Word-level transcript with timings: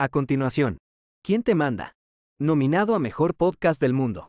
A 0.00 0.08
continuación, 0.08 0.78
¿Quién 1.24 1.42
te 1.42 1.56
manda? 1.56 1.96
Nominado 2.38 2.94
a 2.94 3.00
Mejor 3.00 3.34
Podcast 3.34 3.80
del 3.80 3.94
Mundo. 3.94 4.28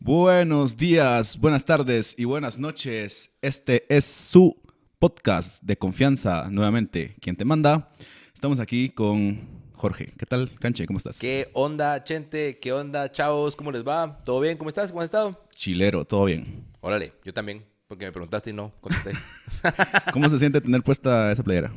Buenos 0.00 0.78
días, 0.78 1.38
buenas 1.38 1.66
tardes 1.66 2.18
y 2.18 2.24
buenas 2.24 2.58
noches. 2.58 3.34
Este 3.42 3.84
es 3.94 4.06
su 4.06 4.58
podcast 4.98 5.62
de 5.62 5.76
confianza, 5.76 6.48
nuevamente. 6.50 7.14
¿Quién 7.20 7.36
te 7.36 7.44
manda? 7.44 7.92
Estamos 8.32 8.58
aquí 8.58 8.88
con 8.88 9.46
Jorge. 9.74 10.14
¿Qué 10.16 10.24
tal, 10.24 10.48
Canche? 10.58 10.86
¿Cómo 10.86 10.96
estás? 10.96 11.18
¿Qué 11.18 11.50
onda, 11.52 12.02
Chente? 12.04 12.58
¿Qué 12.58 12.72
onda, 12.72 13.12
chavos? 13.12 13.54
¿Cómo 13.54 13.70
les 13.70 13.86
va? 13.86 14.16
¿Todo 14.24 14.40
bien? 14.40 14.56
¿Cómo 14.56 14.70
estás? 14.70 14.92
¿Cómo 14.92 15.02
has 15.02 15.08
estado? 15.08 15.46
Chilero, 15.50 16.06
todo 16.06 16.24
bien. 16.24 16.64
Órale, 16.80 17.12
yo 17.22 17.34
también, 17.34 17.66
porque 17.88 18.06
me 18.06 18.12
preguntaste 18.12 18.50
y 18.50 18.52
no 18.52 18.72
contesté. 18.80 19.12
¿Cómo 20.12 20.28
se 20.28 20.38
siente 20.38 20.60
tener 20.60 20.82
puesta 20.82 21.30
esa 21.32 21.42
playera? 21.42 21.72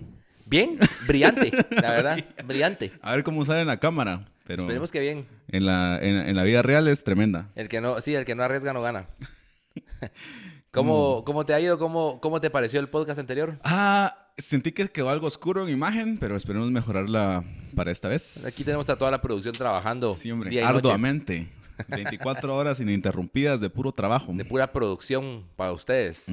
Bien, 0.46 0.80
brillante, 1.08 1.52
la 1.82 1.92
verdad, 1.92 2.26
brillante. 2.46 2.94
A 3.02 3.14
ver 3.16 3.24
cómo 3.24 3.44
sale 3.44 3.62
en 3.62 3.68
la 3.68 3.78
cámara, 3.80 4.30
pero 4.46 4.64
Esperemos 4.64 4.92
que 4.92 5.02
bien. 5.02 5.28
en 5.50 5.66
la, 5.66 6.00
en, 6.02 6.16
en 6.16 6.36
la 6.36 6.44
vida 6.44 6.62
real 6.62 6.88
es 6.88 7.04
tremenda. 7.04 7.50
El 7.56 7.68
que 7.68 7.82
no, 7.82 8.00
sí, 8.00 8.16
el 8.16 8.24
que 8.24 8.34
no 8.36 8.44
arriesga 8.44 8.72
no 8.74 8.82
gana. 8.82 9.08
¿Cómo, 10.72 11.24
¿Cómo 11.26 11.46
te 11.46 11.54
ha 11.54 11.60
ido? 11.60 11.80
¿Cómo, 11.80 12.20
¿Cómo 12.22 12.40
te 12.40 12.50
pareció 12.50 12.80
el 12.80 12.88
podcast 12.88 13.20
anterior? 13.20 13.58
Ah, 13.64 14.16
sentí 14.38 14.72
que 14.74 14.88
quedó 14.90 15.10
algo 15.10 15.26
oscuro 15.26 15.64
en 15.66 15.74
imagen, 15.74 16.18
pero 16.20 16.36
esperemos 16.36 16.70
mejorarla 16.72 17.44
para 17.76 17.92
esta 17.92 18.08
vez. 18.10 18.46
Aquí 18.46 18.64
tenemos 18.64 18.88
a 18.90 18.96
toda 18.96 19.10
la 19.10 19.22
producción 19.22 19.54
trabajando 19.54 20.14
Sí, 20.14 20.30
hombre, 20.32 20.52
día 20.52 20.62
y 20.62 20.64
noche, 20.66 20.78
arduamente. 20.78 21.50
24 21.88 22.56
horas 22.56 22.80
ininterrumpidas 22.80 23.60
de 23.62 23.70
puro 23.70 23.92
trabajo. 23.92 24.32
de 24.34 24.46
pura 24.46 24.72
producción 24.72 25.46
para 25.56 25.72
ustedes. 25.72 26.26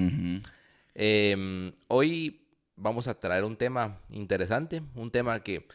Eh, 0.94 1.72
hoy 1.88 2.40
vamos 2.76 3.08
a 3.08 3.14
traer 3.18 3.44
un 3.44 3.56
tema 3.56 3.98
interesante, 4.10 4.82
un 4.94 5.10
tema 5.10 5.40
que 5.40 5.66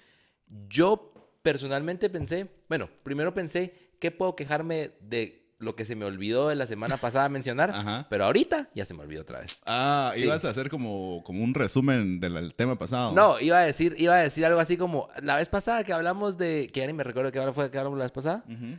yo 0.69 1.13
personalmente 1.41 2.09
pensé, 2.09 2.49
bueno, 2.67 2.89
primero 3.03 3.33
pensé, 3.33 3.73
¿qué 3.99 4.11
puedo 4.11 4.35
quejarme 4.35 4.91
de 5.01 5.37
lo 5.59 5.75
que 5.75 5.83
se 5.83 5.95
me 5.95 6.05
olvidó 6.05 6.47
de 6.47 6.55
la 6.55 6.65
semana 6.65 6.95
pasada 6.97 7.27
mencionar? 7.27 7.71
Ajá. 7.71 8.07
Pero 8.09 8.25
ahorita 8.25 8.69
ya 8.73 8.85
se 8.85 8.93
me 8.93 9.01
olvidó 9.03 9.21
otra 9.23 9.41
vez. 9.41 9.59
Ah, 9.65 10.11
Sí. 10.15 10.23
ibas 10.23 10.45
a 10.45 10.49
hacer 10.49 10.69
como, 10.69 11.21
como 11.25 11.43
un 11.43 11.53
resumen 11.53 12.19
del 12.21 12.33
del 12.35 12.53
tema 12.53 12.77
pasado. 12.77 13.11
No, 13.11 13.39
iba 13.41 13.57
a 13.57 13.61
decir, 13.65 13.93
iba 13.97 14.15
a 14.15 14.19
decir 14.19 14.45
algo 14.45 14.59
así 14.61 14.77
como, 14.77 15.09
la 15.21 15.35
vez 15.35 15.49
pasada 15.49 15.83
que 15.83 15.91
hablamos 15.91 16.37
de, 16.37 16.69
que 16.73 16.79
ya 16.79 16.87
ni 16.87 16.93
me 16.93 17.03
recuerdo 17.03 17.31
qué 17.31 17.41
fue 17.51 17.69
que 17.69 17.77
hablamos 17.77 17.99
la 17.99 18.05
vez 18.05 18.11
pasada, 18.13 18.43
Ujú. 18.47 18.77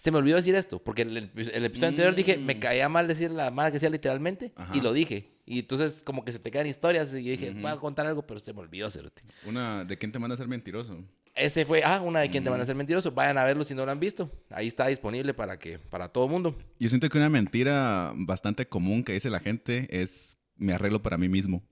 Se 0.00 0.10
me 0.10 0.16
olvidó 0.16 0.36
decir 0.36 0.54
esto, 0.54 0.78
porque 0.82 1.02
el, 1.02 1.14
el 1.36 1.64
episodio 1.66 1.88
anterior 1.88 2.14
dije, 2.14 2.38
me 2.38 2.54
Mm. 2.54 2.58
caía 2.60 2.88
mal 2.88 3.06
decir 3.06 3.30
la 3.30 3.50
mala 3.50 3.70
que 3.70 3.78
sea 3.78 3.90
literalmente, 3.90 4.50
Ajá. 4.56 4.74
y 4.74 4.80
lo 4.80 4.94
dije. 4.94 5.28
Y 5.44 5.58
entonces 5.58 6.02
como 6.02 6.24
que 6.24 6.32
se 6.32 6.38
te 6.38 6.50
quedan 6.50 6.66
historias, 6.66 7.12
y 7.12 7.22
yo 7.22 7.32
dije, 7.32 7.50
voy 7.50 7.70
a 7.70 7.76
contar 7.76 8.06
algo, 8.06 8.26
pero 8.26 8.40
se 8.40 8.54
me 8.54 8.60
olvidó 8.60 8.86
hacerte. 8.86 9.20
Una 9.44 9.84
de 9.84 9.98
quién 9.98 10.10
te 10.10 10.18
manda 10.18 10.32
a 10.34 10.38
ser 10.38 10.48
mentiroso. 10.48 11.04
Ese 11.34 11.66
fue, 11.66 11.82
ah, 11.84 12.00
una 12.00 12.20
de 12.20 12.30
quien 12.30 12.42
te 12.42 12.48
van 12.48 12.60
a 12.60 12.62
hacer 12.62 12.76
mentiroso. 12.76 13.12
Vayan 13.12 13.36
a 13.36 13.44
verlo 13.44 13.62
si 13.64 13.74
no 13.74 13.84
lo 13.84 13.92
han 13.92 14.00
visto. 14.00 14.32
Ahí 14.48 14.68
está 14.68 14.86
disponible 14.86 15.34
para 15.34 15.58
que, 15.58 15.78
para 15.78 16.08
todo 16.08 16.28
mundo. 16.28 16.56
Yo 16.78 16.88
siento 16.88 17.08
que 17.10 17.18
una 17.18 17.28
mentira 17.28 18.12
bastante 18.16 18.66
común 18.66 19.04
que 19.04 19.12
dice 19.12 19.28
la 19.28 19.40
gente 19.40 19.86
es 19.90 20.38
me 20.56 20.72
arreglo 20.72 21.02
para 21.02 21.18
mí 21.18 21.28
mismo. 21.28 21.62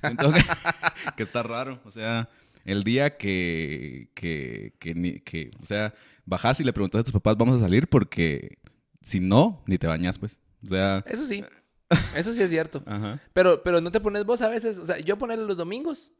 Siento 0.00 0.30
que, 0.32 0.40
que 1.16 1.22
está 1.22 1.42
raro. 1.42 1.80
O 1.84 1.90
sea, 1.90 2.28
el 2.66 2.84
día 2.84 3.16
que, 3.16 4.10
que, 4.14 4.74
que, 4.78 5.22
que, 5.24 5.50
o 5.62 5.66
sea, 5.66 5.94
bajas 6.26 6.60
y 6.60 6.64
le 6.64 6.72
preguntas 6.72 7.00
a 7.00 7.04
tus 7.04 7.12
papás, 7.12 7.36
vamos 7.36 7.56
a 7.56 7.64
salir 7.64 7.88
porque 7.88 8.58
si 9.02 9.20
no, 9.20 9.62
ni 9.66 9.78
te 9.78 9.86
bañas, 9.86 10.18
pues. 10.18 10.40
O 10.64 10.68
sea, 10.68 11.02
Eso 11.06 11.24
sí. 11.26 11.44
Eso 12.16 12.32
sí 12.34 12.42
es 12.42 12.50
cierto. 12.50 12.82
ajá. 12.86 13.20
Pero, 13.32 13.62
pero 13.62 13.80
no 13.80 13.90
te 13.92 14.00
pones 14.00 14.24
vos 14.24 14.40
a 14.42 14.48
veces. 14.48 14.78
O 14.78 14.86
sea, 14.86 14.98
yo 14.98 15.18
ponerle 15.18 15.44
los 15.46 15.56
domingos. 15.56 16.12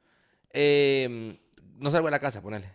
eh, 0.50 1.38
no 1.78 1.90
salgo 1.90 2.06
de 2.06 2.12
la 2.12 2.20
casa, 2.20 2.40
ponele. 2.40 2.70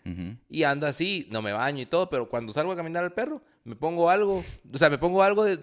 Y 0.49 0.63
ando 0.63 0.85
así, 0.85 1.25
no 1.31 1.41
me 1.41 1.53
baño 1.53 1.81
y 1.81 1.85
todo, 1.85 2.09
pero 2.09 2.27
cuando 2.27 2.51
salgo 2.51 2.73
a 2.73 2.75
caminar 2.75 3.03
al 3.05 3.13
perro, 3.13 3.41
me 3.63 3.75
pongo 3.77 4.09
algo, 4.09 4.43
o 4.73 4.77
sea, 4.77 4.89
me 4.89 4.97
pongo 4.97 5.23
algo 5.23 5.45
de- 5.45 5.59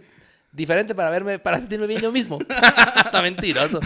diferente 0.53 0.95
para 0.95 1.11
verme, 1.11 1.39
para 1.39 1.59
sentirme 1.61 1.87
bien 1.87 2.01
yo 2.01 2.11
mismo. 2.11 2.39
Está 3.05 3.21
mentiroso. 3.21 3.79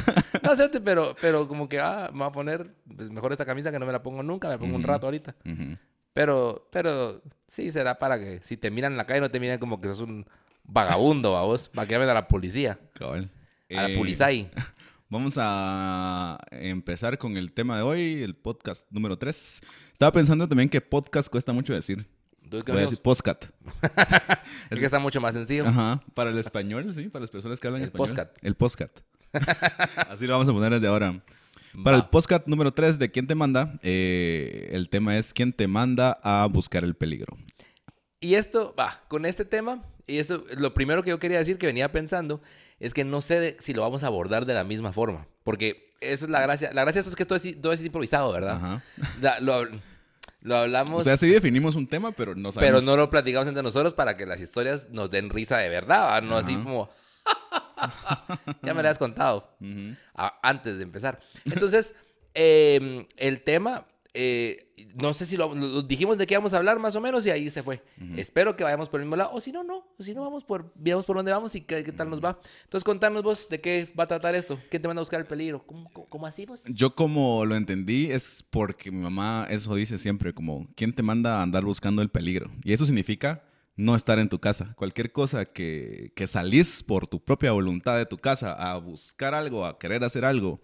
No 0.45 0.55
sé, 0.55 0.69
pero, 0.81 1.17
pero 1.21 1.49
como 1.49 1.69
que, 1.69 1.81
ah, 1.81 2.11
me 2.13 2.21
voy 2.21 2.29
a 2.29 2.33
poner, 2.33 2.75
pues 2.97 3.11
mejor 3.11 3.33
esta 3.33 3.45
camisa 3.45 3.73
que 3.73 3.81
no 3.81 3.87
me 3.87 3.93
la 3.93 4.03
pongo 4.05 4.23
nunca, 4.23 4.47
me 4.47 4.55
la 4.55 4.61
pongo 4.61 4.77
un 4.77 4.85
rato 4.85 5.07
ahorita. 5.09 5.35
Ujú. 5.45 5.77
Pero, 6.13 6.69
pero 6.73 7.23
sí 7.49 7.71
será 7.71 7.99
para 7.99 8.19
que 8.19 8.41
si 8.43 8.57
te 8.57 8.71
miran 8.71 8.93
en 8.93 8.99
la 8.99 9.07
calle 9.07 9.21
no 9.21 9.31
te 9.31 9.39
miren 9.41 9.59
como 9.59 9.81
que 9.81 9.89
sos 9.89 10.01
un 10.01 10.27
vagabundo, 10.65 11.37
a 11.37 11.43
vos, 11.43 11.69
para 11.69 11.87
que 11.87 11.95
llamen 11.95 12.09
a 12.09 12.15
la 12.15 12.29
policía, 12.29 12.79
Cabal. 12.95 13.31
a 13.71 13.75
la 13.83 13.89
Eh, 13.91 13.97
policía. 13.97 14.29
Vamos 15.09 15.35
a 15.39 16.39
empezar 16.53 17.19
con 17.19 17.37
el 17.37 17.53
tema 17.53 17.77
de 17.77 17.83
hoy, 17.83 18.23
el 18.23 18.37
podcast 18.37 18.87
número 18.93 19.17
3. 19.17 19.61
Estaba 19.93 20.13
pensando 20.13 20.47
también 20.49 20.69
que 20.69 20.81
podcast 20.81 21.29
cuesta 21.29 21.53
mucho 21.53 21.75
decir. 21.75 22.07
Voy 22.49 22.63
a 22.67 22.81
decir 22.81 23.01
postcat. 23.01 23.47
es 24.71 24.79
que 24.79 24.85
está 24.85 24.99
mucho 25.01 25.21
más 25.21 25.35
sencillo. 25.35 25.67
Ajá. 25.67 26.01
Para 26.15 26.31
el 26.31 26.39
español, 26.39 26.93
sí, 26.95 27.09
para 27.09 27.23
las 27.23 27.31
personas 27.31 27.59
que 27.61 27.67
hablan 27.67 27.83
El 27.83 27.89
español. 27.89 28.07
postcat. 28.09 28.39
El 28.43 28.55
postcat. 28.57 28.91
Así 30.09 30.27
lo 30.27 30.33
vamos 30.35 30.49
a 30.49 30.53
poner 30.53 30.73
desde 30.73 30.87
ahora. 30.89 31.21
Para 31.85 31.97
el 31.97 32.03
Va. 32.03 32.11
postcat 32.11 32.47
número 32.47 32.73
3 32.73 32.99
de 32.99 33.11
¿Quién 33.11 33.27
te 33.27 33.35
manda? 33.35 33.79
Eh, 33.83 34.71
el 34.73 34.89
tema 34.89 35.17
es 35.19 35.33
¿Quién 35.33 35.53
te 35.53 35.69
manda 35.69 36.19
a 36.23 36.47
buscar 36.47 36.83
el 36.85 36.95
peligro? 36.95 37.37
Y 38.21 38.35
esto, 38.35 38.75
va, 38.79 39.03
con 39.09 39.25
este 39.25 39.45
tema, 39.45 39.83
y 40.07 40.19
eso, 40.19 40.45
lo 40.59 40.75
primero 40.75 41.03
que 41.03 41.11
yo 41.11 41.19
quería 41.19 41.39
decir 41.39 41.57
que 41.59 41.67
venía 41.67 41.91
pensando, 41.93 42.43
es 42.79 42.93
que 42.93 43.05
no 43.05 43.21
sé 43.23 43.41
de- 43.41 43.57
si 43.61 43.73
lo 43.73 43.83
vamos 43.83 44.03
a 44.03 44.09
abordar 44.09 44.45
de 44.47 44.53
la 44.55 44.65
misma 44.65 44.93
forma. 44.93 45.27
Porque 45.43 45.87
eso 46.01 46.25
es 46.27 46.31
la 46.31 46.41
gracia. 46.43 46.71
La 46.75 46.83
gracia 46.83 46.99
de 46.99 47.09
esto 47.09 47.11
es 47.11 47.17
que 47.17 47.25
todo 47.25 47.37
es, 47.37 47.61
todo 47.61 47.73
es 47.73 47.85
improvisado, 47.85 48.31
¿verdad? 48.33 48.57
Ajá. 48.57 48.83
La- 49.23 49.41
lo, 49.41 49.67
lo 50.43 50.57
hablamos, 50.57 51.01
O 51.01 51.03
sea, 51.03 51.17
sí 51.17 51.29
definimos 51.29 51.77
un 51.77 51.87
tema, 51.87 52.13
pero 52.13 52.35
no 52.35 52.51
pero 52.51 52.53
sabemos. 52.53 52.85
no 52.85 52.97
lo 52.97 53.09
platicamos 53.11 53.47
entre 53.49 53.63
nosotros 53.63 53.95
para 53.95 54.17
que 54.17 54.27
las 54.27 54.41
historias 54.41 54.91
nos 54.91 55.11
den 55.11 55.31
risa 55.31 55.57
de 55.59 55.69
verdad, 55.69 56.07
¿va? 56.11 56.21
No 56.21 56.37
así 56.37 56.55
Ajá. 56.55 56.63
como... 56.65 56.91
ya 58.63 58.75
me 58.75 58.83
lo 58.83 58.89
has 58.89 58.99
contado. 58.99 59.57
Antes 60.43 60.79
de 60.79 60.83
empezar. 60.83 61.21
Entonces, 61.45 61.95
eh, 62.35 63.07
el 63.17 63.43
tema, 63.43 63.87
eh, 64.13 64.73
no 65.01 65.13
sé 65.13 65.25
si 65.27 65.37
lo, 65.37 65.55
lo 65.55 65.83
dijimos 65.83 66.19
de 66.19 66.27
qué 66.27 66.37
vamos 66.37 66.53
a 66.53 66.57
hablar 66.57 66.79
más 66.79 66.97
o 66.97 67.01
menos 67.01 67.25
y 67.27 67.31
ahí 67.31 67.49
se 67.51 67.63
fue. 67.63 67.83
Espero 68.17 68.57
que 68.57 68.65
vayamos 68.65 68.89
por 68.89 69.01
el 69.01 69.07
mismo 69.07 69.17
lado, 69.17 69.31
o 69.33 69.41
si 69.41 69.53
no, 69.53 69.63
no. 69.63 69.87
O 69.99 70.03
si 70.03 70.15
no, 70.15 70.23
vamos 70.23 70.45
por, 70.45 70.73
veamos 70.75 71.05
por 71.05 71.17
dónde 71.17 71.31
vamos 71.31 71.55
y 71.55 71.61
qué, 71.61 71.85
qué 71.85 71.93
tal 71.93 72.11
nos 72.11 72.23
va. 72.23 72.39
Entonces, 72.65 72.85
contanos 72.85 73.23
vos 73.23 73.49
de 73.49 73.61
qué 73.61 73.93
va 73.99 74.05
a 74.05 74.07
tratar 74.07 74.35
esto. 74.35 74.59
¿Quién 74.69 74.83
te 74.83 74.89
manda 74.89 75.01
a 75.01 75.03
buscar 75.03 75.21
el 75.21 75.27
peligro? 75.27 75.65
¿Cómo, 75.67 75.85
cómo, 75.93 76.07
cómo 76.09 76.27
así 76.27 76.47
vos? 76.47 76.65
Yo 76.67 76.95
como 76.95 77.45
lo 77.45 77.55
entendí 77.55 78.11
es 78.11 78.45
porque 78.51 78.91
mi 78.91 78.99
mamá 78.99 79.47
eso 79.51 79.75
dice 79.75 79.99
siempre, 79.99 80.33
como 80.33 80.69
¿quién 80.75 80.93
te 80.93 81.03
manda 81.03 81.39
a 81.39 81.43
andar 81.43 81.65
buscando 81.65 82.03
el 82.03 82.11
peligro? 82.11 82.51
Y 82.65 82.73
eso 82.73 82.85
significa 82.85 83.45
no 83.81 83.97
estar 83.97 84.19
en 84.19 84.29
tu 84.29 84.39
casa. 84.39 84.75
Cualquier 84.77 85.11
cosa 85.11 85.47
que, 85.47 86.13
salís 86.27 86.83
por 86.83 87.09
tu 87.09 87.19
propia 87.19 87.53
voluntad 87.53 87.97
de 87.97 88.07
tu 88.07 88.19
casa 88.19 88.53
a 88.53 88.77
buscar 88.79 89.35
algo, 89.35 89.65
a 89.65 89.79
querer 89.79 90.05
hacer 90.05 90.25
algo, 90.25 90.61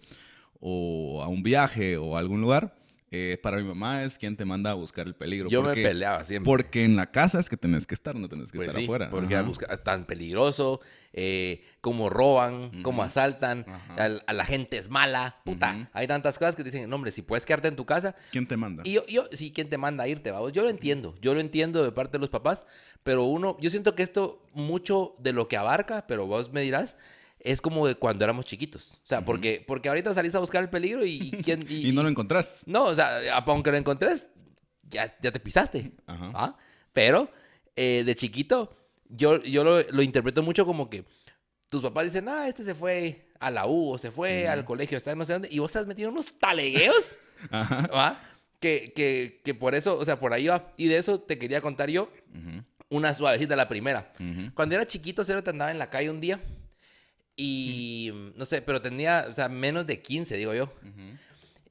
o 0.59 1.21
a 1.23 1.27
un 1.27 1.43
viaje 1.43 1.97
o 1.97 2.15
a 2.15 2.19
algún 2.19 2.41
lugar, 2.41 2.75
eh, 3.09 3.39
para 3.41 3.57
mi 3.57 3.63
mamá 3.63 4.03
es 4.03 4.17
quien 4.17 4.35
te 4.35 4.43
manda 4.43 4.71
a 4.71 4.73
buscar 4.73 5.07
el 5.07 5.15
peligro. 5.15 5.49
Yo 5.49 5.63
porque, 5.63 5.81
me 5.81 5.87
peleaba 5.89 6.25
siempre. 6.25 6.45
Porque 6.45 6.83
en 6.83 6.97
la 6.97 7.09
casa 7.09 7.39
es 7.39 7.49
que 7.49 7.55
tenés 7.55 7.87
que 7.87 7.93
estar, 7.95 8.15
no 8.15 8.27
tenés 8.27 8.51
que 8.51 8.57
Pues 8.57 8.67
estar 8.67 8.81
sí, 8.81 8.85
afuera. 8.85 9.09
porque 9.09 9.35
a 9.35 9.43
buscar- 9.43 9.77
tan 9.77 10.03
peligroso, 10.03 10.81
eh, 11.13 11.63
cómo 11.79 12.09
roban, 12.09 12.83
cómo 12.83 13.03
asaltan, 13.03 13.65
a, 13.97 14.33
la 14.33 14.45
gente 14.45 14.77
es 14.77 14.89
mala, 14.89 15.37
puta. 15.45 15.89
Hay 15.93 16.05
tantas 16.05 16.37
cosas 16.37 16.55
que 16.57 16.63
te 16.63 16.71
dicen, 16.71 16.89
no, 16.89 16.97
hombre, 16.97 17.11
si 17.11 17.21
puedes 17.21 17.45
quedarte 17.45 17.69
en 17.69 17.77
tu 17.77 17.85
casa, 17.85 18.13
¿Quién 18.31 18.45
te 18.45 18.57
manda? 18.57 18.83
Y 18.85 18.93
yo, 18.93 19.05
yo, 19.07 19.29
sí, 19.31 19.51
¿quién 19.53 19.69
te 19.69 19.77
manda 19.77 20.03
a 20.03 20.07
irte, 20.09 20.31
vamos? 20.31 20.51
Yo 20.51 20.63
lo 20.63 20.69
entiendo, 20.69 21.15
yo 21.21 21.33
lo 21.33 21.39
entiendo 21.39 21.83
de 21.83 21.91
parte 21.93 22.17
de 22.17 22.19
los 22.19 22.29
papás, 22.29 22.65
pero 23.03 23.23
uno, 23.23 23.55
yo 23.61 23.69
siento 23.69 23.95
que 23.95 24.03
esto, 24.03 24.43
mucho 24.53 25.15
de 25.19 25.31
lo 25.31 25.47
que 25.47 25.55
abarca, 25.55 26.05
pero 26.07 26.25
vos 26.27 26.51
me 26.51 26.61
dirás, 26.61 26.97
es 27.39 27.61
como 27.61 27.87
de 27.87 27.95
cuando 27.95 28.23
éramos 28.23 28.45
chiquitos. 28.45 28.99
O 29.03 29.07
sea, 29.07 29.23
porque, 29.23 29.63
porque 29.65 29.89
ahorita 29.89 30.13
salís 30.13 30.35
a 30.35 30.39
buscar 30.39 30.63
el 30.63 30.69
peligro 30.69 31.05
y, 31.05 31.19
y 31.21 31.31
quién... 31.43 31.65
Y, 31.69 31.91
no 31.91 32.03
lo 32.03 32.09
encontrás. 32.09 32.63
No, 32.67 32.85
o 32.85 32.95
sea, 32.95 33.19
aunque 33.45 33.71
lo 33.71 33.77
encontres, 33.77 34.27
ya, 34.83 35.15
ya 35.21 35.31
te 35.31 35.39
pisaste. 35.39 35.91
Ajá. 36.05 36.31
¿ah? 36.33 36.57
Pero 36.93 37.29
eh, 37.75 38.03
de 38.05 38.15
chiquito, 38.15 38.75
yo, 39.09 39.41
yo 39.43 39.63
lo, 39.63 39.81
lo 39.83 40.01
interpreto 40.01 40.41
mucho 40.43 40.65
como 40.65 40.89
que 40.89 41.05
tus 41.69 41.81
papás 41.81 42.05
dicen, 42.05 42.27
ah, 42.29 42.47
este 42.47 42.63
se 42.63 42.73
fue 42.73 43.29
a 43.39 43.51
la 43.51 43.67
U 43.67 43.91
o 43.91 43.97
se 43.97 44.11
fue 44.11 44.47
al 44.47 44.65
colegio, 44.65 44.97
está 44.97 45.13
no 45.15 45.25
sé 45.25 45.33
dónde, 45.33 45.49
y 45.51 45.59
vos 45.59 45.69
estás 45.69 45.85
metido 45.85 46.09
en 46.09 46.13
unos 46.13 46.37
talegueos. 46.39 47.17
Ajá. 47.51 47.87
¿va? 47.87 48.23
Que, 48.59 48.93
que, 48.95 49.41
que 49.43 49.53
por 49.53 49.75
eso, 49.75 49.97
o 49.97 50.03
sea, 50.03 50.19
por 50.19 50.33
ahí 50.33 50.47
va. 50.47 50.67
Y 50.77 50.87
de 50.87 50.97
eso 50.97 51.19
te 51.19 51.37
quería 51.37 51.61
contar 51.61 51.89
yo 51.89 52.09
una 52.89 53.13
suavecita, 53.13 53.55
la 53.55 53.67
primera. 53.67 54.11
Cuando 54.55 54.75
era 54.75 54.87
chiquito, 54.87 55.23
Cero 55.23 55.43
te 55.43 55.51
andaba 55.51 55.71
en 55.71 55.77
la 55.77 55.89
calle 55.89 56.09
un 56.09 56.19
día 56.19 56.39
y, 57.39 58.11
no 58.35 58.43
sé, 58.45 58.61
pero 58.61 58.81
tenía, 58.81 59.27
o 59.29 59.33
sea, 59.33 59.47
menos 59.47 59.85
de 59.87 60.01
15, 60.01 60.35
digo 60.35 60.53
yo. 60.53 60.73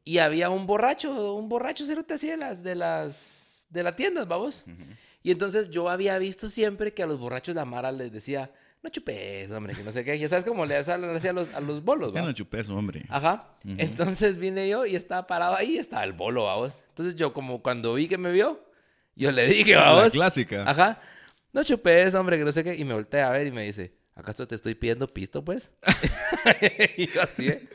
Y 0.05 0.19
había 0.19 0.49
un 0.51 0.67
borracho, 0.67 1.35
un 1.35 1.49
borracho 1.49 1.85
Cero 1.85 2.05
te 2.05 2.15
hacía 2.15 2.31
de 2.33 2.37
las, 2.37 2.63
de 2.63 2.77
las, 2.77 3.67
de 3.69 3.83
las 3.83 3.97
tiendas, 3.97 4.29
vamos. 4.29 4.65
Y 5.25 5.33
entonces 5.33 5.69
yo 5.71 5.91
había 5.91 6.17
visto 6.19 6.49
siempre 6.49 6.95
que 6.95 7.03
a 7.03 7.07
los 7.07 7.19
borrachos 7.19 7.57
la 7.57 7.65
Mara 7.65 7.91
les 7.91 8.13
decía, 8.13 8.53
no 8.85 8.91
chupes, 8.91 9.51
hombre, 9.51 9.75
que 9.75 9.83
no 9.83 9.91
sé 9.91 10.05
qué. 10.05 10.17
Ya 10.17 10.29
sabes 10.29 10.45
cómo 10.45 10.65
le 10.65 10.77
hacen 10.77 11.03
a 11.03 11.33
los, 11.33 11.53
a 11.53 11.61
los 11.61 11.83
bolos, 11.83 12.13
Ya 12.15 12.21
¿va? 12.21 12.29
no 12.29 12.33
chupé 12.33 12.61
eso, 12.61 12.77
hombre. 12.77 13.05
Ajá. 13.09 13.57
Entonces 13.65 14.37
vine 14.37 14.69
yo 14.69 14.87
y 14.87 14.95
estaba 14.95 15.27
parado 15.27 15.57
ahí, 15.57 15.77
estaba 15.79 16.05
el 16.05 16.13
bolo, 16.13 16.45
vamos. 16.45 16.85
Entonces 16.91 17.17
yo 17.17 17.33
como 17.33 17.61
cuando 17.61 17.95
vi 17.95 18.07
que 18.07 18.17
me 18.19 18.31
vio, 18.31 18.65
yo 19.17 19.33
le 19.33 19.49
dije, 19.49 19.75
La 19.75 19.91
vamos. 19.91 20.13
clásica. 20.13 20.63
Ajá. 20.71 21.01
No 21.53 21.65
chupes, 21.65 22.15
hombre, 22.15 22.39
que 22.39 22.45
no 22.45 22.53
sé 22.53 22.63
qué. 22.63 22.77
Y 22.77 22.85
me 22.85 22.95
volteé 22.95 23.23
a 23.23 23.31
ver 23.31 23.49
y 23.49 23.51
me 23.51 23.65
dice, 23.65 23.96
¿acaso 24.17 24.49
te 24.49 24.57
estoy 24.57 24.75
pidiendo 24.75 25.07
pisto, 25.07 25.45
pues? 25.45 25.71
y 26.97 27.07
yo 27.07 27.23
así, 27.23 27.49
¿eh? 27.49 27.69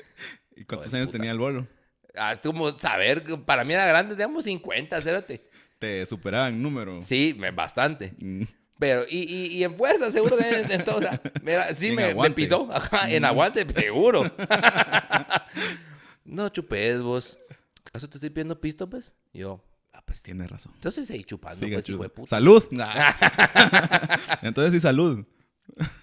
¿Y 0.58 0.66
cuántos 0.66 0.94
años 0.94 1.08
puta. 1.08 1.18
tenía 1.18 1.32
el 1.32 1.40
bolo? 1.40 1.68
Ah, 2.16 2.34
es 2.34 2.40
como 2.40 2.78
saber, 2.78 3.24
para 3.46 3.64
mí 3.64 3.72
era 3.74 3.86
grande, 3.86 4.16
digamos 4.16 4.44
50, 4.44 5.00
cérate. 5.02 5.50
Te 5.80 6.06
superaba 6.06 6.50
en 6.50 6.62
número. 6.62 7.02
Sí, 7.02 7.34
bastante. 7.56 8.14
Mm. 8.20 8.44
Pero, 8.78 9.04
y, 9.10 9.20
y, 9.20 9.46
y 9.58 9.64
en 9.64 9.76
fuerza, 9.76 10.12
seguro 10.12 10.36
que 10.38 10.50
en, 10.50 10.72
en 10.72 10.84
todo. 10.84 10.98
o 10.98 11.02
sea, 11.02 11.22
mira, 11.44 11.74
sí 11.74 11.88
En 11.90 11.96
me, 11.96 12.16
me 12.16 12.32
pisó. 12.32 12.70
Ajá, 12.72 13.10
en 13.10 13.24
aguante, 13.24 13.66
seguro. 13.72 14.24
no 16.26 16.50
chupes 16.50 17.02
vos. 17.02 17.38
¿Acaso 17.86 18.10
te 18.10 18.18
estoy 18.18 18.30
pidiendo 18.32 18.60
pisto, 18.60 18.90
pues? 18.90 19.16
Yo, 19.34 19.64
Ah, 19.94 20.02
pues 20.06 20.22
tienes 20.24 20.50
razón. 20.50 20.72
entonces 20.76 21.06
seguí 21.08 21.24
chupando, 21.26 21.60
Siga 21.60 21.78
pues, 21.78 21.90
hijo 21.90 22.02
de 22.04 22.10
puta. 22.10 22.30
¡Salud! 22.30 22.64
Entonces 24.42 24.74
sí, 24.74 24.80
salud. 24.80 25.26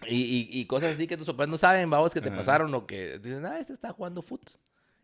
Y, 0.09 0.17
y, 0.17 0.49
y 0.50 0.65
cosas 0.67 0.94
así 0.94 1.06
que 1.06 1.17
tus 1.17 1.26
papás 1.26 1.49
no 1.49 1.56
saben, 1.56 1.88
vamos, 1.91 2.15
que 2.15 2.20
te 2.20 2.31
pasaron 2.31 2.75
o 2.75 2.87
que 2.87 3.19
dicen, 3.19 3.44
ah, 3.47 3.59
este 3.59 3.73
está 3.73 3.93
jugando 3.93 4.23
foot. 4.23 4.50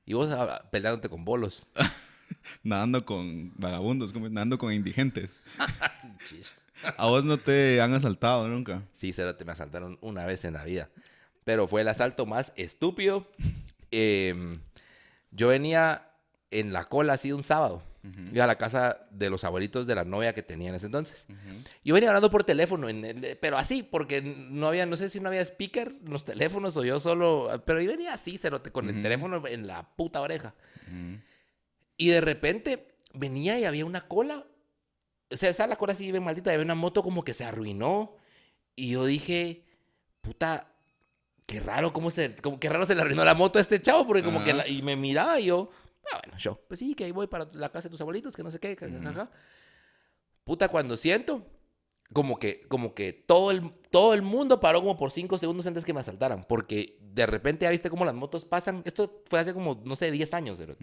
Y 0.07 0.15
vos 0.15 0.31
ah, 0.31 0.69
peleándote 0.71 1.09
con 1.09 1.25
bolos. 1.25 1.69
Nadando 2.63 3.05
con 3.05 3.53
vagabundos, 3.57 4.13
como 4.13 4.29
nadando 4.29 4.59
con 4.59 4.73
indigentes. 4.73 5.41
A 6.97 7.07
vos 7.07 7.25
no 7.25 7.39
te 7.39 7.81
han 7.81 7.95
asaltado 7.95 8.49
nunca. 8.49 8.83
Sí, 8.93 9.13
te 9.13 9.45
me 9.45 9.53
asaltaron 9.53 9.99
una 10.03 10.27
vez 10.27 10.45
en 10.45 10.55
la 10.55 10.65
vida. 10.65 10.91
Pero 11.45 11.67
fue 11.67 11.83
el 11.83 11.89
asalto 11.89 12.27
más 12.27 12.53
estúpido. 12.57 13.27
Em, 13.91 14.55
yo 15.31 15.49
venía 15.49 16.11
en 16.51 16.73
la 16.73 16.85
cola 16.85 17.15
así 17.15 17.33
un 17.33 17.43
sábado. 17.43 17.83
Iba 18.33 18.45
a 18.45 18.47
la 18.47 18.57
casa 18.57 19.07
de 19.11 19.31
los 19.31 19.45
abuelitos 19.45 19.87
de 19.87 19.95
la 19.95 20.05
novia 20.05 20.35
que 20.35 20.43
tenía 20.43 20.69
en 20.69 20.75
ese 20.75 20.87
entonces. 20.87 21.27
Yo 21.85 21.95
venía 21.95 22.11
hablando 22.11 22.31
por 22.31 22.45
teléfono, 22.45 22.89
en 22.91 23.05
el- 23.05 23.39
pero 23.41 23.57
así, 23.57 23.83
porque 23.83 24.21
no 24.21 24.69
había, 24.69 24.85
no 24.85 24.95
sé 24.97 25.09
si 25.09 25.21
no 25.21 25.29
había 25.31 25.41
speaker 25.43 25.95
los 26.05 26.25
teléfonos 26.25 26.77
o 26.77 26.85
yo 26.85 26.99
solo, 26.99 27.63
pero 27.65 27.81
yo 27.81 27.91
venía 27.91 28.13
así, 28.13 28.37
cerote, 28.37 28.71
con 28.71 28.87
el 28.89 28.93
Ujú. 28.97 29.03
teléfono 29.03 29.47
en 29.47 29.67
la 29.67 29.89
puta 29.97 30.21
oreja. 30.21 30.55
Y 31.97 32.09
de 32.09 32.21
repente 32.21 32.89
venía 33.15 33.59
y 33.59 33.65
había 33.65 33.87
una 33.87 34.07
cola. 34.07 34.45
O 35.31 35.37
sea, 35.37 35.49
esa 35.49 35.67
la 35.67 35.77
cola 35.77 35.93
así 35.93 36.11
bien 36.11 36.23
maldita. 36.25 36.51
y 36.51 36.55
Había 36.55 36.65
una 36.65 36.75
moto 36.75 37.03
como 37.03 37.25
que 37.25 37.33
se 37.35 37.45
arruinó. 37.45 38.17
Y 38.77 38.91
yo 38.91 39.07
dije, 39.07 39.65
puta, 40.21 40.69
qué 41.47 41.61
raro, 41.61 41.93
cómo 41.93 42.11
se, 42.11 42.35
como, 42.37 42.59
qué 42.61 42.69
raro 42.69 42.85
se 42.87 42.95
le 42.95 43.01
arruinó 43.03 43.25
la 43.25 43.35
moto 43.35 43.59
a 43.59 43.63
este 43.63 43.81
chavo. 43.81 44.07
Porque 44.07 44.23
como 44.23 44.43
que, 44.45 44.53
la- 44.53 44.69
y 44.69 44.83
me 44.83 44.97
miraba 44.97 45.39
y 45.41 45.47
yo, 45.47 45.71
ah, 46.13 46.21
bueno, 46.23 46.39
yo, 46.39 46.61
pues 46.69 46.81
sí, 46.81 46.95
que 46.95 47.05
ahí 47.05 47.13
voy 47.13 47.27
para 47.27 47.49
la 47.53 47.71
casa 47.71 47.89
de 47.89 47.93
tus 47.93 48.01
abuelitos, 48.01 48.37
que 48.37 48.43
no 48.43 48.51
sé 48.51 48.59
qué, 48.61 48.77
ja, 48.77 48.87
ja". 49.13 49.31
Puta, 50.45 50.69
cuando 50.69 50.97
siento, 50.97 51.47
como 52.13 52.39
que, 52.39 52.63
como 52.69 52.95
que 52.95 53.13
todo 53.13 53.51
el, 53.51 53.73
todo 53.91 54.15
el 54.15 54.23
mundo 54.23 54.61
paró 54.61 54.81
como 54.81 54.97
por 54.97 55.11
cinco 55.11 55.39
segundos 55.39 55.67
antes 55.67 55.85
que 55.85 55.93
me 55.93 56.01
asaltaran. 56.01 56.45
Porque 56.45 56.99
de 57.01 57.27
repente 57.27 57.65
ya 57.65 57.71
viste 57.71 57.91
cómo 57.91 58.05
las 58.05 58.15
motos 58.15 58.45
pasan. 58.45 58.83
Esto 58.85 59.23
fue 59.29 59.41
hace 59.41 59.55
como, 59.55 59.81
no 59.85 59.97
sé, 59.97 60.11
10 60.11 60.35
años. 60.35 60.61
Ujú. 60.61 60.77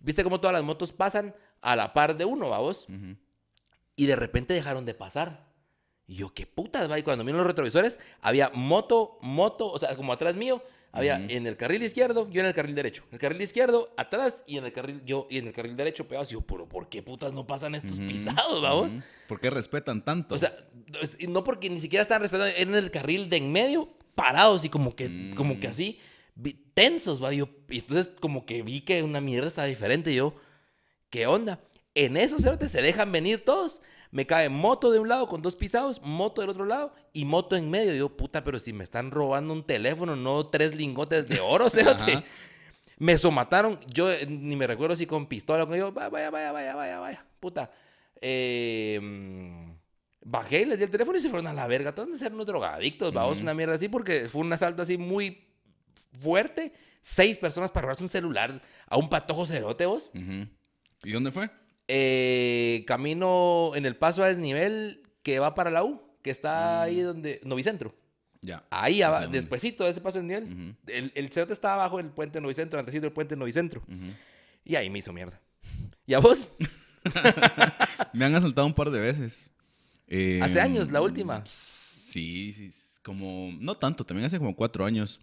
Viste 0.00 0.22
cómo 0.22 0.40
todas 0.40 0.54
las 0.54 0.62
motos 0.62 0.92
pasan 0.92 1.34
a 1.60 1.76
la 1.76 1.92
par 1.92 2.16
de 2.16 2.24
uno, 2.24 2.50
vamos. 2.50 2.86
Y 3.96 4.06
de 4.06 4.16
repente 4.16 4.54
dejaron 4.54 4.84
de 4.84 4.94
pasar. 4.94 5.50
Y 6.06 6.16
yo, 6.16 6.34
qué 6.34 6.46
putas, 6.46 6.90
va. 6.90 6.98
Y 6.98 7.02
cuando 7.02 7.24
miro 7.24 7.38
los 7.38 7.46
retrovisores, 7.46 7.98
había 8.20 8.50
moto, 8.50 9.18
moto, 9.22 9.70
o 9.70 9.78
sea, 9.78 9.96
como 9.96 10.12
atrás 10.12 10.36
mío, 10.36 10.62
había 10.92 11.16
en 11.16 11.46
el 11.46 11.56
carril 11.56 11.82
izquierdo, 11.82 12.28
yo 12.30 12.40
en 12.40 12.46
el 12.46 12.54
carril 12.54 12.74
derecho. 12.74 13.04
En 13.08 13.14
el 13.14 13.20
carril 13.20 13.40
izquierdo, 13.42 13.92
atrás, 13.96 14.42
y 14.46 14.58
en 14.58 14.64
el 14.64 14.72
carril, 14.72 15.02
yo, 15.04 15.26
y 15.30 15.38
en 15.38 15.46
el 15.46 15.52
carril 15.52 15.76
derecho, 15.76 16.08
pegados. 16.08 16.30
Y 16.30 16.34
yo, 16.34 16.40
pero 16.40 16.68
¿por 16.68 16.88
qué 16.88 17.02
putas 17.02 17.32
no 17.32 17.46
pasan 17.46 17.74
estos 17.74 17.98
pisados, 17.98 18.60
vamos? 18.60 18.92
Ujú. 18.92 19.02
¿Por 19.28 19.40
qué 19.40 19.50
respetan 19.50 20.04
tanto? 20.04 20.34
O 20.34 20.38
sea, 20.38 20.56
no 21.28 21.44
porque 21.44 21.70
ni 21.70 21.78
siquiera 21.80 22.02
estaban 22.02 22.22
respetando, 22.22 22.52
eran 22.56 22.74
en 22.74 22.84
el 22.84 22.90
carril 22.90 23.28
de 23.30 23.36
en 23.36 23.52
medio, 23.52 23.88
parados 24.14 24.64
y 24.64 24.68
como 24.68 24.94
que, 24.96 25.08
Mm. 25.08 25.34
como 25.34 25.60
que 25.60 25.68
así, 25.68 25.98
tensos, 26.74 27.22
va. 27.22 27.32
Y, 27.32 27.38
yo, 27.38 27.48
y 27.68 27.78
entonces 27.78 28.10
como 28.20 28.46
que 28.46 28.62
vi 28.62 28.80
que 28.80 29.02
una 29.02 29.20
mierda 29.20 29.48
estaba 29.48 29.66
diferente. 29.68 30.12
Y 30.12 30.16
yo, 30.16 30.34
¿qué 31.10 31.26
onda? 31.26 31.60
En 31.94 32.16
esos 32.16 32.42
cerotes 32.42 32.70
se 32.70 32.82
dejan 32.82 33.12
venir 33.12 33.44
todos. 33.44 33.82
Me 34.12 34.26
cae 34.26 34.48
moto 34.48 34.90
de 34.90 34.98
un 34.98 35.08
lado 35.08 35.26
con 35.28 35.40
dos 35.40 35.54
pisados, 35.54 36.02
moto 36.02 36.40
del 36.40 36.50
otro 36.50 36.64
lado 36.64 36.92
y 37.12 37.24
moto 37.24 37.54
en 37.56 37.70
medio. 37.70 37.94
Yo, 37.94 38.16
puta, 38.16 38.42
pero 38.42 38.58
si 38.58 38.72
me 38.72 38.82
están 38.84 39.10
robando 39.10 39.52
un 39.54 39.62
teléfono, 39.64 40.16
no 40.16 40.48
tres 40.48 40.74
lingotes 40.74 41.28
de 41.28 41.38
oro, 41.40 41.70
cerote. 41.70 42.12
Ajá. 42.14 42.24
Me 42.98 43.16
somataron, 43.16 43.78
yo 43.86 44.10
eh, 44.10 44.26
ni 44.26 44.56
me 44.56 44.66
recuerdo 44.66 44.94
si 44.96 45.06
con 45.06 45.26
pistola 45.26 45.64
o 45.64 45.68
con 45.68 45.78
yo, 45.78 45.92
vaya, 45.92 46.08
vaya, 46.30 46.50
vaya, 46.50 46.74
vaya, 46.74 46.98
vaya, 46.98 47.24
puta. 47.38 47.70
Eh, 48.20 49.00
bajé, 50.22 50.66
les 50.66 50.78
di 50.78 50.84
el 50.84 50.90
teléfono 50.90 51.16
y 51.16 51.20
se 51.20 51.30
fueron 51.30 51.46
a 51.46 51.52
la 51.52 51.66
verga. 51.66 51.94
Todos 51.94 52.10
de 52.10 52.16
ser 52.16 52.32
unos 52.34 52.46
drogadictos, 52.46 53.12
vamos, 53.12 53.36
Ujú. 53.36 53.42
una 53.44 53.54
mierda 53.54 53.74
así, 53.74 53.88
porque 53.88 54.28
fue 54.28 54.42
un 54.42 54.52
asalto 54.52 54.82
así 54.82 54.98
muy 54.98 55.46
fuerte. 56.18 56.72
Seis 57.02 57.38
personas 57.38 57.70
para 57.70 57.82
robarse 57.82 58.02
un 58.02 58.08
celular 58.10 58.60
a 58.86 58.96
un 58.98 59.08
patojo 59.08 59.46
cerote, 59.46 59.86
vos. 59.86 60.10
Ujú. 60.14 60.46
¿Y 61.04 61.12
dónde 61.12 61.30
fue? 61.32 61.48
Eh, 61.92 62.84
camino 62.86 63.72
en 63.74 63.84
el 63.84 63.96
paso 63.96 64.22
a 64.22 64.28
desnivel 64.28 65.02
que 65.24 65.40
va 65.40 65.56
para 65.56 65.72
la 65.72 65.82
U, 65.82 66.00
que 66.22 66.30
está 66.30 66.78
Mm. 66.78 66.82
ahí 66.84 67.00
donde, 67.00 67.40
Novicentro. 67.44 67.96
Ya. 68.42 68.64
Ahí, 68.70 69.00
dónde. 69.00 69.26
despuésito 69.28 69.84
de 69.84 69.90
ese 69.90 70.00
paso 70.00 70.18
a 70.18 70.22
desnivel. 70.22 70.44
Ujú. 70.44 70.76
El, 70.86 71.12
el 71.16 71.30
cerote 71.32 71.52
estaba 71.52 71.74
abajo 71.74 71.96
del 71.96 72.10
puente 72.10 72.40
Novicentro, 72.40 72.78
antecito 72.78 73.02
del 73.02 73.12
puente 73.12 73.34
Novicentro. 73.34 73.82
Ujú. 73.88 74.12
Y 74.64 74.76
ahí 74.76 74.88
me 74.88 75.00
hizo 75.00 75.12
mierda. 75.12 75.40
¿Y 76.06 76.14
a 76.14 76.20
vos? 76.20 76.52
Me 78.12 78.24
han 78.24 78.34
asaltado 78.34 78.66
un 78.66 78.74
par 78.74 78.90
de 78.90 79.00
veces. 79.00 79.50
Eh, 80.06 80.38
Hace 80.42 80.60
años, 80.60 80.90
la 80.92 81.00
última. 81.00 81.42
Sí, 81.44 82.52
sí, 82.52 82.70
como... 83.02 83.50
No 83.58 83.74
tanto, 83.76 84.04
también 84.04 84.26
hace 84.26 84.38
como 84.38 84.54
cuatro 84.54 84.84
años. 84.84 85.20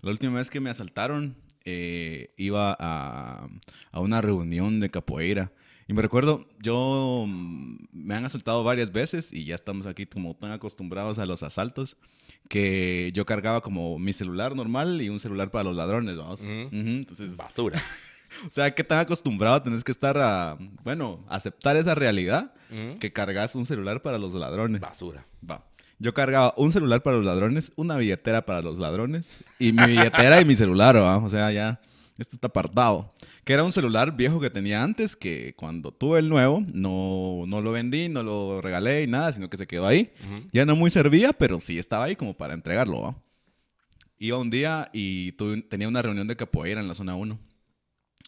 La 0.00 0.10
última 0.10 0.38
vez 0.38 0.48
que 0.50 0.60
me 0.60 0.70
asaltaron, 0.70 1.36
eh, 1.64 2.32
iba 2.36 2.76
a, 2.78 3.48
a 3.90 4.00
una 4.00 4.20
reunión 4.20 4.80
de 4.80 4.90
capoeira. 4.90 5.52
Y 5.88 5.94
me 5.94 6.02
recuerdo, 6.02 6.46
yo 6.60 7.24
mm, 7.26 7.76
me 7.92 8.14
han 8.14 8.26
asaltado 8.26 8.62
varias 8.62 8.92
veces 8.92 9.32
y 9.32 9.46
ya 9.46 9.54
estamos 9.54 9.86
aquí 9.86 10.04
como 10.04 10.36
tan 10.36 10.52
acostumbrados 10.52 11.18
a 11.18 11.24
los 11.24 11.42
asaltos 11.42 11.96
que 12.48 13.10
yo 13.14 13.24
cargaba 13.24 13.62
como 13.62 13.98
mi 13.98 14.12
celular 14.12 14.54
normal 14.54 15.00
y 15.00 15.08
un 15.08 15.18
celular 15.18 15.50
para 15.50 15.64
los 15.64 15.74
ladrones, 15.74 16.18
vamos. 16.18 16.42
Entonces, 16.42 17.38
Basura. 17.38 17.82
o 18.46 18.50
sea, 18.50 18.70
¿qué 18.70 18.84
tan 18.84 18.98
acostumbrado 18.98 19.62
tenés 19.62 19.82
que 19.82 19.90
estar 19.92 20.18
a, 20.18 20.58
bueno, 20.84 21.24
aceptar 21.26 21.78
esa 21.78 21.94
realidad 21.94 22.52
que 23.00 23.10
cargas 23.10 23.54
un 23.54 23.64
celular 23.64 24.02
para 24.02 24.18
los 24.18 24.34
ladrones? 24.34 24.82
Basura. 24.82 25.26
Va. 25.48 25.64
Yo 25.98 26.12
cargaba 26.12 26.52
un 26.58 26.70
celular 26.70 27.02
para 27.02 27.16
los 27.16 27.24
ladrones, 27.24 27.72
una 27.76 27.96
billetera 27.96 28.44
para 28.44 28.60
los 28.60 28.78
ladrones 28.78 29.42
y 29.58 29.72
mi 29.72 29.86
billetera 29.86 30.38
y 30.40 30.44
mi 30.44 30.54
celular, 30.54 30.96
¿va? 30.96 31.16
O 31.16 31.30
sea, 31.30 31.50
ya, 31.50 31.80
esto 32.18 32.36
está 32.36 32.48
apartado. 32.48 33.14
Que 33.44 33.52
era 33.54 33.64
un 33.64 33.72
celular 33.72 34.14
viejo 34.16 34.40
que 34.40 34.50
tenía 34.50 34.82
antes, 34.82 35.16
que 35.16 35.54
cuando 35.56 35.92
tuve 35.92 36.18
el 36.18 36.28
nuevo, 36.28 36.62
no, 36.74 37.44
no 37.46 37.60
lo 37.62 37.72
vendí, 37.72 38.08
no 38.08 38.22
lo 38.22 38.60
regalé 38.60 39.04
y 39.04 39.06
nada, 39.06 39.32
sino 39.32 39.48
que 39.48 39.56
se 39.56 39.66
quedó 39.66 39.86
ahí. 39.86 40.12
Ujú. 40.24 40.48
Ya 40.52 40.66
no 40.66 40.76
muy 40.76 40.90
servía, 40.90 41.32
pero 41.32 41.58
sí 41.60 41.78
estaba 41.78 42.04
ahí 42.04 42.16
como 42.16 42.36
para 42.36 42.54
entregarlo, 42.54 43.00
¿va? 43.02 43.16
Iba 44.18 44.36
un 44.38 44.50
día 44.50 44.90
y 44.92 45.32
tuve- 45.32 45.62
tenía 45.68 45.86
una 45.88 46.02
reunión 46.02 46.26
de 46.26 46.36
capoeira 46.36 46.80
en 46.80 46.88
la 46.88 46.94
zona 46.94 47.14
1. 47.14 47.38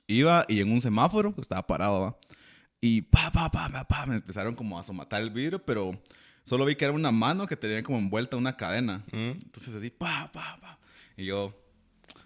Iba 0.06 0.44
y 0.49 0.61
en 0.61 0.70
un 0.73 0.80
semáforo, 0.80 1.35
que 1.35 1.40
estaba 1.40 1.66
parado, 1.66 2.00
¿va? 2.00 2.16
Y 2.80 3.02
pa, 3.02 3.30
pa, 3.30 3.50
pa, 3.50 3.68
pa, 3.68 3.85
pa, 3.87 4.06
me 4.06 4.16
empezaron 4.16 4.54
como 4.54 4.78
a 4.78 4.82
somatar 4.82 5.20
el 5.23 5.30
vidrio, 5.30 5.64
pero 5.64 6.00
solo 6.44 6.64
vi 6.64 6.76
que 6.76 6.85
era 6.85 6.94
una 6.94 7.11
mano 7.12 7.47
que 7.47 7.56
tenía 7.56 7.82
como 7.82 7.99
envuelta 7.99 8.37
una 8.37 8.56
cadena. 8.56 9.04
Ujú. 9.09 9.16
Entonces 9.18 9.75
así, 9.75 9.90
pa, 9.90 10.30
pa, 10.32 10.59
pa. 10.61 10.78
Y 11.16 11.26
yo, 11.26 11.54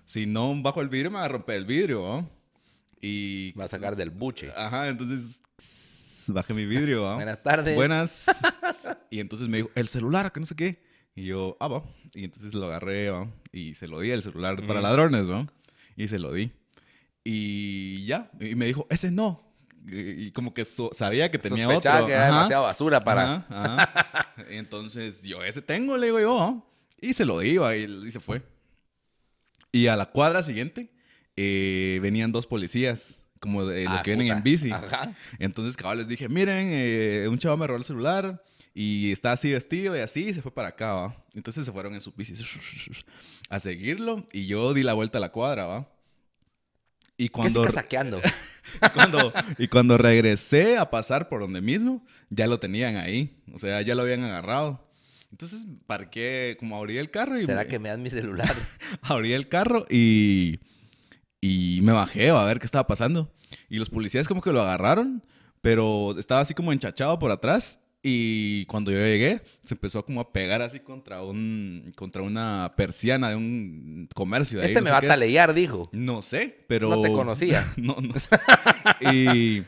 si 0.04 0.26
no 0.26 0.54
bajo 0.62 0.80
el 0.80 0.88
vidrio, 0.88 1.10
me 1.10 1.18
va 1.18 1.24
a 1.24 1.28
romper 1.28 1.56
el 1.56 1.64
vidrio. 1.66 2.28
Y... 3.00 3.52
Va 3.52 3.64
a 3.64 3.68
sacar 3.68 3.96
del 3.96 4.10
buche. 4.10 4.50
Ajá, 4.56 4.88
entonces 4.88 5.42
bajé 6.28 6.54
mi 6.54 6.66
vidrio. 6.66 7.02
Buenas 7.14 7.42
tardes. 7.42 7.74
Buenas. 7.74 8.26
y 9.10 9.20
entonces 9.20 9.48
me 9.48 9.58
dijo, 9.58 9.70
el 9.74 9.88
celular, 9.88 10.32
que 10.32 10.40
no 10.40 10.46
sé 10.46 10.54
qué. 10.56 10.82
Y 11.14 11.26
yo, 11.26 11.56
ah, 11.60 11.68
va. 11.68 11.84
Y 12.14 12.24
entonces 12.24 12.54
lo 12.54 12.66
agarré. 12.66 13.10
Y 13.52 13.74
se 13.74 13.86
lo 13.88 14.00
di, 14.00 14.10
el 14.10 14.22
celular 14.22 14.64
para 14.66 14.80
ladrones, 14.80 15.30
¿va? 15.30 15.46
Y 15.96 16.08
se 16.08 16.18
lo 16.18 16.32
di. 16.32 16.50
Y 17.22 18.04
ya. 18.06 18.30
Y 18.40 18.54
me 18.54 18.66
dijo, 18.66 18.86
ese 18.90 19.10
no. 19.10 19.42
Y, 19.86 20.26
y 20.26 20.32
como 20.32 20.54
que 20.54 20.64
so- 20.64 20.90
sabía 20.92 21.30
que 21.30 21.38
tenía 21.38 21.66
Sospechaba 21.66 21.96
otro. 21.98 22.06
que 22.06 22.12
era 22.14 22.26
Ajá. 22.26 22.34
demasiado 22.36 22.62
basura 22.64 23.04
para... 23.04 23.34
Ajá, 23.34 23.46
ajá. 23.50 24.34
Entonces, 24.48 25.22
yo 25.22 25.44
ese 25.44 25.62
tengo, 25.62 25.96
le 25.96 26.06
digo 26.06 26.20
yo. 26.20 26.66
Y 27.00 27.12
se 27.12 27.24
lo 27.24 27.38
di, 27.40 27.58
y 27.58 28.10
se 28.10 28.18
fue. 28.20 28.42
Y 29.74 29.88
a 29.88 29.96
la 29.96 30.06
cuadra 30.06 30.42
siguiente 30.42 30.90
eh, 31.36 31.98
venían 32.00 32.30
dos 32.32 32.46
policías, 32.46 33.20
como 33.40 33.66
de 33.66 33.84
los 33.84 34.00
Ah, 34.00 34.02
que 34.02 34.10
vienen 34.10 34.28
puta. 34.28 34.36
en 34.38 34.42
bici. 34.44 34.70
Ajá. 34.70 35.14
Entonces, 35.38 35.76
cabal, 35.76 35.98
les 35.98 36.08
dije, 36.08 36.28
miren, 36.28 36.68
eh, 36.70 37.26
un 37.28 37.38
chavo 37.38 37.56
me 37.56 37.66
robó 37.66 37.78
el 37.78 37.84
celular 37.84 38.42
Y 38.72 39.12
está 39.12 39.32
así 39.32 39.52
vestido 39.52 39.96
y 39.96 40.00
así, 40.00 40.28
y 40.28 40.34
se 40.34 40.42
fue 40.42 40.52
para 40.52 40.68
acá, 40.68 40.94
¿va? 40.94 41.24
Entonces 41.34 41.64
se 41.64 41.72
fueron 41.72 41.94
en 41.94 42.00
su 42.00 42.10
bici 42.12 42.34
a 43.48 43.60
seguirlo 43.60 44.26
y 44.32 44.46
yo 44.46 44.74
di 44.74 44.82
la 44.82 44.94
vuelta 44.94 45.18
a 45.18 45.20
la 45.20 45.30
cuadra, 45.30 45.66
¿va? 45.66 45.88
Y 47.16 47.28
cuando, 47.28 47.62
¿Qué 47.62 47.70
saqueando? 47.70 48.20
cuando, 48.94 49.32
y 49.58 49.68
cuando 49.68 49.96
regresé 49.98 50.76
a 50.78 50.90
pasar 50.90 51.28
por 51.28 51.40
donde 51.40 51.60
mismo, 51.60 52.04
ya 52.30 52.48
lo 52.48 52.58
tenían 52.58 52.96
ahí. 52.96 53.40
O 53.52 53.58
sea, 53.60 53.80
ya 53.82 53.94
lo 53.94 54.02
habían 54.02 54.22
agarrado. 54.24 54.83
Entonces 55.34 55.66
parqué, 55.88 56.56
como 56.60 56.76
abrí 56.76 56.96
el 56.96 57.10
carro 57.10 57.36
y... 57.36 57.44
¿Será 57.44 57.66
que 57.66 57.80
me 57.80 57.88
dan 57.88 58.00
mi 58.00 58.08
celular? 58.08 58.54
abrí 59.02 59.32
el 59.32 59.48
carro 59.48 59.84
y, 59.90 60.60
y 61.40 61.80
me 61.82 61.90
bajé 61.90 62.30
a 62.30 62.44
ver 62.44 62.60
qué 62.60 62.66
estaba 62.66 62.86
pasando. 62.86 63.34
Y 63.68 63.78
los 63.78 63.90
policías 63.90 64.28
como 64.28 64.40
que 64.40 64.52
lo 64.52 64.62
agarraron, 64.62 65.24
pero 65.60 66.16
estaba 66.16 66.40
así 66.40 66.54
como 66.54 66.72
enchachado 66.72 67.18
por 67.18 67.32
atrás. 67.32 67.80
Y 68.00 68.64
cuando 68.66 68.92
yo 68.92 68.98
llegué, 68.98 69.42
se 69.64 69.74
empezó 69.74 70.04
como 70.04 70.20
a 70.20 70.32
pegar 70.32 70.62
así 70.62 70.78
contra 70.78 71.24
un 71.24 71.92
contra 71.96 72.22
una 72.22 72.72
persiana 72.76 73.30
de 73.30 73.34
un 73.34 74.08
comercio. 74.14 74.60
De 74.60 74.66
este 74.66 74.82
me 74.82 74.90
va 74.90 74.98
a 74.98 75.00
talear, 75.00 75.52
dijo. 75.52 75.90
No 75.90 76.22
sé, 76.22 76.64
pero... 76.68 76.90
No 76.90 77.02
te 77.02 77.10
conocía. 77.10 77.66
no, 77.76 77.96
no. 78.00 78.14
y 79.12 79.64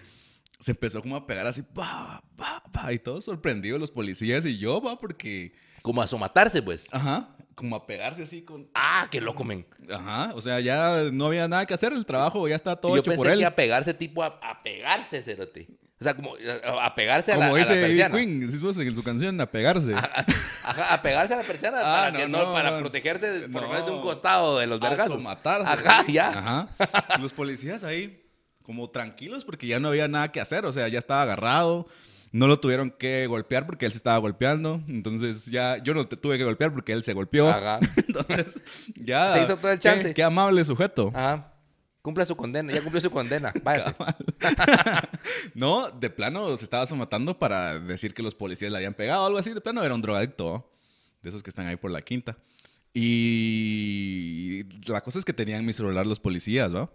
se 0.59 0.71
empezó 0.73 1.01
como 1.03 1.17
a 1.17 1.27
pegar 1.27 1.47
así, 1.47 1.63
pa, 1.63 2.23
pa, 2.37 2.63
pa, 2.73 2.93
y 2.93 2.99
todos 2.99 3.25
sorprendidos 3.25 3.79
los 3.81 3.91
policías 3.91 4.45
y 4.47 4.59
yo, 4.59 4.81
va, 4.81 4.99
porque... 4.99 5.53
Como 5.83 6.03
a 6.03 6.07
somatarse, 6.09 6.63
pues. 6.63 6.87
Ajá, 6.93 7.29
como 7.55 7.77
a 7.77 7.87
pegarse 7.87 8.25
así 8.25 8.43
con... 8.43 8.69
Ah, 8.75 9.07
qué 9.11 9.21
loco, 9.21 9.45
men. 9.45 9.65
Ajá, 9.89 10.33
o 10.35 10.41
sea, 10.43 10.59
ya 10.61 11.05
no 11.13 11.27
había 11.27 11.47
nada 11.47 11.65
que 11.65 11.75
hacer, 11.75 11.93
el 11.93 12.05
trabajo 12.05 12.49
ya 12.49 12.57
estaba 12.57 12.81
todo 12.81 12.95
yo 12.97 13.01
hecho 13.01 13.11
pensé 13.13 13.23
por 13.23 13.29
él. 13.33 13.39
que 13.39 13.45
a 13.47 13.55
pegarse 13.55 13.95
tipo 13.95 14.23
a, 14.25 14.39
a 14.43 14.63
pegarse, 14.65 15.23
cerote. 15.23 15.69
O 16.01 16.05
sea, 16.05 16.15
como 16.15 16.35
a, 16.35 16.87
a 16.87 16.95
pegarse 16.97 17.33
a 17.33 17.37
la, 17.37 17.47
Como 17.47 17.55
a 17.55 17.59
la 17.59 17.65
dice 17.65 17.81
persiana. 17.81 18.15
Queen, 18.17 18.51
¿sí 18.53 18.59
vos 18.59 18.77
en 18.79 18.95
su 18.97 19.03
canción, 19.05 19.41
a 19.41 19.47
pegarse. 19.47 19.95
A, 19.95 20.27
a- 20.65 20.95
a 20.95 21.01
pegarse 21.03 21.33
a 21.35 21.37
la 21.39 21.43
persiana 21.45 21.79
Ah, 21.81 21.83
para, 21.83 22.11
no, 22.11 22.19
que 22.19 22.29
no, 22.29 22.47
no, 22.47 22.53
para 22.53 22.79
protegerse 22.79 23.43
por 23.49 23.63
lo 23.63 23.69
No. 23.69 23.73
menos 23.75 23.87
de 23.87 23.93
un 23.93 24.03
costado 24.03 24.59
de 24.59 24.67
los 24.67 24.83
A 24.83 24.89
vergazos. 24.91 25.15
somatarse. 25.23 25.69
Ajá, 25.89 26.05
ya. 26.09 26.29
Ajá. 26.31 26.69
Los 27.21 27.33
policías 27.33 27.85
ahí, 27.85 28.26
como 28.67 28.91
tranquilos, 28.91 29.45
porque 29.45 29.69
ya 29.69 29.79
no 29.79 29.89
había 29.89 30.09
nada 30.09 30.33
que 30.33 30.41
hacer. 30.41 30.67
O 30.67 30.73
sea, 30.73 30.89
ya 30.89 30.99
estaba 30.99 31.23
agarrado. 31.23 31.87
No 32.33 32.49
lo 32.49 32.59
tuvieron 32.59 32.91
que 32.91 33.27
golpear 33.29 33.65
porque 33.65 33.87
él 33.87 33.93
se 33.93 33.99
estaba 33.99 34.19
golpeando. 34.19 34.83
Entonces, 34.89 35.47
ya 35.47 35.79
yo 35.79 35.95
no 35.95 36.07
te 36.07 36.17
tuve 36.17 36.37
que 36.37 36.45
golpear 36.45 36.73
porque 36.75 36.93
él 36.93 37.03
se 37.05 37.13
golpeó. 37.13 37.49
Ajá. 37.49 37.79
Entonces, 37.97 38.59
ya. 39.01 39.33
Se 39.35 39.43
hizo 39.45 39.57
todo 39.57 39.71
el 39.71 39.79
chance. 39.79 40.13
Qué, 40.13 40.23
amable 40.23 40.65
sujeto. 40.65 41.13
Ajá. 41.15 41.53
Cumple 42.03 42.27
su 42.27 42.37
condena, 42.37 42.73
ya 42.73 42.81
cumplió 42.81 43.01
su 43.01 43.11
condena. 43.11 43.53
Váyase. 43.63 43.95
No, 45.55 45.91
de 45.91 46.11
plano 46.11 46.57
se 46.57 46.65
estaba 46.65 46.87
somatando 46.87 47.39
para 47.39 47.81
decir 47.81 48.15
que 48.15 48.23
los 48.23 48.35
policías 48.35 48.71
le 48.71 48.79
habían 48.79 48.95
pegado 48.95 49.23
o 49.23 49.27
algo 49.27 49.39
así. 49.39 49.55
De 49.55 49.61
plano 49.61 49.83
era 49.83 49.95
un 49.95 50.03
drogadicto, 50.03 50.45
¿no? 50.45 50.71
de 51.23 51.31
esos 51.31 51.43
que 51.43 51.51
están 51.51 51.67
ahí 51.67 51.77
por 51.77 51.91
la 51.91 52.03
quinta. 52.03 52.37
Y 52.95 54.65
la 54.89 55.01
cosa 55.01 55.19
es 55.19 55.25
que 55.25 55.33
tenían 55.33 55.65
mi 55.65 55.73
celular 55.73 56.07
los 56.07 56.21
policías, 56.21 56.75
¿va? 56.75 56.91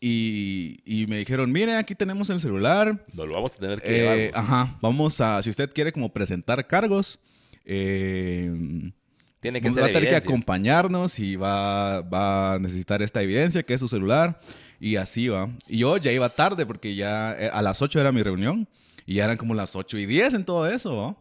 Y, 0.00 0.78
y 0.84 1.06
me 1.08 1.18
dijeron, 1.18 1.50
miren, 1.50 1.74
aquí 1.76 1.94
tenemos 1.94 2.30
el 2.30 2.40
celular. 2.40 3.04
No 3.12 3.26
lo 3.26 3.34
vamos 3.34 3.54
a 3.56 3.58
tener 3.58 3.82
que 3.82 3.88
Eh, 3.88 4.26
llevar. 4.26 4.38
ajá, 4.44 4.78
vamos 4.80 5.20
a, 5.20 5.42
si 5.42 5.50
usted 5.50 5.72
quiere 5.72 5.92
como 5.92 6.12
presentar 6.12 6.66
cargos, 6.66 7.18
eh, 7.64 8.92
Tiene 9.40 9.60
que 9.60 9.68
va 9.68 9.72
a 9.72 9.74
tener 9.76 9.92
que 9.92 9.98
evidencia. 9.98 10.18
acompañarnos 10.18 11.18
y 11.18 11.36
va, 11.36 12.00
va 12.02 12.54
a 12.54 12.58
necesitar 12.58 13.02
esta 13.02 13.22
evidencia 13.22 13.62
que 13.62 13.74
es 13.74 13.80
su 13.80 13.88
celular 13.88 14.40
y 14.80 14.96
así 14.96 15.28
va. 15.28 15.50
Y 15.68 15.78
yo 15.78 15.96
ya 15.96 16.12
iba 16.12 16.28
tarde 16.28 16.64
porque 16.66 16.94
ya 16.94 17.36
eh, 17.38 17.50
a 17.52 17.60
las 17.62 17.82
8 17.82 18.00
era 18.00 18.12
mi 18.12 18.22
reunión 18.22 18.68
y 19.06 19.14
ya 19.14 19.24
eran 19.24 19.36
como 19.36 19.54
las 19.54 19.74
8 19.76 19.98
y 19.98 20.06
10 20.06 20.34
en 20.34 20.44
todo 20.44 20.68
eso, 20.68 20.96
¿va? 20.96 21.16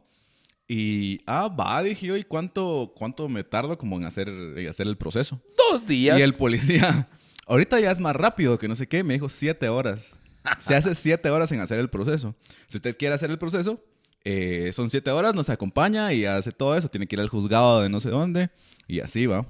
Y, 0.70 1.18
ah, 1.26 1.48
va, 1.48 1.82
dije 1.82 2.06
yo, 2.08 2.18
¿y 2.18 2.24
cuánto, 2.26 2.94
cuánto 2.96 3.30
me 3.30 3.44
tardo 3.44 3.78
como 3.78 3.96
en 3.98 4.04
hacer, 4.04 4.28
en 4.28 4.68
hacer 4.68 4.86
el 4.88 4.98
proceso? 4.98 5.42
Dos 5.72 5.88
días. 5.88 6.20
Y 6.20 6.22
el 6.22 6.34
policía, 6.34 7.08
ahorita 7.48 7.80
ya 7.80 7.92
es 7.92 8.00
más 8.00 8.16
rápido 8.16 8.58
que 8.60 8.68
no 8.68 8.76
sé 8.76 8.88
qué, 8.88 9.04
me 9.04 9.14
dijo 9.14 9.30
7 9.30 9.68
horas. 9.70 10.16
Se 10.60 10.76
hace 10.76 10.96
7 10.96 11.30
horas 11.30 11.52
en 11.52 11.60
hacer 11.60 11.80
el 11.80 11.90
proceso. 11.90 12.36
Si 12.68 12.78
usted 12.78 12.96
quiere 12.98 13.16
hacer 13.16 13.30
el 13.30 13.38
proceso, 13.38 13.84
eh, 14.24 14.72
son 14.74 14.90
7 14.90 15.10
horas, 15.12 15.36
nos 15.36 15.50
acompaña 15.50 16.14
y 16.14 16.26
hace 16.26 16.52
todo 16.52 16.78
eso. 16.78 16.88
Tiene 16.88 17.08
que 17.08 17.16
ir 17.16 17.20
al 17.20 17.30
juzgado 17.30 17.82
de 17.82 17.90
no 17.90 18.00
sé 18.00 18.10
dónde 18.10 18.50
y 18.88 19.00
así 19.00 19.26
va. 19.26 19.46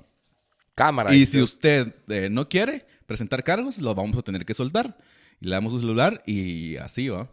Cámara. 0.76 1.14
Y 1.14 1.26
si 1.26 1.42
usted 1.42 1.96
eh, 2.08 2.30
no 2.32 2.50
quiere 2.50 2.86
presentar 3.06 3.44
cargos, 3.44 3.80
lo 3.80 3.94
vamos 3.96 4.18
a 4.18 4.22
tener 4.22 4.46
que 4.46 4.54
soltar. 4.54 4.98
Y 5.40 5.46
le 5.48 5.52
damos 5.52 5.72
su 5.72 5.80
celular 5.80 6.22
y 6.26 6.78
así 6.78 7.10
va. 7.10 7.30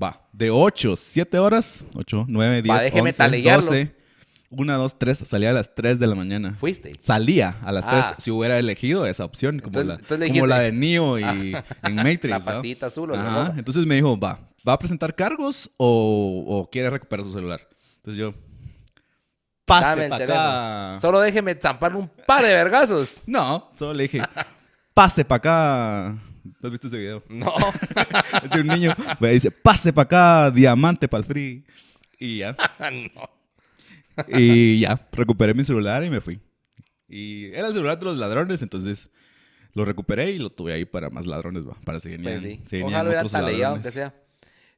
Va, 0.00 0.28
de 0.32 0.50
8, 0.50 0.94
7 0.94 1.38
horas, 1.38 1.84
8, 1.94 2.26
9, 2.28 2.62
10, 2.62 2.76
Va, 2.76 2.82
déjeme 2.82 3.10
11, 3.10 3.18
taleguearlo. 3.18 3.66
12, 3.66 3.94
1, 4.50 4.78
2, 4.78 4.98
3, 4.98 5.18
salía 5.18 5.50
a 5.50 5.52
las 5.52 5.74
3 5.74 5.98
de 5.98 6.06
la 6.06 6.14
mañana. 6.14 6.54
Fuiste. 6.58 6.92
Salía 7.00 7.54
a 7.62 7.70
las 7.72 7.86
3 7.86 8.04
Ah. 8.08 8.14
si 8.18 8.30
hubiera 8.30 8.58
elegido 8.58 9.06
esa 9.06 9.24
opción, 9.24 9.58
como, 9.58 9.78
Entonces- 9.80 9.86
la, 9.88 9.94
entonces 9.96 10.30
como 10.30 10.46
la 10.46 10.58
de 10.60 10.72
Neo 10.72 11.18
y 11.18 11.54
en 11.82 11.96
Matrix. 11.96 12.24
La 12.30 12.38
¿no? 12.38 12.44
pastillita 12.44 12.86
azul 12.86 13.10
o 13.10 13.14
Ajá. 13.14 13.52
Entonces 13.56 13.84
me 13.84 13.96
dijo, 13.96 14.18
va, 14.18 14.40
¿va 14.66 14.72
a 14.72 14.78
presentar 14.78 15.14
cargos 15.14 15.70
o, 15.76 16.44
o 16.46 16.70
quiere 16.70 16.88
recuperar 16.90 17.24
su 17.26 17.32
celular? 17.32 17.60
Entonces 17.96 18.18
yo, 18.18 18.34
pase 19.66 20.08
para 20.08 20.24
acá. 20.24 20.98
Solo 21.00 21.20
déjeme 21.20 21.54
zampar 21.54 21.94
un 21.94 22.08
par 22.26 22.42
de 22.42 22.48
vergazos. 22.54 23.22
No, 23.26 23.70
solo 23.78 23.92
le 23.94 24.04
dije, 24.04 24.22
pase 24.94 25.24
para 25.24 25.36
acá. 25.36 26.18
¿No 26.60 26.66
has 26.66 26.70
visto 26.70 26.86
ese 26.86 26.96
video? 26.96 27.22
No. 27.28 27.52
Es 28.44 28.50
de 28.50 28.60
un 28.62 28.66
niño, 28.68 28.94
me 29.20 29.30
dice, 29.32 29.50
pase 29.50 29.92
para 29.92 30.04
acá, 30.04 30.50
diamante 30.50 31.06
para 31.06 31.18
el 31.20 31.26
free. 31.26 31.66
Y 32.18 32.38
ya. 32.38 32.56
no. 33.14 33.30
Y 34.28 34.80
ya, 34.80 35.08
recuperé 35.12 35.54
mi 35.54 35.64
celular 35.64 36.02
y 36.04 36.10
me 36.10 36.20
fui. 36.20 36.40
Y 37.08 37.46
era 37.54 37.68
el 37.68 37.72
celular 37.72 37.98
de 37.98 38.04
los 38.04 38.18
ladrones, 38.18 38.60
entonces 38.62 39.10
lo 39.74 39.84
recuperé 39.84 40.30
y 40.30 40.38
lo 40.38 40.50
tuve 40.50 40.72
ahí 40.72 40.84
para 40.84 41.10
más 41.10 41.26
ladrones, 41.26 41.66
va. 41.66 41.74
Para 41.84 41.98
venían, 42.00 42.22
Pues 42.22 42.40
sí. 42.42 42.60
venían 42.72 42.88
Ojalá 42.90 43.08
hubiera 43.08 43.24
taleado, 43.24 43.74
aunque 43.74 43.90
sea. 43.90 44.14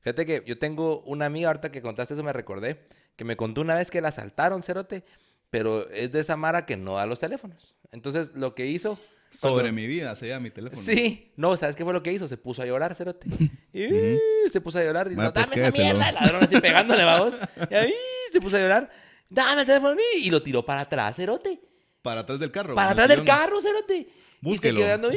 Fíjate 0.01 0.25
que 0.27 0.43
yo 0.47 0.59
tengo 0.59 1.03
una 1.03 1.27
amiga, 1.27 1.49
ahorita 1.49 1.71
que 1.71 1.83
contaste 1.83 2.15
eso 2.15 2.23
me 2.23 2.33
recordé, 2.33 2.81
que 3.17 3.25
me 3.25 3.37
contó 3.37 3.61
una 3.61 3.75
vez 3.75 3.91
que 3.91 4.01
la 4.01 4.09
asaltaron, 4.09 4.63
Cerote, 4.63 5.05
pero 5.51 5.91
es 5.91 6.13
de 6.13 6.21
esa 6.21 6.37
Mara 6.37 6.65
que 6.67 6.77
no 6.77 6.95
da 6.95 7.07
los 7.07 7.21
teléfonos. 7.21 7.75
Entonces, 7.93 8.33
lo 8.35 8.55
que 8.55 8.67
hizo... 8.67 8.99
Sobre 9.29 9.55
cuando- 9.65 9.73
mi 9.75 9.87
vida, 9.87 10.15
se 10.17 10.27
llama 10.29 10.41
mi 10.45 10.51
teléfono. 10.51 10.81
Sí, 10.83 11.33
no, 11.37 11.57
¿sabes 11.57 11.77
qué 11.77 11.85
fue 11.85 11.93
lo 11.93 12.03
que 12.03 12.13
hizo? 12.13 12.27
Se 12.27 12.37
puso 12.37 12.63
a 12.63 12.67
llorar, 12.67 12.95
Cerote. 12.95 13.27
Y 13.73 14.49
se 14.51 14.61
puso 14.61 14.79
a 14.81 14.83
llorar 14.85 15.07
y 15.13 15.15
Bueno, 15.15 15.29
no, 15.29 15.35
pues 15.35 15.49
dame 15.49 15.69
esa 15.69 15.71
mierda, 15.79 16.11
ladrón 16.13 16.43
así 16.43 16.61
pegándole, 16.61 17.05
vamos. 17.05 17.35
Y 17.71 17.75
ahí 17.75 17.93
se 18.33 18.41
puso 18.41 18.57
a 18.57 18.61
llorar, 18.61 18.91
dame 19.31 19.63
el 19.63 19.67
teléfono 19.67 19.99
y 20.21 20.31
lo 20.31 20.43
tiró 20.43 20.65
para 20.65 20.83
atrás, 20.83 21.17
Cerote. 21.17 21.59
Para 22.03 22.21
atrás 22.21 22.39
del 22.39 22.51
carro. 22.51 22.75
Para 22.75 22.91
atrás 22.91 23.09
del 23.09 23.25
carro, 23.25 23.61
Cerote. 23.61 24.09
Búsquelo. 24.43 24.81
Y 24.81 24.83
se 24.83 24.87
quedó 24.87 24.91
dando, 24.91 25.11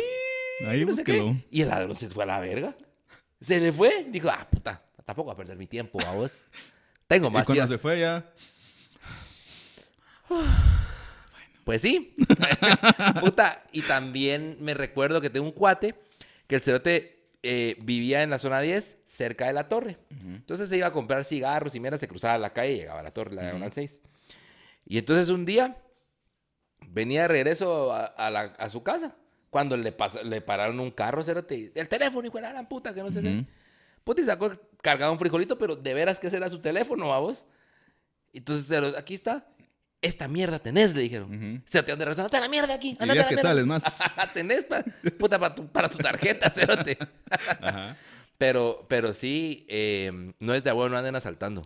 Ahí 0.67 0.82
no 0.86 0.91
búsquelo. 0.91 1.36
Y 1.50 1.62
el 1.62 1.70
ladrón 1.70 1.96
se 1.96 2.10
fue 2.10 2.24
a 2.24 2.27
la 2.27 2.39
verga. 2.39 2.75
Se 3.41 3.60
le 3.60 3.74
fue. 3.74 4.05
Dijo, 4.10 4.29
ah, 4.29 4.48
puta, 4.50 4.82
tampoco 5.03 5.27
va 5.27 5.34
a 5.34 5.38
perder 5.38 5.58
mi 5.58 5.67
tiempo, 5.67 6.00
a 6.05 6.12
vos. 6.13 6.46
Tengo 7.08 7.27
Y 7.27 7.32
más 7.32 7.46
cuando 7.46 7.55
chivas. 7.55 7.70
se 7.70 7.77
fue 7.77 8.00
ya, 8.00 8.32
Pues 11.63 11.82
sí. 11.82 12.13
puta, 13.22 13.63
y 13.72 13.82
también 13.84 14.58
me 14.60 14.74
recuerdo 14.74 15.22
que 15.22 15.29
tengo 15.29 15.46
un 15.46 15.53
cuate 15.53 15.96
que 16.48 16.55
el 16.55 16.62
cerote 16.62 17.23
eh, 17.43 17.75
vivía 17.81 18.23
en 18.23 18.29
la 18.29 18.39
zona 18.39 18.62
10, 18.62 18.97
cerca 19.05 19.47
de 19.47 19.53
la 19.53 19.67
torre. 19.67 19.97
Entonces 20.35 20.69
se 20.69 20.77
iba 20.77 20.88
a 20.88 20.91
comprar 20.93 21.23
cigarros 21.25 21.75
y 21.75 21.79
mierda, 21.79 21.97
se 21.97 22.07
cruzaba 22.07 22.38
la 22.38 22.53
calle 22.53 22.73
y 22.73 22.77
llegaba 22.77 23.01
a 23.01 23.03
la 23.03 23.12
torre, 23.12 23.33
la 23.35 23.41
diagonal 23.43 23.71
6. 23.71 24.01
Y 24.85 24.97
entonces 24.97 25.29
un 25.29 25.45
día 25.45 25.77
venía 26.88 27.23
de 27.23 27.27
regreso 27.27 27.91
a, 27.93 28.05
a 28.05 28.29
la- 28.31 28.53
a 28.57 28.69
su 28.69 28.83
casa. 28.83 29.15
Cuando 29.50 29.77
le, 29.77 29.91
pasa- 29.91 30.23
le 30.23 30.41
pararon 30.41 30.79
un 30.79 30.89
carro, 30.91 31.21
cerote, 31.21 31.71
el 31.75 31.88
teléfono, 31.88 32.27
hijo 32.27 32.38
de 32.38 32.41
la 32.41 32.50
gran 32.51 32.67
puta, 32.67 32.93
que 32.93 33.01
no 33.03 33.12
sé 33.12 33.21
qué. 33.21 33.45
Puta, 34.03 34.21
y 34.21 34.23
sacó 34.25 34.51
cargado 34.81 35.12
un 35.12 35.19
frijolito, 35.19 35.57
pero 35.57 35.75
de 35.75 35.93
veras 35.93 36.19
que 36.19 36.27
ese 36.27 36.38
era 36.38 36.50
su 36.50 36.59
teléfono, 36.59 37.09
vamos. 37.09 37.45
Entonces, 38.33 38.65
se 38.65 38.81
lo- 38.81 38.97
aquí 38.97 39.13
está. 39.13 39.45
Esta 40.03 40.27
mierda 40.27 40.60
tenés, 40.60 40.93
le 40.93 41.01
dijeron. 41.01 41.63
Se 41.65 41.81
te 41.81 41.95
de 41.95 42.05
razón. 42.05 42.25
Está 42.25 42.39
la 42.39 42.48
mierda 42.50 42.74
aquí. 42.75 42.91
Andate 43.00 43.12
a 43.22 43.24
10 43.24 43.25
la 43.25 43.29
quetzales 43.29 43.65
mierda. 43.65 43.83
más. 44.17 44.33
tenés 44.33 44.65
pa- 44.65 44.83
puta, 45.17 45.39
para 45.39 45.55
tu, 45.55 45.65
para 45.67 45.89
tu 45.89 45.98
tarjeta, 45.98 46.50
cerote. 46.51 46.98
Ajá. 47.62 47.98
Pero, 48.38 48.86
pero 48.89 49.13
sí, 49.13 49.65
eh, 49.69 50.33
no 50.39 50.53
es 50.53 50.63
de 50.63 50.69
a 50.69 50.74
bueno, 50.74 50.91
no 50.91 50.98
anden 50.98 51.15
asaltando. 51.15 51.62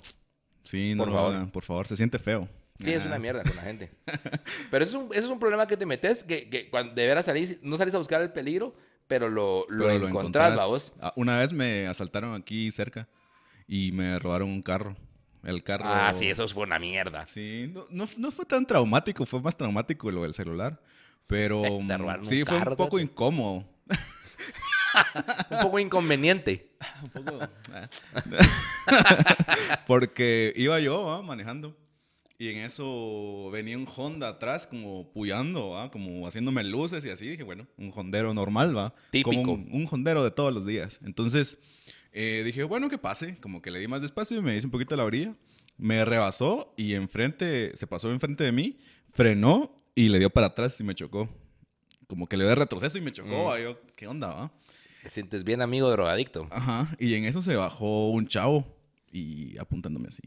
Sí, 0.64 0.94
no 0.96 1.04
Por 1.04 1.12
lo 1.14 1.16
favor. 1.18 1.52
por 1.52 1.64
favor, 1.64 1.88
se 1.88 1.96
siente 1.98 2.20
feo. 2.20 2.48
Sí, 2.80 2.94
es 2.94 3.04
una 3.04 3.18
mierda 3.18 3.42
con 3.42 3.56
la 3.56 3.64
gente. 3.64 3.90
Pero 4.70 4.84
eso 4.84 5.00
es 5.00 5.04
un, 5.06 5.12
eso 5.16 5.26
es 5.26 5.32
un 5.32 5.40
problema 5.40 5.66
que 5.66 5.76
te 5.78 5.88
metes, 5.88 6.24
que, 6.24 6.48
que 6.48 6.70
cuando 6.70 6.94
de 6.94 7.08
veras 7.08 7.26
salís, 7.26 7.58
no 7.64 7.76
salís 7.76 7.96
a 7.96 7.98
buscar 7.98 8.22
el 8.22 8.32
peligro, 8.32 8.76
pero 9.08 9.30
lo, 9.30 9.66
lo 9.70 9.88
Pero 9.88 10.08
encontrás, 10.08 10.52
encontrás- 10.54 10.56
vamos. 10.58 10.96
Ah, 11.02 11.12
Una 11.16 11.40
vez 11.40 11.54
me 11.54 11.88
asaltaron 11.88 12.36
aquí 12.36 12.70
cerca 12.72 13.08
y 13.68 13.92
me 13.94 14.20
robaron 14.20 14.50
un 14.50 14.62
carro. 14.62 14.96
El 15.48 15.64
carro. 15.64 15.86
Ah, 15.88 16.12
sí, 16.12 16.28
eso 16.28 16.46
fue 16.50 16.64
una 16.64 16.78
mierda. 16.78 17.26
Sí, 17.26 17.72
no, 17.74 17.88
no, 17.90 18.06
no 18.18 18.32
fue 18.32 18.46
tan 18.46 18.66
traumático, 18.66 19.26
fue 19.26 19.40
más 19.40 19.56
traumático 19.56 20.12
lo 20.12 20.24
del 20.24 20.34
celular. 20.34 20.78
Pero 21.26 21.62
Te 21.88 21.98
robaron 21.98 22.22
un 22.24 22.28
sí, 22.28 22.44
fue 22.44 22.60
carro, 22.60 22.72
un 22.72 22.78
poco 22.78 23.00
incómodo. 23.00 23.66
Un 25.52 25.60
poco 25.62 25.80
inconveniente. 25.80 26.72
Un 27.16 27.24
poco. 27.24 27.40
ah. 27.72 27.88
Porque 29.86 30.54
iba 30.56 30.80
yo 30.82 31.24
manejando. 31.24 31.78
Y 32.38 32.50
en 32.50 32.58
eso 32.60 33.50
venía 33.52 33.78
un 33.78 33.88
Honda 33.96 34.28
atrás, 34.30 34.68
como 34.68 35.12
puyando, 35.12 35.70
¿va? 35.72 35.92
como 35.92 36.28
haciéndome 36.28 36.64
luces 36.64 37.06
y 37.06 37.10
así. 37.10 37.28
Dije, 37.28 37.44
bueno, 37.44 37.68
un 37.78 37.94
hondero 37.96 38.34
normal, 38.34 38.76
va. 38.76 38.94
Típico. 39.12 39.32
Como 39.32 39.54
un, 39.54 39.70
un 39.72 39.88
hondero 39.90 40.24
de 40.24 40.32
todos 40.32 40.54
los 40.54 40.66
días. 40.66 41.00
Entonces 41.06 41.58
eh, 42.14 42.44
dije, 42.46 42.64
bueno, 42.64 42.90
que 42.90 42.98
pase. 42.98 43.38
Como 43.40 43.62
que 43.62 43.72
le 43.72 43.80
di 43.80 43.88
más 43.88 44.02
despacio 44.02 44.38
y 44.38 44.42
me 44.42 44.56
hice 44.56 44.68
un 44.68 44.72
poquito 44.72 44.94
a 44.94 44.98
la 44.98 45.06
orilla. 45.06 45.36
Me 45.78 46.04
rebasó 46.06 46.74
y 46.78 46.96
enfrente, 46.96 47.76
se 47.76 47.88
pasó 47.88 48.12
enfrente 48.12 48.44
de 48.44 48.52
mí, 48.52 48.80
frenó 49.12 49.76
y 49.94 50.10
le 50.10 50.20
dio 50.20 50.30
para 50.30 50.48
atrás 50.48 50.80
y 50.80 50.84
me 50.84 50.96
chocó. 50.96 51.30
Como 52.08 52.28
que 52.28 52.38
le 52.38 52.44
dio 52.44 52.50
de 52.50 52.56
retroceso 52.56 52.98
y 52.98 53.02
me 53.02 53.12
chocó. 53.12 53.54
Mm. 53.56 53.62
Yo, 53.62 53.80
¿qué 53.96 54.08
onda, 54.08 54.28
va? 54.28 54.52
Te 55.04 55.10
sientes 55.10 55.44
bien 55.44 55.62
amigo 55.62 55.90
drogadicto. 55.90 56.46
Ajá, 56.52 56.90
y 57.00 57.14
en 57.14 57.26
eso 57.26 57.42
se 57.42 57.56
bajó 57.56 58.10
un 58.10 58.28
chavo 58.28 58.66
y 59.12 59.58
apuntándome 59.58 60.08
así. 60.08 60.24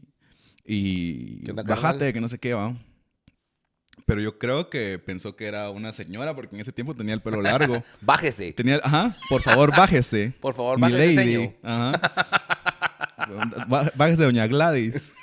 Y 0.65 1.43
¿Qué 1.43 1.51
onda, 1.51 1.63
bájate, 1.63 2.13
que 2.13 2.21
no 2.21 2.27
sé 2.27 2.37
qué 2.37 2.53
va. 2.53 2.75
Pero 4.05 4.21
yo 4.21 4.37
creo 4.37 4.69
que 4.69 4.99
pensó 4.99 5.35
que 5.35 5.45
era 5.45 5.69
una 5.69 5.91
señora 5.93 6.35
porque 6.35 6.55
en 6.55 6.61
ese 6.61 6.71
tiempo 6.71 6.93
tenía 6.95 7.13
el 7.13 7.21
pelo 7.21 7.41
largo. 7.41 7.83
Bájese. 8.01 8.51
tenía, 8.53 8.79
ajá, 8.83 9.15
por 9.29 9.41
favor, 9.41 9.71
bájese. 9.75 10.33
Por 10.41 10.53
favor, 10.55 10.77
Mi 10.77 10.81
bájese, 10.83 11.15
lady. 11.15 11.15
señor. 11.33 11.53
Ajá. 11.63 12.01
Bá- 13.67 13.91
Bájese, 13.95 14.23
doña 14.23 14.47
Gladys. 14.47 15.13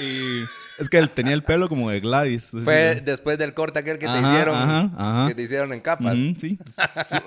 Y 0.00 0.42
es 0.78 0.88
que 0.90 0.98
él 0.98 1.08
tenía 1.10 1.34
el 1.34 1.42
pelo 1.42 1.68
como 1.68 1.88
de 1.90 2.00
Gladys. 2.00 2.50
Fue 2.64 3.00
después 3.04 3.38
del 3.38 3.54
corte 3.54 3.78
aquel 3.78 3.98
que 3.98 4.06
te 4.06 4.12
Ajá, 4.12 4.32
hicieron. 4.32 4.56
ajá, 4.56 4.90
ajá. 4.96 5.28
Que 5.28 5.34
te 5.34 5.42
hicieron 5.42 5.72
en 5.72 5.80
capas. 5.80 6.14
Ujú, 6.14 6.34
sí, 6.40 6.58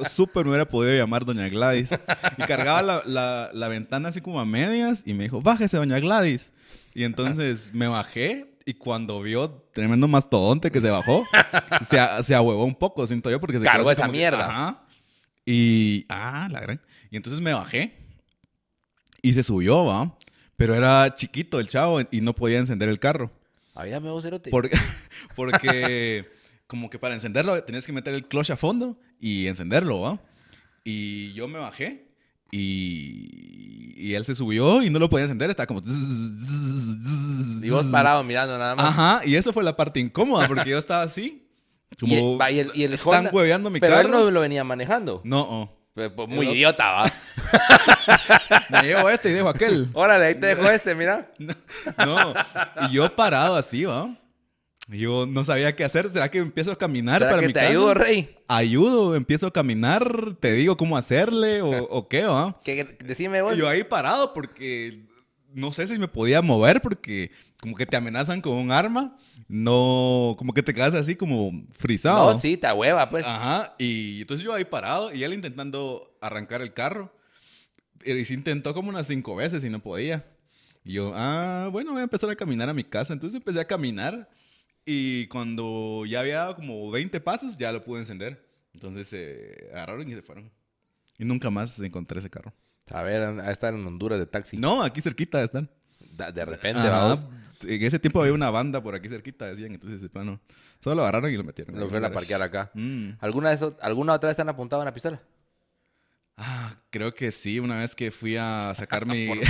súper 0.09 0.43
me 0.43 0.49
hubiera 0.51 0.65
podido 0.67 0.95
llamar 0.97 1.23
Doña 1.25 1.47
Gladys. 1.47 1.91
Y 2.37 2.43
cargaba 2.43 2.81
la, 2.81 3.01
la- 3.05 3.49
la 3.53 3.67
ventana 3.69 4.09
así 4.09 4.19
como 4.21 4.39
a 4.39 4.45
medias 4.45 5.03
y 5.05 5.13
me 5.13 5.23
dijo, 5.23 5.41
bájese, 5.41 5.77
Doña 5.77 5.99
Gladys. 5.99 6.51
Y 6.93 7.03
entonces 7.05 7.71
me 7.73 7.87
bajé 7.87 8.47
y 8.67 8.73
cuando 8.73 9.21
vio 9.21 9.49
tremendo 9.71 10.09
mastodonte 10.09 10.71
que 10.71 10.81
se 10.81 10.89
bajó, 10.89 11.25
se, 11.87 11.97
se 12.21 12.35
ahuevó 12.35 12.65
un 12.65 12.75
poco, 12.75 13.07
siento 13.07 13.31
yo, 13.31 13.39
porque 13.39 13.59
se 13.59 13.65
Cargó 13.65 13.89
esa 13.89 14.07
que, 14.07 14.11
mierda. 14.11 14.45
ajá. 14.45 14.83
Y, 15.45 16.05
ah, 16.09 16.49
la 16.51 16.59
gran. 16.59 16.81
Y 17.09 17.15
entonces 17.15 17.39
me 17.39 17.53
bajé 17.53 17.95
y 19.21 19.33
se 19.33 19.41
subió, 19.41 19.85
va. 19.85 20.17
Pero 20.57 20.75
era 20.75 21.13
chiquito 21.13 21.61
el 21.61 21.69
chavo 21.69 22.01
y 22.11 22.19
no 22.19 22.35
podía 22.35 22.59
encender 22.59 22.89
el 22.89 22.99
carro. 22.99 23.31
Ayúdame 23.73 24.09
vos, 24.09 24.21
cerote. 24.23 24.49
Porque, 24.49 24.77
porque 25.37 26.29
como 26.67 26.89
que 26.89 26.99
para 26.99 27.13
encenderlo 27.13 27.63
tenías 27.63 27.85
que 27.85 27.93
meter 27.93 28.13
el 28.13 28.27
clutch 28.27 28.49
a 28.49 28.57
fondo 28.57 28.99
y 29.17 29.47
encenderlo, 29.47 30.01
¿va? 30.01 30.19
Y 30.83 31.31
yo 31.31 31.47
me 31.47 31.57
bajé 31.57 32.06
y, 32.51 33.93
y 33.97 34.13
él 34.13 34.25
se 34.25 34.35
subió 34.35 34.81
y 34.81 34.89
no 34.89 34.99
lo 34.99 35.09
podía 35.09 35.25
encender, 35.25 35.49
estaba 35.49 35.67
como... 35.67 35.81
Y 37.61 37.69
vos 37.69 37.85
parado 37.87 38.23
mirando 38.23 38.57
nada 38.57 38.75
más. 38.75 38.85
Ajá, 38.89 39.21
y 39.25 39.35
eso 39.35 39.51
fue 39.51 39.63
la 39.63 39.75
parte 39.75 39.99
incómoda 39.99 40.47
porque 40.47 40.69
yo 40.69 40.77
estaba 40.77 41.01
así, 41.03 41.47
como... 41.99 42.13
Y, 42.49 42.59
el, 42.59 42.71
y 42.73 42.83
el 42.83 42.93
están 42.93 43.25
Honda- 43.25 43.31
hueveando 43.33 43.69
mi 43.69 43.79
Pero 43.79 43.99
él 43.99 44.07
carro. 44.07 44.19
no 44.25 44.31
lo 44.31 44.41
venía 44.41 44.63
manejando. 44.63 45.21
No, 45.23 45.41
oh. 45.41 45.73
Pues, 45.93 46.11
pues, 46.15 46.29
muy 46.29 46.47
idiota, 46.49 46.91
va. 46.91 47.11
me 48.69 48.83
llevo 48.83 49.09
este 49.09 49.31
y 49.31 49.33
dejo 49.33 49.49
aquel. 49.49 49.89
Órale, 49.93 50.25
ahí 50.27 50.35
te 50.35 50.45
dejo 50.47 50.69
este, 50.69 50.93
mira. 50.93 51.31
No, 51.97 52.33
y 52.87 52.93
yo 52.93 53.15
parado 53.15 53.55
así, 53.55 53.83
¿va? 53.85 54.15
Y 54.89 54.99
Yo 54.99 55.25
no 55.25 55.43
sabía 55.43 55.75
qué 55.75 55.83
hacer. 55.83 56.09
¿Será 56.09 56.31
que 56.31 56.37
empiezo 56.37 56.71
a 56.71 56.77
caminar 56.77 57.19
¿Será 57.19 57.31
para 57.31 57.41
que 57.41 57.47
mi 57.47 57.53
te 57.53 57.59
casa? 57.59 57.71
ayudo, 57.71 57.93
Rey? 57.93 58.35
ayudo, 58.47 59.15
empiezo 59.15 59.47
a 59.47 59.53
caminar, 59.53 60.35
te 60.39 60.53
digo 60.53 60.77
cómo 60.77 60.97
hacerle 60.97 61.61
o, 61.61 61.69
o 61.89 62.07
qué, 62.07 62.23
¿va? 62.23 62.59
Que, 62.63 62.97
decime 63.03 63.41
vos. 63.41 63.57
Yo 63.57 63.67
ahí 63.67 63.83
parado 63.83 64.33
porque 64.33 65.05
no 65.53 65.71
sé 65.73 65.87
si 65.87 65.97
me 65.97 66.07
podía 66.07 66.41
mover 66.41 66.81
porque 66.81 67.31
como 67.59 67.75
que 67.75 67.85
te 67.85 67.97
amenazan 67.97 68.41
con 68.41 68.53
un 68.53 68.71
arma, 68.71 69.17
no, 69.47 70.35
como 70.37 70.53
que 70.53 70.63
te 70.63 70.73
quedas 70.73 70.93
así 70.93 71.15
como 71.15 71.51
frisado. 71.71 72.31
No, 72.31 72.39
sí, 72.39 72.57
te 72.57 72.71
hueva, 72.71 73.09
pues. 73.09 73.25
Ajá, 73.25 73.75
y 73.77 74.21
entonces 74.21 74.45
yo 74.45 74.53
ahí 74.53 74.65
parado 74.65 75.13
y 75.13 75.23
él 75.23 75.33
intentando 75.33 76.17
arrancar 76.21 76.61
el 76.61 76.73
carro. 76.73 77.13
Y 78.05 78.23
se 78.25 78.33
intentó 78.33 78.73
como 78.73 78.89
unas 78.89 79.07
cinco 79.07 79.35
veces 79.35 79.63
y 79.63 79.69
no 79.69 79.79
podía. 79.79 80.25
Y 80.85 80.93
yo, 80.93 81.11
ah, 81.15 81.67
bueno, 81.71 81.91
voy 81.91 82.01
a 82.01 82.03
empezar 82.03 82.29
a 82.29 82.35
caminar 82.35 82.69
a 82.69 82.73
mi 82.73 82.83
casa. 82.83 83.11
Entonces 83.11 83.35
empecé 83.35 83.59
a 83.59 83.65
caminar 83.65 84.29
y 84.89 85.27
cuando 85.27 86.05
ya 86.07 86.21
había 86.21 86.37
dado 86.37 86.55
como 86.55 86.89
20 86.89 87.19
pasos, 87.19 87.57
ya 87.57 87.73
lo 87.73 87.83
pude 87.83 87.99
encender. 87.99 88.41
Entonces 88.73 89.09
se 89.09 89.69
agarraron 89.73 90.09
y 90.09 90.13
se 90.13 90.21
fueron. 90.21 90.49
Y 91.17 91.25
nunca 91.25 91.49
más 91.49 91.77
encontré 91.81 92.19
ese 92.19 92.29
carro. 92.29 92.53
A 92.91 93.03
ver, 93.03 93.21
a 93.21 93.51
estar 93.51 93.73
en 93.73 93.85
Honduras 93.85 94.17
de 94.17 94.25
taxi. 94.25 94.55
No, 94.55 94.81
aquí 94.81 95.01
cerquita 95.01 95.43
están. 95.43 95.69
De 95.99 96.45
repente, 96.45 96.79
Ajá, 96.79 96.89
vamos. 96.89 97.25
En 97.63 97.83
ese 97.83 97.99
tiempo 97.99 98.21
había 98.21 98.31
una 98.31 98.49
banda 98.49 98.81
por 98.81 98.95
aquí 98.95 99.09
cerquita, 99.09 99.47
decían. 99.47 99.73
Entonces, 99.73 100.01
de 100.01 100.07
plano, 100.07 100.39
solo 100.79 100.95
lo 100.95 101.01
agarraron 101.01 101.33
y 101.33 101.35
lo 101.35 101.43
metieron. 101.43 101.77
Lo 101.77 101.89
fueron 101.89 102.09
a 102.09 102.13
parquear 102.13 102.41
acá. 102.41 102.71
Mm. 102.73 103.09
¿Alguna, 103.19 103.49
vez, 103.49 103.61
¿Alguna 103.81 104.13
otra 104.13 104.29
vez 104.29 104.37
te 104.37 104.41
han 104.41 104.47
apuntado 104.47 104.81
en 104.83 104.85
la 104.85 104.93
pistola? 104.93 105.21
Ah, 106.37 106.73
creo 106.91 107.13
que 107.13 107.29
sí, 107.33 107.59
una 107.59 107.79
vez 107.79 107.93
que 107.93 108.09
fui 108.09 108.37
a 108.37 108.71
sacar 108.73 109.05
mi... 109.07 109.27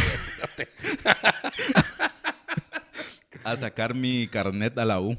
a 3.44 3.56
sacar 3.56 3.94
mi 3.94 4.28
carnet 4.28 4.76
a 4.80 4.86
la 4.86 5.00
U. 5.00 5.16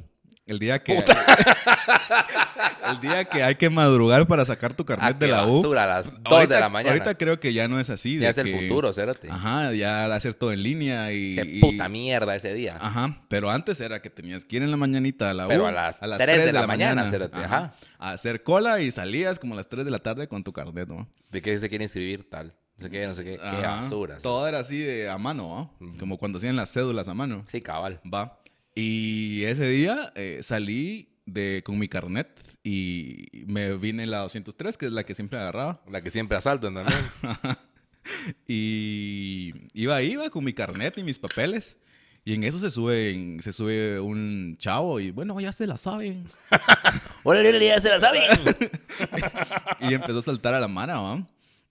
El 0.48 0.58
día 0.58 0.82
que... 0.82 0.96
el 2.90 3.00
día 3.00 3.24
que 3.26 3.42
hay 3.42 3.54
que 3.56 3.68
madrugar 3.70 4.26
para 4.26 4.44
sacar 4.44 4.72
tu 4.74 4.84
carnet 4.84 5.08
Ah, 5.08 5.18
de 5.18 5.28
la 5.28 5.46
U. 5.46 5.72
a 5.74 5.86
las 5.86 6.06
2 6.12 6.22
Ahorita- 6.24 6.54
de 6.54 6.60
la 6.60 6.68
mañana. 6.68 6.90
Ahorita 6.92 7.14
creo 7.14 7.38
que 7.38 7.52
ya 7.52 7.68
no 7.68 7.78
es 7.78 7.90
así. 7.90 8.16
de 8.16 8.22
ya 8.22 8.30
es 8.30 8.38
el 8.38 8.48
futuro, 8.52 8.92
cérate. 8.92 9.28
Ajá, 9.30 9.72
ya 9.72 10.06
hacer 10.14 10.34
todo 10.34 10.52
en 10.52 10.62
línea 10.62 11.12
y... 11.12 11.34
Qué 11.34 11.42
y- 11.44 11.60
puta 11.60 11.88
mierda 11.88 12.34
ese 12.34 12.52
día. 12.54 12.76
Ajá, 12.80 13.20
pero 13.28 13.50
antes 13.50 13.80
era 13.80 14.00
que 14.00 14.10
tenías 14.10 14.44
que 14.44 14.56
ir 14.56 14.62
en 14.62 14.70
la 14.70 14.76
mañanita 14.76 15.30
a 15.30 15.34
la 15.34 15.46
U. 15.46 15.48
Pero 15.48 15.66
a 15.66 15.72
las 15.72 15.98
3 16.00 16.18
de 16.46 16.52
la 16.52 16.66
mañana, 16.66 17.10
cerote, 17.10 17.36
ajá. 17.38 17.74
A 17.98 18.12
hacer 18.12 18.42
cola 18.42 18.80
y 18.80 18.90
salías 18.90 19.38
como 19.38 19.54
a 19.54 19.56
las 19.56 19.68
3 19.68 19.84
de 19.84 19.90
la 19.90 19.98
tarde 19.98 20.28
con 20.28 20.42
tu 20.44 20.52
carnet, 20.52 20.88
¿no? 20.88 21.08
¿De 21.30 21.42
qué 21.42 21.58
se 21.58 21.68
quiere 21.68 21.84
inscribir 21.84 22.28
tal? 22.30 22.54
No 22.76 22.84
sé 22.84 22.90
qué, 22.90 23.06
no 23.08 23.14
sé 23.14 23.24
qué. 23.24 23.32
Qué 23.36 23.42
Ajá. 23.42 23.80
basura. 23.82 24.18
Todo 24.18 24.46
era 24.46 24.60
así 24.60 24.78
de 24.78 25.10
a 25.10 25.18
mano, 25.18 25.74
¿no? 25.80 25.98
Como 25.98 26.16
cuando 26.16 26.38
hacían 26.38 26.54
las 26.54 26.72
cédulas 26.72 27.08
a 27.08 27.14
mano. 27.14 27.42
Sí, 27.48 27.60
cabal. 27.60 28.00
Va. 28.12 28.38
Y 28.80 29.42
ese 29.42 29.68
día 29.68 30.12
eh, 30.14 30.38
salí 30.40 31.08
de, 31.26 31.64
con 31.64 31.80
mi 31.80 31.88
carnet 31.88 32.28
y 32.62 33.26
me 33.48 33.76
vine 33.76 34.04
en 34.04 34.12
la 34.12 34.18
203, 34.18 34.76
que 34.76 34.86
es 34.86 34.92
la 34.92 35.02
que 35.02 35.16
siempre 35.16 35.36
agarraba. 35.36 35.82
La 35.90 36.00
que 36.00 36.12
siempre 36.12 36.36
asaltan 36.36 36.74
también. 36.74 36.96
y 38.46 39.52
iba, 39.74 40.00
iba 40.02 40.30
con 40.30 40.44
mi 40.44 40.52
carnet 40.52 40.96
y 40.96 41.02
mis 41.02 41.18
papeles. 41.18 41.76
Y 42.24 42.34
en 42.34 42.44
eso 42.44 42.60
se 42.60 42.70
sube, 42.70 43.38
se 43.40 43.52
sube 43.52 43.98
un 43.98 44.56
chavo 44.60 45.00
y 45.00 45.10
bueno, 45.10 45.40
ya 45.40 45.50
se 45.50 45.66
la 45.66 45.76
saben. 45.76 46.28
¡Órale, 47.24 47.58
ya 47.58 47.80
se 47.80 47.88
la 47.88 47.98
saben! 47.98 48.22
Y 49.80 49.92
empezó 49.92 50.20
a 50.20 50.22
saltar 50.22 50.54
a 50.54 50.60
la 50.60 50.68
mano, 50.68 51.02
¿va? 51.02 51.26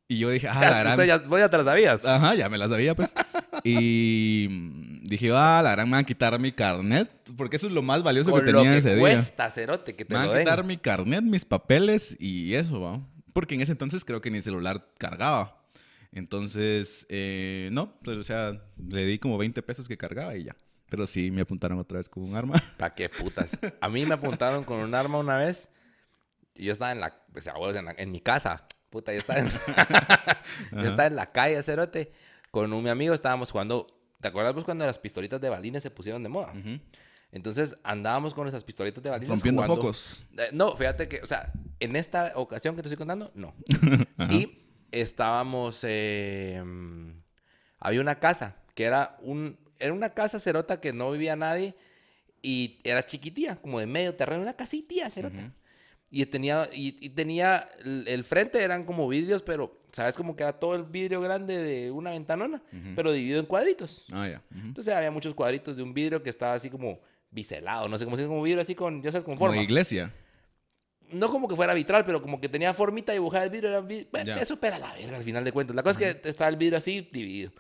Y 0.10 0.20
yo 0.20 0.30
dije, 0.30 0.50
ah, 0.50 0.60
la 0.60 0.80
gran... 0.80 1.08
ya, 1.08 1.20
vos 1.20 1.39
ya 1.39 1.50
te 1.50 1.58
la 1.58 1.63
sabías. 1.63 2.04
Ajá, 2.04 2.36
ya 2.36 2.50
me 2.50 2.58
la 2.58 2.67
sabía, 2.67 2.96
pues. 2.96 3.13
Y 3.63 4.48
dije, 5.08 5.32
ah, 5.34 5.62
la 5.63 5.72
gran 5.72 5.88
me 5.88 5.93
van 5.93 6.04
a 6.04 6.06
quitar 6.06 6.38
mi 6.39 6.52
carnet, 6.52 7.10
porque 7.36 7.56
eso 7.58 7.67
es 7.67 7.74
lo 7.74 7.82
más 7.82 8.04
valioso 8.04 8.32
Con 8.32 8.43
que 8.46 8.52
lo 8.52 8.60
tenía 8.60 8.74
que 8.74 8.78
ese 8.80 8.91
día. 8.91 9.00
cuesta, 9.00 9.50
cerote, 9.50 9.96
que 9.96 10.06
te 10.06 10.13
Me 10.13 10.20
van 10.20 10.28
lo 10.28 10.34
a 10.34 10.36
den. 10.38 10.46
quitar 10.46 10.63
mi 10.63 10.78
carnet, 10.78 11.22
mis 11.24 11.46
papeles 11.46 12.15
y 12.20 12.54
eso, 12.56 12.82
¿va? 12.82 13.00
Porque 13.34 13.56
en 13.56 13.62
ese 13.62 13.72
entonces 13.72 14.04
creo 14.06 14.22
que 14.22 14.30
ni 14.32 14.41
celular 14.41 14.82
cargaba. 14.98 15.62
Entonces, 16.12 17.06
eh, 17.10 17.70
no, 17.72 18.00
pues, 18.04 18.17
o 18.17 18.24
sea, 18.24 18.62
le 18.78 19.06
di 19.06 19.20
como 19.20 19.38
20 19.38 19.62
pesos 19.62 19.88
que 19.88 19.98
cargaba 19.98 20.36
y 20.36 20.46
ya. 20.46 20.56
Pero 20.89 21.06
sí, 21.06 21.32
me 21.32 21.41
apuntaron 21.41 21.78
otra 21.80 21.98
vez 21.98 22.10
con 22.10 22.24
un 22.24 22.36
arma. 22.36 22.56
¿Para 22.78 22.96
qué 22.96 23.10
putas? 23.10 23.60
A 23.82 23.89
mí 23.89 24.06
me 24.06 24.13
apuntaron 24.15 24.63
con 24.63 24.80
un 24.80 24.96
arma 24.96 25.20
una 25.20 25.38
vez. 25.38 25.70
Y 26.56 26.65
yo 26.65 26.74
estaba 26.74 26.91
en 26.91 27.02
la, 27.02 27.13
o 27.36 27.41
sea, 27.41 27.54
abuelos, 27.54 27.78
en, 27.78 27.86
la- 27.86 27.96
en 27.98 28.12
mi 28.12 28.20
casa. 28.22 28.65
Puta, 28.89 29.12
yo 29.12 29.20
estaba 29.20 29.39
en, 29.39 29.48
yo 30.72 30.82
estaba 30.89 31.06
en 31.08 31.15
la 31.15 31.32
calle, 31.32 31.62
cerote. 31.62 32.12
Con 32.52 32.72
un 32.74 32.84
mi 32.84 32.89
amigo 32.89 33.13
estábamos 33.13 33.52
jugando. 33.52 33.86
¿Te 34.20 34.28
acuerdas 34.28 34.54
vos 34.54 34.64
cuando 34.64 34.86
las 34.86 34.98
pistolitas 35.00 35.40
de 35.40 35.50
balines 35.50 35.84
se 35.84 35.92
pusieron 35.92 36.24
de 36.24 36.30
moda? 36.30 36.54
Entonces 37.32 37.78
andábamos 37.84 38.34
con 38.34 38.48
esas 38.48 38.64
pistolitas 38.64 39.04
de 39.04 39.10
balines. 39.10 39.30
Rompiendo 39.30 39.62
jugando. 39.62 39.82
focos. 39.82 40.24
Eh, 40.38 40.50
no, 40.54 40.76
fíjate 40.76 41.08
que, 41.08 41.22
o 41.22 41.28
sea, 41.28 41.52
en 41.80 41.96
esta 41.96 42.32
ocasión 42.36 42.76
que 42.76 42.82
te 42.82 42.88
estoy 42.88 42.98
contando, 42.98 43.32
no. 43.36 43.54
y 44.30 44.58
estábamos. 44.92 45.82
eh, 45.84 46.64
había 47.80 48.02
una 48.02 48.20
casa 48.20 48.56
que 48.74 48.86
era 48.86 49.18
un. 49.22 49.58
Era 49.80 49.94
una 49.94 50.14
casa 50.14 50.40
cerota 50.40 50.82
que 50.82 50.92
no 50.92 51.12
vivía 51.12 51.36
nadie 51.36 51.76
y 52.42 52.80
era 52.84 53.06
chiquitía, 53.06 53.56
como 53.58 53.80
de 53.80 53.86
medio 53.86 54.16
terreno, 54.16 54.42
una 54.42 54.56
casitía 54.56 55.10
cerota. 55.10 55.54
Y 56.10 56.26
tenía, 56.28 56.70
y, 56.74 56.98
y 57.06 57.10
tenía 57.10 57.67
el, 57.84 58.06
el 58.08 58.24
frente 58.24 58.63
eran 58.63 58.86
como 58.86 59.08
vidrios, 59.10 59.43
pero, 59.43 59.78
¿sabes? 59.91 60.15
Como 60.15 60.36
que 60.38 60.43
era 60.43 60.54
todo 60.54 60.74
el 60.76 60.84
vidrio 60.84 61.20
grande 61.20 61.58
de 61.58 61.91
una 61.91 62.12
ventanona, 62.12 62.62
pero 62.96 63.12
dividido 63.12 63.39
en 63.41 63.46
cuadritos. 63.46 64.06
Ah, 64.13 64.28
ya. 64.28 64.41
Ujú. 64.56 64.67
Entonces 64.67 64.93
había 64.93 65.12
muchos 65.12 65.34
cuadritos 65.34 65.76
de 65.76 65.84
un 65.84 65.93
vidrio 65.93 66.24
que 66.24 66.30
estaba 66.30 66.54
así 66.54 66.70
como 66.70 67.00
biselado, 67.30 67.89
no 67.89 67.98
sé 68.00 68.06
cómo 68.06 68.15
se 68.15 68.22
dice, 68.22 68.30
como 68.30 68.41
vidrio 68.41 68.62
así 68.62 68.74
con, 68.74 69.02
ya 69.04 69.12
sabes, 69.12 69.26
con 69.26 69.36
Como 69.36 69.48
forma. 69.50 69.62
iglesia. 69.62 70.13
no 71.12 71.30
como 71.30 71.48
que 71.48 71.56
fuera 71.58 71.74
vitral, 71.74 72.06
pero 72.06 72.22
como 72.22 72.39
que 72.39 72.48
tenía 72.50 72.74
formita 72.74 73.12
dibujada 73.12 73.43
el 73.43 73.50
vidrio. 73.50 73.70
Era 73.70 73.80
bueno, 73.82 74.26
Ya. 74.26 74.38
Eso 74.38 74.58
pera 74.60 74.80
la 74.80 74.93
verga 74.93 75.17
al 75.17 75.24
final 75.24 75.43
de 75.43 75.52
cuentas. 75.52 75.76
La 75.76 75.84
cosa 75.84 76.00
es 76.06 76.15
que 76.15 76.30
estaba 76.30 76.50
el 76.50 76.56
vidrio 76.56 76.78
así 76.78 77.02
dividido. 77.12 77.52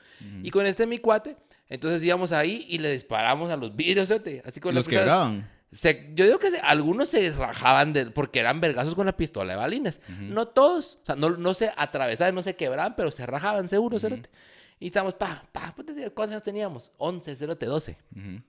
Y 0.41 0.49
con 0.51 0.65
este 0.65 0.87
mi 0.87 0.99
cuate, 0.99 1.35
entonces 1.67 2.01
íbamos 2.03 2.31
ahí 2.31 2.65
y 2.69 2.77
le 2.77 2.91
disparamos 2.93 3.51
a 3.51 3.57
los 3.57 3.75
vidrios, 3.75 4.09
¿ote? 4.11 4.41
así 4.45 4.61
con 4.61 4.73
Los 4.73 4.85
las 4.85 4.99
quebraban. 4.99 5.49
Se- 5.71 6.11
yo 6.15 6.25
digo 6.25 6.39
que 6.39 6.49
se- 6.49 6.59
algunos 6.59 7.09
se 7.09 7.31
rajaban 7.33 7.91
de, 7.93 8.05
porque 8.07 8.39
eran 8.39 8.61
vergazos 8.61 8.95
con 8.95 9.05
la 9.05 9.15
pistola 9.17 9.53
de 9.53 9.57
balines. 9.59 10.01
No 10.19 10.47
todos, 10.47 10.99
o 11.01 11.05
sea, 11.05 11.15
no, 11.15 11.31
no 11.31 11.53
se 11.53 11.71
atravesaban, 11.75 12.33
no 12.35 12.41
se 12.41 12.55
quebraban, 12.55 12.95
pero 12.95 13.11
se 13.11 13.25
rajaban 13.25 13.67
seguro, 13.67 13.99
cerote. 13.99 14.29
Y 14.79 14.87
estábamos, 14.87 15.15
pa, 15.15 15.43
pa, 15.51 15.73
¿cuántos 15.75 16.31
años 16.33 16.43
teníamos? 16.43 16.91
11, 16.97 17.35
cerote, 17.35 17.65
12. 17.65 17.97
Ujú. 18.15 18.41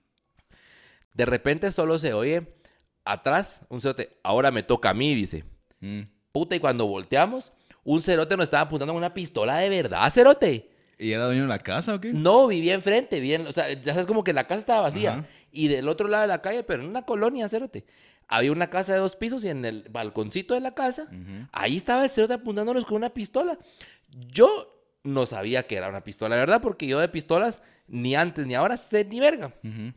De 1.13 1.25
repente 1.25 1.71
solo 1.71 1.97
se 1.99 2.13
oye 2.13 2.55
atrás 3.03 3.63
un 3.69 3.81
cerote, 3.81 4.17
ahora 4.23 4.51
me 4.51 4.63
toca 4.63 4.91
a 4.91 4.93
mí, 4.93 5.13
dice. 5.15 5.43
Mm. 5.79 6.01
Puta, 6.31 6.55
y 6.55 6.59
cuando 6.59 6.85
volteamos, 6.85 7.51
un 7.83 8.01
cerote 8.01 8.37
nos 8.37 8.45
estaba 8.45 8.63
apuntando 8.63 8.93
con 8.93 8.99
una 8.99 9.13
pistola 9.13 9.57
de 9.57 9.69
verdad, 9.69 10.09
cerote. 10.11 10.69
¿Y 10.97 11.11
era 11.13 11.25
dueño 11.25 11.43
de 11.43 11.47
la 11.47 11.57
casa 11.59 11.95
o 11.95 11.99
qué? 12.01 12.11
No, 12.13 12.47
vivía 12.47 12.73
enfrente, 12.73 13.19
bien, 13.19 13.47
o 13.47 13.51
sea, 13.51 13.71
ya 13.71 13.93
sabes 13.93 14.05
como 14.05 14.23
que 14.23 14.33
la 14.33 14.45
casa 14.45 14.59
estaba 14.59 14.81
vacía. 14.81 15.25
Y 15.51 15.67
del 15.67 15.87
otro 15.89 16.07
lado 16.07 16.21
de 16.21 16.27
la 16.27 16.41
calle, 16.41 16.63
pero 16.63 16.83
en 16.83 16.89
una 16.89 17.03
colonia, 17.03 17.47
cerote. 17.49 17.85
Había 18.27 18.51
una 18.51 18.69
casa 18.69 18.93
de 18.93 18.99
dos 18.99 19.15
pisos 19.15 19.43
y 19.43 19.49
en 19.49 19.65
el 19.65 19.87
balconcito 19.89 20.53
de 20.53 20.59
la 20.59 20.75
casa, 20.75 21.03
Ujú. 21.03 21.47
ahí 21.51 21.77
estaba 21.77 22.03
el 22.03 22.09
cerote 22.11 22.35
apuntándonos 22.35 22.85
con 22.85 22.97
una 22.97 23.09
pistola. 23.09 23.57
Yo 24.09 24.75
no 25.03 25.25
sabía 25.25 25.63
que 25.63 25.75
era 25.75 25.89
una 25.89 26.03
pistola, 26.03 26.35
verdad, 26.35 26.61
porque 26.61 26.85
yo 26.85 26.99
de 26.99 27.09
pistolas 27.09 27.61
ni 27.87 28.15
antes 28.15 28.45
ni 28.45 28.53
ahora 28.53 28.77
sé 28.77 29.03
ni 29.05 29.19
verga. 29.19 29.47
Ujú. 29.63 29.93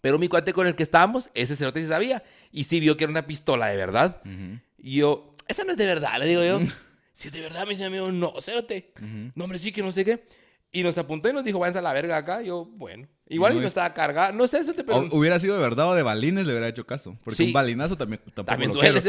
Pero 0.00 0.18
mi 0.18 0.28
cuate 0.28 0.52
con 0.52 0.66
el 0.66 0.74
que 0.74 0.82
estábamos, 0.82 1.30
ese 1.34 1.54
cerote 1.56 1.80
sí 1.82 1.88
sabía. 1.88 2.22
Y 2.50 2.64
sí 2.64 2.80
vio 2.80 2.96
que 2.96 3.04
era 3.04 3.10
una 3.12 3.26
pistola 3.26 3.66
de 3.68 3.76
verdad. 3.76 4.20
Ujú. 4.24 4.58
Y 4.78 4.96
yo, 4.96 5.30
esa 5.46 5.64
no 5.64 5.72
es 5.72 5.76
de 5.76 5.86
verdad, 5.86 6.18
le 6.18 6.26
digo 6.26 6.42
yo. 6.44 6.60
si 7.12 7.28
es 7.28 7.34
de 7.34 7.40
verdad, 7.40 7.64
me 7.64 7.70
dice 7.70 7.88
mi 7.90 7.96
amigo, 7.98 8.10
no, 8.12 8.40
cerote. 8.40 8.92
No, 9.34 9.44
hombre, 9.44 9.58
sí, 9.58 9.70
que 9.72 9.82
no 9.82 9.92
sé 9.92 10.04
qué. 10.04 10.24
Y 10.72 10.82
nos 10.82 10.98
apuntó 10.98 11.28
y 11.28 11.32
nos 11.32 11.44
dijo, 11.44 11.58
váyanse 11.58 11.78
a 11.78 11.82
la 11.82 11.92
verga 11.92 12.16
acá. 12.16 12.42
Yo, 12.42 12.64
bueno. 12.64 13.08
Igual 13.30 13.52
y 13.52 13.54
No 13.56 13.60
no 13.60 13.66
es- 13.66 13.70
estaba 13.70 13.92
cargada. 13.92 14.32
No 14.32 14.46
sé, 14.46 14.62
cerote, 14.64 14.84
pero... 14.84 14.98
O- 14.98 15.16
hubiera 15.18 15.38
sido 15.38 15.54
de 15.56 15.60
verdad 15.62 15.90
o 15.90 15.94
de 15.94 16.02
balines, 16.02 16.46
le 16.46 16.52
hubiera 16.54 16.68
hecho 16.68 16.86
caso. 16.86 17.16
Porque 17.24 17.36
Sí. 17.36 17.46
un 17.48 17.52
balinazo 17.52 17.96
también 17.96 18.20
tampoco 18.34 18.46
También 18.46 18.72
duele. 18.72 19.00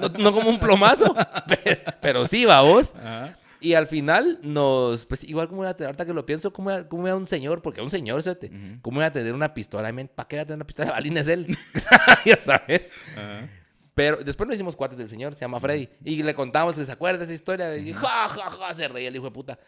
No, 0.00 0.08
no 0.08 0.32
como 0.32 0.48
un 0.50 0.58
plomazo, 0.58 1.14
pero, 1.48 1.80
pero 2.00 2.26
sí, 2.26 2.44
va 2.44 2.62
vos. 2.62 2.94
Ajá. 2.94 3.36
Y 3.60 3.74
al 3.74 3.88
final 3.88 4.38
nos, 4.42 5.04
pues 5.04 5.24
igual 5.24 5.48
como 5.48 5.64
era, 5.64 5.76
ahorita 5.84 6.06
que 6.06 6.14
lo 6.14 6.24
pienso, 6.24 6.52
como 6.52 6.70
era, 6.70 6.88
como 6.88 7.06
era 7.08 7.16
un 7.16 7.26
señor, 7.26 7.60
porque 7.60 7.80
era 7.80 7.84
un 7.84 7.90
señor, 7.90 8.22
cerote. 8.22 8.46
Ujú. 8.46 8.80
¿Cómo 8.82 9.00
iba 9.00 9.06
a 9.08 9.12
tener 9.12 9.34
una 9.34 9.52
pistola? 9.52 9.92
¿Para 10.14 10.28
qué 10.28 10.36
iba 10.36 10.42
a 10.42 10.46
tener 10.46 10.56
una 10.58 10.66
pistola 10.66 10.86
de 10.86 10.92
balines 10.92 11.26
él? 11.28 11.58
ya 12.24 12.38
sabes. 12.40 12.92
Ajá. 13.16 13.48
Pero 13.94 14.18
después 14.18 14.46
nos 14.46 14.54
hicimos 14.54 14.76
cuates 14.76 14.96
del 14.96 15.08
señor, 15.08 15.34
se 15.34 15.40
llama 15.40 15.58
Freddy. 15.58 15.88
Y 16.04 16.22
le 16.22 16.32
contamos 16.34 16.76
se 16.76 16.92
acuerda 16.92 17.18
de 17.18 17.24
esa 17.24 17.34
historia. 17.34 17.76
Y 17.76 17.92
ja, 17.92 18.28
ja, 18.28 18.48
ja, 18.50 18.72
se 18.74 18.86
reía 18.86 19.08
el 19.08 19.16
hijo 19.16 19.24
de 19.24 19.32
puta. 19.32 19.58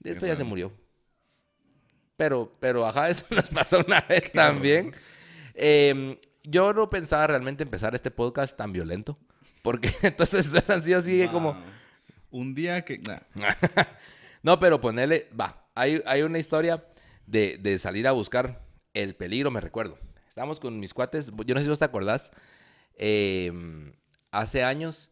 Después 0.00 0.28
ya 0.28 0.34
se 0.34 0.42
murió. 0.42 0.72
Pero, 2.16 2.52
pero, 2.60 2.86
ajá, 2.86 3.08
eso 3.10 3.26
nos 3.30 3.50
pasó 3.50 3.80
una 3.86 4.00
vez 4.00 4.32
también. 4.32 4.92
Eh, 5.54 6.18
yo 6.42 6.72
no 6.72 6.88
pensaba 6.88 7.26
realmente 7.26 7.62
empezar 7.62 7.94
este 7.94 8.10
podcast 8.10 8.56
tan 8.56 8.72
violento. 8.72 9.18
Porque 9.62 9.92
entonces 10.02 10.52
han 10.70 10.82
sido 10.82 10.98
así 10.98 11.28
como... 11.28 11.54
Wow. 11.54 11.62
Un 12.30 12.54
día 12.54 12.84
que... 12.84 12.98
nah. 12.98 13.20
No, 14.42 14.60
pero 14.60 14.80
ponerle, 14.80 15.28
va, 15.38 15.66
hay, 15.74 16.00
hay 16.06 16.22
una 16.22 16.38
historia 16.38 16.84
de, 17.26 17.58
de 17.58 17.78
salir 17.78 18.06
a 18.06 18.12
buscar 18.12 18.62
el 18.94 19.16
peligro, 19.16 19.50
me 19.50 19.60
recuerdo. 19.60 19.98
Estábamos 20.28 20.60
con 20.60 20.78
mis 20.78 20.94
cuates, 20.94 21.32
yo 21.44 21.54
no 21.54 21.60
sé 21.60 21.64
si 21.64 21.70
vos 21.70 21.80
te 21.80 21.84
acordás, 21.84 22.30
eh, 22.96 23.52
hace 24.30 24.62
años 24.62 25.10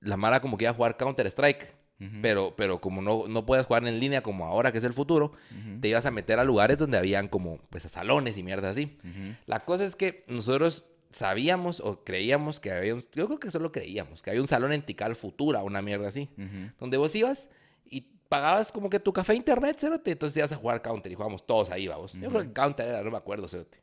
la 0.00 0.16
Mara 0.16 0.40
como 0.40 0.56
que 0.56 0.64
iba 0.64 0.70
a 0.70 0.74
jugar 0.74 0.96
Counter-Strike, 0.96 1.74
pero, 2.22 2.54
pero 2.56 2.80
como 2.80 3.02
no, 3.02 3.26
no 3.26 3.44
puedes 3.44 3.66
jugar 3.66 3.86
en 3.86 3.98
línea 3.98 4.22
como 4.22 4.46
ahora 4.46 4.70
que 4.70 4.78
es 4.78 4.84
el 4.84 4.92
futuro, 4.92 5.32
te 5.80 5.88
ibas 5.88 6.06
a 6.06 6.10
meter 6.10 6.38
a 6.38 6.44
lugares 6.44 6.78
donde 6.78 6.96
habían 6.96 7.28
como, 7.28 7.58
pues, 7.70 7.84
a 7.86 7.88
salones 7.88 8.38
y 8.38 8.42
mierda 8.42 8.70
así. 8.70 8.96
La 9.46 9.64
cosa 9.64 9.84
es 9.84 9.96
que 9.96 10.22
nosotros 10.28 10.86
sabíamos 11.10 11.80
o 11.80 12.04
creíamos 12.04 12.60
que 12.60 12.70
había 12.70 12.94
un, 12.94 13.00
yo 13.00 13.26
creo 13.26 13.40
que 13.40 13.50
solo 13.50 13.72
creíamos, 13.72 14.22
que 14.22 14.30
había 14.30 14.42
un 14.42 14.46
salón 14.46 14.72
en 14.72 14.82
Tikal 14.82 15.16
Futura, 15.16 15.62
una 15.62 15.80
mierda 15.82 16.08
así 16.08 16.28
donde 16.78 16.96
vos 16.98 17.14
ibas 17.16 17.48
y 17.84 18.02
pagabas 18.28 18.70
como 18.70 18.90
que 18.90 19.00
tu 19.00 19.12
café 19.12 19.34
internet, 19.34 19.78
cerote, 19.80 20.12
entonces 20.12 20.34
te 20.34 20.40
ibas 20.40 20.52
a 20.52 20.56
jugar 20.56 20.82
Counter 20.82 21.10
y 21.10 21.14
jugábamos 21.14 21.46
todos 21.46 21.70
ahí, 21.70 21.88
vamos. 21.88 22.12
Yo 22.12 22.28
creo 22.28 22.42
que 22.42 22.52
Counter 22.52 22.88
era, 22.88 23.02
no 23.02 23.10
me 23.10 23.16
acuerdo, 23.16 23.48
cerote. 23.48 23.82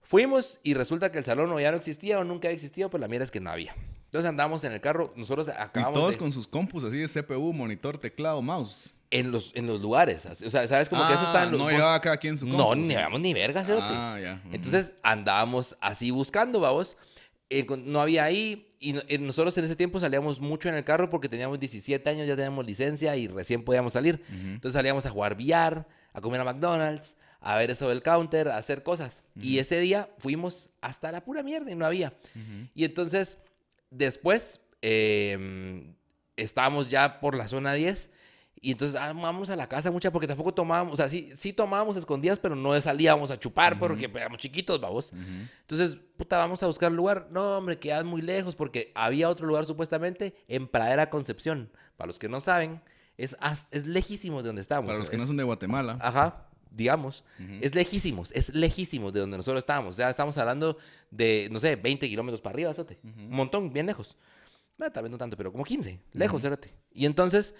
Fuimos 0.00 0.60
y 0.62 0.74
resulta 0.74 1.10
que 1.12 1.18
el 1.18 1.24
salón 1.24 1.50
o 1.52 1.60
ya 1.60 1.70
no 1.70 1.76
existía 1.76 2.18
o 2.18 2.24
nunca 2.24 2.48
había 2.48 2.54
existido, 2.56 2.90
pues 2.90 3.00
la 3.00 3.08
mierda 3.08 3.24
es 3.24 3.30
que 3.30 3.40
no 3.40 3.50
había. 3.50 3.74
Entonces 4.14 4.28
andamos 4.28 4.62
en 4.62 4.70
el 4.72 4.80
carro, 4.80 5.12
nosotros 5.16 5.48
Y 5.48 5.50
acabamos 5.60 5.98
todos 5.98 6.12
de- 6.12 6.18
con 6.18 6.30
sus 6.30 6.46
compus 6.46 6.84
así 6.84 6.98
de 6.98 7.08
CPU, 7.08 7.52
monitor, 7.52 7.98
teclado, 7.98 8.40
mouse. 8.42 8.96
en, 9.10 9.32
los, 9.32 9.50
en 9.56 9.66
los 9.66 9.80
lugares, 9.80 10.24
o 10.26 10.50
sea, 10.50 10.68
¿sabes? 10.68 10.88
Como 10.88 11.04
que 11.08 11.14
eso 11.14 11.22
Ah, 11.24 11.26
está 11.26 11.42
en 11.44 11.50
los... 11.50 11.60
No 11.60 11.68
llevaba 11.68 12.00
cada 12.00 12.16
quien 12.18 12.38
su 12.38 12.46
compu. 12.46 12.56
no, 12.62 12.74
ni 12.76 12.86
llevamos 12.86 13.20
ni 13.20 13.34
verga, 13.34 13.64
cerote. 13.64 13.86
Ah, 13.88 14.18
ya. 14.22 14.40
Ujú. 14.46 14.54
Entonces 14.54 14.94
andábamos 15.02 15.76
así 15.80 16.12
buscando, 16.12 16.60
vamos. 16.60 16.96
Eh, 17.50 17.66
no 17.78 18.00
había 18.00 18.22
ahí. 18.22 18.68
Y 18.78 18.96
eh, 19.12 19.18
nosotros 19.18 19.58
en 19.58 19.64
ese 19.64 19.74
tiempo 19.74 19.98
salíamos 19.98 20.40
mucho 20.40 20.68
en 20.68 20.76
el 20.76 20.84
carro 20.84 21.10
porque 21.10 21.28
teníamos 21.28 21.58
17 21.58 22.08
años, 22.08 22.28
ya 22.28 22.36
teníamos 22.36 22.64
licencia 22.64 23.16
y 23.16 23.26
recién 23.26 23.64
podíamos 23.64 23.94
salir. 23.94 24.22
Ujú. 24.28 24.36
Entonces 24.54 24.74
salíamos 24.74 25.06
a 25.06 25.10
jugar 25.10 25.36
billar, 25.36 25.88
a 26.12 26.20
comer 26.20 26.40
a 26.40 26.44
McDonald's, 26.44 27.16
a 27.40 27.56
ver 27.56 27.70
eso 27.72 27.88
del 27.88 28.00
counter, 28.02 28.46
a 28.48 28.58
hacer 28.58 28.84
cosas. 28.84 29.24
Y 29.40 29.58
ese 29.58 29.80
día 29.80 30.08
fuimos 30.18 30.70
hasta 30.80 31.10
la 31.10 31.24
pura 31.24 31.42
mierda 31.42 31.70
y 31.72 31.74
no 31.74 31.84
había. 31.84 32.14
Y 32.74 32.84
entonces, 32.84 33.38
después, 33.96 34.60
eh, 34.82 35.94
estábamos 36.36 36.90
ya 36.90 37.20
por 37.20 37.36
la 37.36 37.48
zona 37.48 37.72
10. 37.74 38.10
Y 38.60 38.72
entonces 38.72 38.98
ah, 38.98 39.12
vamos 39.12 39.50
a 39.50 39.56
la 39.56 39.68
casa 39.68 39.90
mucha 39.90 40.10
porque 40.10 40.26
tampoco 40.26 40.54
tomábamos, 40.54 40.94
o 40.94 40.96
sea, 40.96 41.10
sí, 41.10 41.30
sí 41.36 41.52
tomábamos 41.52 41.98
escondidas, 41.98 42.38
pero 42.38 42.56
no 42.56 42.80
salíamos 42.80 43.30
a 43.30 43.38
chupar 43.38 43.78
porque 43.78 44.06
éramos 44.14 44.38
chiquitos. 44.38 44.80
Ujú. 44.80 45.20
Entonces, 45.60 45.98
puta, 46.16 46.38
vamos 46.38 46.62
a 46.62 46.66
buscar 46.66 46.90
lugar. 46.90 47.28
No, 47.30 47.58
hombre, 47.58 47.78
quedas 47.78 48.04
muy 48.06 48.22
lejos 48.22 48.56
porque 48.56 48.90
había 48.94 49.28
otro 49.28 49.46
lugar 49.46 49.66
supuestamente 49.66 50.34
en 50.48 50.66
Pradera 50.66 51.10
Concepción. 51.10 51.70
Para 51.98 52.06
los 52.06 52.18
que 52.18 52.28
no 52.30 52.40
saben, 52.40 52.80
es, 53.18 53.36
es 53.70 53.84
lejísimos 53.86 54.44
de 54.44 54.48
donde 54.48 54.62
estamos. 54.62 54.86
Para 54.86 54.98
los 54.98 55.10
que 55.10 55.16
Es- 55.16 55.20
no 55.22 55.26
son 55.28 55.36
de 55.36 55.42
Guatemala. 55.44 55.98
Ajá, 56.00 56.48
digamos. 56.74 57.24
Ujú. 57.38 57.52
Es 57.60 57.74
lejísimos, 57.74 58.30
es 58.32 58.52
lejísimos 58.54 59.12
de 59.12 59.20
donde 59.20 59.36
nosotros 59.36 59.58
estábamos. 59.62 59.94
O 59.94 59.96
sea, 59.96 60.08
estamos 60.10 60.36
hablando 60.38 60.76
de, 61.10 61.48
no 61.50 61.60
sé, 61.60 61.76
20 61.76 62.08
kilómetros 62.08 62.40
para 62.40 62.54
arriba, 62.54 62.74
sote. 62.74 62.98
Un 63.04 63.30
montón, 63.30 63.72
bien 63.72 63.86
lejos. 63.86 64.16
No, 64.76 64.90
tal 64.90 65.04
vez 65.04 65.12
no 65.12 65.18
tanto, 65.18 65.36
pero 65.36 65.52
como 65.52 65.64
15. 65.64 66.00
Lejos, 66.14 66.42
cerote. 66.42 66.74
Y 66.92 67.06
entonces, 67.06 67.54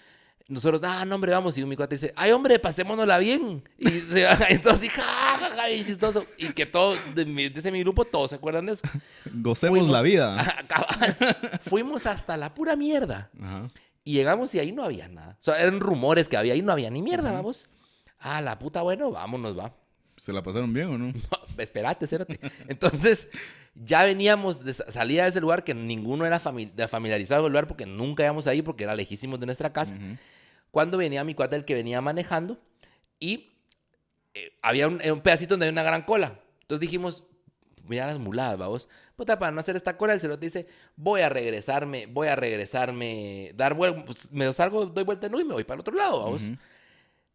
nosotros, 0.49 0.83
ah, 0.85 1.05
no, 1.05 1.15
hombre, 1.15 1.31
vamos. 1.33 1.57
Y 1.57 1.65
mi 1.65 1.77
cuate 1.77 1.95
dice, 1.95 2.13
ay, 2.17 2.33
hombre, 2.33 2.59
pasémonosla 2.59 3.19
bien. 3.19 3.63
Y 3.79 3.89
se 4.01 4.25
va, 4.25 4.37
entonces, 4.49 4.91
ja, 4.91 5.03
ja, 5.03 5.51
ja, 5.57 5.67
bien 5.69 5.85
chistoso. 5.85 6.27
Y 6.37 6.49
que 6.53 6.67
todos, 6.67 6.99
de, 7.15 7.25
mi- 7.25 7.49
de 7.49 7.61
ese 7.61 7.71
mi 7.71 7.81
grupo, 7.81 8.05
todos 8.05 8.31
se 8.31 8.37
acuerdan 8.37 8.67
de 8.67 8.73
eso. 8.73 8.83
Gocemos 9.33 9.79
Fuimos- 9.79 9.91
la 9.93 10.03
vida. 10.03 10.65
Fuimos 11.63 12.07
hasta 12.07 12.37
la 12.37 12.53
pura 12.55 12.77
mierda. 12.77 13.31
Ajá. 13.41 13.63
Y 14.07 14.13
llegamos 14.15 14.55
y 14.55 14.59
ahí 14.59 14.71
no 14.73 14.83
había 14.83 15.09
nada. 15.09 15.37
O 15.41 15.43
sea, 15.43 15.59
eran 15.63 15.81
rumores 15.81 16.29
que 16.29 16.37
había, 16.37 16.53
ahí 16.53 16.61
no 16.63 16.73
había 16.73 16.91
ni 16.91 17.01
mierda, 17.01 17.33
vamos. 17.33 17.69
Ah, 18.27 18.41
la 18.41 18.59
puta, 18.59 18.81
bueno, 18.83 19.11
vámonos, 19.11 19.57
va. 19.59 19.75
¿Se 20.17 20.33
la 20.33 20.43
pasaron 20.43 20.73
bien 20.73 20.89
o 20.89 20.99
no? 20.99 21.13
No, 21.57 21.63
espérate, 21.63 22.07
cérate. 22.07 22.41
Entonces, 22.69 23.29
ya 23.75 24.03
veníamos 24.05 24.65
de 24.65 24.73
salida 24.75 25.25
de 25.25 25.29
ese 25.29 25.41
lugar 25.41 25.63
que 25.63 25.75
ninguno 25.75 26.25
era 26.27 26.41
fami- 26.41 26.89
familiarizado 26.89 27.43
con 27.43 27.47
el 27.49 27.53
lugar 27.53 27.67
porque 27.69 27.87
nunca 27.87 28.23
íbamos 28.25 28.47
ahí 28.47 28.63
porque 28.63 28.85
era 28.85 28.95
lejísimos 28.97 29.39
de 29.41 29.47
nuestra 29.47 29.73
casa. 29.73 29.95
Cuando 30.71 30.99
venía 30.99 31.23
mi 31.23 31.35
cuate, 31.35 31.55
el 31.57 31.65
que 31.65 31.75
venía 31.75 32.01
manejando, 32.01 32.59
y 33.21 33.53
eh, 34.35 34.53
había 34.63 34.89
un, 34.89 35.01
un 35.09 35.21
pedacito 35.21 35.51
donde 35.55 35.67
había 35.67 35.73
una 35.81 35.83
gran 35.85 36.03
cola. 36.03 36.41
Entonces 36.63 36.81
dijimos, 36.81 37.23
mira 37.87 38.07
las 38.09 38.19
muladas, 38.19 38.59
vamos. 38.59 38.89
Puta, 39.15 39.39
para 39.39 39.53
no 39.53 39.61
hacer 39.61 39.77
esta 39.77 39.97
cola, 39.97 40.13
el 40.15 40.19
cerote 40.21 40.47
dice, 40.47 40.67
voy 40.97 41.21
a 41.21 41.29
regresarme, 41.29 42.07
voy 42.07 42.27
a 42.27 42.35
regresarme, 42.35 43.53
dar 43.55 43.75
vuelta, 43.75 44.05
me 44.33 44.53
salgo, 44.53 44.87
doy 44.87 45.05
vuelta 45.05 45.29
en 45.29 45.35
U 45.37 45.41
y 45.41 45.45
me 45.45 45.55
voy 45.55 45.63
para 45.65 45.77
el 45.77 45.81
otro 45.83 45.95
lado, 45.95 46.25
vamos. 46.25 46.43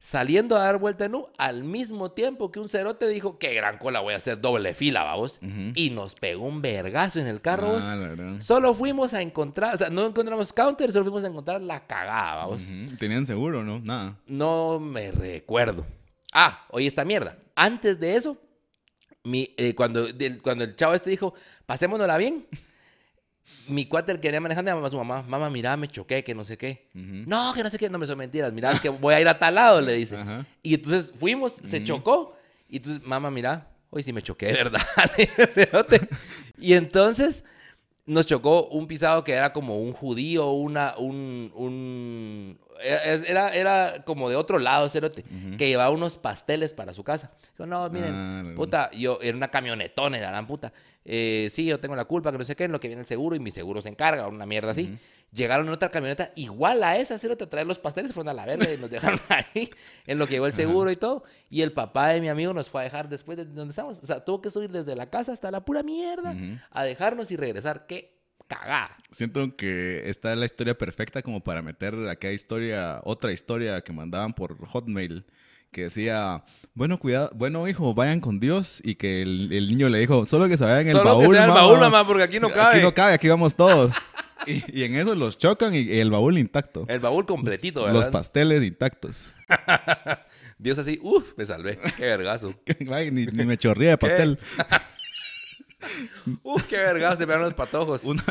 Saliendo 0.01 0.55
a 0.55 0.59
dar 0.63 0.77
vuelta 0.77 1.03
en 1.05 1.15
U, 1.15 1.27
al 1.37 1.65
mismo 1.65 2.11
tiempo 2.11 2.51
que 2.53 2.61
un 2.61 2.69
cerote 2.69 3.07
dijo, 3.09 3.37
qué 3.37 3.53
gran 3.53 3.77
cola, 3.77 3.99
voy 3.99 4.13
a 4.13 4.17
hacer 4.17 4.39
doble 4.39 4.73
fila, 4.73 5.03
vamos. 5.03 5.39
Y 5.75 5.89
nos 5.89 6.15
pegó 6.15 6.45
un 6.45 6.61
vergazo 6.61 7.19
en 7.19 7.27
el 7.27 7.41
carro, 7.41 7.71
vos. 7.73 7.85
Ah, 7.85 7.97
la 7.97 8.07
verdad. 8.07 8.39
Solo 8.39 8.73
fuimos 8.73 9.13
a 9.13 9.21
encontrar, 9.21 9.73
o 9.73 9.77
sea, 9.77 9.89
no 9.89 10.05
encontramos 10.07 10.53
counter, 10.53 10.91
solo 10.93 11.03
fuimos 11.03 11.25
a 11.25 11.27
encontrar 11.27 11.61
la 11.61 11.85
cagada, 11.85 12.35
vamos. 12.35 12.63
¿Tenían 12.97 13.25
seguro 13.25 13.61
no? 13.65 13.79
Nada. 13.81 14.15
No 14.25 14.79
me 14.79 15.11
recuerdo. 15.11 15.85
Ah, 16.31 16.65
oye, 16.69 16.87
esta 16.87 17.03
mierda. 17.03 17.37
Antes 17.53 17.99
de 17.99 18.15
eso, 18.15 18.37
mi, 19.25 19.53
eh, 19.57 19.75
cuando, 19.75 20.05
del- 20.13 20.41
cuando 20.41 20.63
el 20.63 20.77
chavo 20.77 20.93
este 20.93 21.09
dijo, 21.09 21.33
pasémonosla 21.65 22.15
bien, 22.15 22.47
mi 23.67 23.85
cuate 23.85 24.11
el 24.11 24.19
que 24.19 24.27
venía 24.27 24.41
manejando 24.41 24.71
llamaba 24.71 24.87
a 24.87 24.91
su 24.91 24.97
mamá, 24.97 25.21
mamá, 25.23 25.49
mira, 25.49 25.77
me 25.77 25.87
choqué, 25.87 26.23
que 26.23 26.33
no 26.33 26.43
sé 26.43 26.57
qué. 26.57 26.87
No, 26.93 27.53
que 27.53 27.63
no 27.63 27.69
sé 27.69 27.77
qué, 27.77 27.89
no 27.89 27.99
me 27.99 28.05
son 28.05 28.17
mentiras, 28.17 28.51
mira, 28.51 28.79
que 28.79 28.89
voy 28.89 29.13
a 29.13 29.21
ir 29.21 29.27
a 29.27 29.37
tal 29.37 29.55
lado, 29.55 29.81
le 29.81 29.93
dice. 29.93 30.17
Y 30.63 30.75
entonces 30.75 31.13
fuimos, 31.15 31.53
se 31.63 31.83
chocó, 31.83 32.35
y 32.67 32.77
entonces, 32.77 33.05
mamá, 33.05 33.31
mira, 33.31 33.67
hoy 33.89 34.03
sí 34.03 34.13
me 34.13 34.21
choqué, 34.21 34.51
verdad. 34.53 34.81
y 36.57 36.73
entonces 36.73 37.45
nos 38.09 38.25
chocó 38.25 38.67
un 38.67 38.87
pisado 38.87 39.23
que 39.23 39.33
era 39.33 39.53
como 39.53 39.79
un 39.79 39.93
judío, 39.93 40.51
una, 40.51 40.95
un, 40.97 41.51
un 41.55 42.59
era, 42.81 43.49
era 43.53 44.03
como 44.05 44.29
de 44.29 44.35
otro 44.35 44.57
lado, 44.57 44.87
cerote, 44.89 45.23
que 45.57 45.67
llevaba 45.67 45.89
unos 45.91 46.17
pasteles 46.17 46.73
para 46.73 46.93
su 46.93 47.03
casa. 47.03 47.31
Dijo, 47.51 47.65
no, 47.65 47.89
miren, 47.89 48.13
Ah, 48.13 48.43
puta, 48.55 48.89
yo 48.91 49.19
era 49.21 49.35
una 49.35 49.49
camionetona 49.49 50.17
de 50.17 50.23
la 50.23 50.29
gran 50.29 50.47
puta. 50.47 50.71
Eh, 51.05 51.47
sí, 51.51 51.65
yo 51.65 51.79
tengo 51.79 51.95
la 51.95 52.05
culpa, 52.05 52.31
que 52.31 52.37
no 52.37 52.43
sé 52.43 52.55
qué, 52.55 52.65
en 52.65 52.71
lo 52.71 52.79
que 52.79 52.87
viene 52.87 53.01
el 53.01 53.05
seguro 53.05 53.35
y 53.35 53.39
mi 53.39 53.51
seguro 53.51 53.81
se 53.81 53.89
encarga, 53.89 54.27
una 54.27 54.45
mierda 54.45 54.71
así. 54.71 54.97
Llegaron 55.31 55.67
en 55.67 55.73
otra 55.73 55.89
camioneta 55.89 56.31
igual 56.35 56.83
a 56.83 56.97
esa, 56.97 57.19
cerote, 57.19 57.43
a 57.43 57.49
traer 57.49 57.67
los 57.67 57.77
pasteles, 57.77 58.13
fueron 58.13 58.29
a 58.29 58.33
la 58.33 58.45
verga 58.45 58.71
y 58.73 58.77
nos 58.77 58.89
dejaron 58.89 59.19
ahí, 59.29 59.69
en 60.07 60.17
lo 60.17 60.25
que 60.25 60.33
llegó 60.33 60.47
el 60.47 60.51
seguro 60.51 60.89
y 60.91 60.95
todo. 60.95 61.23
Y 61.49 61.61
el 61.61 61.71
papá 61.71 62.09
de 62.09 62.21
mi 62.21 62.29
amigo 62.29 62.53
nos 62.53 62.69
fue 62.69 62.81
a 62.81 62.83
dejar 62.85 63.09
después 63.09 63.37
de 63.37 63.45
donde 63.45 63.71
estábamos. 63.71 63.99
O 63.99 64.05
sea, 64.05 64.25
tuvo 64.25 64.41
que 64.41 64.49
subir 64.49 64.71
desde 64.71 64.95
la 64.95 65.09
casa 65.09 65.31
hasta 65.31 65.51
la 65.51 65.63
pura 65.63 65.83
mierda 65.83 66.35
a 66.71 66.83
dejarnos 66.83 67.31
y 67.31 67.37
regresar. 67.37 67.85
Qué 67.85 68.19
cagada. 68.47 68.97
Siento 69.11 69.55
que 69.55 70.09
esta 70.09 70.33
es 70.33 70.37
la 70.37 70.45
historia 70.45 70.77
perfecta 70.77 71.21
como 71.21 71.41
para 71.41 71.61
meter 71.61 71.93
aquella 72.09 72.33
historia, 72.33 72.99
otra 73.03 73.31
historia 73.31 73.81
que 73.81 73.93
mandaban 73.93 74.33
por 74.33 74.57
Hotmail, 74.65 75.25
que 75.71 75.83
decía, 75.83 76.43
bueno, 76.73 76.99
cuidado, 76.99 77.31
bueno, 77.35 77.67
hijo, 77.67 77.93
vayan 77.93 78.19
con 78.19 78.39
Dios, 78.39 78.81
y 78.83 78.95
que 78.95 79.21
el, 79.21 79.51
el 79.51 79.69
niño 79.69 79.89
le 79.89 79.99
dijo, 79.99 80.25
solo 80.25 80.47
que 80.47 80.57
se 80.57 80.63
vayan 80.63 80.81
en 80.81 80.87
el 80.87 80.93
Solo 80.97 81.03
que 81.03 81.09
baúl, 81.09 81.35
sea 81.35 81.45
el 81.45 81.51
baúl, 81.51 81.79
mamá, 81.79 82.07
porque 82.07 82.23
aquí 82.23 82.39
no 82.39 82.49
cabe. 82.49 82.77
Aquí 82.77 82.83
no 82.83 82.93
cabe, 82.93 83.13
aquí 83.13 83.27
vamos 83.27 83.55
todos. 83.55 83.95
y, 84.47 84.79
y 84.79 84.83
en 84.83 84.95
eso 84.95 85.15
los 85.15 85.37
chocan 85.37 85.75
y, 85.75 85.79
y 85.79 85.99
el 85.99 86.11
baúl 86.11 86.37
intacto. 86.37 86.85
El 86.87 86.99
baúl 86.99 87.25
completito, 87.25 87.81
¿verdad? 87.81 87.95
Los 87.95 88.07
pasteles 88.07 88.63
intactos. 88.63 89.35
Dios 90.57 90.77
así, 90.77 90.99
uff, 91.01 91.33
me 91.37 91.45
salvé. 91.45 91.79
Qué 91.97 92.05
vergazo. 92.05 92.53
Ni, 93.11 93.25
ni 93.25 93.45
me 93.45 93.57
chorría 93.57 93.91
de 93.91 93.97
pastel. 93.97 94.39
Uf, 96.43 96.63
qué 96.67 96.77
vergazo, 96.77 97.17
se 97.17 97.25
pegaron 97.25 97.45
los 97.45 97.53
patojos. 97.53 98.03
Una, 98.03 98.23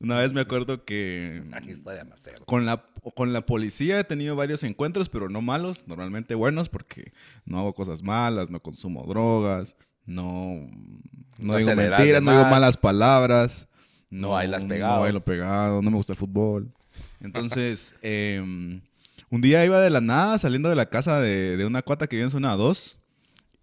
una 0.00 0.18
vez 0.18 0.32
me 0.32 0.40
acuerdo 0.40 0.84
que 0.84 1.42
Ah, 1.52 1.60
qué 1.60 1.70
historia 1.70 2.04
más 2.04 2.20
cerda. 2.20 2.44
con 2.46 2.66
la, 2.66 2.84
con 3.14 3.32
la 3.32 3.46
policía 3.46 4.00
he 4.00 4.04
tenido 4.04 4.36
varios 4.36 4.62
encuentros, 4.64 5.08
pero 5.08 5.28
no 5.28 5.40
malos, 5.42 5.86
normalmente 5.88 6.34
buenos, 6.34 6.68
porque 6.68 7.12
no 7.44 7.58
hago 7.58 7.74
cosas 7.74 8.02
malas, 8.02 8.50
no 8.50 8.60
consumo 8.60 9.04
drogas, 9.06 9.76
no, 10.06 10.68
no 11.38 11.52
No 11.52 11.56
digo 11.56 11.74
mentiras, 11.74 12.22
no 12.22 12.32
digo 12.32 12.44
malas 12.44 12.76
palabras. 12.76 13.68
No 14.10 14.30
bailas 14.30 14.64
pegado. 14.64 14.96
No 14.96 15.00
bailo 15.00 15.24
pegado, 15.24 15.82
no 15.82 15.90
me 15.90 15.96
gusta 15.96 16.12
el 16.12 16.18
fútbol. 16.18 16.70
Entonces, 17.20 17.94
em, 18.02 18.80
un 19.30 19.40
día 19.40 19.64
iba 19.64 19.80
de 19.80 19.90
la 19.90 20.00
nada 20.00 20.38
saliendo 20.38 20.68
de 20.68 20.76
la 20.76 20.86
casa 20.90 21.20
de, 21.20 21.56
de 21.56 21.66
una 21.66 21.82
cuata 21.82 22.06
que 22.06 22.16
vive 22.16 22.26
en 22.26 22.30
zona 22.30 22.54
2, 22.54 22.98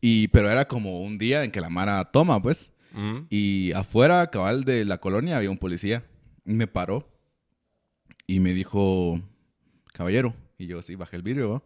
y, 0.01 0.27
pero 0.29 0.49
era 0.49 0.67
como 0.67 1.01
un 1.01 1.17
día 1.17 1.43
en 1.43 1.51
que 1.51 1.61
la 1.61 1.69
Mara 1.69 2.03
toma, 2.05 2.41
pues. 2.41 2.71
Mm. 2.93 3.19
Y 3.29 3.71
afuera, 3.73 4.27
cabal 4.31 4.63
de 4.63 4.83
la 4.83 4.97
colonia, 4.97 5.37
había 5.37 5.51
un 5.51 5.57
policía. 5.59 6.03
Me 6.43 6.67
paró. 6.67 7.07
Y 8.27 8.39
me 8.39 8.53
dijo, 8.53 9.19
caballero. 9.93 10.33
Y 10.57 10.67
yo 10.67 10.81
sí, 10.81 10.95
bajé 10.95 11.17
el 11.17 11.23
vidrio. 11.23 11.63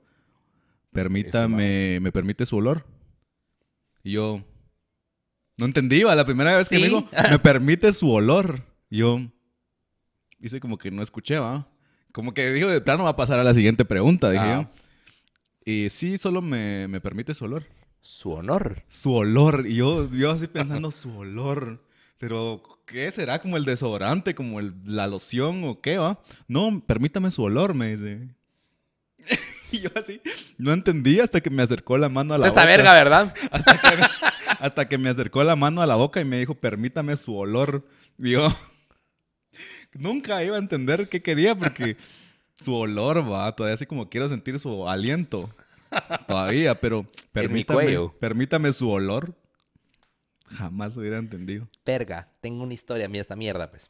Permítame, 0.92 2.00
¿me 2.02 2.12
permite 2.12 2.46
su 2.46 2.56
olor? 2.58 2.86
Y 4.04 4.12
yo, 4.14 4.44
no 5.58 5.66
entendí, 5.66 6.04
¿va? 6.04 6.16
la 6.16 6.26
primera 6.26 6.56
vez 6.56 6.70
que 6.70 6.80
me 6.80 6.86
dijo, 6.86 7.08
¿me 7.30 7.40
permite 7.40 7.92
su 7.92 8.10
olor? 8.12 8.62
Y 8.90 9.00
yo, 9.00 9.20
hice 10.40 10.60
como 10.60 10.78
que 10.78 10.92
no 10.92 11.02
escuché, 11.02 11.38
¿va? 11.40 11.68
Como 12.14 12.34
que 12.34 12.52
dijo, 12.54 12.70
de 12.70 12.80
plano 12.82 13.04
va 13.04 13.10
a 13.12 13.16
pasar 13.18 13.40
a 13.40 13.44
la 13.44 13.54
siguiente 13.54 13.84
pregunta, 13.84 14.30
dije 14.32 14.44
Ah. 14.46 14.72
yo. 14.72 14.82
Y 15.66 15.90
sí, 15.90 16.18
solo 16.18 16.42
me, 16.42 16.88
me 16.88 17.02
permite 17.02 17.34
su 17.34 17.44
olor 17.46 17.66
Su 18.00 18.32
honor. 18.32 18.84
su 18.88 19.14
olor. 19.14 19.66
Y 19.68 19.76
yo, 19.76 20.10
yo 20.12 20.32
así 20.32 20.48
pensando 20.48 20.92
su 20.92 21.12
olor. 21.18 21.84
Pero, 22.18 22.64
¿qué 22.86 23.12
será? 23.12 23.40
¿Como 23.40 23.58
el 23.58 23.66
desodorante? 23.66 24.36
¿Como 24.36 24.60
el- 24.60 24.74
la 24.86 25.08
loción 25.08 25.64
o 25.66 25.82
qué 25.82 25.98
va? 25.98 26.20
No, 26.48 26.82
permítame 26.86 27.30
su 27.32 27.44
olor, 27.44 27.74
me 27.74 27.90
dice. 27.96 28.30
y 29.72 29.80
yo 29.82 29.90
así, 29.96 30.22
no 30.58 30.72
entendí 30.72 31.20
hasta 31.20 31.42
que 31.42 31.50
me 31.50 31.64
acercó 31.64 31.98
la 31.98 32.10
mano 32.10 32.34
a 32.34 32.38
la 32.38 32.48
Esta 32.48 32.62
boca. 32.62 32.72
verga, 32.72 32.94
¿verdad? 32.94 33.34
Hasta 33.52 33.80
que, 33.80 34.04
hasta 34.60 34.88
que 34.88 34.98
me 34.98 35.10
acercó 35.10 35.44
la 35.44 35.56
mano 35.56 35.82
a 35.82 35.88
la 35.88 35.96
boca 35.96 36.22
y 36.22 36.26
me 36.26 36.40
dijo, 36.40 36.56
permítame 36.56 37.18
su 37.18 37.36
olor. 37.36 37.84
Y 38.18 38.32
yo 38.32 38.48
nunca 39.94 40.44
iba 40.44 40.56
a 40.56 40.60
entender 40.60 41.10
qué 41.10 41.22
quería 41.22 41.56
porque 41.56 41.98
su 42.54 42.74
olor 42.74 43.30
va, 43.30 43.54
todavía 43.56 43.74
así 43.76 43.86
como 43.86 44.10
quiero 44.10 44.28
sentir 44.30 44.60
su 44.60 44.88
aliento. 44.88 45.50
Todavía, 46.28 46.80
pero 46.80 47.06
permítame, 47.32 47.98
permítame 48.20 48.72
su 48.74 48.90
olor. 48.90 49.34
Jamás 50.48 50.96
hubiera 50.98 51.18
entendido. 51.18 51.68
Verga, 51.86 52.30
tengo 52.42 52.64
una 52.64 52.74
historia 52.74 53.08
mía 53.08 53.22
esta 53.22 53.36
mierda, 53.36 53.70
pues. 53.70 53.90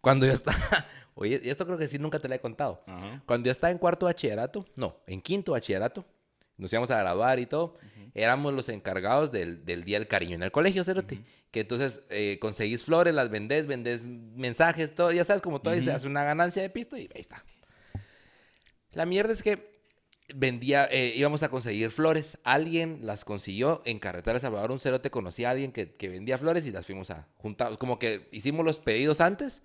Cuando 0.00 0.26
yo 0.26 0.32
estaba... 0.32 0.58
Oye, 1.14 1.40
y 1.42 1.50
esto 1.50 1.66
creo 1.66 1.78
que 1.78 1.88
sí 1.88 1.98
nunca 1.98 2.18
te 2.18 2.28
la 2.28 2.36
he 2.36 2.40
contado. 2.40 2.82
Cuando 3.26 3.46
yo 3.46 3.52
estaba 3.52 3.70
en 3.70 3.78
cuarto 3.78 4.06
bachillerato, 4.06 4.66
no, 4.76 4.96
en 5.06 5.20
quinto 5.20 5.52
bachillerato, 5.52 6.06
nos 6.56 6.72
íbamos 6.72 6.90
a 6.90 6.98
graduar 6.98 7.38
y 7.38 7.46
todo, 7.46 7.76
éramos 8.14 8.54
los 8.54 8.68
encargados 8.68 9.30
del, 9.30 9.64
del 9.64 9.84
Día 9.84 9.98
del 9.98 10.08
Cariño 10.08 10.36
en 10.36 10.42
el 10.42 10.52
colegio, 10.52 10.84
Cerote. 10.84 11.20
Que 11.50 11.60
entonces 11.60 12.02
eh, 12.08 12.38
conseguís 12.40 12.82
flores, 12.82 13.12
las 13.12 13.28
vendés, 13.28 13.66
vendés 13.66 14.04
mensajes, 14.04 14.94
todo, 14.94 15.12
ya 15.12 15.24
sabes, 15.24 15.42
como 15.42 15.60
todo, 15.60 15.74
y 15.76 15.82
se 15.82 15.92
hace 15.92 16.06
una 16.06 16.24
ganancia 16.24 16.62
de 16.62 16.70
pisto 16.70 16.96
y 16.96 17.02
ahí 17.14 17.20
está. 17.20 17.44
La 18.92 19.04
mierda 19.04 19.32
es 19.32 19.42
que 19.42 19.71
vendía, 20.34 20.86
eh, 20.90 21.12
íbamos 21.16 21.42
a 21.42 21.48
conseguir 21.48 21.90
flores. 21.90 22.38
Alguien 22.44 23.00
las 23.02 23.24
consiguió 23.24 23.82
en 23.84 23.98
Carretera 23.98 24.34
de 24.34 24.40
Salvador. 24.40 24.70
Un 24.72 24.80
cerote 24.80 25.10
conocía 25.10 25.48
a 25.48 25.50
alguien 25.52 25.72
que, 25.72 25.94
que 25.94 26.08
vendía 26.08 26.38
flores 26.38 26.66
y 26.66 26.72
las 26.72 26.86
fuimos 26.86 27.10
a 27.10 27.26
juntar. 27.36 27.78
Como 27.78 27.98
que 27.98 28.28
hicimos 28.32 28.64
los 28.64 28.78
pedidos 28.78 29.20
antes, 29.20 29.62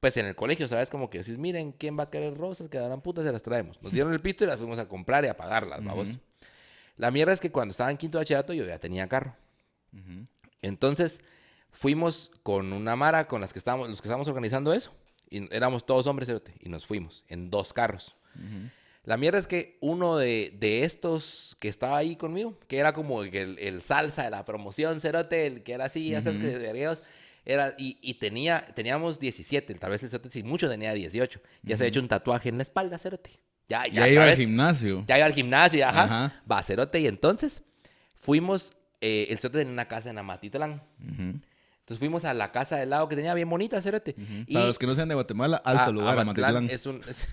pues 0.00 0.16
en 0.16 0.26
el 0.26 0.34
colegio, 0.34 0.66
¿sabes? 0.68 0.90
Como 0.90 1.10
que 1.10 1.18
decís, 1.18 1.38
miren, 1.38 1.72
¿quién 1.72 1.98
va 1.98 2.04
a 2.04 2.10
querer 2.10 2.36
rosas? 2.36 2.68
Quedarán 2.68 3.00
putas, 3.00 3.24
se 3.24 3.32
las 3.32 3.42
traemos. 3.42 3.80
Nos 3.82 3.92
dieron 3.92 4.12
el 4.12 4.20
pisto 4.20 4.44
y 4.44 4.46
las 4.46 4.58
fuimos 4.58 4.78
a 4.78 4.88
comprar 4.88 5.24
y 5.24 5.28
a 5.28 5.36
pagarlas, 5.36 5.84
vamos. 5.84 6.08
La 6.96 7.10
mierda 7.10 7.32
es 7.32 7.40
que 7.40 7.50
cuando 7.50 7.70
estaba 7.72 7.90
en 7.90 7.96
quinto 7.96 8.18
de 8.18 8.22
bachillerato 8.22 8.52
yo 8.52 8.64
ya 8.64 8.78
tenía 8.78 9.08
carro. 9.08 9.34
Entonces 10.60 11.22
fuimos 11.70 12.30
con 12.42 12.72
una 12.72 12.96
mara 12.96 13.26
con 13.26 13.40
las 13.40 13.52
que 13.52 13.58
estábamos, 13.58 13.88
los 13.88 14.00
que 14.00 14.06
estábamos 14.06 14.28
organizando 14.28 14.72
eso. 14.72 14.92
Y 15.30 15.52
éramos 15.54 15.86
todos 15.86 16.06
hombres, 16.06 16.26
cerote, 16.26 16.52
y 16.60 16.68
nos 16.68 16.84
fuimos 16.84 17.24
en 17.28 17.48
dos 17.48 17.72
carros. 17.72 18.14
La 19.04 19.16
mierda 19.16 19.38
es 19.38 19.46
que 19.48 19.78
uno 19.80 20.16
de, 20.16 20.54
de 20.60 20.84
estos 20.84 21.56
que 21.58 21.68
estaba 21.68 21.96
ahí 21.96 22.14
conmigo, 22.16 22.56
que 22.68 22.78
era 22.78 22.92
como 22.92 23.22
el, 23.24 23.58
el- 23.58 23.82
salsa 23.82 24.22
de 24.22 24.30
la 24.30 24.44
promoción, 24.44 25.00
cerote, 25.00 25.46
el 25.46 25.62
que 25.64 25.72
era 25.72 25.86
así, 25.86 26.10
ya 26.10 26.20
sabes 26.20 26.38
que 26.38 26.46
de 26.46 26.58
vergueos, 26.58 27.02
era, 27.44 27.74
y, 27.76 27.98
y 28.00 28.14
tenía, 28.14 28.64
teníamos 28.76 29.18
17, 29.18 29.74
tal 29.74 29.90
vez 29.90 30.04
el 30.04 30.08
cerote 30.10 30.30
si 30.30 30.44
mucho 30.44 30.68
tenía 30.70 30.92
18. 30.94 31.40
Ya 31.64 31.76
se 31.76 31.82
había 31.82 31.88
hecho 31.88 31.98
un 32.00 32.06
tatuaje 32.06 32.48
en 32.48 32.58
la 32.58 32.62
espalda, 32.62 32.96
cerote. 32.98 33.30
Ya, 33.68 33.86
ya, 33.88 34.06
Ya, 34.06 34.08
iba 34.08 34.24
al 34.24 34.36
gimnasio. 34.36 35.04
ya 35.08 35.16
iba 35.18 35.26
al 35.26 35.32
gimnasio, 35.32 35.84
ajá. 35.86 36.04
Ajá. 36.04 36.42
Va, 36.50 36.62
cerote, 36.62 37.00
y 37.00 37.08
entonces 37.08 37.62
fuimos, 38.14 38.74
eh, 39.00 39.26
el 39.30 39.38
cerote 39.38 39.58
tenía 39.58 39.72
una 39.72 39.88
casa 39.88 40.10
en 40.10 40.18
Amatitlán. 40.18 40.82
Ujú. 41.00 41.40
Entonces 41.80 41.98
fuimos 41.98 42.24
a 42.24 42.32
la 42.34 42.52
casa 42.52 42.76
del 42.76 42.90
lado 42.90 43.08
que 43.08 43.16
tenía 43.16 43.34
bien 43.34 43.50
bonita, 43.50 43.82
cerote. 43.82 44.14
Y 44.46 44.54
Para 44.54 44.66
los 44.66 44.78
que 44.78 44.86
no 44.86 44.94
sean 44.94 45.08
de 45.08 45.14
Guatemala, 45.16 45.56
alto 45.64 45.82
a- 45.82 45.90
lugar, 45.90 46.18
Amatlán 46.20 46.50
Amatitlán. 46.56 46.70
es 46.72 46.86
un, 46.86 47.02
es 47.08 47.26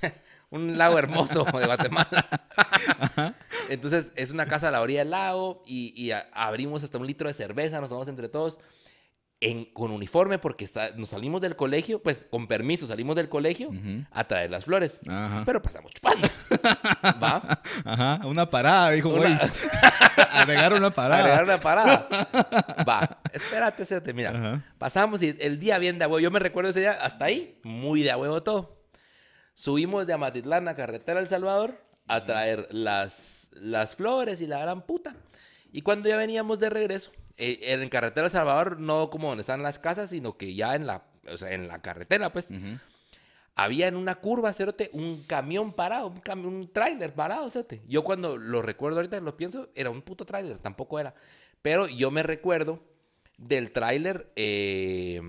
un 0.51 0.77
lago 0.77 0.97
hermoso 0.97 1.43
de 1.45 1.65
Guatemala. 1.65 2.27
Entonces 3.69 4.11
es 4.15 4.31
una 4.31 4.45
casa 4.45 4.69
a 4.69 4.71
la 4.71 4.81
orilla 4.81 4.99
del 4.99 5.11
lago 5.11 5.61
y, 5.65 5.93
y 5.95 6.11
a- 6.11 6.27
abrimos 6.33 6.83
hasta 6.83 6.97
un 6.97 7.05
litro 7.07 7.27
de 7.27 7.33
cerveza, 7.33 7.79
nos 7.79 7.89
tomamos 7.89 8.07
entre 8.09 8.29
todos. 8.29 8.59
En, 9.41 9.63
con 9.71 9.91
uniforme 9.91 10.37
porque 10.37 10.65
está- 10.65 10.89
nos 10.97 11.09
salimos 11.09 11.39
del 11.39 11.55
colegio, 11.55 12.03
pues 12.03 12.25
con 12.29 12.45
permiso 12.47 12.87
salimos 12.87 13.15
del 13.15 13.29
colegio 13.29 13.69
a 14.11 14.27
traer 14.27 14.51
las 14.51 14.65
flores. 14.65 14.99
Ajá. 15.07 15.43
Pero 15.45 15.61
pasamos 15.61 15.93
chupando. 15.93 16.27
¿Va? 17.23 17.61
Ajá, 17.85 18.19
una 18.27 18.49
parada, 18.49 18.91
dijo 18.91 19.07
Una- 19.07 19.21
Weiss. 19.29 19.39
Agregar 20.33 20.73
una 20.73 20.89
parada. 20.89 21.21
Agregar 21.23 21.43
una 21.45 21.59
parada. 21.61 22.07
Va, 22.87 23.21
espérate, 23.31 23.83
espérate, 23.83 24.13
mira. 24.13 24.31
Ajá. 24.31 24.65
Pasamos 24.77 25.23
y 25.23 25.33
el 25.39 25.57
día 25.57 25.77
bien 25.79 25.99
de 25.99 26.03
a 26.03 26.07
huevo. 26.09 26.19
Yo 26.19 26.31
me 26.31 26.39
recuerdo 26.39 26.71
ese 26.71 26.81
día 26.81 26.97
hasta 27.01 27.23
ahí, 27.23 27.61
muy 27.63 28.01
de 28.03 28.11
a 28.11 28.17
huevo 28.17 28.43
todo. 28.43 28.78
Subimos 29.63 30.07
de 30.07 30.13
Amatitlán 30.13 30.69
a 30.69 30.73
Carretera 30.73 31.19
El 31.19 31.27
Salvador 31.27 31.83
a 32.07 32.23
traer 32.23 32.69
las, 32.71 33.49
las 33.51 33.93
flores 33.93 34.39
y 34.39 34.47
la 34.47 34.57
gran 34.59 34.83
puta. 34.85 35.17
Y 35.73 35.81
cuando 35.81 36.07
ya 36.07 36.15
veníamos 36.15 36.59
de 36.59 36.69
regreso, 36.69 37.11
eh, 37.35 37.59
en 37.61 37.89
Carretera 37.89 38.27
El 38.27 38.31
Salvador, 38.31 38.79
no 38.79 39.09
como 39.09 39.27
donde 39.27 39.41
están 39.41 39.61
las 39.61 39.77
casas, 39.77 40.11
sino 40.11 40.37
que 40.37 40.55
ya 40.55 40.75
en 40.75 40.87
la, 40.87 41.03
o 41.29 41.35
sea, 41.35 41.51
en 41.51 41.67
la 41.67 41.81
carretera, 41.81 42.31
pues, 42.31 42.51
Ujú. 42.51 42.79
había 43.53 43.89
en 43.89 43.97
una 43.97 44.15
curva, 44.15 44.53
cerote, 44.53 44.91
un 44.93 45.23
camión 45.23 45.73
parado, 45.73 46.07
un, 46.07 46.21
cami- 46.21 46.45
un 46.45 46.71
tráiler 46.71 47.13
parado, 47.13 47.49
cerote. 47.49 47.81
Yo 47.85 48.05
cuando 48.05 48.37
lo 48.37 48.61
recuerdo 48.61 48.99
ahorita, 48.99 49.19
lo 49.19 49.35
pienso, 49.35 49.67
era 49.75 49.89
un 49.89 50.01
puto 50.03 50.23
tráiler, 50.25 50.57
tampoco 50.59 51.01
era. 51.01 51.13
Pero 51.61 51.85
yo 51.89 52.11
me 52.11 52.23
recuerdo 52.23 52.79
del 53.39 53.71
tráiler 53.71 54.31
eh, 54.35 55.21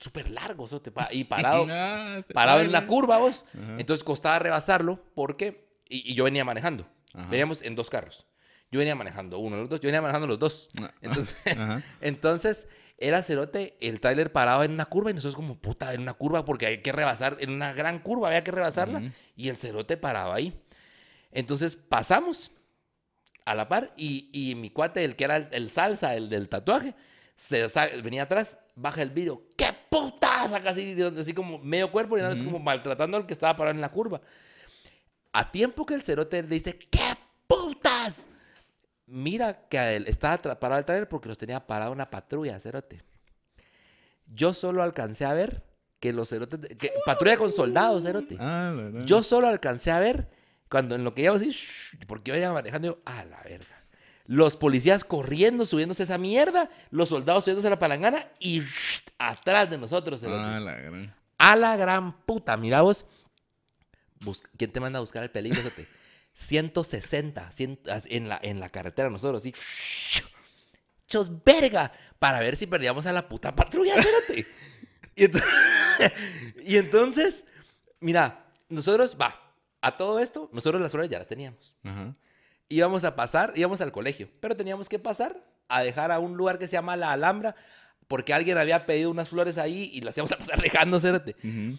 súper 0.00 0.30
largo, 0.30 0.66
pa- 0.92 1.08
y 1.12 1.24
parado, 1.24 1.66
Ah, 1.70 2.16
este 2.18 2.34
parado 2.34 2.60
en 2.60 2.72
la 2.72 2.86
curva, 2.86 3.18
vos. 3.18 3.44
Ajá. 3.54 3.76
Entonces 3.78 4.02
costaba 4.04 4.38
rebasarlo 4.38 5.00
porque, 5.14 5.68
y, 5.88 6.10
y 6.10 6.14
yo 6.14 6.24
venía 6.24 6.44
manejando. 6.44 6.86
Ajá. 7.14 7.28
Veníamos 7.30 7.62
en 7.62 7.74
dos 7.76 7.88
carros. 7.88 8.26
Yo 8.70 8.78
venía 8.78 8.94
manejando 8.94 9.38
uno, 9.38 9.56
los 9.58 9.68
dos, 9.68 9.80
yo 9.80 9.86
venía 9.86 10.00
manejando 10.00 10.26
los 10.26 10.38
dos. 10.38 10.70
Ah, 10.82 10.90
Entonces, 11.02 11.36
Ajá. 11.46 11.82
entonces 12.00 12.68
era 12.98 13.22
cerote 13.22 13.76
el 13.80 14.00
tráiler 14.00 14.32
parado 14.32 14.62
en 14.64 14.72
una 14.72 14.84
curva 14.86 15.10
y 15.10 15.14
nosotros 15.14 15.34
como 15.36 15.58
puta 15.58 15.92
en 15.94 16.02
una 16.02 16.14
curva 16.14 16.44
porque 16.44 16.66
hay 16.66 16.82
que 16.82 16.92
rebasar, 16.92 17.36
en 17.40 17.50
una 17.50 17.72
gran 17.72 17.98
curva 18.00 18.28
había 18.28 18.44
que 18.44 18.50
rebasarla 18.52 19.02
y 19.36 19.48
el 19.48 19.56
cerote 19.56 19.96
parado 19.96 20.32
ahí. 20.32 20.62
Entonces 21.32 21.76
pasamos 21.76 22.50
a 23.44 23.54
la 23.54 23.68
par 23.68 23.92
y, 23.96 24.30
y 24.32 24.54
mi 24.54 24.70
cuate, 24.70 25.04
el 25.04 25.16
que 25.16 25.24
era 25.24 25.36
el, 25.36 25.48
el 25.52 25.68
salsa, 25.70 26.14
el 26.14 26.28
del 26.28 26.48
tatuaje, 26.48 26.94
se 27.34 27.66
venía 28.02 28.24
atrás, 28.24 28.58
baja 28.74 29.02
el 29.02 29.10
vidrio, 29.10 29.42
¡qué 29.56 29.74
puta! 29.90 30.48
Saca 30.48 30.70
así, 30.70 30.96
así 31.18 31.34
como 31.34 31.58
medio 31.58 31.90
cuerpo 31.90 32.16
y 32.16 32.20
nada, 32.20 32.34
es 32.34 32.42
como 32.42 32.58
maltratando 32.58 33.16
al 33.16 33.26
que 33.26 33.32
estaba 33.32 33.56
parado 33.56 33.74
en 33.74 33.80
la 33.80 33.90
curva. 33.90 34.20
A 35.32 35.50
tiempo 35.50 35.86
que 35.86 35.94
el 35.94 36.02
cerote 36.02 36.42
le 36.42 36.48
dice, 36.48 36.78
¡qué 36.78 37.16
putas! 37.46 38.28
Mira 39.06 39.68
que 39.68 39.78
a 39.78 39.92
él 39.92 40.06
estaba 40.06 40.40
parado 40.58 40.78
el 40.78 40.84
trailer 40.84 41.08
porque 41.08 41.28
los 41.28 41.38
tenía 41.38 41.66
parado 41.66 41.92
una 41.92 42.08
patrulla, 42.08 42.58
cerote. 42.60 43.02
Yo 44.26 44.54
solo 44.54 44.82
alcancé 44.82 45.24
a 45.24 45.32
ver 45.34 45.62
que 46.00 46.12
los 46.12 46.28
cerotes, 46.28 46.60
que, 46.76 46.92
patrulla 47.04 47.36
con 47.36 47.50
soldados, 47.50 48.04
cerote. 48.04 48.36
Ah. 48.40 48.74
Yo 49.04 49.22
solo 49.22 49.48
alcancé 49.48 49.90
a 49.90 50.00
ver 50.00 50.28
cuando 50.68 50.94
en 50.94 51.04
lo 51.04 51.14
que 51.14 51.22
íbamos 51.22 51.42
así, 51.42 51.50
shh, 51.50 52.06
porque 52.06 52.30
yo 52.30 52.36
iba 52.36 52.52
manejando, 52.52 52.88
yo, 52.88 52.98
a 53.04 53.24
la 53.24 53.42
verga. 53.42 53.81
Los 54.32 54.56
policías 54.56 55.04
corriendo, 55.04 55.66
subiéndose 55.66 56.04
esa 56.04 56.16
mierda, 56.16 56.70
los 56.90 57.10
soldados 57.10 57.44
subiéndose 57.44 57.66
a 57.66 57.70
la 57.70 57.78
palangana 57.78 58.28
y 58.38 58.60
shh, 58.60 59.02
atrás 59.18 59.68
de 59.68 59.76
nosotros. 59.76 60.22
Ah, 60.24 60.58
la 60.58 60.72
gran. 60.74 61.14
A 61.36 61.56
la 61.56 61.76
gran 61.76 62.12
puta, 62.24 62.56
mira 62.56 62.80
vos. 62.80 63.04
Bus- 64.20 64.42
¿Quién 64.56 64.72
te 64.72 64.80
manda 64.80 64.98
a 64.98 65.00
buscar 65.00 65.22
el 65.22 65.30
peligro? 65.30 65.60
cerote? 65.60 65.86
160 66.32 67.50
cien- 67.52 67.78
en, 68.06 68.28
la, 68.30 68.38
en 68.42 68.58
la 68.58 68.70
carretera 68.70 69.10
nosotros, 69.10 69.42
así. 69.42 69.52
Chos 71.06 71.30
verga, 71.44 71.92
para 72.18 72.40
ver 72.40 72.56
si 72.56 72.66
perdíamos 72.66 73.04
a 73.06 73.12
la 73.12 73.28
puta 73.28 73.54
patrulla, 73.54 73.96
espérate. 73.96 74.46
Y, 75.14 75.24
ento- 75.24 75.42
y 76.64 76.76
entonces, 76.78 77.44
mira, 78.00 78.46
nosotros, 78.70 79.14
va, 79.20 79.38
a 79.82 79.96
todo 79.98 80.20
esto, 80.20 80.48
nosotros 80.54 80.80
las 80.80 80.90
flores 80.92 81.10
ya 81.10 81.18
las 81.18 81.28
teníamos. 81.28 81.74
Ajá. 81.84 82.14
Íbamos 82.72 83.04
a 83.04 83.14
pasar, 83.16 83.52
íbamos 83.56 83.80
al 83.80 83.92
colegio, 83.92 84.28
pero 84.40 84.56
teníamos 84.56 84.88
que 84.88 84.98
pasar 84.98 85.44
a 85.68 85.82
dejar 85.82 86.10
a 86.12 86.18
un 86.18 86.36
lugar 86.36 86.58
que 86.58 86.66
se 86.66 86.72
llama 86.72 86.96
La 86.96 87.12
Alhambra, 87.12 87.54
porque 88.08 88.32
alguien 88.34 88.58
había 88.58 88.86
pedido 88.86 89.10
unas 89.10 89.28
flores 89.28 89.58
ahí 89.58 89.90
y 89.92 90.00
las 90.00 90.16
íbamos 90.16 90.32
a 90.32 90.38
pasar 90.38 90.60
dejando, 90.62 90.98
cérate 91.00 91.36
Ujú. 91.44 91.78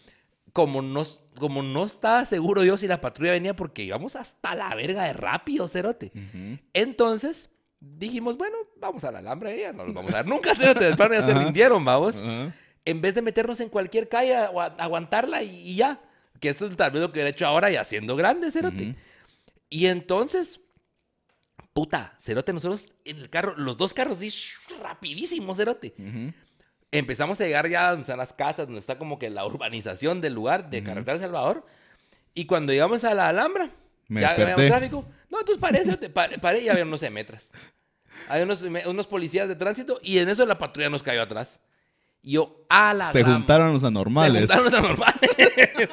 como 0.54 0.82
no, 0.82 1.04
como 1.40 1.64
no 1.64 1.84
estaba 1.86 2.26
seguro 2.26 2.64
yo 2.64 2.78
si 2.78 2.88
la 2.88 3.02
patrulla 3.02 3.32
venía 3.32 3.56
porque 3.56 3.84
íbamos 3.84 4.16
hasta 4.16 4.54
la 4.56 4.74
verga 4.76 5.04
de 5.06 5.14
rápido, 5.14 5.68
cerote. 5.68 6.12
Ujú. 6.16 6.60
Entonces 6.74 7.50
dijimos, 7.80 8.38
bueno, 8.38 8.56
vamos 8.80 9.04
a 9.04 9.12
la 9.12 9.20
Alhambra, 9.20 9.54
ya 9.56 9.74
no 9.74 9.84
nos 9.86 9.94
vamos 9.94 10.12
a 10.14 10.18
dar 10.18 10.28
nunca, 10.28 10.54
cerote. 10.56 10.86
De 10.86 10.96
plano 10.96 11.14
ya 11.16 11.22
se 11.26 11.32
Ajá. 11.32 11.44
rindieron, 11.44 11.84
vamos. 11.84 12.24
En 12.86 13.02
vez 13.02 13.16
de 13.16 13.22
meternos 13.22 13.60
en 13.62 13.70
cualquier 13.70 14.08
calle, 14.10 14.36
a- 14.36 14.46
a- 14.48 14.76
aguantarla 14.78 15.42
y, 15.44 15.50
y 15.70 15.76
ya. 15.76 16.02
Que 16.40 16.50
eso 16.50 16.66
es 16.68 16.76
tal 16.78 16.92
vez 16.92 17.02
lo 17.02 17.08
que 17.12 17.14
hubiera 17.20 17.30
hecho 17.30 17.46
ahora 17.48 17.72
y 17.72 17.76
haciendo 17.78 18.16
grande, 18.16 18.52
cerote. 18.52 18.96
Y 19.70 19.88
entonces, 19.88 20.60
puta, 21.74 22.16
cerote, 22.20 22.54
nosotros 22.54 22.90
en 23.06 23.18
el 23.18 23.30
carro, 23.30 23.56
los 23.58 23.78
dos 23.78 23.94
carros, 23.94 24.20
sí, 24.20 24.32
rapidísimo, 24.82 25.56
cerote 25.56 25.94
Ujú. 25.98 26.34
empezamos 26.92 27.42
a 27.42 27.46
llegar 27.46 27.68
ya 27.68 27.94
están 27.94 28.18
las 28.18 28.34
casas, 28.34 28.68
donde 28.68 28.80
está 28.80 28.98
como 28.98 29.18
que 29.18 29.30
la 29.30 29.46
urbanización 29.46 30.22
del 30.22 30.34
lugar 30.34 30.70
de 30.70 30.84
Carretera 30.84 31.14
El 31.14 31.20
Salvador. 31.20 31.66
Y 32.36 32.46
cuando 32.46 32.72
llegamos 32.74 33.04
a 33.04 33.14
la 33.14 33.30
Alhambra, 33.30 33.70
Me 34.08 34.22
ya 34.22 34.30
había 34.32 34.56
tráfico. 34.56 35.06
No, 35.30 35.40
entonces 35.40 35.60
paré, 35.60 35.84
te 35.98 36.10
paré, 36.10 36.38
paré 36.38 36.62
y 36.62 36.70
había 36.70 36.84
unos 36.84 37.02
metras. 37.12 37.52
Hay 38.30 38.42
unos, 38.44 38.62
unos 38.62 39.08
policías 39.08 39.48
de 39.48 39.56
tránsito 39.56 40.00
y 40.04 40.20
en 40.20 40.30
eso 40.30 40.46
la 40.46 40.58
patrulla 40.58 40.90
nos 40.90 41.02
cayó 41.04 41.22
atrás. 41.24 41.60
Y 42.22 42.34
yo, 42.34 42.66
a 42.70 42.94
la 42.94 43.12
Se 43.12 43.24
juntaron 43.24 43.74
los 43.74 43.82
Se 43.82 43.88
anormales. 43.88 44.50
juntaron 44.50 44.64
los 44.66 44.74
anormales. 44.74 45.32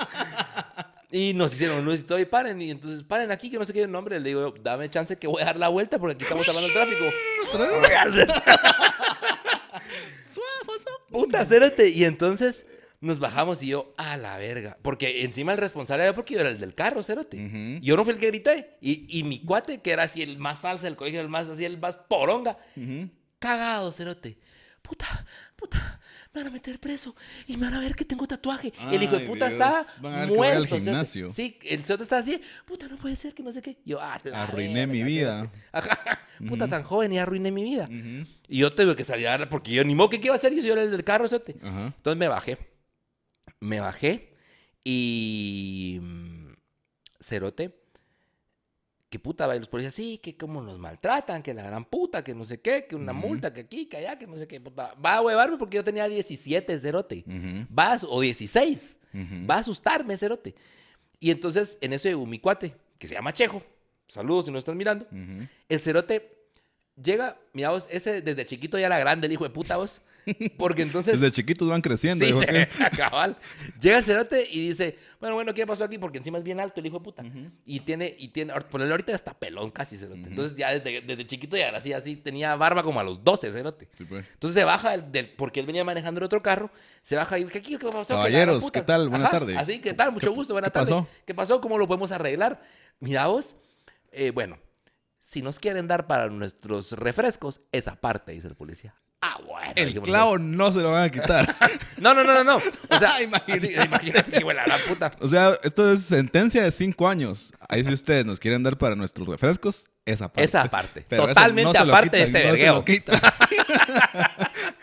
y 1.10 1.34
nos 1.34 1.52
hicieron 1.52 1.84
luz 1.84 2.00
y 2.00 2.02
todo, 2.02 2.18
y 2.18 2.24
paren. 2.24 2.60
Y 2.62 2.70
entonces, 2.70 3.02
paren 3.02 3.30
aquí, 3.30 3.50
que 3.50 3.58
no 3.58 3.64
sé 3.64 3.72
qué 3.72 3.86
nombre. 3.86 4.18
Le 4.20 4.28
digo, 4.28 4.54
dame 4.62 4.88
chance 4.88 5.18
que 5.18 5.26
voy 5.26 5.42
a 5.42 5.46
dar 5.46 5.56
la 5.56 5.68
vuelta 5.68 5.98
porque 5.98 6.14
aquí 6.14 6.24
estamos 6.24 6.48
hablando 6.48 6.68
del 6.68 6.74
tráfico. 6.74 7.04
Puta, 11.10 11.44
cérate. 11.44 11.88
Y 11.88 12.04
entonces 12.04 12.66
nos 13.00 13.18
bajamos 13.18 13.62
y 13.62 13.68
yo, 13.68 13.94
a 13.96 14.16
la 14.16 14.38
verga. 14.38 14.78
Porque 14.82 15.24
encima 15.24 15.52
el 15.52 15.58
responsable 15.58 16.04
era 16.04 16.14
porque 16.14 16.34
yo 16.34 16.40
era 16.40 16.50
el 16.50 16.60
del 16.60 16.74
carro, 16.74 17.02
cérate. 17.02 17.44
Ujú. 17.44 17.82
Yo 17.82 17.96
no 17.96 18.04
fui 18.04 18.12
el 18.12 18.20
que 18.20 18.28
grité. 18.28 18.76
Y, 18.80 19.18
y 19.18 19.24
mi 19.24 19.40
cuate, 19.40 19.80
que 19.80 19.90
era 19.90 20.04
así 20.04 20.22
el 20.22 20.38
más 20.38 20.60
salsa 20.60 20.84
del 20.84 20.96
colegio, 20.96 21.20
el 21.20 21.28
más 21.28 21.48
así, 21.48 21.64
el 21.64 21.78
más 21.78 21.96
poronga, 21.96 22.58
cagado, 23.38 23.92
cerote. 23.92 24.38
Puta, 24.82 25.26
puta, 25.60 26.00
me 26.32 26.40
van 26.42 26.48
a 26.48 26.50
meter 26.54 26.78
preso 26.78 27.14
y 27.46 27.56
me 27.56 27.66
van 27.66 27.74
a 27.74 27.80
ver 27.80 27.94
que 27.94 28.04
tengo 28.04 28.26
tatuaje. 28.26 28.72
el 28.90 29.02
hijo 29.02 29.18
de 29.18 29.26
puta 29.26 29.48
Dios. 29.48 29.52
está 29.52 29.80
al 29.80 30.28
muerto. 30.28 30.64
cerote. 30.66 30.80
gimnasio. 30.84 31.30
Sí, 31.30 31.58
el 31.64 31.84
cerote 31.84 32.04
está 32.04 32.18
así, 32.18 32.40
puta, 32.66 32.88
no 32.88 32.96
puede 32.96 33.16
ser 33.16 33.34
que 33.34 33.42
no 33.42 33.52
sé 33.52 33.60
qué. 33.62 33.76
Yo, 33.84 34.00
ah, 34.00 34.18
la 34.24 34.44
Arruiné 34.44 34.86
mi 34.86 35.02
vida. 35.02 35.50
Ajá, 35.72 35.98
puta, 36.48 36.66
tan 36.68 36.82
joven 36.82 37.12
y 37.12 37.18
arruiné 37.18 37.50
mi 37.50 37.62
vida. 37.62 37.88
Y 38.48 38.58
yo 38.58 38.70
tuve 38.70 38.96
que 38.96 39.04
salir 39.04 39.28
a 39.28 39.48
porque 39.48 39.72
yo 39.72 39.84
ni 39.84 39.94
modo 39.94 40.10
que 40.10 40.20
qué 40.20 40.26
iba 40.28 40.34
a 40.34 40.38
hacer, 40.38 40.54
yo 40.54 40.72
era 40.72 40.82
el 40.82 40.90
del 40.90 41.04
carro, 41.04 41.28
cerote. 41.28 41.56
Ajá. 41.62 41.86
Entonces 41.96 42.18
me 42.18 42.28
bajé. 42.28 42.58
Me 43.60 43.80
bajé 43.80 44.34
y. 44.84 45.98
mm, 46.00 46.50
Cerote. 47.20 47.76
Que 49.10 49.18
puta, 49.18 49.48
va, 49.48 49.56
y 49.56 49.58
los 49.58 49.68
policías, 49.68 49.92
sí, 49.92 50.18
que 50.18 50.36
cómo 50.36 50.62
nos 50.62 50.78
maltratan, 50.78 51.42
que 51.42 51.52
la 51.52 51.64
gran 51.64 51.84
puta, 51.84 52.22
que 52.22 52.32
no 52.32 52.44
sé 52.46 52.60
qué, 52.60 52.86
que 52.86 52.94
una 52.94 53.12
multa, 53.12 53.52
que 53.52 53.62
aquí, 53.62 53.86
que 53.86 53.96
allá, 53.96 54.16
que 54.16 54.26
no 54.28 54.36
sé 54.38 54.46
qué, 54.46 54.60
puta. 54.60 54.94
Va 55.04 55.16
a 55.16 55.20
huevarme 55.20 55.56
porque 55.58 55.76
yo 55.76 55.82
tenía 55.84 56.08
17, 56.08 56.78
Cerote. 56.78 57.24
Ujú. 57.26 57.66
Va 57.76 57.94
a, 57.94 57.98
o 58.08 58.20
16. 58.20 59.00
Ujú. 59.12 59.46
Va 59.50 59.56
a 59.56 59.58
asustarme, 59.58 60.16
Cerote. 60.16 60.54
Y 61.18 61.32
entonces, 61.32 61.76
en 61.80 61.92
eso 61.92 62.08
llegó 62.08 62.24
mi 62.24 62.38
cuate, 62.38 62.72
que 63.00 63.08
se 63.08 63.14
llama 63.14 63.32
Chejo. 63.32 63.62
Saludos 64.06 64.44
si 64.46 64.52
no 64.52 64.58
estás 64.58 64.76
mirando. 64.76 65.06
El 65.68 65.80
Cerote 65.80 66.36
llega, 67.02 67.36
mira 67.52 67.70
vos, 67.70 67.88
ese 67.90 68.22
desde 68.22 68.46
chiquito 68.46 68.78
ya 68.78 68.86
era 68.86 68.98
grande, 69.00 69.26
el 69.26 69.32
hijo 69.32 69.44
de 69.44 69.50
puta 69.50 69.76
vos. 69.76 70.02
Porque 70.58 70.82
entonces. 70.82 71.20
Desde 71.20 71.34
chiquitos 71.34 71.68
van 71.68 71.80
creciendo. 71.80 72.24
Sí, 72.24 72.32
que- 72.46 72.68
cabal. 72.96 73.36
Llega 73.80 73.98
el 73.98 74.02
cerote 74.04 74.46
y 74.50 74.68
dice, 74.68 74.98
bueno, 75.20 75.34
bueno, 75.34 75.52
¿qué 75.54 75.66
pasó 75.66 75.84
aquí? 75.84 75.98
Porque 75.98 76.18
encima 76.18 76.38
es 76.38 76.44
bien 76.44 76.60
alto 76.60 76.80
el 76.80 76.86
hijo 76.86 76.98
de 76.98 77.04
puta. 77.04 77.22
Y 77.64 77.80
tiene, 77.80 78.14
y 78.18 78.28
tiene, 78.28 78.52
por 78.70 78.82
él 78.82 78.90
ahorita 78.90 79.12
está 79.12 79.34
pelón 79.34 79.70
casi 79.70 79.96
cerote. 79.98 80.20
Entonces 80.22 80.56
ya 80.56 80.70
desde, 80.72 81.00
desde 81.02 81.26
chiquito 81.26 81.56
ya 81.56 81.68
era 81.68 81.78
así, 81.78 81.92
así, 81.92 82.16
tenía 82.16 82.54
barba 82.56 82.82
como 82.82 83.00
a 83.00 83.04
los 83.04 83.22
12 83.24 83.50
cerote. 83.52 83.88
Sí, 83.96 84.04
pues. 84.04 84.32
Entonces 84.34 84.54
se 84.60 84.64
baja, 84.64 84.90
del, 84.92 85.10
del- 85.12 85.30
porque 85.30 85.60
él 85.60 85.66
venía 85.66 85.84
manejando 85.84 86.18
el 86.18 86.24
otro 86.24 86.42
carro, 86.42 86.70
se 87.02 87.16
baja 87.16 87.38
y, 87.38 87.44
¿qué, 87.46 87.62
qué 87.62 87.78
pasó? 87.78 88.14
Caballeros. 88.14 88.70
¿qué 88.70 88.82
tal? 88.82 89.08
Buena 89.08 89.24
Ajá, 89.26 89.38
tarde. 89.38 89.56
Así, 89.56 89.78
¿qué 89.80 89.94
tal? 89.94 90.12
Mucho 90.12 90.32
gusto, 90.32 90.52
buena 90.54 90.68
qué 90.68 90.72
tarde. 90.72 90.90
pasó? 90.90 91.08
¿Qué 91.26 91.34
pasó? 91.34 91.60
¿Cómo 91.60 91.78
lo 91.78 91.86
podemos 91.86 92.12
arreglar? 92.12 92.62
Mira 93.00 93.26
vos, 93.26 93.56
eh, 94.12 94.30
bueno, 94.30 94.58
si 95.18 95.42
nos 95.42 95.58
quieren 95.58 95.86
dar 95.86 96.06
para 96.06 96.28
nuestros 96.28 96.92
refrescos, 96.92 97.60
esa 97.72 97.96
parte, 98.00 98.32
dice 98.32 98.48
el 98.48 98.54
policía. 98.54 98.94
Ah, 99.22 99.38
bueno. 99.46 99.72
El 99.76 100.00
clavo 100.00 100.38
no 100.38 100.72
se 100.72 100.80
lo 100.80 100.92
van 100.92 101.04
a 101.04 101.10
quitar. 101.10 101.54
no, 102.00 102.14
no, 102.14 102.24
no, 102.24 102.32
no, 102.42 102.44
no. 102.44 102.56
O 102.56 102.98
sea, 102.98 103.20
Imagínate. 103.22 103.52
así, 103.76 103.86
imagínate 103.86 104.32
que 104.32 104.42
huele 104.44 104.60
a 104.60 104.66
la 104.66 104.78
puta. 104.78 105.10
o 105.20 105.28
sea, 105.28 105.52
esto 105.62 105.92
es 105.92 106.02
sentencia 106.04 106.62
de 106.62 106.72
cinco 106.72 107.06
años. 107.06 107.52
Ahí 107.68 107.84
si 107.84 107.92
ustedes 107.92 108.24
nos 108.24 108.40
quieren 108.40 108.62
dar 108.62 108.78
para 108.78 108.96
nuestros 108.96 109.28
refrescos, 109.28 109.90
esa 110.06 110.28
parte. 110.32 110.44
Esa 110.44 110.70
parte. 110.70 111.04
Pero 111.06 111.26
Totalmente 111.26 111.78
no 111.84 111.84
aparte 111.92 112.16
de 112.16 112.22
este 112.24 112.44
no 112.44 112.50
vergueo. 112.52 112.84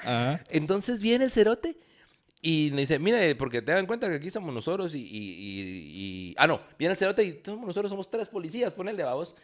Ajá. 0.06 0.42
Entonces 0.50 1.02
viene 1.02 1.26
el 1.26 1.32
cerote 1.32 1.78
y 2.42 2.70
le 2.72 2.82
dice, 2.82 3.00
mire, 3.00 3.36
porque 3.36 3.62
te 3.62 3.72
dan 3.72 3.86
cuenta 3.86 4.08
que 4.10 4.16
aquí 4.16 4.30
somos 4.30 4.54
nosotros 4.54 4.94
y, 4.96 5.00
y- 5.00 5.04
y- 5.08 6.30
y- 6.30 6.36
Ah, 6.38 6.48
no, 6.48 6.62
viene 6.78 6.92
el 6.94 6.98
cerote 6.98 7.24
y 7.24 7.42
somos 7.44 7.66
nosotros, 7.66 7.90
somos 7.90 8.10
tres 8.10 8.30
policías, 8.30 8.74
ponele, 8.74 9.04
vamos. 9.04 9.36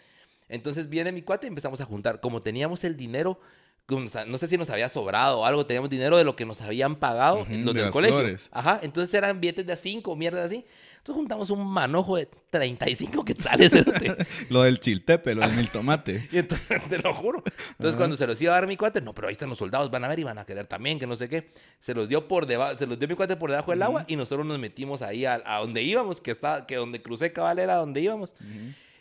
Entonces 0.49 0.87
viene 0.87 1.11
mi 1.11 1.21
cuate 1.23 1.47
y 1.47 1.49
empezamos 1.49 1.81
a 1.81 1.85
juntar. 1.85 2.19
Como 2.19 2.41
teníamos 2.41 2.83
el 2.83 2.95
dinero, 2.95 3.39
no 3.87 4.37
sé 4.37 4.47
si 4.47 4.57
nos 4.57 4.69
había 4.69 4.87
sobrado 4.89 5.39
o 5.41 5.45
algo, 5.45 5.65
teníamos 5.65 5.89
dinero 5.89 6.17
de 6.17 6.23
lo 6.23 6.35
que 6.35 6.45
nos 6.45 6.61
habían 6.61 6.95
pagado 6.95 7.41
Ujú, 7.41 7.51
los 7.63 7.75
de 7.75 7.81
del 7.83 7.91
colegio. 7.91 8.17
flores. 8.19 8.49
Ajá, 8.51 8.79
entonces 8.81 9.13
eran 9.13 9.39
billetes 9.41 9.65
de 9.65 9.73
a 9.73 9.75
5, 9.75 10.15
mierda 10.15 10.43
así. 10.45 10.65
Entonces 10.97 11.15
juntamos 11.19 11.49
un 11.49 11.67
manojo 11.67 12.15
de 12.15 12.29
35 12.49 13.25
quetzales. 13.25 13.71
cerote. 13.73 14.15
Lo 14.49 14.63
del 14.63 14.79
chiltepe, 14.79 15.35
lo 15.35 15.41
del 15.41 15.51
mil 15.51 15.69
tomate. 15.69 16.27
Y 16.31 16.37
entonces, 16.37 16.81
te 16.87 16.97
lo 16.99 17.13
juro. 17.13 17.43
Entonces, 17.71 17.97
cuando 17.97 18.15
se 18.15 18.25
los 18.25 18.41
iba 18.41 18.53
a 18.53 18.55
dar 18.55 18.67
mi 18.67 18.77
cuate, 18.77 19.01
no, 19.01 19.13
pero 19.13 19.27
ahí 19.27 19.33
están 19.33 19.49
los 19.49 19.57
soldados, 19.57 19.91
van 19.91 20.05
a 20.05 20.07
ver 20.07 20.19
y 20.19 20.23
van 20.23 20.37
a 20.37 20.45
querer 20.45 20.65
también, 20.65 20.99
que 20.99 21.05
no 21.05 21.17
sé 21.17 21.27
qué. 21.27 21.49
Se 21.77 21.93
los 21.93 22.07
dio 22.07 22.25
por 22.29 22.45
debajo, 22.45 22.77
se 22.79 22.87
los 22.87 22.97
dio 22.97 23.09
mi 23.09 23.15
cuate 23.15 23.35
por 23.35 23.49
debajo 23.51 23.71
del 23.71 23.81
agua 23.83 24.05
y 24.07 24.15
nosotros 24.15 24.47
nos 24.47 24.57
metimos 24.59 25.01
ahí 25.01 25.25
a, 25.25 25.41
a 25.45 25.59
donde 25.59 25.83
íbamos, 25.83 26.21
que 26.21 26.31
está, 26.31 26.65
que 26.65 26.77
donde 26.77 27.01
crucé 27.01 27.33
cabal 27.33 27.59
era 27.59 27.75
donde 27.75 27.99
íbamos. 27.99 28.33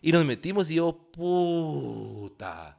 Y 0.00 0.10
nos 0.10 0.24
metimos 0.24 0.68
y 0.72 0.74
yo, 0.74 0.98
puta, 1.12 2.78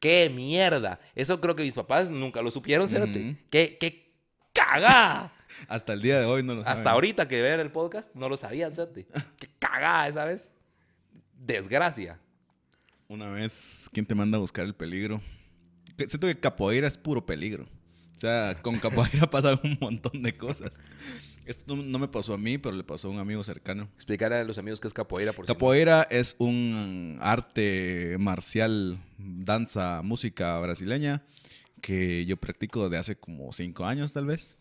qué 0.00 0.30
mierda. 0.34 0.98
Eso 1.14 1.40
creo 1.40 1.54
que 1.54 1.62
mis 1.62 1.74
papás 1.74 2.10
nunca 2.10 2.42
lo 2.42 2.50
supieron. 2.50 2.86
Ujú. 2.86 3.36
Qué, 3.50 3.76
qué 3.78 4.12
cagada. 4.52 5.30
Hasta 5.68 5.92
el 5.92 6.02
día 6.02 6.18
de 6.18 6.26
hoy 6.26 6.42
no 6.42 6.54
lo 6.54 6.64
saben. 6.64 6.78
Hasta 6.78 6.90
ahorita 6.90 7.28
que 7.28 7.42
ver 7.42 7.60
el 7.60 7.70
podcast, 7.70 8.12
no 8.14 8.28
lo 8.28 8.36
sabían, 8.36 8.72
cerote. 8.72 9.06
Qué 9.38 9.48
cagada 9.58 10.08
esa 10.08 10.24
vez. 10.24 10.52
Desgracia. 11.34 12.18
Una 13.08 13.28
vez, 13.30 13.88
¿quién 13.92 14.06
te 14.06 14.14
manda 14.14 14.36
a 14.36 14.40
buscar 14.40 14.64
el 14.64 14.74
peligro? 14.74 15.20
Siento 15.96 16.26
que 16.26 16.38
capoeira 16.38 16.86
es 16.88 16.96
puro 16.96 17.26
peligro. 17.26 17.64
O 18.16 18.20
sea, 18.20 18.56
con 18.62 18.78
capoeira 18.78 19.26
pasan 19.30 19.58
un 19.64 19.76
montón 19.80 20.22
de 20.22 20.36
cosas. 20.36 20.78
Esto 21.50 21.74
no, 21.74 21.82
no 21.82 21.98
me 21.98 22.06
pasó 22.06 22.32
a 22.32 22.38
mí, 22.38 22.58
pero 22.58 22.76
le 22.76 22.84
pasó 22.84 23.08
a 23.08 23.10
un 23.10 23.18
amigo 23.18 23.42
cercano. 23.42 23.88
Explicar 23.96 24.32
a 24.32 24.44
los 24.44 24.56
amigos 24.56 24.78
qué 24.78 24.86
es 24.86 24.94
capoeira, 24.94 25.32
por 25.32 25.44
si 25.44 25.50
no. 25.50 25.54
Capoeira 25.56 26.06
es 26.08 26.36
un 26.38 27.18
arte 27.20 28.14
marcial, 28.20 29.02
danza, 29.18 30.00
música 30.04 30.60
brasileña 30.60 31.24
que 31.80 32.24
yo 32.24 32.36
practico 32.36 32.84
desde 32.84 32.98
hace 32.98 33.16
como 33.16 33.52
cinco 33.52 33.84
años 33.84 34.12
tal 34.12 34.26
vez. 34.26 34.58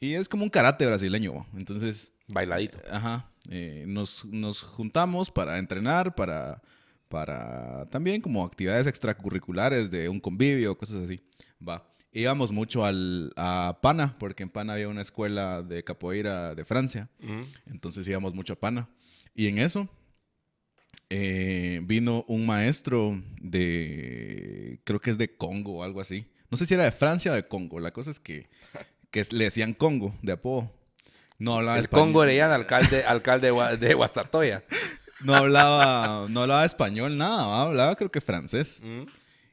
Y 0.00 0.14
es 0.14 0.28
como 0.28 0.42
un 0.42 0.50
karate 0.50 0.84
brasileño. 0.86 1.46
Entonces, 1.56 2.12
Bailadito. 2.26 2.78
ajá, 2.90 3.30
eh, 3.48 3.84
nos, 3.86 4.24
nos 4.24 4.62
juntamos 4.62 5.30
para 5.30 5.58
entrenar, 5.58 6.16
para, 6.16 6.60
para 7.08 7.86
también 7.90 8.20
como 8.20 8.44
actividades 8.44 8.88
extracurriculares 8.88 9.88
de 9.92 10.08
un 10.08 10.18
convivio, 10.18 10.76
cosas 10.76 11.04
así. 11.04 11.20
Va. 11.66 11.88
Íbamos 12.12 12.52
mucho 12.52 12.84
al, 12.84 13.32
a 13.36 13.78
Pana, 13.82 14.16
porque 14.18 14.42
en 14.42 14.48
Pana 14.50 14.72
había 14.74 14.88
una 14.88 15.02
escuela 15.02 15.62
de 15.62 15.84
capoeira 15.84 16.54
de 16.54 16.64
Francia. 16.64 17.08
Entonces 17.66 18.06
íbamos 18.08 18.34
mucho 18.34 18.54
a 18.54 18.56
Pana. 18.56 18.88
Y 19.34 19.46
en 19.48 19.58
eso 19.58 19.88
eh, 21.10 21.80
vino 21.84 22.24
un 22.28 22.46
maestro 22.46 23.22
de, 23.40 24.80
creo 24.84 25.00
que 25.00 25.10
es 25.10 25.18
de 25.18 25.36
Congo 25.36 25.78
o 25.78 25.82
algo 25.84 26.00
así. 26.00 26.26
No 26.50 26.56
sé 26.56 26.66
si 26.66 26.74
era 26.74 26.84
de 26.84 26.92
Francia 26.92 27.32
o 27.32 27.34
de 27.34 27.46
Congo. 27.46 27.78
La 27.80 27.92
cosa 27.92 28.10
es 28.10 28.20
que, 28.20 28.48
que 29.10 29.24
le 29.32 29.44
decían 29.44 29.74
Congo 29.74 30.14
de 30.22 30.32
apodo. 30.32 30.72
No 31.38 31.56
hablaba 31.56 31.76
El 31.76 31.82
español. 31.82 32.06
Congo 32.06 32.20
Orellana, 32.20 32.54
alcalde, 32.56 33.04
alcalde 33.04 33.46
de 33.48 33.52
Gua- 33.52 33.76
de 33.76 33.94
Guastatoya. 33.94 34.64
No 35.20 35.34
hablaba, 35.34 36.28
no 36.30 36.42
hablaba 36.42 36.64
español, 36.64 37.18
nada. 37.18 37.44
¿va? 37.44 37.62
Hablaba 37.62 37.96
creo 37.96 38.08
que 38.08 38.20
francés. 38.20 38.84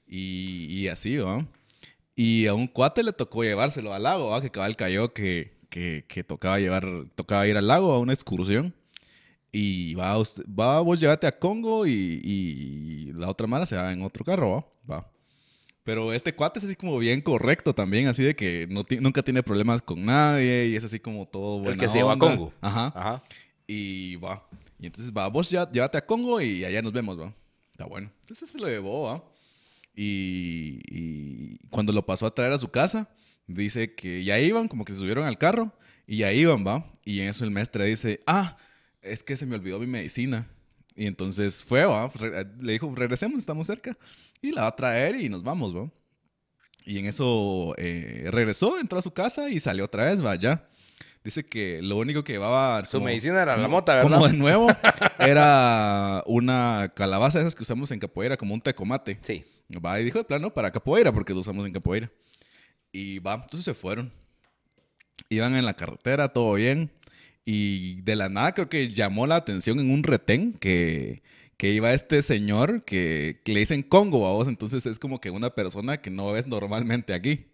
Y, 0.08 0.66
y 0.70 0.88
así, 0.90 1.18
¿va? 1.18 1.44
Y 2.16 2.48
a 2.48 2.54
un 2.54 2.68
cuate 2.68 3.04
le 3.04 3.12
tocó 3.14 3.44
llevárselo 3.44 3.94
al 3.94 4.04
lago, 4.04 4.30
¿va? 4.30 4.42
Que 4.42 4.50
cabal 4.50 4.76
cayó 4.76 5.14
que, 5.14 5.58
que, 5.70 6.06
que 6.08 6.24
tocaba 6.24 6.60
llevar, 6.60 6.86
tocaba 7.16 7.46
ir 7.48 7.58
al 7.58 7.68
lago 7.68 7.92
a 7.94 8.00
una 8.00 8.14
excursión. 8.14 8.74
Y 9.52 9.96
va, 9.96 10.18
usted- 10.18 10.44
va 10.48 10.80
vos 10.82 11.00
llévate 11.00 11.28
a 11.28 11.38
Congo 11.40 11.86
y, 11.88 12.20
y 12.24 13.14
la 13.14 13.30
otra 13.30 13.48
mara 13.48 13.66
se 13.66 13.76
va 13.76 13.92
en 13.94 14.02
otro 14.02 14.24
carro, 14.26 14.66
¿va? 14.90 14.96
Va. 14.98 15.12
Pero 15.84 16.12
este 16.14 16.34
cuate 16.34 16.60
es 16.60 16.66
así 16.66 16.76
como 16.76 16.98
bien 16.98 17.22
correcto 17.22 17.74
también, 17.76 18.08
así 18.08 18.24
de 18.24 18.36
que 18.36 18.66
no 18.70 18.84
nunca 19.02 19.22
tiene 19.22 19.44
problemas 19.44 19.82
con 19.82 20.04
nadie 20.04 20.68
y 20.68 20.76
es 20.76 20.84
así 20.84 21.00
como 21.00 21.28
todo 21.28 21.60
bueno. 21.60 21.80
que 21.80 21.88
se 21.88 22.00
llevó 22.00 22.12
a 22.12 22.18
Congo. 22.18 22.52
Ajá. 22.60 22.88
Ajá. 22.96 23.24
Y 23.68 24.16
va. 24.18 24.48
Y 24.80 24.88
entonces 24.88 25.14
va, 25.16 25.28
vos 25.28 25.50
ya, 25.50 25.70
llévate 25.72 25.98
a 25.98 26.06
Congo 26.06 26.42
y 26.42 26.66
allá 26.66 26.82
nos 26.82 26.92
vemos, 26.92 27.20
va. 27.20 27.34
Está 27.72 27.86
bueno. 27.86 28.10
Entonces 28.22 28.50
se 28.50 28.58
lo 28.60 28.68
llevó, 28.68 29.04
va. 29.04 29.24
Y, 29.96 31.58
cuando 31.70 31.94
lo 31.94 32.06
pasó 32.06 32.26
a 32.26 32.34
traer 32.34 32.52
a 32.52 32.58
su 32.58 32.70
casa, 32.70 33.10
dice 33.48 33.96
que 33.96 34.24
ya 34.24 34.40
iban, 34.40 34.68
como 34.68 34.86
que 34.86 34.94
se 34.94 35.00
subieron 35.00 35.26
al 35.26 35.38
carro 35.38 35.74
y 36.08 36.18
ya 36.18 36.32
iban, 36.34 36.66
va. 36.66 36.92
Y 37.04 37.20
en 37.22 37.30
eso 37.30 37.46
el 37.46 37.52
maestre 37.52 37.86
dice, 37.86 38.20
ah, 38.28 38.58
es 39.02 39.24
que 39.24 39.38
se 39.38 39.46
me 39.46 39.56
olvidó 39.56 39.80
mi 39.80 39.88
medicina. 39.88 40.48
Y 40.96 41.08
entonces 41.08 41.64
fue, 41.64 41.86
va. 41.86 42.10
Le 42.60 42.74
dijo, 42.74 42.92
regresemos, 42.96 43.40
estamos 43.40 43.68
cerca. 43.68 43.98
Y 44.42 44.52
la 44.52 44.62
va 44.62 44.68
a 44.68 44.76
traer 44.76 45.16
y 45.16 45.30
nos 45.30 45.44
vamos, 45.44 45.76
va. 45.76 45.90
Y 46.86 47.00
en 47.00 47.08
eso 47.08 47.74
eh, 47.78 48.30
regresó, 48.32 48.80
entró 48.80 49.00
a 49.00 49.02
su 49.02 49.12
casa 49.12 49.50
y 49.50 49.60
salió 49.60 49.86
otra 49.86 50.06
vez, 50.06 50.24
va, 50.24 50.36
ya. 50.36 50.68
Dice 51.26 51.44
que 51.44 51.82
lo 51.82 51.98
único 51.98 52.24
que 52.24 52.34
llevaba... 52.34 52.86
Su 52.86 52.98
como- 52.98 53.08
medicina 53.08 53.42
era 53.42 53.58
la 53.58 53.68
mota, 53.68 53.96
¿verdad? 53.96 54.12
Como 54.12 54.28
de 54.28 54.38
nuevo, 54.38 54.68
era 55.20 56.22
una 56.28 56.94
calabaza 56.96 57.40
de 57.40 57.46
esas 57.46 57.56
que 57.56 57.64
usamos 57.64 57.90
en 57.90 57.98
capoeira, 58.00 58.38
como 58.38 58.54
un 58.54 58.62
tecomate. 58.62 59.18
Sí. 59.24 59.44
Va, 59.84 60.00
y 60.00 60.04
dijo 60.04 60.20
de 60.20 60.24
plano 60.24 60.54
para 60.54 60.70
capoeira, 60.70 61.12
porque 61.12 61.34
lo 61.34 61.40
usamos 61.40 61.66
en 61.66 61.74
capoeira. 61.74 62.12
Y 62.92 63.18
va, 63.18 63.34
entonces 63.34 63.64
se 63.64 63.74
fueron. 63.74 64.14
Iban 65.30 65.56
en 65.56 65.66
la 65.66 65.74
carretera, 65.74 66.30
todo 66.30 66.54
bien. 66.54 66.92
Y 67.44 68.02
de 68.02 68.16
la 68.16 68.30
nada 68.30 68.54
creo 68.54 68.70
que 68.70 68.88
llamó 68.90 69.26
la 69.26 69.38
atención 69.38 69.80
en 69.80 69.90
un 69.90 70.04
retén 70.04 70.54
que, 70.54 71.24
que 71.58 71.72
iba 71.72 71.92
este 71.92 72.22
señor 72.22 72.86
que, 72.86 73.42
que 73.44 73.52
le 73.54 73.62
dicen 73.62 73.82
Congo 73.82 74.28
a 74.28 74.34
vos. 74.34 74.48
Entonces 74.48 74.86
es 74.86 75.00
como 75.00 75.20
que 75.20 75.32
una 75.32 75.50
persona 75.56 76.02
que 76.02 76.12
no 76.12 76.32
ves 76.32 76.46
normalmente 76.46 77.16
aquí. 77.16 77.48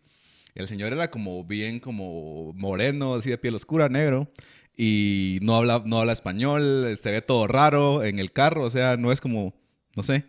El 0.56 0.68
señor 0.68 0.94
era 0.94 1.10
como 1.10 1.44
bien 1.44 1.80
como 1.80 2.54
moreno, 2.54 3.16
así 3.16 3.30
de 3.30 3.38
piel 3.38 3.56
oscura, 3.56 3.90
negro. 3.90 4.32
Y 4.76 5.40
no 5.42 5.56
habla, 5.56 5.84
no 5.86 6.00
habla 6.00 6.14
español, 6.14 6.98
se 7.00 7.12
ve 7.12 7.22
todo 7.22 7.46
raro 7.48 8.04
en 8.04 8.20
el 8.20 8.32
carro, 8.32 8.64
o 8.64 8.70
sea, 8.70 8.98
no 8.98 9.12
es 9.12 9.22
como, 9.22 9.54
no 9.96 10.04
sé. 10.04 10.26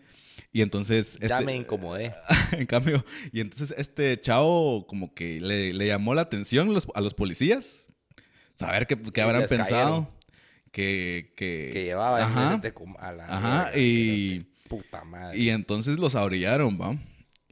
Y 0.53 0.61
entonces... 0.61 1.17
Ya 1.21 1.27
este- 1.39 1.45
me 1.45 1.57
incomodé. 1.57 2.13
en 2.53 2.67
cambio, 2.67 3.05
y 3.33 3.41
entonces 3.41 3.75
este 3.79 4.21
chavo 4.21 4.87
como 4.87 5.15
que 5.15 5.41
le, 5.41 5.73
le 5.73 5.87
llamó 5.87 6.15
la 6.15 6.23
atención 6.23 6.75
los- 6.75 6.89
a 6.95 7.01
los 7.01 7.15
policías. 7.15 7.87
Saber 8.55 8.87
qué, 8.87 9.23
habrán 9.23 9.47
pensado. 9.47 10.11
Que, 10.71 11.33
que, 11.37 11.71
Que 11.73 11.85
llevaba 11.85 12.23
Ajá. 12.23 12.61
a 12.99 13.13
la 13.13 13.27
Ajá, 13.27 13.79
y- 13.79 14.47
Puta 14.69 15.05
madre. 15.05 15.39
Y 15.39 15.51
entonces 15.51 15.99
los 15.99 16.15
abrillaron, 16.15 16.79
¿va? 16.81 16.97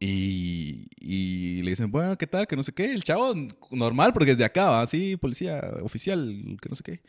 Y, 0.03 0.89
y 0.99 1.63
le 1.63 1.71
dicen, 1.71 1.91
bueno, 1.91 2.17
¿qué 2.17 2.27
tal? 2.27 2.47
Que 2.47 2.57
no 2.57 2.63
sé 2.63 2.73
qué. 2.73 2.87
El 2.93 3.05
chavo 3.05 3.35
normal, 3.71 4.15
porque 4.15 4.31
es 4.33 4.39
de 4.39 4.47
acá, 4.47 4.71
¿va? 4.71 4.87
Sí, 4.87 5.17
policía 5.19 5.61
oficial, 5.83 6.57
que 6.61 6.69
no 6.71 6.75
sé 6.75 6.83
qué. 6.83 7.01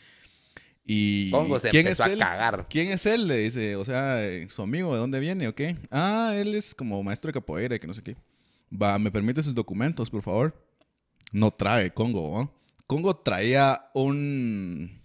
Y 0.86 1.32
Congo 1.32 1.58
se 1.58 1.70
¿quién 1.70 1.86
empezó 1.88 2.04
es 2.04 2.10
a 2.10 2.14
él? 2.14 2.20
cagar. 2.20 2.68
¿Quién 2.70 2.92
es 2.92 3.06
él? 3.06 3.28
Le 3.28 3.38
dice, 3.38 3.78
o 3.78 3.86
sea, 3.86 4.28
eh, 4.28 4.48
su 4.50 4.62
amigo, 4.62 4.94
¿de 4.94 5.00
dónde 5.00 5.20
viene 5.22 5.48
o 5.48 5.56
qué? 5.56 5.78
Ah, 5.90 6.34
él 6.36 6.54
es 6.54 6.76
como 6.76 7.02
maestro 7.02 7.30
de 7.30 7.34
capoeira, 7.34 7.80
que 7.80 7.88
no 7.88 7.94
sé 7.94 8.02
qué. 8.02 8.18
Va, 8.74 9.00
¿me 9.00 9.10
permite 9.10 9.42
sus 9.42 9.56
documentos, 9.56 10.10
por 10.10 10.22
favor? 10.22 10.66
No 11.32 11.50
trae 11.52 11.94
Congo, 11.94 12.32
¿va? 12.32 12.52
Congo 12.88 13.16
traía 13.16 13.86
un 13.94 15.00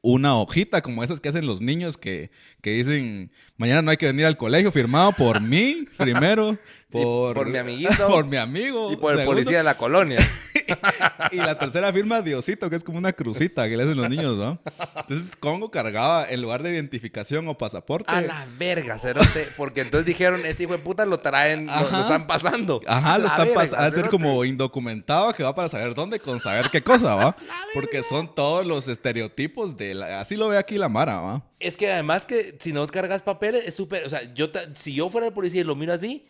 una 0.00 0.36
hojita 0.36 0.80
como 0.80 1.02
esas 1.02 1.20
que 1.20 1.28
hacen 1.28 1.46
los 1.46 1.60
niños 1.60 1.98
que, 1.98 2.30
que 2.62 2.70
dicen 2.70 3.32
mañana 3.56 3.82
no 3.82 3.90
hay 3.90 3.96
que 3.96 4.06
venir 4.06 4.26
al 4.26 4.36
colegio 4.36 4.70
firmado 4.70 5.12
por 5.12 5.40
mí 5.40 5.86
primero 5.98 6.56
por, 6.90 7.34
por 7.34 7.48
mi 7.48 7.58
amiguito. 7.58 8.06
por 8.06 8.24
mi 8.24 8.36
amigo 8.36 8.92
Y 8.92 8.96
por 8.96 9.12
el 9.12 9.18
segundo, 9.18 9.40
policía 9.40 9.58
de 9.58 9.64
la 9.64 9.76
colonia. 9.76 10.18
y 11.32 11.36
la 11.36 11.58
tercera 11.58 11.92
firma 11.92 12.22
Diosito 12.22 12.68
que 12.68 12.76
es 12.76 12.84
como 12.84 12.98
una 12.98 13.12
crucita 13.12 13.68
que 13.68 13.76
le 13.76 13.84
hacen 13.84 13.96
los 13.96 14.08
niños 14.08 14.36
¿no? 14.36 14.58
entonces 14.96 15.34
Congo 15.36 15.70
cargaba 15.70 16.28
en 16.28 16.42
lugar 16.42 16.62
de 16.62 16.72
identificación 16.72 17.48
o 17.48 17.56
pasaporte 17.56 18.10
A 18.10 18.20
la 18.20 18.46
verga, 18.58 18.98
cerote. 18.98 19.48
Porque 19.56 19.80
entonces 19.80 20.06
dijeron, 20.06 20.44
este 20.44 20.64
hijo 20.64 20.72
de 20.72 20.78
puta 20.78 21.06
lo 21.06 21.20
traen, 21.20 21.66
lo, 21.66 22.00
están 22.00 22.26
pasando. 22.26 22.80
Ajá, 22.86 23.18
lo 23.18 23.26
están 23.26 23.48
pasando 23.54 23.84
a 23.84 23.90
ser 23.90 24.08
como 24.08 24.44
indocumentado 24.44 25.32
que 25.32 25.42
va 25.42 25.54
para 25.54 25.68
saber 25.68 25.94
dónde 25.94 26.20
con 26.20 26.40
saber 26.40 26.70
qué 26.70 26.82
cosa, 26.82 27.14
¿va? 27.14 27.36
Porque 27.74 28.02
son 28.02 28.34
todos 28.34 28.66
los 28.66 28.88
estereotipos 28.88 29.76
de 29.76 29.94
la... 29.94 30.20
Así 30.20 30.36
lo 30.36 30.48
ve 30.48 30.58
aquí 30.58 30.76
la 30.76 30.88
Mara, 30.88 31.20
¿va? 31.20 31.42
Es 31.60 31.76
que 31.76 31.92
además 31.92 32.26
que 32.26 32.56
si 32.60 32.72
no 32.72 32.86
cargas 32.86 33.22
papeles 33.22 33.64
es 33.66 33.74
súper... 33.74 34.04
O 34.06 34.10
sea, 34.10 34.32
yo 34.34 34.48
si 34.74 34.94
yo 34.94 35.08
fuera 35.10 35.26
el 35.26 35.32
policía 35.32 35.60
y 35.60 35.64
lo 35.64 35.74
miro 35.74 35.92
así, 35.92 36.26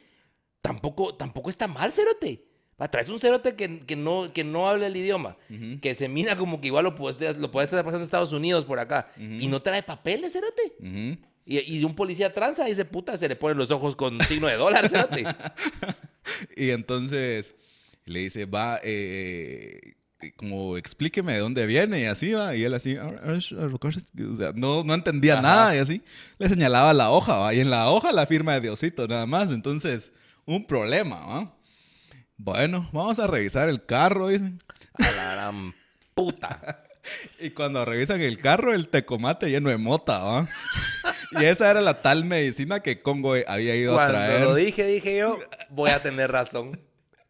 tampoco, 0.63 1.15
tampoco 1.15 1.51
está 1.51 1.67
mal, 1.69 1.93
cerote. 1.93 2.45
Traes 2.93 3.09
un 3.09 3.19
cerote 3.19 3.57
que, 3.57 3.81
que, 3.81 3.97
no, 3.97 4.33
que 4.33 4.45
no 4.45 4.69
habla 4.69 4.87
el 4.87 4.97
idioma, 4.97 5.37
que 5.83 5.95
se 5.97 6.09
mira 6.09 6.37
como 6.37 6.61
que 6.61 6.69
igual 6.69 6.85
lo 6.85 6.95
puedes, 6.95 7.37
lo 7.39 7.51
puedes 7.51 7.69
estar 7.69 7.81
pasando 7.85 7.99
en 7.99 8.05
Estados 8.05 8.33
Unidos 8.33 8.65
por 8.65 8.79
acá, 8.79 9.11
y 9.17 9.49
no 9.49 9.61
trae 9.61 9.83
papeles, 9.83 10.33
cerote. 10.33 10.75
Ujú. 10.79 11.19
Y, 11.45 11.59
y 11.79 11.83
un 11.83 11.95
policía 11.97 12.33
tranza 12.33 12.67
dice, 12.67 12.85
puta, 12.85 13.17
se 13.17 13.29
le 13.29 13.35
ponen 13.35 13.59
los 13.59 13.71
ojos 13.73 13.97
con 13.97 14.21
signo 14.23 14.47
de 14.47 14.55
dólar, 14.57 14.89
cerote. 14.89 15.25
Y 16.57 16.71
entonces 16.71 17.57
le 18.05 18.21
dice, 18.21 18.45
va, 18.45 18.81
eh, 18.85 19.95
como 20.37 20.77
explíqueme 20.77 21.33
de 21.33 21.39
dónde 21.39 21.67
viene 21.67 22.01
y 22.01 22.05
así 22.05 22.33
va. 22.33 22.55
Y 22.55 22.65
él 22.65 22.75
así, 22.75 22.97
"Ah, 22.97 23.09
o 23.27 23.41
sea, 23.41 24.53
no, 24.55 24.85
no 24.85 24.95
entendía 24.95 25.35
Ajá. 25.35 25.43
nada 25.43 25.77
y 25.77 25.79
así. 25.79 26.03
Le 26.39 26.49
señalaba 26.49 26.93
la 26.93 27.11
hoja, 27.11 27.37
va. 27.37 27.55
Y 27.55 27.61
en 27.61 27.71
la 27.71 27.91
hoja 27.91 28.13
la 28.13 28.27
firma 28.27 28.55
de 28.55 28.61
Diosito 28.61 29.09
nada 29.09 29.27
más. 29.27 29.51
Entonces, 29.51 30.13
un 30.57 30.67
problema, 30.67 31.17
va. 31.27 31.55
Bueno, 32.37 32.89
vamos 32.93 33.19
a 33.19 33.27
revisar 33.27 33.69
el 33.69 33.85
carro, 33.85 34.29
dicen. 34.29 34.61
A 34.95 35.11
la 35.11 35.33
gran 35.35 35.75
puta. 36.15 36.85
Y 37.41 37.51
cuando 37.51 37.87
revisan 37.87 38.21
el 38.21 38.37
carro, 38.37 38.75
el 38.75 38.89
tecomate 38.91 39.49
lleno 39.49 39.71
de 39.71 39.79
mota, 39.79 40.19
¿va? 40.19 40.49
Y 41.41 41.45
esa 41.45 41.71
era 41.71 41.81
la 41.81 42.03
tal 42.03 42.27
medicina 42.27 42.81
que 42.81 43.01
Congo 43.01 43.35
había 43.47 43.75
ido 43.77 43.93
a 43.93 43.97
Cuando 43.97 44.13
traer. 44.13 44.41
lo 44.45 44.55
dije, 44.55 44.85
dije 44.85 45.17
yo, 45.17 45.39
voy 45.71 45.89
a 45.89 46.03
tener 46.03 46.31
razón. 46.31 46.79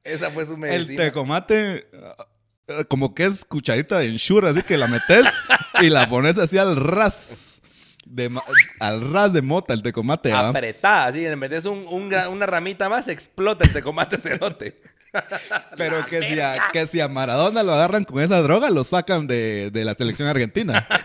Esa 0.03 0.33
fue 0.33 0.47
su 0.47 0.55
El 0.55 0.59
medicina. 0.59 1.05
tecomate, 1.05 1.87
eh, 1.93 2.85
como 2.89 3.15
que 3.15 3.27
es 3.27 3.45
cucharita 3.45 3.99
de 4.01 4.09
ensure, 4.09 4.49
así 4.49 4.63
que 4.63 4.77
la 4.77 4.89
metes 4.89 5.27
y 5.81 5.91
la 5.91 6.09
pones 6.09 6.39
así 6.39 6.59
al 6.59 6.75
ras. 6.75 7.61
De, 8.11 8.31
al 8.81 9.13
ras 9.13 9.33
de 9.33 9.43
mota, 9.43 9.75
el 9.75 9.83
tecomate, 9.83 10.33
¿va? 10.33 10.49
apretada, 10.49 11.07
así, 11.07 11.21
le 11.21 11.37
metes 11.37 11.67
un, 11.67 11.87
un 11.89 12.13
una 12.31 12.47
ramita 12.47 12.89
más, 12.89 13.09
explota 13.09 13.65
el 13.65 13.73
tecomate 13.73 14.17
cerote. 14.17 14.81
Pero 15.77 16.05
que 16.07 16.23
si, 16.23 16.41
a, 16.41 16.69
que 16.73 16.87
si 16.87 17.01
a 17.01 17.09
Maradona 17.09 17.63
lo 17.63 17.73
agarran 17.75 18.05
con 18.05 18.23
esa 18.23 18.41
droga, 18.41 18.71
lo 18.71 18.85
sacan 18.85 19.27
de, 19.27 19.71
de 19.71 19.85
la 19.85 19.95
selección 19.95 20.29
argentina. 20.29 20.87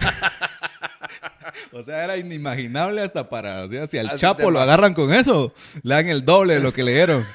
O 1.71 1.81
sea, 1.81 2.03
era 2.03 2.17
inimaginable 2.17 3.01
hasta 3.01 3.29
para... 3.29 3.63
O 3.63 3.67
sea, 3.67 3.87
si 3.87 3.97
al 3.97 4.07
Así 4.07 4.17
Chapo 4.17 4.51
lo 4.51 4.61
agarran 4.61 4.93
con 4.93 5.11
eso, 5.11 5.53
le 5.81 5.95
dan 5.95 6.07
el 6.07 6.23
doble 6.23 6.55
de 6.55 6.59
lo 6.59 6.71
que 6.71 6.83
le 6.83 6.93
dieron. 6.93 7.25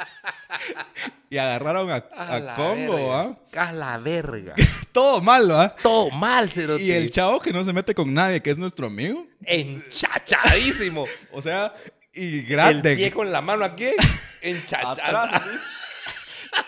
y 1.30 1.38
agarraron 1.38 1.90
a, 1.90 2.04
A, 2.14 2.34
a 2.34 2.40
la 2.40 2.54
Congo, 2.54 2.94
verga. 2.94 3.36
¿ah? 3.56 3.68
A 3.68 3.72
la 3.72 3.98
verga. 3.98 4.54
Todo 4.92 5.20
mal, 5.20 5.50
¿va? 5.50 5.74
Todo 5.76 6.10
mal, 6.10 6.50
cerote. 6.50 6.82
Y 6.82 6.92
el 6.92 7.10
chavo 7.10 7.40
que 7.40 7.52
no 7.52 7.62
se 7.62 7.72
mete 7.72 7.94
con 7.94 8.12
nadie, 8.12 8.40
que 8.40 8.50
es 8.50 8.58
nuestro 8.58 8.86
amigo. 8.86 9.26
Enchachadísimo. 9.44 11.04
O 11.32 11.40
sea, 11.40 11.72
y 12.12 12.40
el 12.40 12.46
grande. 12.46 12.96
pie 12.96 13.10
con 13.12 13.30
la 13.30 13.40
mano 13.40 13.64
aquí. 13.64 13.88
Así. 14.42 15.50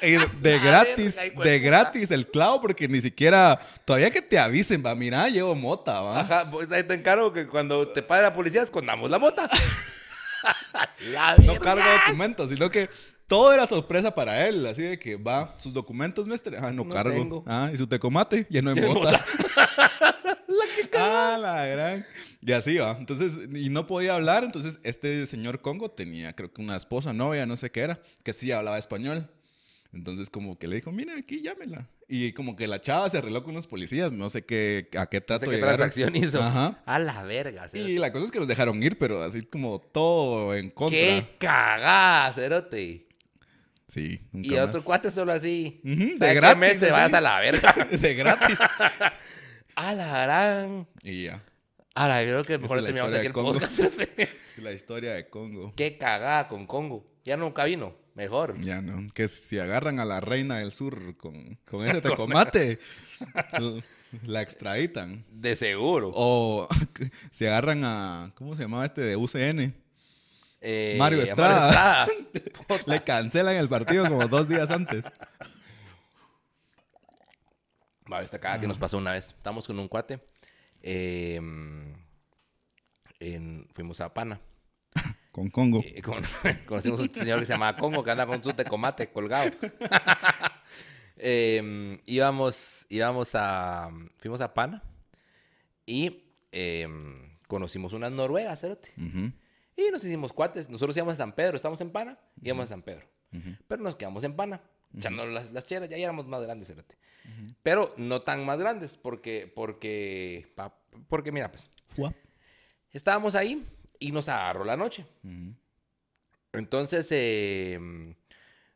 Y 0.01 0.13
de 0.41 0.59
gratis, 0.61 1.19
de 1.43 1.59
gratis 1.59 2.11
el 2.13 2.29
clavo, 2.29 2.61
porque 2.61 2.87
ni 2.87 3.01
siquiera, 3.01 3.59
todavía 3.85 4.11
que 4.11 4.23
te 4.23 4.39
avisen, 4.39 4.83
va, 4.85 4.95
mira, 4.95 5.29
llevo 5.29 5.57
mota, 5.57 6.01
va. 6.01 6.21
Ajá, 6.21 6.51
pues 6.51 6.71
ahí 6.71 6.85
te 6.85 6.95
encargo 6.95 7.33
que 7.33 7.49
cuando 7.49 7.89
te 7.89 8.03
pare 8.03 8.23
la 8.23 8.33
policía 8.33 8.63
escondamos 8.63 9.11
la 9.11 9.19
mota. 9.19 9.49
la 11.11 11.37
No 11.37 11.57
cargo 11.57 11.85
documentos, 12.05 12.51
sino 12.51 12.71
que 12.71 12.89
todo 13.33 13.51
era 13.55 13.67
sorpresa 13.67 14.15
para 14.15 14.47
él, 14.47 14.67
así 14.67 14.83
de 14.83 14.99
que 14.99 15.17
va, 15.17 15.55
sus 15.57 15.73
documentos, 15.73 16.27
mestre, 16.29 16.59
ah, 16.59 16.71
no, 16.71 16.85
No 16.85 16.91
cargo. 16.91 17.15
tengo. 17.15 17.45
Ah, 17.47 17.71
y 17.73 17.79
su 17.79 17.87
tecomate, 17.87 18.47
ya 18.51 18.61
no 18.61 18.73
hay 18.73 18.77
Ya 18.81 18.87
hay 18.87 18.93
mota. 18.93 19.25
Ah, 20.95 21.39
la 21.41 21.67
gran. 21.67 22.07
Y 22.43 22.53
así 22.53 22.77
va. 22.77 22.95
Entonces, 22.99 23.41
y 23.55 23.71
no 23.71 23.87
podía 23.87 24.15
hablar, 24.17 24.45
entonces 24.45 24.81
este 24.83 25.27
señor 25.27 25.63
Congo 25.63 25.91
tenía, 25.91 26.35
creo 26.35 26.53
que 26.53 26.61
una 26.61 26.77
esposa, 26.77 27.15
novia, 27.15 27.47
no 27.47 27.57
sé 27.57 27.71
qué 27.71 27.81
era, 27.81 28.01
que 28.23 28.35
sí 28.35 28.53
hablaba 28.53 28.79
español. 28.79 29.31
Entonces, 29.95 30.29
como 30.29 30.59
que 30.59 30.69
le 30.69 30.77
dijo, 30.77 30.93
mira, 30.93 31.15
aquí 31.17 31.41
llámela. 31.43 31.89
Y 32.09 32.33
como 32.33 32.55
que 32.57 32.67
la 32.67 32.81
chava 32.83 33.09
se 33.09 33.19
arregló 33.19 33.43
con 33.45 33.55
los 33.55 33.67
policías, 33.67 34.13
no 34.13 34.29
sé 34.29 34.45
qué, 34.45 34.89
a 34.97 35.07
qué 35.07 35.21
No 35.21 35.27
trato 35.27 35.47
sé 35.47 35.51
qué 35.53 35.57
llegaron. 35.57 35.77
transacción 35.77 36.17
hizo. 36.17 36.43
Ajá. 36.43 36.83
A 36.85 36.99
la 36.99 37.23
verga, 37.23 37.69
cerote. 37.69 37.91
Y 37.91 37.97
la 37.99 38.13
cosa 38.13 38.27
es 38.27 38.31
que 38.31 38.39
los 38.39 38.49
dejaron 38.49 38.83
ir, 38.83 38.99
pero 38.99 39.23
así 39.23 39.43
como 39.43 39.81
todo 39.81 40.55
en 40.55 40.71
contra. 40.71 40.99
Qué 40.99 41.25
cagada, 41.39 42.31
cerote. 42.35 43.07
Sí, 43.93 44.23
nunca 44.33 44.49
Y 44.49 44.57
a 44.57 44.65
otro 44.65 44.79
más. 44.79 44.85
cuate 44.85 45.11
solo 45.11 45.33
así. 45.33 45.83
De 45.85 46.17
¿Sabe 46.17 46.31
qué 46.33 46.35
gratis, 46.37 46.59
meses 46.61 46.83
así. 46.85 46.93
vas 46.93 47.13
a 47.13 47.21
la 47.21 47.41
verga? 47.41 47.73
de 47.91 48.15
gratis. 48.15 48.59
A 49.75 49.95
la 49.95 50.23
gran. 50.23 50.87
y 51.03 51.25
ya. 51.25 51.43
A 51.95 52.09
la 52.09 52.21
creo 52.23 52.43
que 52.43 52.57
mejor 52.59 52.83
terminamos 52.83 53.13
aquí 53.13 53.27
el 53.27 53.33
Congo. 53.35 53.53
podcast. 53.53 53.81
La 54.59 54.73
historia 54.73 55.13
de 55.15 55.29
Congo. 55.29 55.75
Qué 55.77 55.97
cagada 55.99 56.49
con 56.49 56.67
Congo. 56.67 57.07
Ya 57.25 57.37
nunca 57.37 57.65
vino. 57.65 57.95
Mejor. 58.15 58.59
Ya 58.61 58.81
no, 58.83 59.07
que 59.15 59.29
si 59.29 59.59
agarran 59.59 59.99
a 60.01 60.05
la 60.07 60.21
reina 60.21 60.59
del 60.59 60.73
sur 60.73 61.17
con, 61.17 61.59
con 61.67 61.87
ese 61.87 62.01
tecomate, 62.03 62.79
la 64.25 64.43
extraditan. 64.43 65.25
De 65.31 65.57
seguro. 65.57 66.13
O 66.15 66.69
si 67.31 67.47
agarran 67.47 67.83
a, 67.85 68.33
¿cómo 68.35 68.55
se 68.57 68.63
llamaba 68.63 68.85
este 68.85 69.01
de 69.03 69.17
UCN? 69.17 69.75
Eh, 70.65 70.95
Mario 70.97 71.21
Estrada. 71.23 72.07
Le 72.87 73.03
cancelan 73.03 73.57
el 73.57 73.69
partido 73.69 74.07
como 74.09 74.29
dos 74.29 74.49
días 74.49 74.71
antes. 74.71 75.05
Vale, 78.07 78.25
esta 78.25 78.39
cagada 78.39 78.61
que 78.61 78.67
nos 78.67 78.79
pasó 78.79 78.99
una 78.99 79.13
vez. 79.13 79.29
Estábamos 79.29 79.67
con 79.67 79.79
un 79.79 79.89
cuate. 79.89 80.21
eh, 80.83 81.37
en- 83.21 83.69
fuimos 83.73 84.01
a 84.01 84.13
Pana. 84.13 84.41
Con 85.33 85.49
Congo. 85.49 85.81
Eh, 85.85 86.03
con- 86.03 86.23
conocimos 86.67 87.01
a 87.01 87.05
un 87.05 87.15
señor 87.15 87.39
que 87.41 87.47
se 87.47 87.53
llamaba 87.53 87.77
Congo, 87.77 88.03
que 88.05 88.11
anda 88.11 88.27
con 88.27 88.43
su 88.43 88.53
tecomate 88.53 89.11
colgado. 89.11 89.51
Eh, 91.17 92.01
íbamos, 92.07 92.87
íbamos 92.91 93.35
a... 93.35 93.91
Fuimos 94.19 94.41
a 94.41 94.53
Pana 94.53 94.83
y 95.87 96.25
eh, 96.51 96.89
conocimos 97.47 97.93
unas 97.93 98.11
noruegas, 98.13 98.61
cerote. 98.61 98.91
Ujú, 98.99 99.33
Y 99.89 99.91
nos 99.91 100.05
hicimos 100.05 100.33
cuates. 100.33 100.69
Nosotros 100.69 100.97
íbamos 100.97 101.15
a 101.15 101.17
San 101.17 101.33
Pedro, 101.33 101.57
estábamos 101.57 101.81
en 101.81 101.91
Pana, 101.91 102.17
íbamos 102.43 102.65
a 102.65 102.67
San 102.69 102.83
Pedro. 102.83 103.07
Pero 103.67 103.83
nos 103.83 103.97
quedamos 103.97 104.23
en 104.25 104.37
Pana, 104.37 104.61
echándonos 104.97 105.33
las, 105.33 105.53
las 105.53 105.67
chelas, 105.67 105.89
ya 105.89 105.97
éramos 105.97 106.27
más 106.27 106.43
grandes. 106.43 106.73
Pero 107.63 107.95
no 107.97 108.21
tan 108.23 108.45
más 108.45 108.59
grandes, 108.59 108.97
porque, 108.99 109.51
porque, 109.55 110.53
pa- 110.55 110.77
porque 111.09 111.33
mira, 111.33 111.51
pues, 111.51 111.71
estábamos 112.93 113.35
ahí 113.35 113.67
y 113.99 114.13
nos 114.13 114.29
agarró 114.29 114.65
la 114.65 114.77
noche. 114.77 115.07
Entonces, 116.53 117.09
eh, 117.11 118.15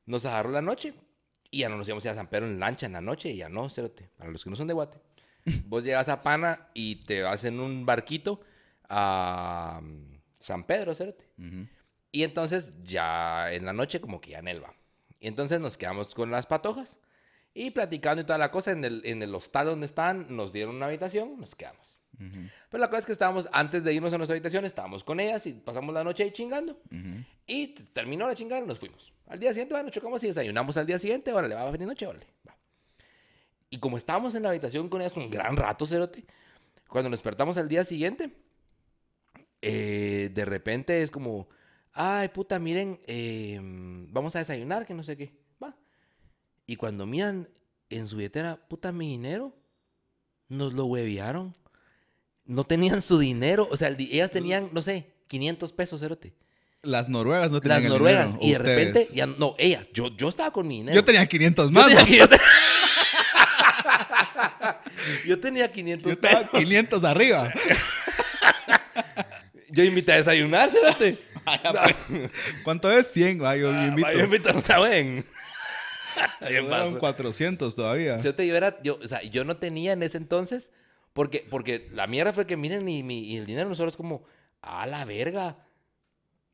nos 0.07 0.25
agarró 0.25 0.51
la 0.51 0.63
noche 0.63 0.95
y 1.51 1.59
ya 1.61 1.69
no 1.69 1.77
nos 1.77 1.87
íbamos 1.89 2.05
a 2.05 2.09
ir 2.09 2.13
a 2.13 2.17
San 2.17 2.29
Pedro 2.29 2.47
en 2.47 2.59
lancha 2.59 2.87
en 2.87 2.93
la 2.95 3.01
noche, 3.01 3.31
y 3.31 3.37
ya 3.37 3.49
no, 3.49 3.69
cerote. 3.69 4.09
Para 4.17 4.31
los 4.31 4.43
que 4.43 4.51
no 4.51 4.57
son 4.57 4.67
de 4.69 4.75
Guate. 4.75 4.99
Vos 5.67 5.85
llegas 5.85 6.09
a 6.09 6.23
Pana 6.23 6.69
y 6.75 6.97
te 7.05 7.23
vas 7.23 7.45
en 7.45 7.61
un 7.61 7.85
barquito 7.85 8.41
a 8.89 9.81
San 10.47 10.65
Pedro, 10.65 10.95
cerote. 10.95 11.29
Y 12.13 12.23
entonces 12.23 12.73
ya 12.85 13.53
en 13.53 13.67
la 13.67 13.73
noche 13.73 14.01
como 14.01 14.21
que 14.21 14.31
ya 14.31 14.43
Nelva. 14.43 14.75
Y 15.19 15.27
entonces 15.27 15.59
nos 15.59 15.77
quedamos 15.77 16.15
con 16.15 16.31
las 16.31 16.47
patojas 16.47 16.99
y 17.53 17.73
platicando 17.73 18.23
y 18.23 18.25
toda 18.25 18.39
la 18.39 18.53
cosa 18.53 18.71
en 18.71 18.85
el, 18.85 19.03
en 19.05 19.23
el 19.23 19.35
hostal 19.35 19.67
donde 19.67 19.87
estaban, 19.87 20.27
nos 20.29 20.53
dieron 20.53 20.77
una 20.77 20.87
habitación, 20.87 21.41
nos 21.41 21.57
quedamos. 21.57 22.01
Pero 22.17 22.81
la 22.81 22.87
cosa 22.87 23.01
es 23.01 23.07
que 23.07 23.13
estábamos, 23.13 23.49
antes 23.53 23.83
de 23.83 23.93
irnos 23.93 24.13
a 24.13 24.19
nuestra 24.19 24.35
habitación, 24.35 24.65
estábamos 24.65 25.03
con 25.03 25.19
ellas 25.19 25.45
y 25.47 25.53
pasamos 25.53 25.93
la 25.93 26.05
noche 26.05 26.23
ahí 26.23 26.31
chingando. 26.31 26.81
Y 27.47 27.75
terminó 27.93 28.29
la 28.29 28.37
chingada 28.37 28.63
y 28.63 28.67
nos 28.67 28.79
fuimos. 28.79 29.13
Al 29.27 29.41
día 29.41 29.51
siguiente, 29.51 29.75
bueno, 29.75 29.91
chocamos 29.91 30.23
y 30.23 30.29
desayunamos 30.29 30.77
al 30.77 30.87
día 30.87 30.99
siguiente, 31.01 31.33
órale, 31.33 31.57
va 31.57 31.63
a 31.63 31.71
venir 31.73 31.89
noche, 31.89 32.07
órale, 32.07 32.27
va. 32.49 32.57
Y 33.69 33.79
como 33.79 33.97
estábamos 33.97 34.37
en 34.37 34.45
la 34.45 34.51
habitación 34.51 34.89
con 34.89 35.01
ellas 35.01 35.17
un 35.17 35.29
gran 35.29 35.57
rato, 35.57 35.87
cerote, 35.87 36.25
cuando 36.89 37.11
nos 37.11 37.19
despertamos 37.19 37.59
al 37.59 37.69
día 37.69 37.83
siguiente, 37.83 38.31
eh, 39.63 40.31
de 40.33 40.45
repente 40.45 41.03
es 41.03 41.11
como, 41.11 41.49
ay, 41.93 42.29
puta, 42.29 42.59
miren, 42.59 43.01
eh, 43.07 43.59
vamos 43.63 44.37
a 44.37 44.41
desayunar, 44.41 44.87
que 44.87 44.95
no 44.95 45.05
sé 45.05 45.17
qué, 45.17 45.33
va. 45.63 45.77
Y 46.67 46.77
cuando 46.77 47.07
miran 47.07 47.49
en 47.91 48.09
su 48.09 48.17
billetera, 48.17 48.57
puta, 48.69 48.93
mi 48.93 49.09
dinero, 49.09 49.55
nos 50.49 50.73
lo 50.75 50.85
huevearon. 50.87 51.53
No 52.45 52.65
tenían 52.65 53.03
su 53.03 53.19
dinero, 53.19 53.69
o 53.71 53.77
sea, 53.77 53.89
el 53.89 53.97
ellas 54.01 54.31
tenían, 54.31 54.69
no 54.73 54.83
sé, 54.83 55.13
500 55.29 55.73
pesos, 55.73 56.01
cerote. 56.01 56.35
Las 56.83 57.09
noruegas 57.09 57.51
no 57.51 57.61
tenían 57.61 57.83
Las 57.83 57.87
el 57.87 57.93
noruegas. 57.99 58.39
dinero, 58.39 58.47
Y 58.49 58.53
de 58.53 58.59
repente, 58.59 59.07
ya, 59.13 59.27
no, 59.27 59.57
ellas. 59.59 59.89
Yo, 59.93 60.15
yo 60.17 60.29
estaba 60.29 60.53
con 60.53 60.69
mi 60.69 60.77
dinero. 60.79 60.95
Yo 60.95 61.05
tenía 61.05 61.27
500 61.27 61.67
Yo 61.67 61.73
más. 61.73 61.87
tenía, 61.89 62.05
yo 62.19 62.29
te- 62.29 62.39
Yo 65.27 65.41
tenía 65.41 65.71
500 65.71 66.05
Yo 66.07 66.13
estaba 66.13 66.41
pesos. 66.45 66.59
500 66.59 67.05
arriba. 67.05 67.53
Yo 69.77 69.85
invité 69.85 70.13
a 70.13 70.17
desayunar, 70.17 70.69
cérate. 70.69 71.19
¿Cuánto 72.65 72.91
es? 72.91 73.07
100, 73.09 73.43
va, 73.43 73.57
yo 73.57 73.71
Ah, 73.71 73.87
invito. 73.87 74.11
Yo 74.13 74.25
invito, 74.25 74.53
no 74.53 74.61
saben. 74.61 75.25
Eran 76.41 76.67
paso. 76.71 76.99
400 76.99 77.75
todavía. 77.75 78.17
Yo, 78.19 78.35
te- 78.35 78.47
yo 78.47 78.57
era, 78.57 78.81
yo, 78.83 78.99
o 79.03 79.07
sea, 79.07 79.23
yo 79.23 79.45
no 79.45 79.59
tenía 79.59 79.93
en 79.93 80.03
ese 80.03 80.17
entonces, 80.19 80.73
porque, 81.13 81.47
porque 81.49 81.89
la 81.93 82.07
mierda 82.07 82.33
fue 82.33 82.47
que 82.47 82.57
miren 82.57 82.85
mi, 82.85 83.03
mi- 83.03 83.25
y 83.25 83.37
el 83.37 83.47
dinero 83.47 83.69
nosotros 83.69 83.97
como, 83.97 84.25
a 84.63 84.87
la 84.87 85.05
verga. 85.05 85.59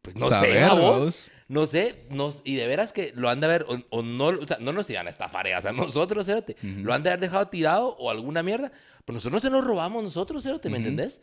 Pues 0.03 0.17
no 0.17 0.27
sé, 0.27 0.35
Saber, 0.35 0.65
a 0.65 0.75
vos. 0.75 0.99
vos. 1.05 1.31
No 1.47 1.65
sé, 1.67 2.07
nos, 2.11 2.41
y 2.45 2.57
de 2.57 2.67
veras 2.67 2.93
que 2.93 3.13
lo 3.15 3.29
han 3.29 3.39
de 3.39 3.47
haber, 3.47 3.67
o, 3.69 3.79
o 3.91 4.03
no, 4.03 4.27
o 4.29 4.47
sea, 4.49 4.57
no 4.59 4.73
nos 4.73 4.91
iban 4.91 5.07
a 5.07 5.11
estafar, 5.11 5.47
eh, 5.47 5.55
o 5.57 5.61
sea, 5.61 5.71
nosotros, 5.71 6.29
Ujú. 6.29 6.45
lo 6.83 6.93
han 6.93 7.05
de 7.05 7.11
haber 7.11 7.21
dejado 7.21 7.47
tirado 7.49 7.89
o 7.99 8.11
alguna 8.11 8.43
mierda, 8.43 8.73
pero 9.05 9.15
nosotros 9.15 9.33
no 9.45 9.49
se 9.49 9.51
nos 9.51 9.65
robamos 9.65 10.03
nosotros, 10.03 10.43
cerote, 10.43 10.69
¿me 10.71 10.79
Ujú. 10.79 10.89
entendés? 10.89 11.21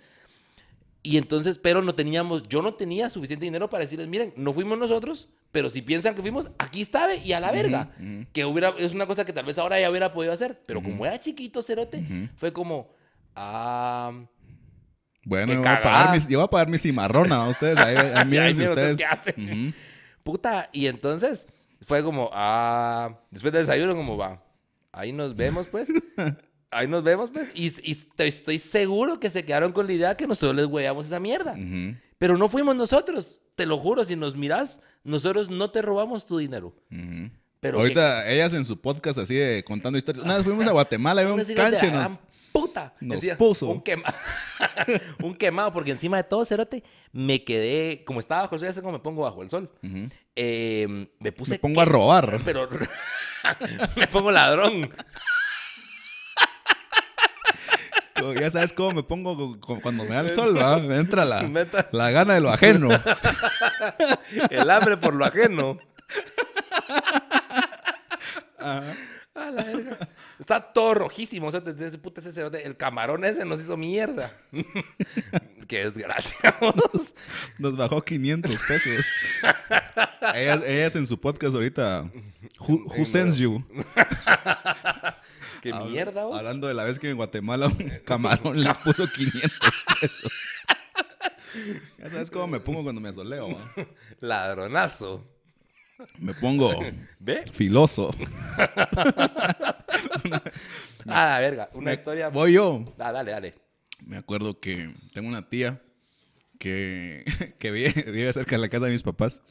Y 1.02 1.18
entonces, 1.18 1.58
pero 1.58 1.82
no 1.82 1.96
teníamos, 1.96 2.44
yo 2.50 2.62
no 2.62 2.74
tenía 2.74 3.10
suficiente 3.10 3.46
dinero 3.46 3.70
para 3.70 3.84
decirles, 3.86 4.08
miren, 4.08 4.34
no 4.36 4.54
fuimos 4.54 4.78
nosotros, 4.78 5.30
pero 5.52 5.70
si 5.70 5.82
piensan 5.82 6.14
que 6.14 6.22
fuimos, 6.22 6.52
aquí 6.58 6.82
está, 6.82 7.08
ve, 7.08 7.22
y 7.24 7.32
a 7.32 7.40
la 7.40 7.52
verga. 7.52 7.94
Ujú, 7.98 8.04
ujú. 8.10 8.26
Que 8.34 8.46
hubiera, 8.46 8.74
es 8.78 8.94
una 8.94 9.08
cosa 9.08 9.24
que 9.24 9.32
tal 9.32 9.46
vez 9.46 9.58
ahora 9.58 9.80
ya 9.80 9.90
hubiera 9.90 10.12
podido 10.12 10.34
hacer, 10.34 10.62
pero 10.66 10.80
Ujú. 10.80 10.90
como 10.92 11.06
era 11.06 11.20
chiquito, 11.20 11.64
cerote, 11.64 12.30
fue 12.36 12.52
como, 12.52 12.90
ah, 13.36 14.12
Bueno, 15.24 15.54
yo 15.54 15.60
voy, 15.60 15.68
a 15.70 15.82
pagar 15.82 16.12
mis, 16.12 16.28
yo 16.28 16.40
voy 16.40 16.46
a 16.46 16.50
pagar 16.50 16.68
mi 16.70 16.78
cimarrona 16.78 17.38
a 17.38 17.50
ustedes. 17.50 17.80
Ahí, 17.80 17.96
ahí 17.96 18.26
mírense 18.26 18.64
ustedes 18.66 18.98
qué 18.98 19.06
hacen. 19.06 19.74
Puta, 20.24 20.70
y 20.74 20.88
entonces 20.88 21.48
fue 21.84 22.04
como, 22.04 22.30
ah, 22.34 23.22
después 23.32 23.54
del 23.54 23.64
desayuno, 23.64 23.96
como 23.96 24.18
va, 24.18 24.44
ahí 24.92 25.14
nos 25.14 25.34
vemos, 25.36 25.68
pues. 25.68 25.90
Ahí 26.72 26.88
nos 26.88 27.04
vemos, 27.04 27.30
pues. 27.32 27.50
Y, 27.56 27.68
y 27.92 27.98
estoy, 28.18 28.60
seguro 28.60 29.20
que 29.20 29.30
se 29.30 29.44
quedaron 29.44 29.72
con 29.72 29.88
la 29.88 29.94
idea 29.94 30.16
que 30.18 30.28
nosotros 30.28 30.56
les 30.56 30.66
hueamos 30.68 31.06
esa 31.08 31.20
mierda. 31.20 31.56
Pero 32.18 32.38
no 32.38 32.48
fuimos 32.48 32.76
nosotros. 32.76 33.42
Te 33.56 33.66
lo 33.66 33.78
juro, 33.78 34.04
si 34.06 34.16
nos 34.16 34.36
miras, 34.36 34.82
nosotros 35.04 35.50
no 35.50 35.72
te 35.72 35.82
robamos 35.82 36.26
tu 36.28 36.38
dinero. 36.38 36.74
Pero 37.60 37.80
Ahorita 37.80 38.30
ellas 38.32 38.54
en 38.54 38.64
su 38.66 38.80
podcast 38.80 39.20
así 39.20 39.36
de 39.36 39.64
contando 39.66 39.98
historias. 39.98 40.24
Una 40.24 40.36
vez 40.36 40.44
fuimos 40.46 40.66
a 40.68 40.72
Guatemala 40.74 41.24
y 41.24 41.26
un 41.26 41.38
gran 41.56 41.72
puta. 42.54 42.94
nos 43.02 43.26
puso. 43.38 43.68
Un, 43.70 43.84
quema- 43.84 44.14
un 45.24 45.34
quemado, 45.36 45.74
porque 45.74 45.92
encima 45.92 46.18
de 46.18 46.24
todo, 46.24 46.46
Cerote, 46.46 46.84
me 47.12 47.44
quedé, 47.44 48.04
como 48.06 48.20
estaba 48.20 48.44
bajo 48.44 48.56
el 48.56 48.60
sol, 48.62 48.70
ya 48.70 48.74
sé 48.74 48.82
cómo 48.82 48.94
me 48.94 49.00
pongo 49.00 49.24
bajo 49.24 49.44
el 49.44 49.50
sol. 49.50 49.70
Eh, 50.36 51.08
me 51.20 51.32
puse. 51.32 51.54
Me 51.54 51.60
pongo 51.60 51.82
a 51.82 51.86
robar. 51.86 52.40
Pero 52.46 52.70
me 53.96 54.08
pongo 54.08 54.32
ladrón. 54.32 54.90
Ya 58.40 58.52
sabes 58.52 58.74
cómo 58.74 58.92
me 58.94 59.04
pongo 59.04 59.36
cu- 59.36 59.60
cu- 59.60 59.82
cuando 59.82 60.04
me 60.04 60.10
da 60.16 60.22
el 60.22 60.30
sol, 60.30 60.58
¿va? 60.58 60.78
Me 60.80 60.98
entra 60.98 61.26
la, 61.26 61.42
la 61.92 62.12
gana 62.12 62.34
de 62.36 62.42
lo 62.42 62.50
ajeno. 62.52 62.90
El 64.50 64.70
hambre 64.70 64.98
por 64.98 65.14
lo 65.16 65.26
ajeno. 65.26 65.78
Ajá. 68.58 68.94
A 69.36 69.52
la 69.52 69.64
verga. 69.64 69.98
Está 70.40 70.60
todo 70.60 70.96
rojísimo. 70.96 71.48
O 71.48 71.52
sea, 71.52 71.62
desde 71.62 71.88
ese 71.88 71.98
puta 71.98 72.20
ese 72.20 72.32
cerote, 72.34 72.66
El 72.66 72.76
camarón 72.76 73.24
ese 73.24 73.46
nos 73.46 73.62
hizo 73.62 73.78
mierda. 73.78 74.30
Qué 75.68 75.86
desgracia. 75.86 76.56
Nos 77.60 77.78
bajó 77.78 78.02
500 78.04 78.58
pesos. 78.68 79.06
ellas, 80.34 80.62
ellas 80.66 80.96
en 80.96 81.06
su 81.08 81.20
podcast 81.22 81.54
ahorita. 81.56 82.10
Who, 82.68 82.84
who 82.98 83.06
sends 83.06 83.36
you? 83.38 83.64
Qué 85.62 85.72
Habla- 85.74 85.92
mierda, 85.92 86.26
vos. 86.26 86.38
Hablando 86.38 86.68
de 86.68 86.74
la 86.74 86.84
vez 86.84 87.00
que 87.00 87.10
en 87.10 87.18
Guatemala 87.18 87.68
un 87.68 87.90
camarón 88.06 88.62
les 88.62 88.78
puso 88.78 89.08
500 89.08 89.52
pesos. 90.02 90.32
Ya 91.98 92.10
sabes 92.12 92.30
cómo 92.30 92.46
me 92.46 92.60
pongo 92.60 92.84
cuando 92.84 93.02
me 93.02 93.10
asoleo. 93.10 93.48
Ladronazo. 94.20 95.28
Me 96.20 96.36
pongo 96.36 96.80
¿Ve? 97.18 97.44
filoso. 97.52 98.16
A 101.06 101.26
la 101.26 101.40
verga. 101.40 101.70
Una 101.74 101.86
Me- 101.86 101.94
historia. 101.96 102.30
Voy 102.30 102.54
yo. 102.54 102.86
Ah, 103.00 103.12
dale, 103.12 103.32
dale. 103.32 103.56
Me 104.06 104.18
acuerdo 104.18 104.60
que 104.60 104.94
tengo 105.14 105.28
una 105.28 105.50
tía 105.50 105.82
que, 106.60 107.26
que 107.60 107.72
vive, 107.72 108.04
vive 108.12 108.32
cerca 108.32 108.56
de 108.56 108.62
la 108.62 108.70
casa 108.70 108.86
de 108.86 108.92
mis 108.92 109.04
papás 109.04 109.42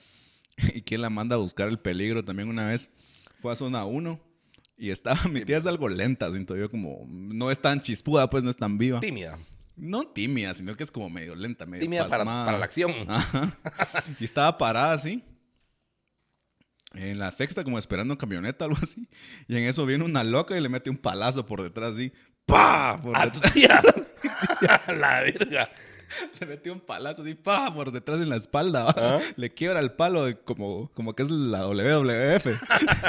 y 0.73 0.83
quien 0.83 1.03
la 1.03 1.11
manda 1.11 1.35
a 1.35 1.39
buscar 1.39 1.69
el 1.69 1.81
peligro 1.81 2.25
también 2.25 2.49
una 2.49 2.69
vez 2.69 2.91
fue 3.41 3.53
a 3.53 3.57
zona 3.57 3.85
1 3.85 4.21
y 4.79 4.91
estaba, 4.91 5.21
mi 5.31 5.41
tía 5.45 5.59
es 5.59 5.67
algo 5.67 5.89
lenta, 5.89 6.31
siento 6.31 6.57
yo 6.57 6.71
como, 6.71 7.05
no 7.09 7.51
es 7.51 7.61
tan 7.61 7.81
chispuda, 7.81 8.31
pues 8.31 8.45
no 8.45 8.51
es 8.51 8.57
tan 8.57 8.79
viva. 8.79 9.01
Tímida. 9.01 9.39
No 9.77 10.05
tímida, 10.09 10.55
sino 10.55 10.75
que 10.75 10.83
es 10.83 10.91
como 10.91 11.09
medio 11.09 11.35
lenta, 11.37 11.65
medio 11.67 11.83
Tímida 11.83 12.09
para, 12.09 12.25
para 12.25 12.59
la 12.59 12.65
acción. 12.65 12.93
Ajá. 13.09 13.57
Y 14.19 14.25
estaba 14.25 14.59
parada 14.59 14.93
así. 14.93 15.23
En 16.95 17.19
la 17.19 17.31
sexta, 17.31 17.63
como 17.65 17.79
esperando 17.79 18.13
una 18.15 18.19
camioneta 18.19 18.65
algo 18.65 18.79
así. 18.83 19.09
Y 19.47 19.57
en 19.57 19.65
eso 19.65 19.85
viene 19.87 20.05
una 20.05 20.25
loca 20.25 20.57
y 20.57 20.61
le 20.61 20.69
mete 20.69 20.91
un 20.91 20.97
palazo 20.97 21.45
por 21.47 21.63
detrás 21.63 21.95
así. 21.95 22.13
¡Pah! 22.47 22.99
Por 23.01 23.17
A 23.17 23.31
tu 23.31 23.41
detrás. 23.41 23.53
tía. 23.53 23.83
A 24.87 24.93
la 24.93 25.21
verga. 25.21 25.71
Le 26.41 26.47
metió 26.47 26.73
un 26.73 26.81
palazo 26.81 27.23
así, 27.23 27.35
pa, 27.35 27.73
por 27.73 27.93
detrás 27.93 28.21
en 28.21 28.29
la 28.29 28.37
espalda. 28.37 28.89
Ajá. 28.89 29.21
Le 29.37 29.53
quiebra 29.53 29.81
el 29.81 29.93
palo 29.93 30.25
de 30.25 30.39
como, 30.39 30.91
como 30.95 31.15
que 31.15 31.23
es 31.23 31.31
la 31.31 31.67
WWF. 31.67 32.47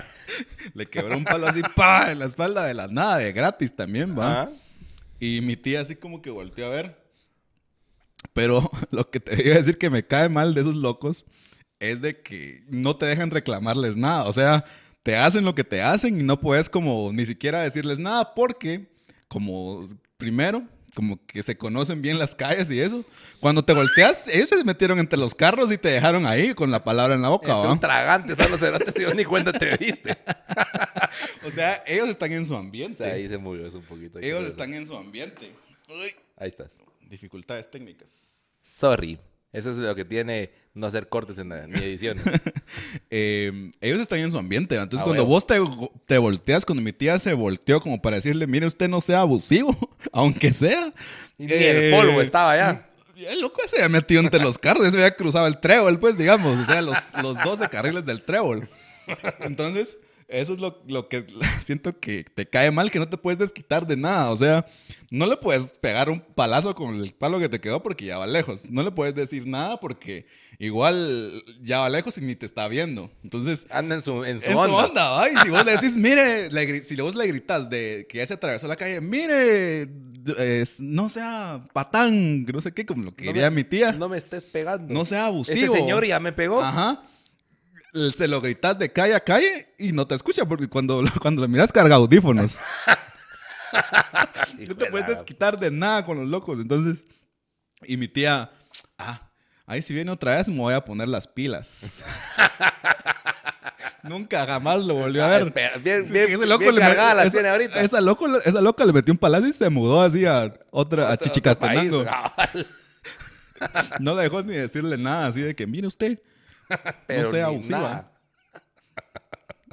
Le 0.74 0.86
quebró 0.86 1.18
un 1.18 1.24
palo 1.24 1.47
así, 1.47 1.62
pa, 1.76 2.12
en 2.12 2.20
la 2.20 2.26
espalda 2.26 2.66
de 2.66 2.74
la 2.74 2.88
nada, 2.88 3.18
de 3.18 3.32
gratis 3.34 3.76
también, 3.76 4.18
va. 4.18 4.41
Ajá. 4.41 4.52
Y 5.20 5.41
mi 5.41 5.58
tía 5.58 5.82
así 5.82 5.95
como 5.95 6.22
que 6.22 6.30
volteó 6.30 6.68
a 6.68 6.70
ver. 6.70 6.97
Pero 8.34 8.70
lo 8.91 9.10
que 9.10 9.20
te 9.20 9.43
iba 9.43 9.56
a 9.56 9.58
decir 9.58 9.78
que 9.78 9.89
me 9.89 10.06
cae 10.06 10.30
mal 10.30 10.54
de 10.54 10.62
esos 10.62 10.76
locos 10.76 11.26
es 11.80 12.02
de 12.02 12.22
que 12.22 12.64
no 12.68 12.95
te 12.95 13.06
dejan 13.06 13.32
reclamarles 13.32 13.95
nada. 13.97 14.26
O 14.26 14.34
sea, 14.34 14.66
te 15.04 15.16
hacen 15.18 15.45
lo 15.45 15.56
que 15.56 15.64
te 15.64 15.82
hacen 15.82 16.20
y 16.20 16.24
no 16.24 16.39
puedes 16.39 16.70
como 16.70 17.12
ni 17.14 17.26
siquiera 17.26 17.64
decirles 17.64 18.00
nada 18.00 18.34
porque 18.34 18.91
como 19.28 19.84
primero 20.18 20.64
como 20.96 21.24
que 21.26 21.44
se 21.44 21.58
conocen 21.58 22.02
bien 22.02 22.18
las 22.20 22.36
calles 22.36 22.70
y 22.72 22.80
eso. 22.80 23.04
Cuando 23.40 23.64
te 23.64 23.74
volteas, 23.74 24.28
ellos 24.28 24.50
se 24.50 24.64
metieron 24.64 25.00
entre 25.00 25.18
los 25.20 25.36
carros 25.36 25.72
y 25.72 25.78
te 25.78 25.90
dejaron 25.90 26.26
ahí 26.26 26.54
con 26.54 26.72
la 26.72 26.84
palabra 26.84 27.16
en 27.16 27.22
la 27.22 27.30
boca, 27.30 27.52
Entre 27.52 27.68
¿va? 27.68 27.74
un 27.74 27.80
tragante, 27.80 28.36
son 28.36 28.52
los 28.52 28.60
cerotes 28.60 28.94
y 28.98 29.16
ni 29.16 29.26
cuenta 29.26 29.52
te 29.54 29.78
diste. 29.78 30.18
O 31.46 31.52
sea, 31.52 31.84
ellos 31.86 32.08
están 32.10 32.32
en 32.32 32.46
su 32.46 32.54
O 32.54 32.58
ambiente. 32.58 32.98
sea, 33.04 33.14
ahí 33.14 33.28
se 33.28 33.38
movió 33.38 33.66
eso 33.68 33.78
un 33.80 33.84
poquito. 33.86 34.20
ellos 34.20 34.44
están 34.46 34.74
en 34.74 34.86
su 34.88 34.96
ambiente. 34.96 35.52
Uy. 35.90 36.12
Ahí 36.38 36.48
estás. 36.50 36.70
Dificultades 37.10 37.70
técnicas. 37.70 38.52
Sorry. 38.64 39.20
Eso 39.52 39.72
es 39.72 39.78
lo 39.78 39.95
que 39.95 40.06
tiene 40.06 40.52
no 40.76 40.86
hacer 40.88 41.10
cortes 41.10 41.39
en 41.39 41.50
ni 41.50 41.80
ediciones. 41.80 42.24
Eh, 43.10 43.72
ellos 43.82 44.00
están 44.00 44.20
en 44.20 44.30
su 44.30 44.38
ambiente. 44.38 44.76
Entonces, 44.76 45.02
Ah, 45.02 45.04
cuando 45.06 45.24
huevo. 45.24 45.34
vos 45.34 45.47
te, 45.47 45.56
te 46.06 46.18
volteas, 46.20 46.66
cuando 46.66 46.84
mi 46.84 46.93
tía 46.93 47.18
se 47.18 47.34
volteó 47.34 47.82
como 47.82 48.00
para 48.02 48.18
decirle, 48.18 48.45
mire, 48.45 48.68
usted 48.68 48.88
no 48.88 49.02
sea 49.02 49.22
abusivo, 49.22 49.76
aunque 50.14 50.54
sea. 50.54 50.93
Y 51.39 51.45
ni 51.47 51.54
el 51.54 51.91
polvo 51.91 52.22
estaba 52.22 52.52
allá. 52.52 52.88
y 53.16 53.26
El 53.26 53.41
loco 53.41 53.62
se 53.68 53.78
había 53.78 53.89
metido 53.89 54.22
entre 54.22 54.39
los 54.39 54.60
carros, 54.60 54.86
ese 54.86 54.97
había 54.97 55.16
cruzado 55.16 55.47
el 55.47 55.60
trébol, 55.60 56.00
pues, 56.00 56.18
digamos, 56.18 56.60
o 56.60 56.64
sea, 56.66 56.82
los, 56.84 56.97
los 57.24 57.43
12 57.43 57.68
carriles 57.70 58.06
del 58.06 58.22
trébol. 58.22 58.70
Entonces, 59.39 59.97
eso 60.30 60.53
es 60.53 60.59
lo, 60.59 60.82
lo 60.88 61.09
que 61.09 61.25
siento 61.63 61.99
que 61.99 62.23
te 62.23 62.45
cae 62.47 62.71
mal, 62.71 62.91
que 62.91 62.99
no 62.99 63.07
te 63.09 63.17
puedes 63.17 63.39
desquitar 63.39 63.86
de 63.88 63.97
nada. 63.97 64.30
O 64.32 64.38
sea, 64.38 64.65
no 65.11 65.25
le 65.27 65.38
puedes 65.38 65.69
pegar 65.69 66.09
un 66.09 66.19
palazo 66.21 66.75
con 66.75 66.95
el 67.01 67.13
palo 67.13 67.39
que 67.39 67.49
te 67.49 67.59
quedó 67.59 67.82
porque 67.82 68.05
ya 68.05 68.17
va 68.17 68.27
lejos. 68.27 68.69
No 68.71 68.84
le 68.84 68.91
puedes 68.91 69.15
decir 69.15 69.47
nada 69.47 69.80
porque 69.80 70.27
igual 70.59 71.41
ya 71.61 71.80
va 71.80 71.89
lejos 71.89 72.17
y 72.17 72.21
ni 72.21 72.36
te 72.36 72.45
está 72.45 72.67
viendo. 72.67 73.11
Entonces, 73.23 73.65
Anda 73.71 73.95
en 73.95 74.01
su, 74.01 74.23
en 74.23 74.41
su 74.41 74.49
en 74.49 74.57
onda. 74.57 74.67
su 74.67 74.75
onda, 74.89 75.09
¿va? 75.09 75.30
Y 75.30 75.36
si 75.38 75.49
vos 75.49 75.65
le 75.65 75.71
decís, 75.73 75.95
mire, 75.97 76.51
le 76.51 76.84
si 76.84 76.95
vos 76.97 77.15
le 77.15 77.27
gritas 77.27 77.69
de 77.69 78.05
que 78.09 78.19
ya 78.19 78.25
se 78.25 78.34
atravesó 78.36 78.67
la 78.67 78.75
calle, 78.75 79.01
mire, 79.01 79.89
es- 80.38 80.80
no 80.80 81.09
sea 81.09 81.63
patán, 81.73 82.45
no 82.45 82.61
sé 82.61 82.71
qué, 82.73 82.86
como 82.86 83.03
lo 83.03 83.15
que 83.15 83.25
No 83.25 83.32
diría 83.34 83.49
me- 83.49 83.55
mi 83.57 83.63
tía. 83.63 83.91
No, 83.93 83.99
No 83.99 84.09
me 84.09 84.17
estés 84.17 84.45
pegando. 84.45 85.05
sea 85.05 85.19
Ese 85.19 85.27
abusivo. 85.27 85.75
señor 85.75 86.05
ya 86.05 86.19
me 86.19 86.32
pegó. 86.34 86.61
Ajá. 86.61 87.03
Se 88.16 88.28
lo 88.28 88.40
gritas 88.42 88.78
de 88.78 88.92
calle 88.92 89.16
a 89.16 89.20
calle 89.24 89.74
y 89.80 89.92
no 89.92 90.06
te 90.06 90.14
escucha 90.16 90.46
porque 90.46 90.68
cuando, 90.68 91.04
cuando 91.22 91.42
lo 91.42 91.48
miras 91.48 91.72
carga 91.72 91.96
audífonos. 91.96 92.60
No 94.68 94.76
te 94.76 94.86
de 94.86 94.92
puedes 94.92 95.08
la- 95.08 95.14
desquitar 95.14 95.60
de 95.60 95.70
nada 95.70 96.04
con 96.04 96.18
los 96.18 96.28
locos. 96.28 96.58
Entonces, 96.60 97.04
y 97.84 97.98
mi 97.98 98.08
tía, 98.08 98.50
ah, 98.98 99.30
ahí 99.68 99.84
si 99.84 99.94
viene 99.94 100.10
otra 100.10 100.36
vez 100.38 100.50
me 100.50 100.58
voy 100.58 100.74
a 100.74 100.84
poner 100.84 101.08
las 101.08 101.28
pilas. 101.28 102.00
Nunca 104.04 104.46
jamás 104.46 104.84
lo 104.86 104.96
volvió 104.96 105.24
a 105.24 105.28
Ah, 105.28 105.30
ver. 105.30 105.42
espera, 105.48 105.78
bien, 105.78 106.08
Sí, 106.08 106.14
bien, 106.14 106.28
que 106.28 106.34
ese 106.34 106.46
loco 106.48 106.60
bien 106.64 106.76
le 106.76 106.82
cargada 106.82 107.14
la 107.14 107.24
esa, 107.24 107.32
tiene 107.34 107.50
ahorita. 107.50 107.82
Esa, 107.82 108.02
loco, 108.02 108.38
esa 108.40 108.62
loca 108.62 108.86
le 108.86 108.94
metió 108.94 109.14
un 109.14 109.18
palazo 109.20 109.48
y 109.48 109.54
se 109.54 109.70
mudó 109.70 110.02
así 110.02 110.26
a 110.26 110.52
otra, 110.72 111.12
a 111.12 111.18
Chichicastenango. 111.18 112.06
No 114.00 114.16
le 114.16 114.24
dejó 114.24 114.42
ni 114.42 114.54
decirle 114.54 114.98
nada 114.98 115.28
así 115.28 115.42
de 115.42 115.56
que, 115.56 115.68
mire 115.68 115.86
usted, 115.86 116.20
Pero 117.07 117.32
sea 117.32 117.47
ni 117.49 117.55
abusiva. 117.55 117.80
nada. 117.80 118.11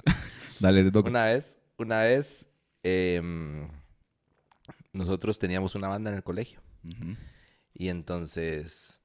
dale, 0.61 0.85
te 0.85 0.91
toca. 0.91 1.11
Una 1.11 1.27
vez, 1.27 1.59
una 1.77 2.03
vez, 2.03 2.49
em, 2.83 3.69
nosotros 4.93 5.39
teníamos 5.39 5.75
una 5.75 5.89
banda 5.89 6.11
en 6.11 6.17
el 6.17 6.23
colegio. 6.23 6.61
Y 7.75 7.89
entonces 7.89 9.01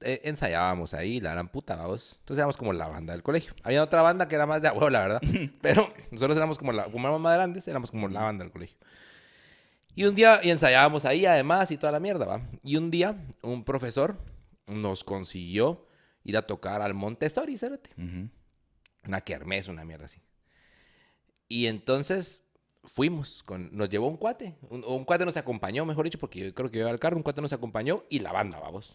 eh, 0.00 0.20
ensayábamos 0.24 0.92
ahí, 0.94 1.20
la 1.20 1.32
gran 1.32 1.48
puta, 1.48 1.76
vamos. 1.76 2.16
Entonces 2.20 2.38
éramos 2.38 2.56
como 2.56 2.72
la 2.72 2.86
banda 2.86 3.12
del 3.12 3.22
colegio. 3.22 3.54
Había 3.62 3.82
otra 3.82 4.02
banda 4.02 4.28
que 4.28 4.34
era 4.34 4.46
más 4.46 4.60
de 4.60 4.70
huevo, 4.70 4.90
la 4.90 5.00
verdad. 5.00 5.20
Pero 5.62 5.92
nosotros 6.10 6.36
éramos 6.36 6.58
como 6.58 6.72
la, 6.72 6.84
como 6.84 7.00
éramos 7.00 7.20
más 7.20 7.34
grandes, 7.34 7.66
éramos 7.68 7.90
como 7.90 8.08
la 8.08 8.22
banda 8.22 8.44
del 8.44 8.52
colegio. 8.52 8.76
Y 9.94 10.04
un 10.04 10.14
día, 10.14 10.40
y 10.42 10.50
ensayábamos 10.50 11.06
ahí 11.06 11.24
además 11.24 11.70
y 11.70 11.78
toda 11.78 11.92
la 11.92 12.00
mierda, 12.00 12.26
¿va? 12.26 12.40
Y 12.62 12.76
un 12.76 12.90
día, 12.90 13.16
un 13.42 13.64
profesor 13.64 14.18
nos 14.66 15.04
consiguió 15.04 15.86
ir 16.26 16.36
a 16.36 16.42
tocar 16.42 16.82
al 16.82 16.92
Montessori, 16.94 17.56
cerote. 17.56 17.90
Ujú. 17.96 18.28
Una 19.06 19.20
kermés, 19.20 19.68
una 19.68 19.84
mierda 19.84 20.04
así. 20.06 20.20
Y 21.48 21.66
entonces 21.66 22.42
fuimos, 22.84 23.42
con, 23.42 23.74
nos 23.76 23.88
llevó 23.88 24.08
un 24.08 24.16
cuate. 24.16 24.56
Un, 24.68 24.84
un 24.84 25.04
cuate 25.04 25.24
nos 25.24 25.36
acompañó, 25.36 25.84
mejor 25.86 26.04
dicho, 26.04 26.18
porque 26.18 26.40
yo 26.40 26.54
creo 26.54 26.70
que 26.70 26.78
iba 26.78 26.90
al 26.90 26.98
carro. 26.98 27.16
Un 27.16 27.22
cuate 27.22 27.40
nos 27.40 27.52
acompañó 27.52 28.04
y 28.10 28.18
la 28.18 28.32
banda, 28.32 28.58
vamos. 28.58 28.94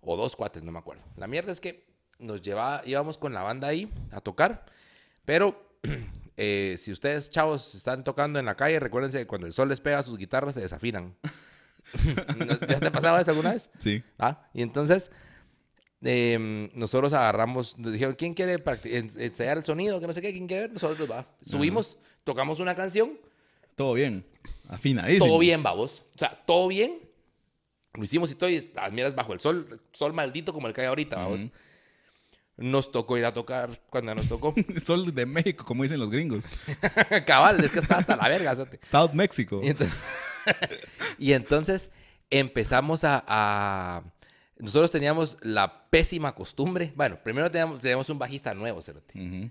O 0.00 0.16
dos 0.16 0.34
cuates, 0.36 0.62
no 0.62 0.72
me 0.72 0.78
acuerdo. 0.78 1.04
La 1.16 1.26
mierda 1.26 1.52
es 1.52 1.60
que 1.60 1.86
nos 2.18 2.42
llevaba, 2.42 2.82
íbamos 2.84 3.16
con 3.18 3.32
la 3.32 3.42
banda 3.42 3.68
ahí 3.68 3.90
a 4.10 4.20
tocar. 4.20 4.66
Pero 5.24 5.78
eh, 6.36 6.74
si 6.76 6.90
ustedes, 6.90 7.30
chavos, 7.30 7.74
están 7.74 8.02
tocando 8.04 8.38
en 8.38 8.46
la 8.46 8.56
calle, 8.56 8.80
recuérdense 8.80 9.18
que 9.20 9.26
cuando 9.26 9.46
el 9.46 9.52
sol 9.52 9.68
les 9.68 9.80
pega 9.80 10.02
sus 10.02 10.18
guitarras 10.18 10.54
se 10.54 10.60
desafinan. 10.60 11.14
¿No- 12.36 12.46
¿Ya 12.66 12.80
te 12.80 12.86
ha 12.86 12.92
pasado 12.92 13.18
eso 13.18 13.30
alguna 13.30 13.52
vez? 13.52 13.70
Sí. 13.78 14.02
Ah, 14.18 14.48
y 14.54 14.62
entonces 14.62 15.10
em, 16.02 16.70
nosotros 16.74 17.12
agarramos, 17.12 17.78
nos 17.78 17.92
dijeron, 17.92 18.14
¿quién 18.16 18.34
quiere 18.34 18.62
ensayar 18.84 19.58
el 19.58 19.64
sonido? 19.64 20.00
Que 20.00 20.06
no 20.06 20.12
sé 20.12 20.22
qué, 20.22 20.32
¿quién 20.32 20.46
quiere 20.46 20.62
ver? 20.62 20.72
Nosotros, 20.72 21.10
va. 21.10 21.26
Subimos, 21.44 21.98
tocamos 22.24 22.60
una 22.60 22.74
canción, 22.74 23.18
Todo 23.76 23.94
bien. 23.94 24.24
Afinadísimo. 24.68 25.26
todo 25.26 25.38
bien, 25.38 25.62
babos. 25.62 26.02
O 26.14 26.18
sea, 26.18 26.42
todo 26.46 26.68
bien. 26.68 26.98
Lo 27.94 28.04
hicimos 28.04 28.30
y 28.30 28.34
todo, 28.34 28.48
y 28.50 28.70
las 28.74 28.92
miras 28.92 29.14
bajo 29.14 29.32
el 29.32 29.40
sol, 29.40 29.80
sol 29.92 30.12
maldito 30.12 30.52
como 30.52 30.68
el 30.68 30.74
que 30.74 30.82
hay 30.82 30.86
ahorita, 30.86 31.16
babos. 31.16 31.40
Ujú. 31.40 31.50
Nos 32.56 32.92
tocó 32.92 33.16
ir 33.16 33.24
a 33.24 33.32
tocar 33.32 33.70
cuando 33.88 34.14
nos 34.14 34.28
tocó. 34.28 34.52
Sol 34.84 35.14
de 35.14 35.24
México, 35.24 35.64
como 35.64 35.82
dicen 35.82 35.98
los 35.98 36.10
gringos. 36.10 36.44
Cabal, 37.26 37.64
es 37.64 37.70
que 37.70 37.78
está 37.78 37.96
hasta 37.96 38.16
la 38.16 38.28
verga, 38.28 38.54
zote. 38.54 38.78
South 38.82 39.12
México. 39.14 39.60
Y 39.62 39.68
entonces, 39.70 40.02
y 41.18 41.32
entonces 41.32 41.90
empezamos 42.28 43.02
a, 43.04 43.24
a- 43.26 44.02
Nosotros 44.60 44.90
teníamos 44.90 45.36
la 45.42 45.88
pésima 45.90 46.34
costumbre. 46.34 46.92
Bueno, 46.96 47.18
primero 47.22 47.50
teníamos, 47.50 47.80
teníamos 47.80 48.08
un 48.10 48.18
bajista 48.18 48.54
nuevo, 48.54 48.80
Cerote. 48.80 49.50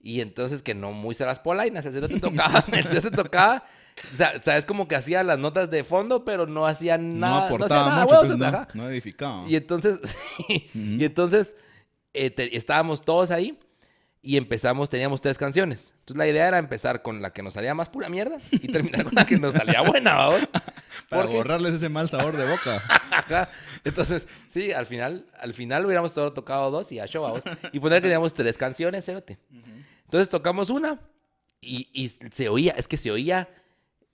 Y 0.00 0.20
entonces 0.20 0.62
que 0.62 0.74
no 0.74 0.92
muy 0.92 1.14
se 1.14 1.24
las 1.24 1.38
polainas. 1.40 1.84
El 1.86 1.92
Cerote 1.92 2.20
tocaba, 2.20 2.64
el 2.72 2.84
Cerote 2.86 3.10
tocaba. 3.10 3.64
O 4.12 4.16
sea, 4.16 4.40
sabes 4.42 4.64
como 4.64 4.86
que 4.86 4.94
hacía 4.94 5.24
las 5.24 5.38
notas 5.40 5.70
de 5.70 5.82
fondo, 5.82 6.24
pero 6.24 6.46
no 6.46 6.66
hacía 6.66 6.96
No 6.98 7.18
nada. 7.26 7.46
aportaba 7.46 7.80
hacía 7.80 7.90
nada, 7.90 8.02
mucho, 8.04 8.14
huevos, 8.14 8.28
pues, 8.28 8.38
no, 8.74 8.82
no 8.84 8.90
edificaba. 8.90 9.48
Y 9.48 9.56
entonces, 9.56 9.98
y 10.74 11.04
entonces 11.04 11.56
eh, 12.14 12.30
te- 12.30 12.56
estábamos 12.56 13.02
todos 13.02 13.30
ahí 13.32 13.58
y 14.20 14.36
empezamos, 14.36 14.90
teníamos 14.90 15.20
tres 15.20 15.38
canciones. 15.38 15.94
Entonces 16.00 16.16
la 16.18 16.26
idea 16.28 16.48
era 16.48 16.58
empezar 16.58 17.02
con 17.02 17.22
la 17.22 17.32
que 17.32 17.42
nos 17.42 17.54
salía 17.54 17.74
más 17.74 17.88
pura 17.88 18.08
mierda 18.08 18.38
y 18.50 18.70
terminar 18.70 19.04
con 19.04 19.14
la 19.14 19.24
que 19.24 19.36
nos 19.36 19.54
salía 19.54 19.80
buena, 19.82 20.14
vamos. 20.14 20.40
Para 21.08 21.22
Porque- 21.22 21.36
borrarles 21.36 21.74
ese 21.74 21.88
mal 21.88 22.08
sabor 22.08 22.36
de 22.36 22.48
boca. 22.50 22.82
Entonces, 23.84 24.28
sí, 24.48 24.72
al 24.72 24.86
final, 24.86 25.26
al 25.38 25.54
final 25.54 25.84
hubiéramos 25.86 26.12
todo 26.12 26.32
tocado 26.32 26.70
dos 26.70 26.90
y 26.92 26.98
a 26.98 27.06
show, 27.06 27.22
vamos. 27.22 27.42
Y 27.72 27.80
poner 27.80 27.98
que 28.02 28.08
teníamos 28.08 28.34
tres 28.34 28.58
canciones, 28.58 29.04
cerote. 29.04 29.38
Entonces 30.04 30.28
tocamos 30.30 30.70
una 30.70 30.98
y, 31.60 31.88
y 31.92 32.08
se 32.08 32.48
oía, 32.48 32.72
es 32.76 32.88
que 32.88 32.96
se 32.96 33.10
oía 33.10 33.48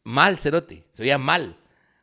mal, 0.02 0.38
cerote. 0.38 0.84
Se 0.92 1.02
oía 1.02 1.18
mal. 1.18 1.56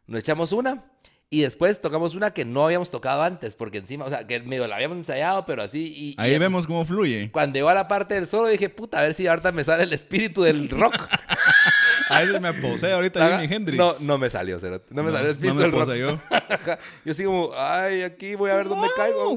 Nos 0.07 0.19
echamos 0.21 0.51
una 0.51 0.90
y 1.33 1.41
después 1.43 1.79
tocamos 1.79 2.13
una 2.13 2.33
que 2.33 2.43
no 2.43 2.65
habíamos 2.65 2.91
tocado 2.91 3.23
antes, 3.23 3.55
porque 3.55 3.77
encima, 3.77 4.03
o 4.03 4.09
sea, 4.09 4.27
que 4.27 4.41
medio 4.41 4.67
la 4.67 4.75
habíamos 4.75 4.97
ensayado, 4.97 5.45
pero 5.45 5.63
así. 5.63 5.93
Y, 5.95 6.15
Ahí 6.17 6.33
y- 6.33 6.37
vemos 6.37 6.67
cómo 6.67 6.83
fluye. 6.83 7.31
Cuando 7.31 7.55
llegó 7.55 7.69
a 7.69 7.73
la 7.73 7.87
parte 7.87 8.15
del 8.15 8.25
solo, 8.25 8.49
dije, 8.49 8.67
puta, 8.69 8.99
a 8.99 9.03
ver 9.03 9.13
si 9.13 9.25
ahorita 9.27 9.53
me 9.53 9.63
sale 9.63 9.83
el 9.83 9.93
espíritu 9.93 10.43
del 10.43 10.69
rock. 10.69 10.93
Ahí 12.09 12.27
se 12.27 12.39
me 12.41 12.51
posee 12.51 12.91
ahorita. 12.91 13.39
Jimi 13.39 13.53
Hendrix. 13.53 13.77
No, 13.77 13.93
no 14.01 14.17
me 14.17 14.29
salió, 14.29 14.59
cerote. 14.59 14.93
No 14.93 15.01
me 15.03 15.11
salió 15.11 15.27
el 15.27 15.31
espíritu 15.31 15.55
no 15.55 15.61
me 15.61 15.85
del 15.93 16.09
rock. 16.09 16.19
Ajá. 16.29 16.79
Yo 17.05 17.11
así 17.13 17.23
como, 17.23 17.51
ay, 17.55 18.03
aquí 18.03 18.35
voy 18.35 18.51
a 18.51 18.55
ver 18.55 18.67
dónde 18.67 18.89
caigo. 18.97 19.29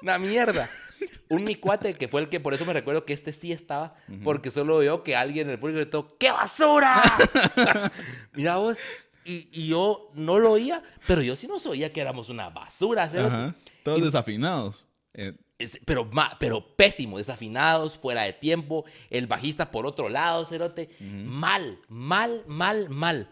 Una 0.00 0.18
mierda. 0.20 0.70
Un 1.28 1.44
mi 1.44 1.56
cuate 1.56 1.94
que 1.94 2.06
fue 2.06 2.20
el 2.20 2.28
que 2.28 2.38
por 2.38 2.54
eso 2.54 2.64
me 2.64 2.72
recuerdo 2.72 3.04
que 3.04 3.12
este 3.12 3.32
sí 3.32 3.52
estaba, 3.52 3.94
porque 4.22 4.50
solo 4.52 4.78
veo 4.78 5.02
que 5.02 5.16
alguien 5.16 5.48
en 5.48 5.54
el 5.54 5.58
público 5.58 5.80
gritó, 5.80 6.16
¡qué 6.18 6.30
basura! 6.30 7.00
Mira 8.34 8.56
vos, 8.56 8.78
y, 9.28 9.48
y 9.52 9.68
yo 9.68 10.10
no 10.14 10.38
lo 10.38 10.52
oía, 10.52 10.82
pero 11.06 11.22
yo 11.22 11.36
sí 11.36 11.46
nos 11.46 11.66
oía 11.66 11.92
que 11.92 12.00
éramos 12.00 12.28
una 12.28 12.48
basura, 12.50 13.08
cerote. 13.08 13.34
Ajá. 13.34 13.54
Todos 13.84 13.98
Y- 13.98 14.02
desafinados. 14.02 14.86
Eh, 15.14 15.34
Es- 15.58 15.80
pero, 15.84 16.08
pero 16.38 16.76
pésimo, 16.76 17.18
desafinados, 17.18 17.98
fuera 17.98 18.22
de 18.22 18.32
tiempo, 18.32 18.84
el 19.10 19.26
bajista 19.26 19.70
por 19.72 19.86
otro 19.86 20.08
lado, 20.08 20.44
Cerote. 20.44 20.90
Mal, 21.00 21.80
mal, 21.88 22.44
mal, 22.46 22.88
mal. 22.90 23.28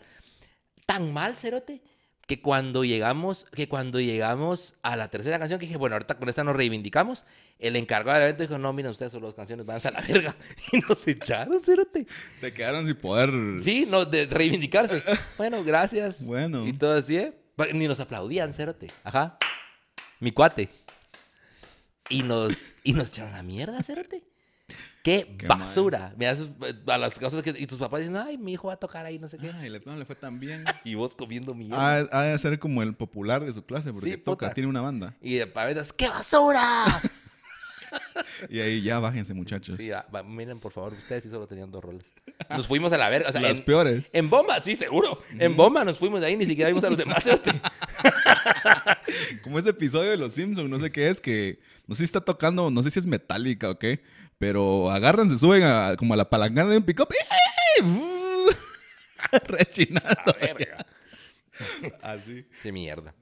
Tan 0.87 1.13
mal, 1.13 1.37
Cerote, 1.37 1.81
que 2.27 2.43
cuando 2.43 2.85
llegamos, 2.85 3.47
que 3.53 3.69
cuando 3.69 4.01
llegamos 4.01 4.75
a 4.83 4.97
la 4.97 5.09
tercera 5.09 5.39
canción, 5.39 5.61
que 5.61 5.67
dije, 5.67 5.79
bueno, 5.79 5.95
ahorita 5.95 6.19
con 6.19 6.29
esta 6.29 6.43
nos 6.43 6.57
reivindicamos, 6.57 7.25
el 7.61 7.77
encargado 7.77 8.19
del 8.19 8.29
evento 8.29 8.43
dijo, 8.43 8.59
no, 8.59 8.73
miren 8.73 8.91
ustedes, 8.91 9.13
solo 9.13 9.29
dos 9.29 9.37
canciones, 9.37 9.65
váyanse 9.65 9.89
a 9.89 9.91
la 9.93 10.01
verga. 10.01 10.35
Y 10.73 10.81
nos 10.81 11.07
echaron, 11.07 11.61
Cerote. 11.61 12.07
se 12.41 12.53
quedaron 12.53 12.85
sin 12.87 12.97
poder. 12.97 13.31
Sí, 13.63 13.87
no, 13.89 14.05
de 14.05 14.27
reivindicarse. 14.27 15.03
Bueno, 15.39 15.63
gracias. 15.63 16.27
Bueno. 16.27 16.67
Y 16.67 16.73
todo 16.73 16.95
así, 16.95 17.17
¿eh? 17.17 17.33
Ni 17.73 17.87
nos 17.87 18.01
aplaudían, 18.01 18.53
Cerote. 18.53 18.89
Ajá. 19.05 19.39
Mi 20.19 20.33
cuate. 20.33 20.69
Y 22.09 22.23
nos, 22.23 22.75
y 22.83 22.93
nos 22.93 23.11
echaron 23.11 23.35
a 23.35 23.37
la 23.39 23.43
mierda, 23.43 23.83
Cerote. 23.83 24.25
Qué, 25.07 25.37
Qué 25.39 25.47
basura. 25.47 26.13
Mira, 26.17 26.33
eh, 26.33 26.75
a 26.89 26.99
las 26.99 27.17
cosas 27.17 27.41
que... 27.45 27.55
Y 27.57 27.69
tus 27.69 27.79
papás 27.79 28.01
dicen, 28.01 28.17
ay, 28.17 28.37
mi 28.37 28.55
hijo 28.55 28.67
va 28.67 28.75
a 28.75 28.77
tocar 28.77 29.07
ahí, 29.07 29.21
no 29.21 29.29
sé 29.29 29.39
qué. 29.39 29.53
Ay, 29.55 29.71
le, 29.71 29.81
no 29.87 29.95
le 29.95 30.05
fue 30.05 30.17
tan 30.17 30.41
bien. 30.41 30.65
Y 30.85 30.97
vos 30.97 31.15
comiendo 31.15 31.55
mierda. 31.55 31.79
Ha, 31.79 32.09
ha 32.11 32.23
de 32.25 32.37
ser 32.39 32.59
como 32.59 32.83
el 32.83 32.93
popular 32.93 33.45
de 33.45 33.53
su 33.53 33.65
clase 33.65 33.93
porque 33.93 34.11
Sí, 34.11 34.17
toca, 34.17 34.47
puta. 34.47 34.55
tiene 34.55 34.69
una 34.69 34.81
banda. 34.81 35.15
Y 35.21 35.37
de 35.37 35.47
pavetas, 35.47 35.93
¡qué 35.93 36.09
basura! 36.09 36.87
Y 38.51 38.61
ahí 38.61 38.83
ya 38.83 38.99
bájense, 38.99 39.33
muchachos. 39.33 39.77
sí, 39.77 39.91
miren, 40.27 40.59
por 40.59 40.73
favor, 40.73 40.93
ustedes 40.93 41.23
sí 41.23 41.31
solo 41.31 41.47
tenían 41.47 41.71
dos 41.71 41.83
roles. 41.83 42.13
Nos 42.51 42.67
fuimos 42.67 42.93
a 42.93 42.99
la 42.99 43.09
verga. 43.09 43.29
O 43.29 43.33
sea, 43.33 43.41
Las 43.41 43.61
en, 43.61 43.65
peores. 43.65 44.11
en 44.13 44.29
bomba, 44.29 44.61
sí, 44.61 44.75
seguro. 44.75 45.23
En 45.39 45.57
bomba 45.57 45.85
nos 45.85 45.99
fuimos 45.99 46.21
de 46.21 46.27
ahí, 46.27 46.37
ni 46.37 46.45
siquiera 46.47 46.69
vimos 46.69 46.85
a 46.85 46.91
los 46.91 46.99
demás. 46.99 47.25
Como 49.43 49.59
ese 49.59 49.71
episodio 49.71 50.11
de 50.11 50.17
Los 50.17 50.35
Simpsons, 50.35 50.69
no 50.69 50.79
sé 50.79 50.91
qué 50.91 51.09
es, 51.09 51.21
que 51.21 51.61
no 51.87 51.95
sé 51.95 52.01
si 52.01 52.05
está 52.05 52.21
tocando, 52.21 52.71
no 52.71 52.83
sé 52.83 52.91
si 52.91 52.99
es 52.99 53.07
metálica 53.07 53.71
o 53.71 53.79
qué, 53.79 54.03
pero 54.39 54.91
agarran, 54.91 55.29
se 55.31 55.39
suben 55.39 55.63
a, 55.65 55.95
como 55.97 56.15
a 56.15 56.17
la 56.17 56.29
palangana 56.29 56.71
de 56.71 56.79
un 56.79 56.85
pick-up. 56.85 57.09
Rechinando. 59.49 60.09
La 60.27 60.33
verga. 60.55 60.87
Así. 62.03 62.47
Qué 62.63 62.73
mierda. 62.73 63.15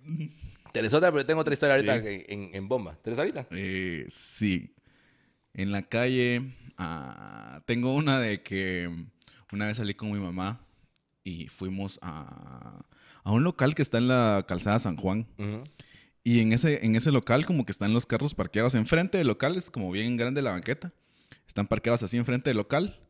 Telesota, 0.73 1.11
pero 1.12 1.25
tengo 1.25 1.41
otra 1.41 1.55
historia 1.55 1.77
ahorita 1.77 2.01
Sí. 2.01 2.25
en, 2.29 2.51
en 2.55 2.69
bomba. 2.69 2.99
¿Tienes 3.03 3.19
ahorita? 3.19 3.47
Eh, 3.51 4.05
sí. 4.09 4.75
En 5.53 5.71
la 5.71 5.83
calle 5.83 6.53
ah, 6.79 7.62
tengo 7.67 7.95
una 7.95 8.19
de 8.19 8.43
que 8.43 8.91
una 9.53 9.67
vez 9.67 9.77
salí 9.77 9.95
con 9.95 10.11
mi 10.11 10.19
mamá 10.19 10.67
y 11.23 11.47
fuimos 11.47 11.99
a, 12.03 12.85
a 13.23 13.31
un 13.33 13.45
local 13.45 13.75
que 13.77 13.83
está 13.83 13.99
en 13.99 14.09
la 14.09 14.45
calzada 14.49 14.81
San 14.81 14.97
Juan. 14.97 15.29
Y 16.25 16.41
en 16.41 16.53
ese, 16.53 16.85
en 16.85 16.97
ese 16.97 17.12
local 17.12 17.47
como 17.47 17.65
que 17.65 17.73
están 17.73 17.93
los 17.95 18.05
carros 18.07 18.35
parqueados 18.35 18.75
enfrente 18.75 19.19
del 19.19 19.29
local, 19.29 19.57
es 19.57 19.71
como 19.71 19.93
bien 19.93 20.17
grande 20.17 20.43
la 20.43 20.51
banqueta. 20.51 20.93
Están 21.47 21.66
parqueados 21.66 22.03
así 22.03 22.16
enfrente 22.16 22.51
del 22.51 22.57
local. 22.57 23.01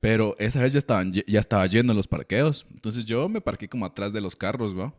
Pero 0.00 0.36
esa 0.38 0.60
vez 0.60 0.72
ya, 0.72 0.78
estaban, 0.78 1.12
ya 1.12 1.40
estaba 1.40 1.66
los 1.66 2.06
parqueos. 2.06 2.66
Entonces 2.72 3.06
yo 3.06 3.28
me 3.28 3.40
parqué 3.40 3.68
como 3.68 3.86
atrás 3.86 4.12
de 4.12 4.20
los 4.20 4.36
carros, 4.36 4.78
¿va? 4.78 4.94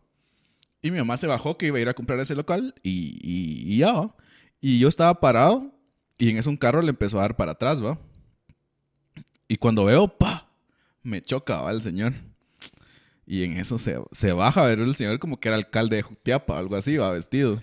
Y 0.82 0.92
mi 0.92 0.98
mamá 0.98 1.18
se 1.18 1.28
bajó 1.28 1.58
que 1.58 1.68
iba 1.68 1.78
a 1.78 1.82
ir 1.82 1.90
a 1.90 1.94
comprar 1.94 2.20
ese 2.20 2.36
local 2.36 2.74
y, 2.82 3.20
y, 3.22 3.74
y 3.74 3.78
ya, 3.78 3.94
¿va? 3.94 4.16
Y 4.62 4.80
yo 4.80 4.88
estaba 4.88 5.20
parado 5.20 5.72
y 6.18 6.30
en 6.30 6.38
eso 6.38 6.50
un 6.50 6.58
carro 6.58 6.82
le 6.82 6.90
empezó 6.90 7.20
a 7.20 7.22
dar 7.22 7.36
para 7.36 7.52
atrás, 7.52 7.84
¿va? 7.84 8.00
Y 9.48 9.58
cuando 9.58 9.86
veo, 9.86 10.08
pa, 10.08 10.50
me 11.04 11.22
choca, 11.22 11.62
¿va? 11.62 11.72
El 11.72 11.82
señor. 11.82 12.14
Y 13.28 13.44
en 13.44 13.58
eso 13.58 13.78
se, 13.78 14.00
se 14.12 14.34
baja 14.34 14.64
a 14.64 14.68
ver 14.68 14.80
el 14.80 14.96
señor 14.96 15.20
como 15.20 15.40
que 15.40 15.50
era 15.50 15.58
alcalde 15.58 15.98
de 15.98 16.02
Jutiapa, 16.02 16.58
algo 16.58 16.76
así, 16.76 16.98
va 16.98 17.12
vestido. 17.12 17.62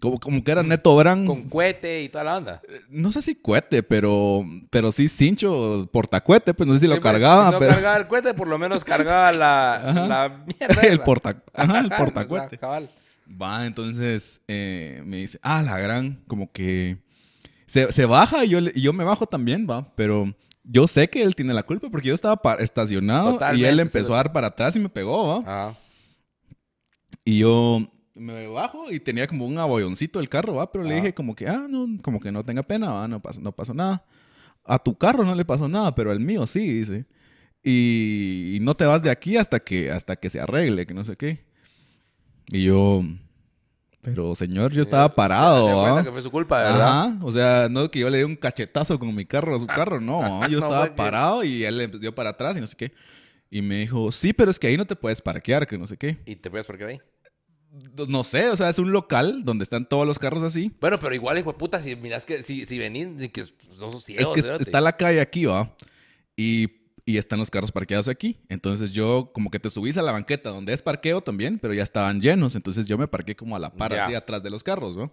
Como, 0.00 0.20
como 0.20 0.44
que 0.44 0.50
era 0.50 0.62
Neto 0.62 0.94
Brand. 0.94 1.26
Con 1.26 1.48
cohete 1.48 2.02
y 2.02 2.08
toda 2.08 2.24
la 2.24 2.36
onda. 2.36 2.62
No 2.90 3.12
sé 3.12 3.22
si 3.22 3.34
cuete, 3.34 3.82
pero, 3.82 4.44
pero 4.70 4.92
sí 4.92 5.08
cincho, 5.08 5.88
portacuete, 5.92 6.52
pues 6.52 6.66
no 6.66 6.74
sé 6.74 6.80
si 6.80 6.86
Sí, 6.86 6.88
lo 6.88 7.00
pues, 7.00 7.12
cargaba, 7.12 7.46
si 7.46 7.52
no 7.52 7.58
pero 7.58 7.72
cargaba 7.72 7.96
el 7.96 8.06
cohete, 8.06 8.34
por 8.34 8.46
lo 8.46 8.58
menos 8.58 8.84
cargaba 8.84 9.32
la, 9.32 10.44
mierda. 10.46 10.82
el, 10.82 11.00
porta, 11.00 11.42
ajá, 11.54 11.80
el 11.80 11.90
portacuete. 11.96 12.60
Va, 13.40 13.66
entonces 13.66 14.42
eh, 14.46 15.02
me 15.04 15.16
dice, 15.16 15.38
ah, 15.42 15.62
la 15.62 15.78
gran, 15.78 16.22
como 16.28 16.52
que 16.52 16.98
se, 17.66 17.90
se 17.92 18.06
baja 18.06 18.44
y 18.44 18.50
yo, 18.50 18.60
y 18.60 18.80
yo 18.80 18.92
me 18.92 19.02
bajo 19.02 19.26
también, 19.26 19.66
va, 19.68 19.92
pero 19.96 20.32
yo 20.62 20.86
sé 20.86 21.08
que 21.08 21.22
él 21.22 21.34
tiene 21.34 21.54
la 21.54 21.62
culpa 21.62 21.88
porque 21.90 22.08
yo 22.08 22.14
estaba 22.14 22.40
estacionado 22.58 23.38
y 23.54 23.64
él 23.64 23.80
empezó 23.80 24.08
sí. 24.08 24.12
a 24.12 24.16
dar 24.16 24.32
para 24.32 24.48
atrás 24.48 24.76
y 24.76 24.80
me 24.80 24.88
pegó, 24.88 25.42
va. 25.42 25.44
Ah. 25.46 25.74
Y 27.24 27.38
yo 27.38 27.88
me 28.16 28.46
bajo 28.48 28.90
y 28.90 28.98
tenía 28.98 29.26
como 29.26 29.46
un 29.46 29.58
abolloncito 29.58 30.18
el 30.20 30.28
carro, 30.28 30.54
va, 30.54 30.72
pero 30.72 30.84
le 30.84 30.94
Ah. 30.94 30.96
dije 30.96 31.14
como 31.14 31.34
que, 31.34 31.46
ah, 31.46 31.66
no, 31.68 31.86
como 32.02 32.18
que 32.20 32.32
no 32.32 32.42
tenga 32.44 32.62
pena, 32.62 32.90
va, 32.92 33.08
no 33.08 33.20
pasa, 33.20 33.40
no 33.40 33.52
pasó 33.52 33.74
nada. 33.74 34.04
A 34.64 34.78
tu 34.78 34.96
carro 34.96 35.24
no 35.24 35.34
le 35.34 35.44
pasó 35.44 35.68
nada, 35.68 35.94
pero 35.94 36.10
al 36.10 36.18
mío 36.20 36.46
sí, 36.46 36.66
dice. 36.72 37.04
Y, 37.62 38.56
y 38.56 38.60
no 38.60 38.74
te 38.74 38.84
vas 38.84 39.02
de 39.02 39.10
aquí 39.10 39.36
hasta 39.36 39.60
que, 39.60 39.90
hasta 39.90 40.16
que 40.16 40.30
se 40.30 40.40
arregle, 40.40 40.86
que 40.86 40.94
no 40.94 41.04
sé 41.04 41.16
qué. 41.16 41.44
Y 42.48 42.64
yo, 42.64 43.02
pero 44.02 44.34
señor, 44.34 44.72
yo 44.72 44.82
estaba 44.82 45.12
parado, 45.14 45.98
Se 45.98 46.04
que 46.04 46.12
fue 46.12 46.22
su 46.22 46.30
culpa, 46.30 46.58
¿verdad? 46.62 46.98
Ajá, 47.08 47.18
o 47.22 47.32
sea, 47.32 47.68
no 47.68 47.90
que 47.90 47.98
yo 47.98 48.08
le 48.08 48.18
di 48.18 48.24
un 48.24 48.36
cachetazo 48.36 48.98
con 48.98 49.12
mi 49.14 49.24
carro 49.26 49.54
a 49.56 49.58
su 49.58 49.66
carro, 49.66 50.00
no, 50.00 50.20
¿va? 50.40 50.46
yo 50.48 50.58
estaba 50.58 50.94
parado 50.94 51.42
y 51.44 51.64
él 51.64 51.76
le 51.78 51.88
dio 51.88 52.14
para 52.14 52.30
atrás 52.30 52.56
y 52.56 52.60
no 52.60 52.66
sé 52.66 52.76
qué. 52.76 52.92
Y 53.50 53.62
me 53.62 53.76
dijo, 53.80 54.10
sí, 54.12 54.32
pero 54.32 54.50
es 54.50 54.58
que 54.58 54.68
ahí 54.68 54.76
no 54.76 54.84
te 54.84 54.96
puedes 54.96 55.20
parquear, 55.20 55.66
que 55.66 55.76
no 55.78 55.86
sé 55.86 55.96
qué. 55.96 56.18
Y 56.24 56.36
te 56.36 56.50
puedes 56.50 56.66
por 56.66 56.78
qué 56.78 56.84
ahí. 56.84 57.00
No 58.08 58.24
sé, 58.24 58.48
o 58.48 58.56
sea, 58.56 58.68
es 58.68 58.78
un 58.78 58.92
local 58.92 59.42
donde 59.44 59.62
están 59.64 59.86
todos 59.88 60.06
los 60.06 60.18
carros 60.18 60.42
así. 60.42 60.72
Bueno, 60.80 60.98
pero 61.00 61.14
igual, 61.14 61.38
hijo 61.38 61.52
de 61.52 61.58
puta, 61.58 61.82
si 61.82 61.94
miras 61.96 62.24
que 62.24 62.42
si, 62.42 62.64
si 62.64 62.78
venís, 62.78 63.08
que 63.30 63.44
no 63.78 63.92
sos 63.92 63.96
Es 63.96 64.04
ciegos, 64.04 64.34
que 64.34 64.42
cerote. 64.42 64.62
está 64.62 64.80
la 64.80 64.96
calle 64.96 65.20
aquí, 65.20 65.44
¿va? 65.44 65.74
Y, 66.36 66.68
y 67.04 67.18
están 67.18 67.38
los 67.38 67.50
carros 67.50 67.72
parqueados 67.72 68.08
aquí. 68.08 68.38
Entonces 68.48 68.92
yo 68.92 69.30
como 69.34 69.50
que 69.50 69.58
te 69.58 69.70
subís 69.70 69.96
a 69.98 70.02
la 70.02 70.12
banqueta 70.12 70.50
donde 70.50 70.72
es 70.72 70.82
parqueo 70.82 71.20
también, 71.22 71.58
pero 71.58 71.74
ya 71.74 71.82
estaban 71.82 72.20
llenos. 72.20 72.54
Entonces 72.54 72.86
yo 72.86 72.96
me 72.98 73.08
parqué 73.08 73.36
como 73.36 73.56
a 73.56 73.58
la 73.58 73.72
par, 73.74 73.92
así 73.94 74.14
atrás 74.14 74.42
de 74.42 74.50
los 74.50 74.62
carros, 74.62 74.96
¿no? 74.96 75.12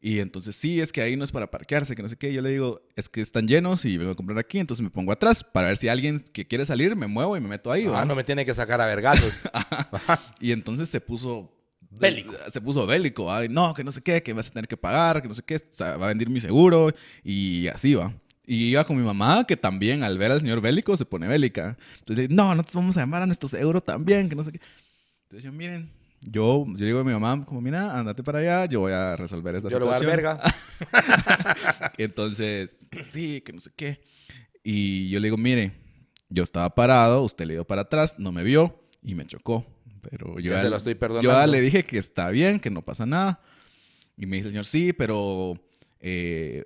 Y 0.00 0.20
entonces 0.20 0.54
sí, 0.54 0.80
es 0.80 0.92
que 0.92 1.00
ahí 1.02 1.16
no 1.16 1.24
es 1.24 1.32
para 1.32 1.50
parquearse, 1.50 1.96
que 1.96 2.02
no 2.04 2.08
sé 2.08 2.16
qué. 2.16 2.32
Yo 2.32 2.40
le 2.40 2.50
digo, 2.50 2.82
es 2.94 3.08
que 3.08 3.20
están 3.20 3.48
llenos 3.48 3.84
y 3.84 3.96
vengo 3.96 4.12
a 4.12 4.14
comprar 4.16 4.38
aquí. 4.38 4.58
Entonces 4.60 4.82
me 4.84 4.90
pongo 4.90 5.10
atrás 5.10 5.42
para 5.42 5.68
ver 5.68 5.76
si 5.76 5.88
alguien 5.88 6.20
que 6.32 6.46
quiere 6.46 6.64
salir 6.64 6.94
me 6.94 7.08
muevo 7.08 7.36
y 7.36 7.40
me 7.40 7.48
meto 7.48 7.72
ahí, 7.72 7.86
¿va? 7.86 8.02
Ah, 8.02 8.04
no 8.04 8.14
me 8.14 8.22
tiene 8.22 8.44
que 8.44 8.54
sacar 8.54 8.80
a 8.80 8.86
vergazos. 8.86 9.40
Y 10.40 10.52
entonces 10.52 10.88
se 10.88 11.00
puso... 11.00 11.52
Bélico. 11.98 12.34
Se 12.50 12.60
puso 12.60 12.86
bélico, 12.86 13.30
no, 13.50 13.74
que 13.74 13.84
no 13.84 13.92
sé 13.92 14.02
qué, 14.02 14.22
que 14.22 14.32
vas 14.32 14.48
a 14.48 14.50
tener 14.50 14.68
que 14.68 14.76
pagar, 14.76 15.22
que 15.22 15.28
no 15.28 15.34
sé 15.34 15.42
qué, 15.42 15.58
va 15.80 15.94
a 15.94 16.08
vender 16.08 16.28
mi 16.28 16.40
seguro 16.40 16.90
y 17.22 17.68
así 17.68 17.94
va. 17.94 18.12
Y 18.46 18.70
iba 18.70 18.84
con 18.84 18.96
mi 18.96 19.02
mamá, 19.02 19.44
que 19.44 19.56
también 19.56 20.02
al 20.02 20.16
ver 20.16 20.32
al 20.32 20.40
señor 20.40 20.60
bélico 20.62 20.96
se 20.96 21.04
pone 21.04 21.28
bélica. 21.28 21.76
Entonces, 21.98 22.30
no, 22.30 22.54
nosotros 22.54 22.76
vamos 22.76 22.96
a 22.96 23.00
llamar 23.00 23.22
a 23.22 23.26
nuestro 23.26 23.48
seguro 23.48 23.80
también, 23.80 24.28
que 24.28 24.34
no 24.34 24.42
sé 24.42 24.52
qué. 24.52 24.60
Entonces 25.24 25.44
yo, 25.44 25.52
miren, 25.52 25.90
yo, 26.22 26.64
yo 26.74 26.86
digo 26.86 27.00
a 27.00 27.04
mi 27.04 27.12
mamá, 27.12 27.44
como, 27.44 27.60
mira, 27.60 27.98
andate 27.98 28.22
para 28.22 28.38
allá, 28.38 28.64
yo 28.66 28.80
voy 28.80 28.92
a 28.92 29.16
resolver 29.16 29.54
esta 29.54 29.68
Yo 29.68 29.78
le 29.78 29.84
voy 29.84 29.94
a 29.94 29.98
dar 29.98 30.00
situación. 30.00 30.40
verga. 30.90 31.92
Entonces, 31.98 32.76
sí, 33.10 33.42
que 33.42 33.52
no 33.52 33.60
sé 33.60 33.70
qué. 33.76 34.00
Y 34.64 35.10
yo 35.10 35.20
le 35.20 35.26
digo, 35.26 35.36
mire, 35.36 35.72
yo 36.28 36.42
estaba 36.42 36.74
parado, 36.74 37.22
usted 37.22 37.46
le 37.46 37.54
dio 37.54 37.66
para 37.66 37.82
atrás, 37.82 38.16
no 38.18 38.32
me 38.32 38.42
vio 38.42 38.82
y 39.02 39.14
me 39.14 39.26
chocó. 39.26 39.66
Pero 40.02 40.38
yo 40.38 40.50
Ya 40.52 40.62
ya, 40.62 40.70
lo 40.70 40.76
estoy 40.76 40.94
yo 40.94 40.98
perdonando. 40.98 41.30
ya 41.30 41.46
le 41.46 41.60
dije 41.60 41.84
que 41.84 41.98
está 41.98 42.30
bien, 42.30 42.60
que 42.60 42.70
no 42.70 42.82
pasa 42.82 43.06
nada. 43.06 43.40
Y 44.16 44.26
me 44.26 44.36
dice 44.36 44.48
el 44.48 44.52
señor, 44.52 44.64
sí, 44.66 44.92
pero 44.92 45.54
eh, 46.00 46.64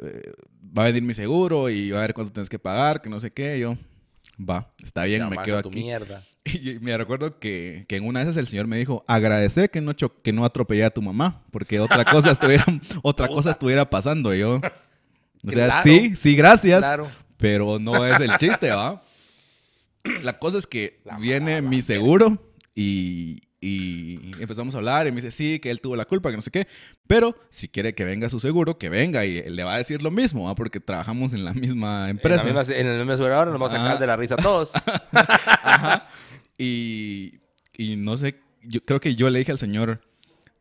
va 0.76 0.84
a 0.84 0.86
venir 0.86 1.02
mi 1.02 1.14
seguro 1.14 1.68
y 1.70 1.90
va 1.90 1.98
a 1.98 2.02
ver 2.02 2.14
cuánto 2.14 2.32
tienes 2.32 2.48
que 2.48 2.58
pagar, 2.58 3.02
que 3.02 3.10
no 3.10 3.20
sé 3.20 3.30
qué. 3.32 3.58
Yo, 3.58 3.76
va, 4.38 4.72
está 4.82 5.04
bien, 5.04 5.24
me 5.24 5.30
Llamas 5.30 5.46
quedo 5.46 5.58
a 5.58 5.62
tu 5.62 5.68
aquí. 5.68 5.80
mierda. 5.82 6.24
Y 6.44 6.78
me 6.80 6.96
recuerdo 6.98 7.38
que, 7.38 7.84
que 7.88 7.96
en 7.98 8.04
una 8.04 8.18
de 8.18 8.24
esas 8.24 8.36
el 8.36 8.48
señor 8.48 8.66
me 8.66 8.76
dijo, 8.76 9.04
agradece 9.06 9.68
que 9.68 9.80
no, 9.80 9.94
que 9.94 10.32
no 10.32 10.44
atropellé 10.44 10.82
a 10.84 10.90
tu 10.90 11.00
mamá, 11.00 11.44
porque 11.52 11.78
otra 11.78 12.04
cosa 12.04 12.30
estuviera, 12.32 12.64
otra 13.02 13.28
cosa 13.28 13.52
estuviera 13.52 13.88
pasando. 13.88 14.34
Y 14.34 14.40
yo, 14.40 14.56
o 14.56 14.60
sea, 15.50 15.66
Claro. 15.66 15.82
sí, 15.84 16.16
sí, 16.16 16.34
gracias, 16.34 16.80
Claro. 16.80 17.08
pero 17.36 17.78
no 17.78 18.04
es 18.04 18.18
el 18.18 18.36
chiste, 18.38 18.70
¿va? 18.72 19.02
La 20.24 20.38
cosa 20.40 20.58
es 20.58 20.66
que 20.66 21.00
La 21.04 21.16
viene 21.16 21.62
mi 21.62 21.80
seguro 21.80 22.51
y, 22.74 23.40
y 23.60 24.18
empezamos 24.40 24.74
a 24.74 24.78
hablar 24.78 25.06
y 25.06 25.12
me 25.12 25.16
dice, 25.16 25.30
sí, 25.30 25.60
que 25.60 25.70
él 25.70 25.80
tuvo 25.80 25.94
la 25.94 26.04
culpa, 26.04 26.30
que 26.30 26.36
no 26.36 26.42
sé 26.42 26.50
qué, 26.50 26.66
pero 27.06 27.36
si 27.48 27.68
quiere 27.68 27.94
que 27.94 28.04
venga 28.04 28.28
su 28.28 28.40
seguro, 28.40 28.76
que 28.76 28.88
venga 28.88 29.24
y 29.24 29.42
le 29.48 29.62
va 29.62 29.74
a 29.74 29.78
decir 29.78 30.02
lo 30.02 30.10
mismo. 30.10 30.52
Porque 30.54 30.80
trabajamos 30.80 31.32
en 31.32 31.44
la 31.44 31.54
misma 31.54 32.10
empresa. 32.10 32.48
En, 32.48 32.54
la 32.54 32.60
misma, 32.62 32.74
en 32.76 32.86
el 32.86 32.98
mismo 32.98 33.12
asegurador 33.12 33.46
nos 33.48 33.54
vamos 33.54 33.72
a 33.72 33.76
sacar 33.76 33.98
de 34.00 34.06
la 34.06 34.16
risa 34.16 34.36
todos. 34.36 34.72
Ajá. 35.12 36.08
Y, 36.58 37.40
y 37.76 37.96
no 37.96 38.16
sé, 38.16 38.40
yo 38.62 38.80
creo 38.82 39.00
que 39.00 39.14
yo 39.14 39.30
le 39.30 39.38
dije 39.38 39.52
al 39.52 39.58
señor, 39.58 40.00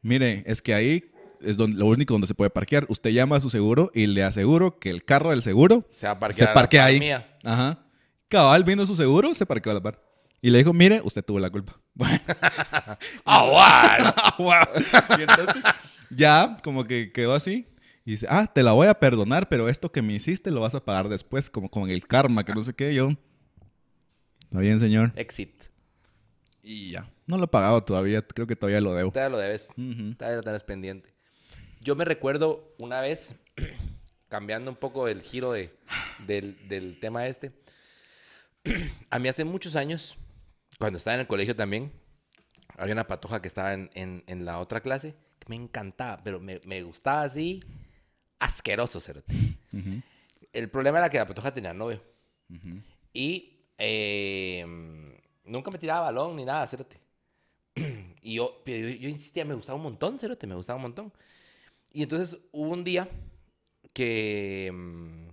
mire, 0.01 0.43
es 0.45 0.61
que 0.61 0.73
ahí 0.73 1.11
es 1.41 1.57
donde, 1.57 1.77
lo 1.77 1.87
único 1.87 2.13
donde 2.13 2.27
se 2.27 2.35
puede 2.35 2.49
parquear. 2.51 2.85
Usted 2.89 3.09
llama 3.11 3.37
a 3.37 3.39
su 3.39 3.49
seguro 3.49 3.91
y 3.95 4.05
le 4.07 4.23
aseguro 4.23 4.77
que 4.79 4.89
el 4.89 5.03
carro 5.03 5.31
del 5.31 5.41
seguro 5.41 5.87
Se 5.91 6.05
a 6.05 6.11
a 6.11 6.19
parquea 6.19 6.53
par 6.53 6.69
ahí. 6.81 6.99
mía. 6.99 7.35
Ajá. 7.43 7.83
Cabal 8.27 8.63
vino 8.63 8.85
su 8.85 8.95
seguro, 8.95 9.33
se 9.33 9.45
parqueó 9.45 9.71
a 9.71 9.75
la 9.75 9.81
par. 9.81 10.10
Y 10.41 10.49
le 10.49 10.57
dijo, 10.57 10.73
mire, 10.73 11.01
usted 11.03 11.23
tuvo 11.23 11.39
la 11.39 11.49
culpa. 11.49 11.77
Bueno, 11.93 12.19
¡Ah, 13.25 14.35
bueno! 14.39 14.65
y 15.19 15.21
entonces 15.23 15.65
ya 16.09 16.55
como 16.63 16.85
que 16.85 17.11
quedó 17.11 17.33
así. 17.33 17.67
Y 18.05 18.11
dice, 18.11 18.27
ah, 18.29 18.49
te 18.51 18.63
la 18.63 18.71
voy 18.71 18.87
a 18.87 18.95
perdonar, 18.95 19.49
pero 19.49 19.69
esto 19.69 19.91
que 19.91 20.01
me 20.01 20.13
hiciste 20.13 20.49
lo 20.51 20.61
vas 20.61 20.73
a 20.73 20.83
pagar 20.83 21.09
después, 21.09 21.49
como 21.49 21.69
con 21.69 21.89
el 21.89 22.07
karma, 22.07 22.43
que 22.43 22.53
no 22.53 22.61
sé 22.61 22.73
qué. 22.73 22.95
Yo, 22.95 23.09
está 24.43 24.59
bien, 24.59 24.79
señor. 24.79 25.11
Exit. 25.15 25.65
Y 26.63 26.91
ya. 26.91 27.07
No 27.27 27.37
lo 27.37 27.43
he 27.43 27.47
pagado 27.47 27.83
todavía, 27.83 28.21
creo 28.21 28.47
que 28.47 28.55
todavía 28.55 28.81
lo 28.81 28.95
debo. 28.95 29.11
Todavía 29.11 29.29
lo 29.29 29.37
debes. 29.37 29.69
Ujú. 29.77 30.15
Todavía 30.15 30.37
lo 30.37 30.43
tenés 30.43 30.63
pendiente. 30.63 31.13
Yo 31.81 31.95
me 31.95 32.05
recuerdo 32.05 32.73
una 32.79 33.01
vez, 33.01 33.35
cambiando 34.29 34.71
un 34.71 34.77
poco 34.77 35.07
el 35.07 35.21
giro 35.21 35.51
de, 35.51 35.71
del, 36.25 36.57
del 36.67 36.99
tema 36.99 37.27
este. 37.27 37.51
A 39.09 39.19
mí 39.19 39.27
hace 39.27 39.43
muchos 39.43 39.75
años, 39.75 40.17
cuando 40.81 40.97
estaba 40.97 41.13
en 41.15 41.21
el 41.21 41.27
colegio 41.27 41.55
también, 41.55 41.91
había 42.77 42.93
una 42.93 43.07
patoja 43.07 43.41
que 43.41 43.47
estaba 43.47 43.73
en, 43.73 43.89
en- 43.93 44.23
en 44.27 44.45
la 44.45 44.59
otra 44.59 44.81
clase 44.81 45.15
que 45.39 45.47
me 45.49 45.55
encantaba, 45.55 46.21
pero 46.23 46.39
me, 46.39 46.59
me 46.65 46.81
gustaba 46.83 47.21
así 47.23 47.59
asqueroso, 48.39 48.99
cerote. 48.99 49.33
El 50.53 50.69
problema 50.69 50.97
era 50.99 51.09
que 51.09 51.17
la 51.17 51.27
patoja 51.27 51.53
tenía 51.53 51.73
novio. 51.73 52.01
Y 53.13 53.59
eh, 53.77 54.65
nunca 55.45 55.71
me 55.71 55.77
tiraba 55.77 56.01
balón 56.01 56.35
ni 56.35 56.45
nada, 56.45 56.67
cerote. 56.67 56.99
Y 58.23 58.35
yo, 58.35 58.61
yo, 58.67 58.73
yo 58.75 59.09
insistía, 59.09 59.45
me 59.45 59.55
gustaba 59.55 59.77
un 59.77 59.83
montón, 59.83 60.19
cerote, 60.19 60.45
me 60.45 60.53
gustaba 60.55 60.77
un 60.77 60.83
montón. 60.83 61.13
Y 61.91 62.03
entonces 62.03 62.39
hubo 62.51 62.69
un 62.69 62.83
día 62.83 63.07
que 63.93 64.69
mm, 64.71 65.27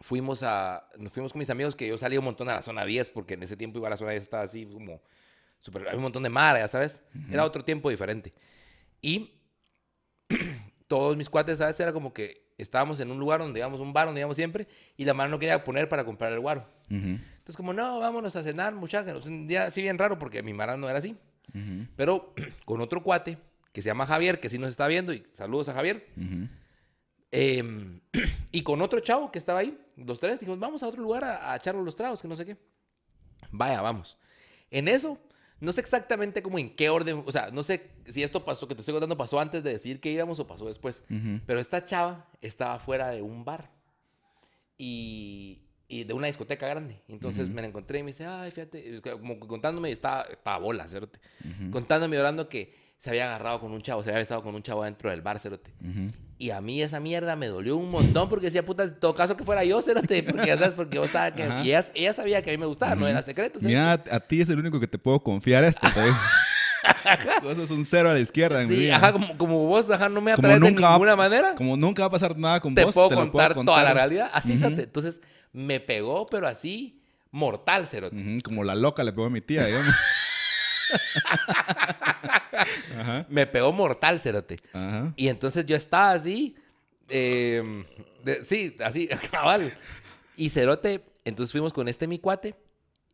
fuimos 0.00 0.42
a, 0.42 0.88
nos 0.98 1.12
fuimos 1.12 1.32
con 1.32 1.38
mis 1.38 1.50
amigos, 1.50 1.74
que 1.74 1.88
yo 1.88 1.98
salía 1.98 2.18
un 2.18 2.24
montón 2.24 2.48
a 2.48 2.54
la 2.54 2.62
zona 2.62 2.84
10, 2.84 3.10
porque 3.10 3.34
en 3.34 3.42
ese 3.42 3.56
tiempo 3.56 3.78
iba 3.78 3.88
a 3.88 3.90
la 3.90 3.96
zona 3.96 4.12
10, 4.12 4.22
estaba 4.22 4.42
así 4.42 4.66
como, 4.66 5.02
super, 5.60 5.82
había 5.82 5.96
un 5.96 6.02
montón 6.02 6.22
de 6.22 6.28
mar, 6.28 6.56
ya 6.56 6.68
sabes. 6.68 7.02
Era 7.30 7.44
otro 7.44 7.64
tiempo 7.64 7.90
diferente. 7.90 8.32
Y 9.00 9.34
todos 10.88 11.16
mis 11.16 11.28
cuates, 11.28 11.58
¿sabes? 11.58 11.78
Era 11.80 11.92
como 11.92 12.12
que 12.12 12.48
estábamos 12.58 13.00
en 13.00 13.10
un 13.10 13.18
lugar 13.18 13.40
donde 13.40 13.60
íbamos, 13.60 13.80
un 13.80 13.92
bar 13.92 14.06
donde 14.06 14.20
íbamos 14.20 14.36
siempre, 14.36 14.66
y 14.96 15.04
la 15.04 15.14
mano 15.14 15.30
no 15.30 15.38
quería 15.38 15.62
poner 15.64 15.88
para 15.88 16.04
comprar 16.04 16.32
el 16.32 16.40
guaro. 16.40 16.66
Ujú. 16.90 17.18
Entonces, 17.38 17.56
como, 17.56 17.72
no, 17.72 17.98
vámonos 18.00 18.34
a 18.36 18.42
cenar, 18.42 18.74
muchachos. 18.74 19.26
Un 19.26 19.46
día 19.46 19.64
así 19.64 19.82
bien 19.82 19.98
raro, 19.98 20.18
porque 20.18 20.42
mi 20.42 20.52
mara 20.52 20.76
no 20.76 20.88
era 20.88 20.98
así. 20.98 21.16
Ujú. 21.54 21.86
Pero 21.96 22.34
con 22.64 22.80
otro 22.80 23.02
cuate, 23.02 23.38
que 23.72 23.82
se 23.82 23.90
llama 23.90 24.06
Javier, 24.06 24.40
que 24.40 24.48
sí 24.48 24.58
nos 24.58 24.70
está 24.70 24.86
viendo, 24.88 25.12
y 25.12 25.24
saludos 25.30 25.68
a 25.68 25.74
Javier. 25.74 26.06
Ujú. 26.16 26.48
Eh, 27.30 27.62
y 28.52 28.62
con 28.62 28.82
otro 28.82 29.00
chavo 29.00 29.30
que 29.30 29.38
estaba 29.38 29.60
ahí, 29.60 29.78
los 29.96 30.20
tres, 30.20 30.38
dijimos, 30.38 30.58
vamos 30.58 30.82
a 30.82 30.88
otro 30.88 31.02
lugar 31.02 31.24
a, 31.24 31.52
a 31.52 31.56
echarnos 31.56 31.84
los 31.84 31.96
tragos, 31.96 32.22
que 32.22 32.28
no 32.28 32.36
sé 32.36 32.46
qué. 32.46 32.56
Vaya, 33.50 33.80
vamos. 33.80 34.18
En 34.70 34.88
eso, 34.88 35.18
no 35.60 35.72
sé 35.72 35.80
exactamente 35.80 36.42
como 36.42 36.58
en 36.58 36.74
qué 36.74 36.88
orden, 36.88 37.22
o 37.26 37.32
sea, 37.32 37.50
no 37.50 37.62
sé 37.62 37.90
si 38.06 38.22
esto 38.22 38.44
pasó, 38.44 38.68
que 38.68 38.74
te 38.74 38.80
estoy 38.80 38.92
contando, 38.92 39.16
pasó 39.16 39.40
antes 39.40 39.62
de 39.64 39.72
decir 39.72 40.00
que 40.00 40.10
íbamos 40.10 40.38
o 40.38 40.46
pasó 40.46 40.66
después. 40.66 41.02
Ujú. 41.10 41.40
Pero 41.46 41.58
esta 41.58 41.84
chava 41.84 42.28
estaba 42.40 42.78
fuera 42.78 43.08
de 43.08 43.22
un 43.22 43.44
bar 43.44 43.70
y, 44.76 45.62
y 45.88 46.04
de 46.04 46.14
una 46.14 46.28
discoteca 46.28 46.68
grande. 46.68 47.02
Entonces 47.08 47.48
me 47.48 47.60
la 47.60 47.68
encontré 47.68 47.98
y 47.98 48.02
me 48.02 48.08
dice, 48.08 48.26
ay, 48.26 48.50
fíjate, 48.50 49.02
como 49.02 49.40
contándome, 49.40 49.90
estaba, 49.90 50.22
estaba 50.22 50.58
bola, 50.58 50.86
cerote. 50.86 51.18
Contándome, 51.72 52.18
orando 52.18 52.48
que 52.48 52.87
se 52.98 53.10
había 53.10 53.26
agarrado 53.26 53.60
con 53.60 53.72
un 53.72 53.80
chavo, 53.80 54.02
se 54.02 54.10
había 54.10 54.22
estado 54.22 54.42
con 54.42 54.54
un 54.54 54.62
chavo 54.62 54.84
dentro 54.84 55.10
del 55.10 55.22
bar, 55.22 55.38
cerote. 55.38 55.72
Ujú. 55.80 56.10
Y 56.40 56.50
a 56.50 56.60
mí 56.60 56.82
esa 56.82 57.00
mierda 57.00 57.34
me 57.36 57.46
dolió 57.48 57.76
un 57.76 57.90
montón 57.90 58.28
porque 58.28 58.46
decía, 58.46 58.64
puta, 58.64 58.84
en 58.84 58.98
todo 59.00 59.14
caso 59.14 59.36
que 59.36 59.42
fuera 59.44 59.64
yo, 59.64 59.80
cerote, 59.82 60.22
porque 60.22 60.46
ya 60.46 60.56
sabes, 60.56 60.74
porque 60.74 60.96
yo 60.96 61.04
estaba, 61.04 61.32
que, 61.32 61.42
Ajá. 61.44 61.64
y 61.64 61.68
ella, 61.70 61.84
ella 61.94 62.12
sabía 62.12 62.42
que 62.42 62.50
a 62.50 62.52
mí 62.52 62.58
me 62.58 62.66
gustaba, 62.66 62.94
no 62.94 63.08
era 63.08 63.22
secreto. 63.22 63.58
cerote. 63.58 63.68
Mira, 63.74 63.92
a 63.92 64.20
ti 64.20 64.40
es 64.40 64.48
el 64.50 64.58
único 64.58 64.78
que 64.78 64.86
te 64.86 64.98
puedo 64.98 65.20
confiar 65.20 65.64
esto. 65.64 65.86
Tú 67.42 67.54
sos 67.56 67.70
un 67.72 67.84
cero 67.84 68.10
a 68.10 68.14
la 68.14 68.20
izquierda. 68.20 68.62
en 68.62 68.68
Sí, 68.68 68.76
vida. 68.76 68.96
ajá, 68.96 69.12
como, 69.12 69.36
como 69.36 69.66
vos, 69.66 69.90
ajá, 69.90 70.08
no 70.08 70.20
me 70.20 70.32
atraes 70.32 70.60
de 70.60 70.70
va- 70.80 70.90
ninguna 70.92 71.16
manera. 71.16 71.54
Como 71.56 71.76
nunca 71.76 72.02
va 72.02 72.06
a 72.06 72.10
pasar 72.10 72.36
nada 72.38 72.60
con 72.60 72.72
te 72.74 72.84
vos, 72.84 72.94
puedo 72.94 73.08
te 73.08 73.14
contar, 73.16 73.52
puedo 73.54 73.64
toda 73.64 73.78
la 73.82 73.88
contar. 73.90 73.96
realidad. 73.96 74.30
Así, 74.32 74.56
cerote. 74.56 74.82
Entonces, 74.84 75.20
me 75.52 75.80
pegó, 75.80 76.26
pero 76.28 76.46
así, 76.46 77.02
mortal, 77.32 77.86
cerote. 77.88 78.16
Como 78.44 78.62
la 78.64 78.74
loca 78.76 79.02
le 79.02 79.12
pegó 79.12 79.26
a 79.26 79.30
mi 79.30 79.40
tía, 79.40 79.64
digamos. 79.66 79.92
Ajá. 82.98 83.26
Me 83.28 83.46
pegó 83.46 83.72
mortal, 83.72 84.20
cerote. 84.20 84.56
Ajá. 84.72 85.12
Y 85.16 85.28
entonces 85.28 85.66
yo 85.66 85.76
estaba 85.76 86.12
así, 86.12 86.56
eh, 87.08 87.84
de- 88.24 88.44
sí, 88.44 88.76
así, 88.84 89.08
cabal. 89.30 89.76
Y 90.36 90.50
cerote, 90.50 91.04
entonces 91.24 91.52
fuimos 91.52 91.72
con 91.72 91.88
este 91.88 92.06
mi 92.06 92.18
cuate, 92.18 92.54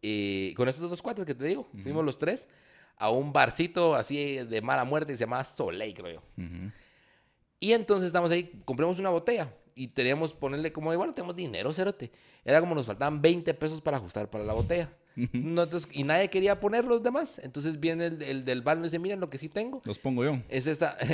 eh, 0.03 0.53
con 0.57 0.69
estos 0.69 0.91
dos 0.91 1.01
cuates 1.03 1.25
que 1.25 1.35
te 1.35 1.45
digo, 1.45 1.69
fuimos 1.83 2.05
los 2.05 2.19
tres 2.19 2.49
a 2.97 3.11
un 3.11 3.33
barcito 3.33 3.95
así 3.95 4.37
de 4.37 4.61
mala 4.61 4.85
muerte 4.85 5.13
que 5.13 5.17
se 5.17 5.25
llamaba 5.25 5.45
Soleil, 5.45 5.95
creo 5.95 6.13
yo. 6.13 6.23
Y 7.61 7.73
entonces 7.73 8.09
estamos 8.09 8.31
ahí, 8.31 8.61
compramos 8.67 8.99
una 8.99 9.09
botella 9.09 9.51
y 9.75 9.89
teníamos 9.89 10.35
ponerle 10.35 10.71
como 10.73 10.93
igual, 10.93 11.15
tenemos 11.15 11.35
dinero, 11.35 11.73
cerote. 11.73 12.13
Era 12.45 12.61
como 12.61 12.75
nos 12.75 12.85
faltaban 12.87 13.23
20 13.23 13.55
pesos 13.55 13.81
para 13.81 13.97
ajustar 13.97 14.29
para 14.29 14.45
la 14.45 14.53
botella. 14.53 14.91
No, 15.17 15.63
entonces, 15.63 15.89
y 15.93 16.03
nadie 16.03 16.29
quería 16.29 16.59
poner 16.59 16.85
los 16.85 17.03
demás. 17.03 17.41
Entonces 17.43 17.79
viene 17.79 18.07
el, 18.07 18.23
el 18.23 18.45
del 18.45 18.63
bar 18.63 18.79
y 18.79 18.83
dice, 18.83 18.99
miren 18.99 19.21
lo 19.21 19.31
que 19.31 19.39
sí 19.39 19.49
tengo. 19.49 19.81
Los 19.85 19.99
pongo 19.99 20.25
yo. 20.25 20.41
Es 20.49 20.67
esta... 20.67 20.97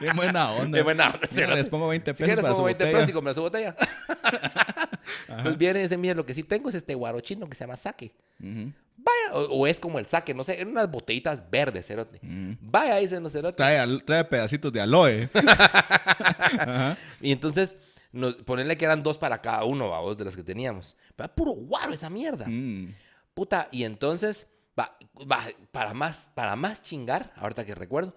Bien 0.00 0.16
buena 0.16 0.50
onda. 0.52 0.78
Qué 0.78 0.82
buena 0.82 1.06
onda, 1.10 1.20
Mira, 1.34 1.54
les 1.54 1.68
pongo 1.68 1.88
20 1.88 2.12
Si 2.14 2.18
pesos 2.18 2.24
quieres 2.26 2.40
para 2.42 2.54
su 2.54 2.58
pongo 2.58 2.66
20 2.66 2.84
botella. 2.84 2.98
pesos 2.98 3.10
y 3.10 3.12
compras 3.12 3.36
su 3.36 3.42
botella. 3.42 3.76
Entonces 5.28 5.58
viene 5.58 5.78
y 5.80 5.82
dice, 5.82 5.96
miren, 5.96 6.16
lo 6.16 6.26
que 6.26 6.34
sí 6.34 6.42
tengo 6.42 6.68
es 6.68 6.74
este 6.74 6.94
guaro 6.94 7.20
chino 7.20 7.48
que 7.48 7.54
se 7.54 7.64
llama. 7.64 7.74
Ujú. 7.74 8.72
Vaya, 8.96 9.34
o, 9.34 9.40
o 9.60 9.66
es 9.66 9.80
como 9.80 9.98
el 9.98 10.06
sake, 10.06 10.34
no 10.34 10.44
sé, 10.44 10.60
en 10.60 10.68
unas 10.68 10.90
botellitas 10.90 11.48
verdes, 11.50 11.86
cerote. 11.86 12.20
Vaya, 12.60 12.96
dicen 12.96 13.22
los 13.22 13.32
cerotes. 13.32 13.56
Trae, 13.56 13.98
trae 14.04 14.24
pedacitos 14.24 14.72
de 14.72 14.80
aloe. 14.80 15.28
Ajá. 15.34 16.96
Y 17.20 17.32
entonces, 17.32 17.78
nos, 18.12 18.34
ponerle 18.36 18.76
que 18.76 18.84
eran 18.84 19.02
dos 19.02 19.18
para 19.18 19.40
cada 19.40 19.64
uno, 19.64 19.90
vamos, 19.90 20.16
de 20.18 20.24
los 20.24 20.36
que 20.36 20.42
teníamos. 20.42 20.96
Pero 21.16 21.34
puro 21.34 21.50
guaro 21.52 21.92
esa 21.94 22.10
mierda. 22.10 22.46
Mm. 22.48 22.94
Puta, 23.34 23.68
y 23.72 23.84
entonces, 23.84 24.46
va, 24.78 24.96
va, 25.30 25.40
para, 25.70 25.94
más, 25.94 26.30
para 26.34 26.54
más 26.56 26.82
chingar, 26.82 27.32
ahorita 27.36 27.64
que 27.64 27.74
recuerdo, 27.74 28.14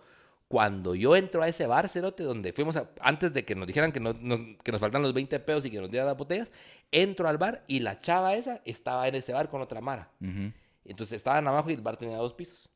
cuando 0.47 0.93
yo 0.93 1.15
entro 1.15 1.41
a 1.41 1.47
ese 1.47 1.65
bar, 1.65 1.89
cerote, 1.89 2.21
donde 2.23 2.53
fuimos, 2.53 2.75
a- 2.77 2.89
antes 3.01 3.33
de 3.33 3.43
que 3.45 3.55
nos 3.55 3.65
dijeran 3.67 3.91
que, 3.91 3.99
no- 3.99 4.13
nos, 4.13 4.39
que 4.63 4.71
nos 4.71 4.79
faltan 4.79 5.01
los 5.01 5.13
20 5.13 5.39
pesos 5.39 5.65
y 5.65 5.71
que 5.71 5.79
nos 5.81 5.89
dieran 5.89 6.07
las 6.07 6.17
botellas, 6.17 6.51
entro 6.91 7.27
al 7.27 7.37
bar 7.37 7.63
y 7.67 7.79
la 7.79 7.97
chava 7.97 8.35
esa 8.35 8.61
estaba 8.65 9.07
en 9.07 9.15
ese 9.15 9.33
bar 9.33 9.49
con 9.49 9.61
otra 9.61 9.81
mara. 9.81 10.11
Ujú. 10.21 10.51
Entonces 10.83 11.15
estaban 11.15 11.47
abajo 11.47 11.71
y 11.71 11.73
el 11.73 11.81
bar 11.81 11.97
tenía 11.97 12.17
dos 12.17 12.33
pisos. 12.35 12.69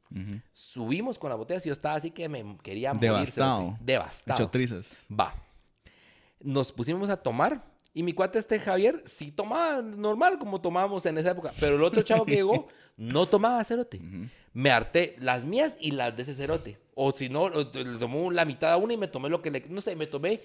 Subimos 0.51 1.19
con 1.19 1.29
las 1.29 1.37
botellas 1.37 1.63
y 1.65 1.69
yo 1.69 1.73
estaba 1.73 1.95
así 1.95 2.09
que 2.09 2.27
me 2.27 2.57
quería 2.63 2.91
morir. 2.93 3.09
Devastado. 3.11 3.59
cerote. 3.65 3.83
Devastado. 3.83 4.39
Hecho 4.41 4.49
trizas. 4.49 5.07
Va. 5.11 5.33
Nos 6.41 6.71
pusimos 6.71 7.09
a 7.09 7.17
tomar 7.17 7.65
y 7.93 8.03
mi 8.03 8.13
cuate 8.13 8.39
este 8.39 8.59
Javier 8.59 9.01
sí 9.05 9.31
tomaba 9.31 9.81
normal 9.81 10.37
como 10.39 10.61
tomábamos 10.61 11.05
en 11.05 11.17
esa 11.17 11.31
época, 11.31 11.51
pero 11.59 11.75
el 11.75 11.83
otro 11.83 12.01
chavo 12.01 12.25
que 12.25 12.35
llegó 12.35 12.67
no 12.97 13.25
tomaba 13.27 13.63
cerote. 13.63 13.99
Me 14.53 14.71
harté 14.71 15.15
las 15.19 15.45
mías 15.45 15.77
y 15.79 15.91
las 15.91 16.15
de 16.15 16.23
ese 16.23 16.33
cerote. 16.33 16.79
O 16.95 17.11
si 17.11 17.29
no, 17.29 17.49
le 17.49 17.65
tomó 17.99 18.31
la 18.31 18.45
mitad 18.45 18.71
a 18.73 18.77
una 18.77 18.93
y 18.93 18.97
me 18.97 19.07
tomé 19.07 19.29
lo 19.29 19.41
que 19.41 19.51
le... 19.51 19.63
No 19.69 19.79
sé, 19.81 19.95
me 19.95 20.07
tomé 20.07 20.41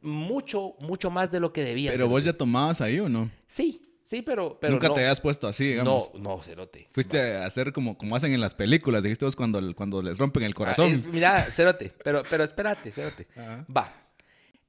mucho, 0.00 0.74
mucho 0.80 1.10
más 1.10 1.30
de 1.30 1.40
lo 1.40 1.52
que 1.52 1.64
debía. 1.64 1.92
Pero 1.92 2.08
vos 2.08 2.24
ya 2.24 2.32
tomabas 2.32 2.80
ahí 2.80 3.00
o 3.00 3.08
no? 3.08 3.30
Sí, 3.46 3.82
sí, 4.02 4.22
pero, 4.22 4.58
pero 4.60 4.74
Nunca 4.74 4.88
no, 4.88 4.94
te 4.94 5.00
hayas 5.00 5.20
puesto 5.20 5.46
así, 5.48 5.64
digamos. 5.68 6.12
No, 6.14 6.20
no, 6.36 6.42
cerote. 6.42 6.88
Fuiste 6.92 7.36
a 7.36 7.46
hacer 7.46 7.72
como, 7.72 7.96
como 7.96 8.14
hacen 8.16 8.32
en 8.32 8.40
las 8.40 8.54
películas, 8.54 9.02
dijiste 9.02 9.24
vos 9.24 9.36
cuando, 9.36 9.60
cuando 9.74 10.02
les 10.02 10.18
rompen 10.18 10.42
el 10.44 10.50
Ah, 10.50 10.52
eh, 10.52 10.54
corazón. 10.54 11.04
mira, 11.10 11.42
cerote, 11.44 11.92
pero, 12.04 12.22
pero 12.28 12.44
espérate, 12.44 12.92
cerote. 12.92 13.26
Ajá. 13.36 13.66
Va. 13.74 13.92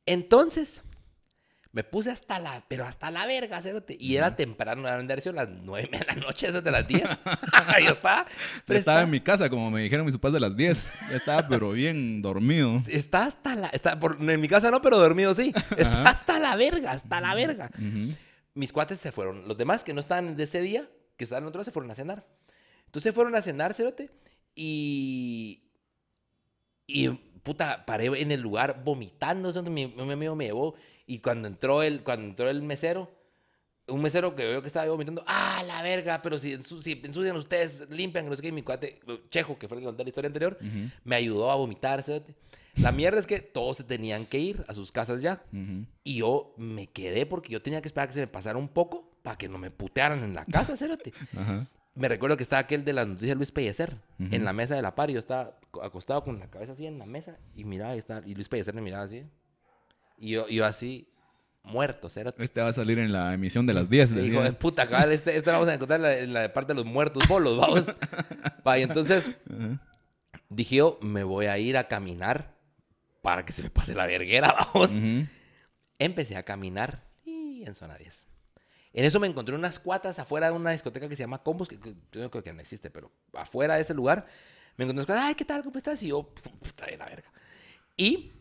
Entonces, 0.05 0.83
me 1.73 1.83
puse 1.83 2.11
hasta 2.11 2.39
la, 2.39 2.63
pero 2.67 2.85
hasta 2.85 3.09
la 3.09 3.25
verga, 3.25 3.59
cerote. 3.59 3.97
Y 3.99 4.15
era 4.15 4.35
temprano, 4.35 4.87
eran 4.87 5.07
de 5.07 5.15
las 5.33 5.49
nueve 5.49 5.89
de 5.97 6.05
la 6.05 6.13
noche, 6.15 6.47
eso 6.47 6.61
de 6.61 6.69
las 6.69 6.87
10. 6.87 7.03
Ahí 7.51 7.87
está. 7.87 8.25
Ya 8.25 8.27
Pero 8.65 8.77
estaba 8.79 8.99
está, 8.99 9.01
en 9.05 9.09
mi 9.09 9.19
casa, 9.19 9.49
como 9.49 9.71
me 9.71 9.81
dijeron 9.81 10.05
mis 10.05 10.13
papás 10.13 10.33
de 10.33 10.39
las 10.39 10.55
10. 10.55 10.93
Ya 11.09 11.15
estaba, 11.15 11.47
pero 11.47 11.71
bien 11.71 12.21
dormido. 12.21 12.79
está 12.87 13.25
hasta 13.25 13.55
la, 13.55 13.67
está 13.69 13.99
por- 13.99 14.17
en 14.21 14.39
mi 14.39 14.47
casa 14.47 14.69
no, 14.69 14.83
pero 14.83 14.99
dormido 14.99 15.33
sí. 15.33 15.51
Está 15.75 16.09
hasta 16.09 16.37
la 16.37 16.55
verga, 16.55 16.91
hasta 16.91 17.19
la 17.19 17.33
verga. 17.33 17.71
Mis 18.53 18.71
cuates 18.71 18.99
se 18.99 19.11
fueron. 19.11 19.47
Los 19.47 19.57
demás 19.57 19.83
que 19.83 19.93
no 19.95 19.99
estaban 19.99 20.37
de 20.37 20.43
ese 20.43 20.61
día, 20.61 20.87
que 21.17 21.23
estaban 21.23 21.43
en 21.43 21.47
otro 21.49 21.63
se 21.63 21.71
fueron 21.71 21.89
a 21.89 21.95
cenar. 21.95 22.23
Entonces 22.85 23.09
se 23.09 23.13
fueron 23.13 23.35
a 23.35 23.41
cenar, 23.41 23.73
cerote, 23.73 24.11
y... 24.53 25.63
Y, 26.85 27.09
puta, 27.43 27.85
paré 27.85 28.05
en 28.21 28.31
el 28.31 28.41
lugar 28.41 28.81
vomitando, 28.83 29.51
cerote, 29.51 29.69
mi, 29.69 29.87
mi 29.87 30.11
amigo 30.11 30.35
me 30.35 30.45
llevó, 30.45 30.75
y 31.05 31.19
cuando 31.19 31.47
entró 31.47 31.83
el, 31.83 32.01
cuando 32.03 32.25
entró 32.27 32.49
el 32.49 32.61
mesero, 32.61 33.11
un 33.87 34.01
mesero 34.01 34.33
que 34.35 34.45
veo 34.45 34.61
que 34.61 34.67
estaba 34.67 34.89
vomitando, 34.89 35.23
ah, 35.27 35.61
la 35.67 35.81
verga, 35.81 36.21
pero 36.21 36.39
si, 36.39 36.53
ensu- 36.55 36.79
si 36.79 36.93
ensucian 37.03 37.35
ustedes, 37.35 37.85
limpian, 37.89 38.25
no 38.29 38.35
sé 38.35 38.41
qué, 38.41 38.47
y 38.47 38.51
mi 38.53 38.61
cuate, 38.61 39.01
Chejo, 39.29 39.59
que 39.59 39.67
fue 39.67 39.75
el 39.77 39.81
que 39.81 39.87
conté 39.87 40.03
la 40.03 40.09
historia 40.09 40.27
anterior, 40.27 40.57
Ujú. 40.61 40.89
me 41.03 41.15
ayudó 41.17 41.51
a 41.51 41.55
vomitar, 41.55 42.01
cerote. 42.01 42.33
La 42.77 42.91
mierda 42.91 43.19
es 43.19 43.27
que 43.27 43.39
todos 43.39 43.77
se 43.77 43.83
tenían 43.83 44.25
que 44.25 44.39
ir 44.39 44.65
a 44.67 44.73
sus 44.73 44.91
casas 44.91 45.21
ya. 45.21 45.43
Ujú. 45.51 45.85
Y 46.03 46.15
yo 46.15 46.53
me 46.57 46.87
quedé 46.87 47.25
porque 47.27 47.51
yo 47.51 47.61
tenía 47.61 47.81
que 47.81 47.87
esperar 47.87 48.07
que 48.07 48.15
se 48.15 48.21
me 48.21 48.27
pasara 48.27 48.57
un 48.57 48.67
poco 48.69 49.11
para 49.21 49.37
que 49.37 49.47
no 49.47 49.59
me 49.59 49.69
putearan 49.69 50.23
en 50.23 50.33
la 50.33 50.43
casa, 50.45 50.75
cerote. 50.75 51.13
Ajá. 51.37 51.67
Me 51.95 52.07
recuerdo 52.07 52.37
que 52.37 52.43
estaba 52.43 52.59
aquel 52.61 52.83
de 52.85 52.93
las 52.93 53.07
noticias 53.07 53.37
Luis 53.37 53.51
Pellecer 53.51 53.95
Ujú. 54.19 54.33
en 54.33 54.45
la 54.45 54.53
mesa 54.53 54.75
de 54.75 54.81
la 54.81 54.95
par. 54.95 55.09
y 55.09 55.13
Yo 55.13 55.19
estaba 55.19 55.57
co- 55.71 55.83
acostado 55.83 56.23
con 56.23 56.39
la 56.39 56.47
cabeza 56.47 56.71
así 56.73 56.87
en 56.87 56.97
la 56.97 57.05
mesa 57.05 57.37
y 57.55 57.65
miraba 57.65 57.95
y, 57.95 57.99
estaba, 57.99 58.25
y 58.25 58.33
Luis 58.33 58.49
Pellecer 58.49 58.73
me 58.73 58.81
miraba 58.81 59.03
así. 59.03 59.23
Y 60.17 60.31
yo, 60.31 60.47
yo 60.47 60.65
así, 60.65 61.07
muerto. 61.63 62.07
Este 62.07 62.61
va 62.61 62.67
a 62.69 62.73
salir 62.73 62.97
en 62.99 63.11
la 63.11 63.33
emisión 63.33 63.65
de 63.67 63.73
las 63.75 63.89
10. 63.89 64.11
Hijo 64.13 64.21
decía. 64.21 64.41
de 64.41 64.53
puta, 64.53 64.87
cabal, 64.87 65.11
este, 65.11 65.35
este 65.35 65.51
lo 65.51 65.57
vamos 65.57 65.69
a 65.69 65.75
encontrar 65.75 65.99
en 65.99 66.03
la, 66.03 66.17
en 66.17 66.33
la 66.33 66.51
parte 66.53 66.73
de 66.73 66.77
los 66.77 66.85
muertos 66.85 67.27
bolos, 67.27 67.57
vamos. 67.59 67.85
Va, 68.67 68.79
y 68.79 68.83
entonces 68.83 69.29
Ajá. 69.49 69.79
dije 70.49 70.77
yo, 70.77 70.97
me 71.01 71.23
voy 71.23 71.45
a 71.45 71.57
ir 71.59 71.77
a 71.77 71.87
caminar 71.87 72.53
para 73.21 73.45
que 73.45 73.53
se 73.53 73.61
me 73.63 73.69
pase 73.69 73.93
la 73.93 74.05
verguera, 74.07 74.53
vamos. 74.73 74.91
Ujú. 74.91 75.27
Empecé 75.99 76.35
a 76.37 76.43
caminar 76.43 77.03
y 77.23 77.63
en 77.65 77.75
zona 77.75 77.97
10. 77.97 78.27
En 78.93 79.05
eso 79.05 79.19
me 79.19 79.27
encontré 79.27 79.55
unas 79.55 79.79
cuatas 79.79 80.19
afuera 80.19 80.47
de 80.47 80.53
una 80.55 80.71
discoteca 80.71 81.09
que 81.09 81.15
se 81.15 81.23
llama 81.23 81.41
Combos, 81.41 81.67
que, 81.67 81.79
que 81.79 81.95
yo 82.11 82.21
no 82.21 82.29
creo 82.29 82.43
que 82.43 82.53
no 82.53 82.61
existe, 82.61 82.89
pero 82.91 83.11
afuera 83.33 83.75
de 83.75 83.81
ese 83.81 83.93
lugar 83.93 84.25
me 84.77 84.83
encontré 84.85 84.99
unas 84.99 85.05
cuatas, 85.07 85.25
ay, 85.25 85.35
¿qué 85.35 85.45
tal? 85.45 85.63
¿Cómo 85.63 85.77
estás? 85.77 86.01
Y 86.03 86.09
yo, 86.09 86.21
"Pu- 86.21 86.51
está 86.67 86.85
bien 86.85 86.99
la 86.99 87.05
verga. 87.05 87.31
Y 87.97 88.31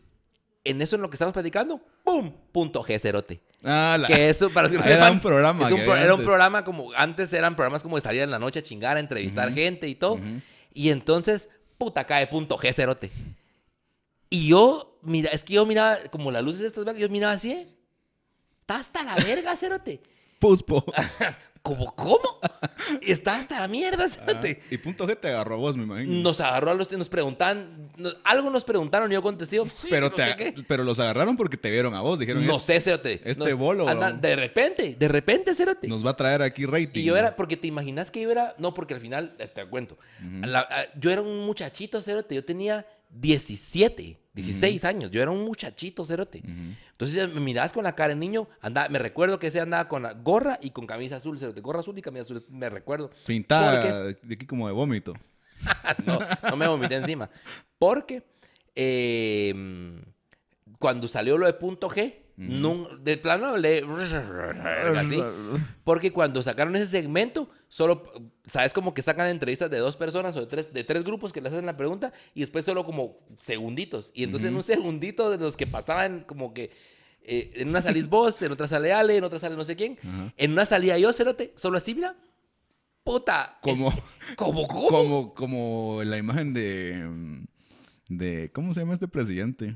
en 0.63 0.81
eso 0.81 0.95
en 0.95 1.01
lo 1.01 1.09
que 1.09 1.15
estamos 1.15 1.33
platicando, 1.33 1.81
¡pum! 2.03 2.31
Punto 2.51 2.83
G, 2.83 2.99
cerote. 2.99 3.41
Ah, 3.63 3.97
la- 3.99 4.07
Que 4.07 4.29
eso, 4.29 4.49
para 4.49 4.63
los 4.67 4.71
que 4.73 4.77
no 4.77 4.83
Era 5.07 5.11
un 5.11 5.19
programa 5.19 5.63
un 5.67 5.83
pro- 5.83 5.95
era 5.95 6.13
un 6.13 6.23
programa 6.23 6.63
como, 6.63 6.91
antes 6.93 7.33
eran 7.33 7.55
programas 7.55 7.81
como 7.83 7.95
de 7.97 8.01
salir 8.01 8.21
en 8.21 8.31
la 8.31 8.39
noche 8.39 8.59
a 8.59 8.63
chingar, 8.63 8.97
a 8.97 8.99
entrevistar 8.99 9.47
Ujú. 9.47 9.55
gente 9.55 9.87
y 9.87 9.95
todo. 9.95 10.13
Ujú. 10.13 10.41
Y 10.73 10.89
entonces, 10.89 11.49
puta, 11.77 12.05
cae 12.05 12.27
punto 12.27 12.57
G, 12.57 12.71
cerote. 12.73 13.11
Y 14.29 14.47
yo, 14.47 14.99
mira, 15.03 15.29
es 15.31 15.43
que 15.43 15.53
yo 15.53 15.65
miraba 15.65 15.97
como 16.11 16.31
las 16.31 16.43
luces 16.43 16.61
de 16.61 16.67
estas, 16.67 16.97
yo 16.97 17.09
miraba 17.09 17.33
así, 17.33 17.51
¿eh? 17.51 17.67
Está 18.61 18.77
hasta 18.77 19.03
la 19.03 19.15
verga, 19.15 19.55
cerote. 19.55 20.01
Puspo. 20.43 20.83
¿Cómo, 21.61 21.95
cómo? 21.95 22.19
Está 23.01 23.37
hasta 23.37 23.61
la 23.61 23.69
mierda, 23.69 24.05
cerote. 24.09 24.61
Y 24.69 24.77
punto 24.77 25.07
G 25.07 25.17
te 25.17 25.29
agarró 25.29 25.55
a 25.55 25.57
vos, 25.59 25.77
me 25.77 25.83
imagino. 25.83 26.21
Nos 26.21 26.41
agarró 26.41 26.71
a 26.71 26.73
los 26.73 26.91
nos 26.91 27.07
preguntaban, 27.07 27.89
nos- 27.97 28.17
algo 28.25 28.49
nos 28.49 28.65
preguntaron 28.65 29.09
y 29.09 29.13
yo 29.13 29.21
contesté, 29.21 29.55
yo, 29.55 29.63
"Sí, 29.63 29.87
pero, 29.89 30.09
no 30.09 30.15
te, 30.15 30.25
sé 30.25 30.35
qué". 30.35 30.53
pero 30.67 30.83
los 30.83 30.99
agarraron 30.99 31.37
porque 31.37 31.55
te 31.55 31.71
vieron 31.71 31.93
a 31.95 32.01
vos. 32.01 32.19
Dijeron, 32.19 32.45
No 32.45 32.57
"Este 32.57 32.73
sé, 32.73 32.81
cerote. 32.81 33.21
este 33.23 33.39
Nos- 33.39 33.55
bolo, 33.55 33.87
anda- 33.87 34.11
de 34.11 34.35
repente, 34.35 34.97
de 34.99 35.07
repente, 35.07 35.55
cerote. 35.55 35.87
nos 35.87 36.05
va 36.05 36.09
a 36.09 36.15
traer 36.17 36.41
aquí 36.41 36.65
rating. 36.65 36.99
Y 36.99 37.05
yo 37.05 37.15
era, 37.15 37.33
porque 37.37 37.55
te 37.55 37.67
imaginas 37.67 38.11
que 38.11 38.19
yo 38.19 38.29
era, 38.29 38.53
no, 38.57 38.73
porque 38.73 38.95
al 38.95 38.99
final, 38.99 39.33
eh, 39.39 39.47
te 39.47 39.65
cuento, 39.65 39.97
La- 40.41 40.67
ah, 40.69 40.83
yo 40.99 41.11
era 41.11 41.21
un 41.21 41.45
muchachito, 41.45 42.01
cerote, 42.01 42.35
yo 42.35 42.43
tenía 42.43 42.85
17, 43.13 44.19
16 44.33 44.83
años, 44.85 45.11
yo 45.11 45.21
era 45.21 45.31
un 45.31 45.45
muchachito, 45.45 46.05
cerote. 46.05 46.41
Entonces 46.91 47.33
me 47.33 47.39
mirabas 47.39 47.73
con 47.73 47.83
la 47.83 47.95
cara 47.95 48.13
de 48.13 48.19
niño, 48.19 48.47
andaba, 48.61 48.89
me 48.89 48.99
recuerdo 48.99 49.39
que 49.39 49.47
ese 49.47 49.59
andaba 49.59 49.87
con 49.87 50.03
la 50.03 50.13
gorra 50.13 50.59
y 50.61 50.71
con 50.71 50.87
camisa 50.87 51.17
azul, 51.17 51.37
cerote, 51.37 51.61
gorra 51.61 51.79
azul 51.79 51.97
y 51.97 52.01
camisa 52.01 52.23
azul, 52.23 52.43
me 52.49 52.69
recuerdo. 52.69 53.11
Pintada 53.25 54.03
de 54.05 54.35
aquí 54.35 54.45
como 54.45 54.67
de 54.67 54.73
vómito. 54.73 55.13
no, 56.05 56.19
no 56.49 56.57
me 56.57 56.67
vomité 56.67 56.95
encima. 56.95 57.29
Porque 57.77 58.23
eh, 58.75 59.53
cuando 60.79 61.07
salió 61.07 61.37
lo 61.37 61.45
de 61.45 61.53
punto 61.53 61.89
G, 61.89 62.22
de 62.35 63.17
plano 63.17 63.45
hablé 63.47 63.83
así. 64.97 65.21
Porque 65.83 66.11
cuando 66.11 66.41
sacaron 66.41 66.75
ese 66.75 66.87
segmento, 66.87 67.49
solo, 67.67 68.11
¿sabes? 68.45 68.73
Como 68.73 68.93
que 68.93 69.01
sacan 69.01 69.27
entrevistas 69.27 69.69
de 69.69 69.77
dos 69.77 69.95
personas 69.97 70.35
o 70.37 70.41
de 70.41 70.47
tres, 70.47 70.73
de 70.73 70.83
tres 70.83 71.03
grupos 71.03 71.31
que 71.31 71.41
les 71.41 71.53
hacen 71.53 71.65
la 71.65 71.77
pregunta 71.77 72.11
y 72.33 72.39
después 72.41 72.65
solo 72.65 72.85
como 72.85 73.19
segunditos. 73.37 74.11
Y 74.15 74.23
entonces 74.23 74.49
en 74.49 74.55
un 74.55 74.63
segundito 74.63 75.29
de 75.29 75.37
los 75.37 75.55
que 75.57 75.67
pasaban 75.67 76.21
como 76.21 76.53
que 76.53 76.71
eh, 77.25 77.51
en 77.55 77.69
una 77.69 77.81
salís 77.81 78.09
vos, 78.09 78.41
en 78.41 78.51
otra 78.51 78.67
sale 78.67 78.91
Ale, 78.91 79.15
en 79.17 79.23
otra 79.23 79.39
sale 79.39 79.55
no 79.55 79.63
sé 79.63 79.75
quién. 79.75 79.97
En 80.35 80.51
una 80.51 80.65
salía 80.65 80.97
yo, 80.97 81.13
cerote, 81.13 81.53
solo 81.55 81.77
así, 81.77 81.93
mira. 81.95 82.15
Puta. 83.03 83.59
Como- 83.61 83.89
es- 83.89 84.35
¿Cómo, 84.37 84.67
cómo? 84.67 84.87
Como, 84.87 85.33
como 85.33 86.01
la 86.03 86.17
imagen 86.17 86.53
de, 86.53 87.45
de. 88.09 88.49
¿Cómo 88.53 88.73
se 88.73 88.79
llama 88.79 88.93
este 88.93 89.07
presidente? 89.07 89.75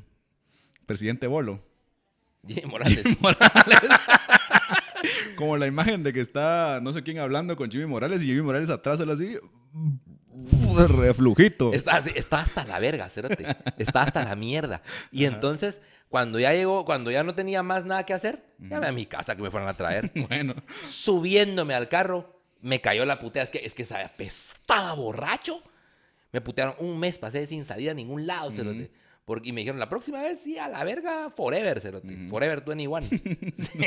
Presidente 0.85 1.27
Bolo. 1.27 1.61
Jimmy 2.45 2.65
Morales. 2.71 3.03
Como 5.35 5.57
la 5.57 5.67
imagen 5.67 6.03
de 6.03 6.11
que 6.11 6.19
está 6.19 6.79
no 6.81 6.91
sé 6.91 7.03
quién 7.03 7.19
hablando 7.19 7.55
con 7.55 7.69
Jimmy 7.69 7.85
Morales 7.85 8.21
y 8.23 8.25
Jimmy 8.25 8.41
Morales 8.41 8.69
atrás, 8.69 8.99
él 8.99 9.09
así. 9.09 9.37
Reflujito. 10.87 11.73
Está, 11.73 11.99
está 11.99 12.41
hasta 12.41 12.65
la 12.65 12.79
verga, 12.79 13.09
cerote. 13.09 13.45
Está 13.77 14.03
hasta 14.03 14.23
la 14.23 14.35
mierda. 14.35 14.81
Y 15.11 15.25
entonces, 15.25 15.81
cuando 16.09 16.39
ya 16.39 16.53
llegó, 16.53 16.85
cuando 16.85 17.11
ya 17.11 17.23
no 17.23 17.35
tenía 17.35 17.63
más 17.63 17.85
nada 17.85 18.05
que 18.05 18.13
hacer, 18.13 18.43
llamé 18.59 18.87
a 18.87 18.91
mi 18.91 19.05
casa 19.05 19.35
que 19.35 19.41
me 19.41 19.51
fueran 19.51 19.69
a 19.69 19.73
traer. 19.73 20.11
Bueno. 20.27 20.55
Subiéndome 20.83 21.73
al 21.73 21.89
carro, 21.89 22.41
me 22.61 22.81
cayó 22.81 23.05
la 23.05 23.19
putea. 23.19 23.43
Es 23.43 23.49
que, 23.49 23.61
es 23.63 23.73
que 23.73 23.85
sabe, 23.85 24.03
apestaba 24.03 24.93
borracho. 24.93 25.61
Me 26.31 26.41
putearon 26.41 26.75
un 26.79 26.99
mes, 26.99 27.17
pasé 27.17 27.47
sin 27.47 27.65
salida 27.65 27.91
a 27.91 27.95
ningún 27.95 28.27
lado, 28.27 28.51
cerote. 28.51 28.91
Porque, 29.27 29.49
y 29.49 29.51
me 29.51 29.59
dijeron, 29.59 29.77
la 29.77 29.89
próxima 29.89 30.21
vez 30.21 30.39
sí, 30.39 30.57
a 30.57 30.69
la 30.69 30.85
verga, 30.85 31.29
forever, 31.35 31.81
cerote. 31.81 32.29
Forever 32.29 32.63
21. 32.65 33.01
Sí. 33.57 33.79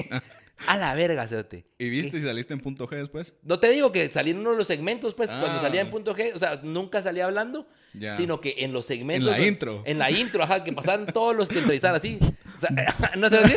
A 0.66 0.76
la 0.76 0.94
verga, 0.94 1.26
cerote. 1.26 1.64
¿Y 1.78 1.88
viste 1.88 2.20
si 2.20 2.26
saliste 2.26 2.52
en 2.52 2.60
punto 2.60 2.86
G 2.86 2.96
después? 2.98 3.34
No 3.42 3.58
te 3.58 3.70
digo 3.70 3.90
que 3.90 4.10
salí 4.10 4.32
en 4.32 4.38
uno 4.40 4.50
de 4.50 4.58
los 4.58 4.66
segmentos, 4.66 5.14
pues, 5.14 5.30
cuando 5.30 5.56
Ah. 5.56 5.60
salía 5.62 5.80
en 5.80 5.90
punto 5.90 6.14
G, 6.14 6.32
o 6.34 6.38
sea, 6.38 6.60
nunca 6.62 7.00
salía 7.00 7.24
hablando, 7.24 7.66
Ya. 7.94 8.18
sino 8.18 8.42
que 8.42 8.56
en 8.58 8.74
los 8.74 8.84
segmentos. 8.84 9.34
En 9.34 9.40
la 9.40 9.46
intro. 9.48 9.82
En 9.86 9.98
la 9.98 10.10
intro, 10.10 10.42
ajá, 10.42 10.62
que 10.62 10.74
pasaban 10.74 11.06
todos 11.14 11.34
los 11.34 11.48
que 11.48 11.60
entrevistaban 11.60 11.96
así. 11.96 12.18
O 12.56 12.60
sea, 12.60 12.70
no 13.16 13.30
sé 13.30 13.38
así. 13.38 13.56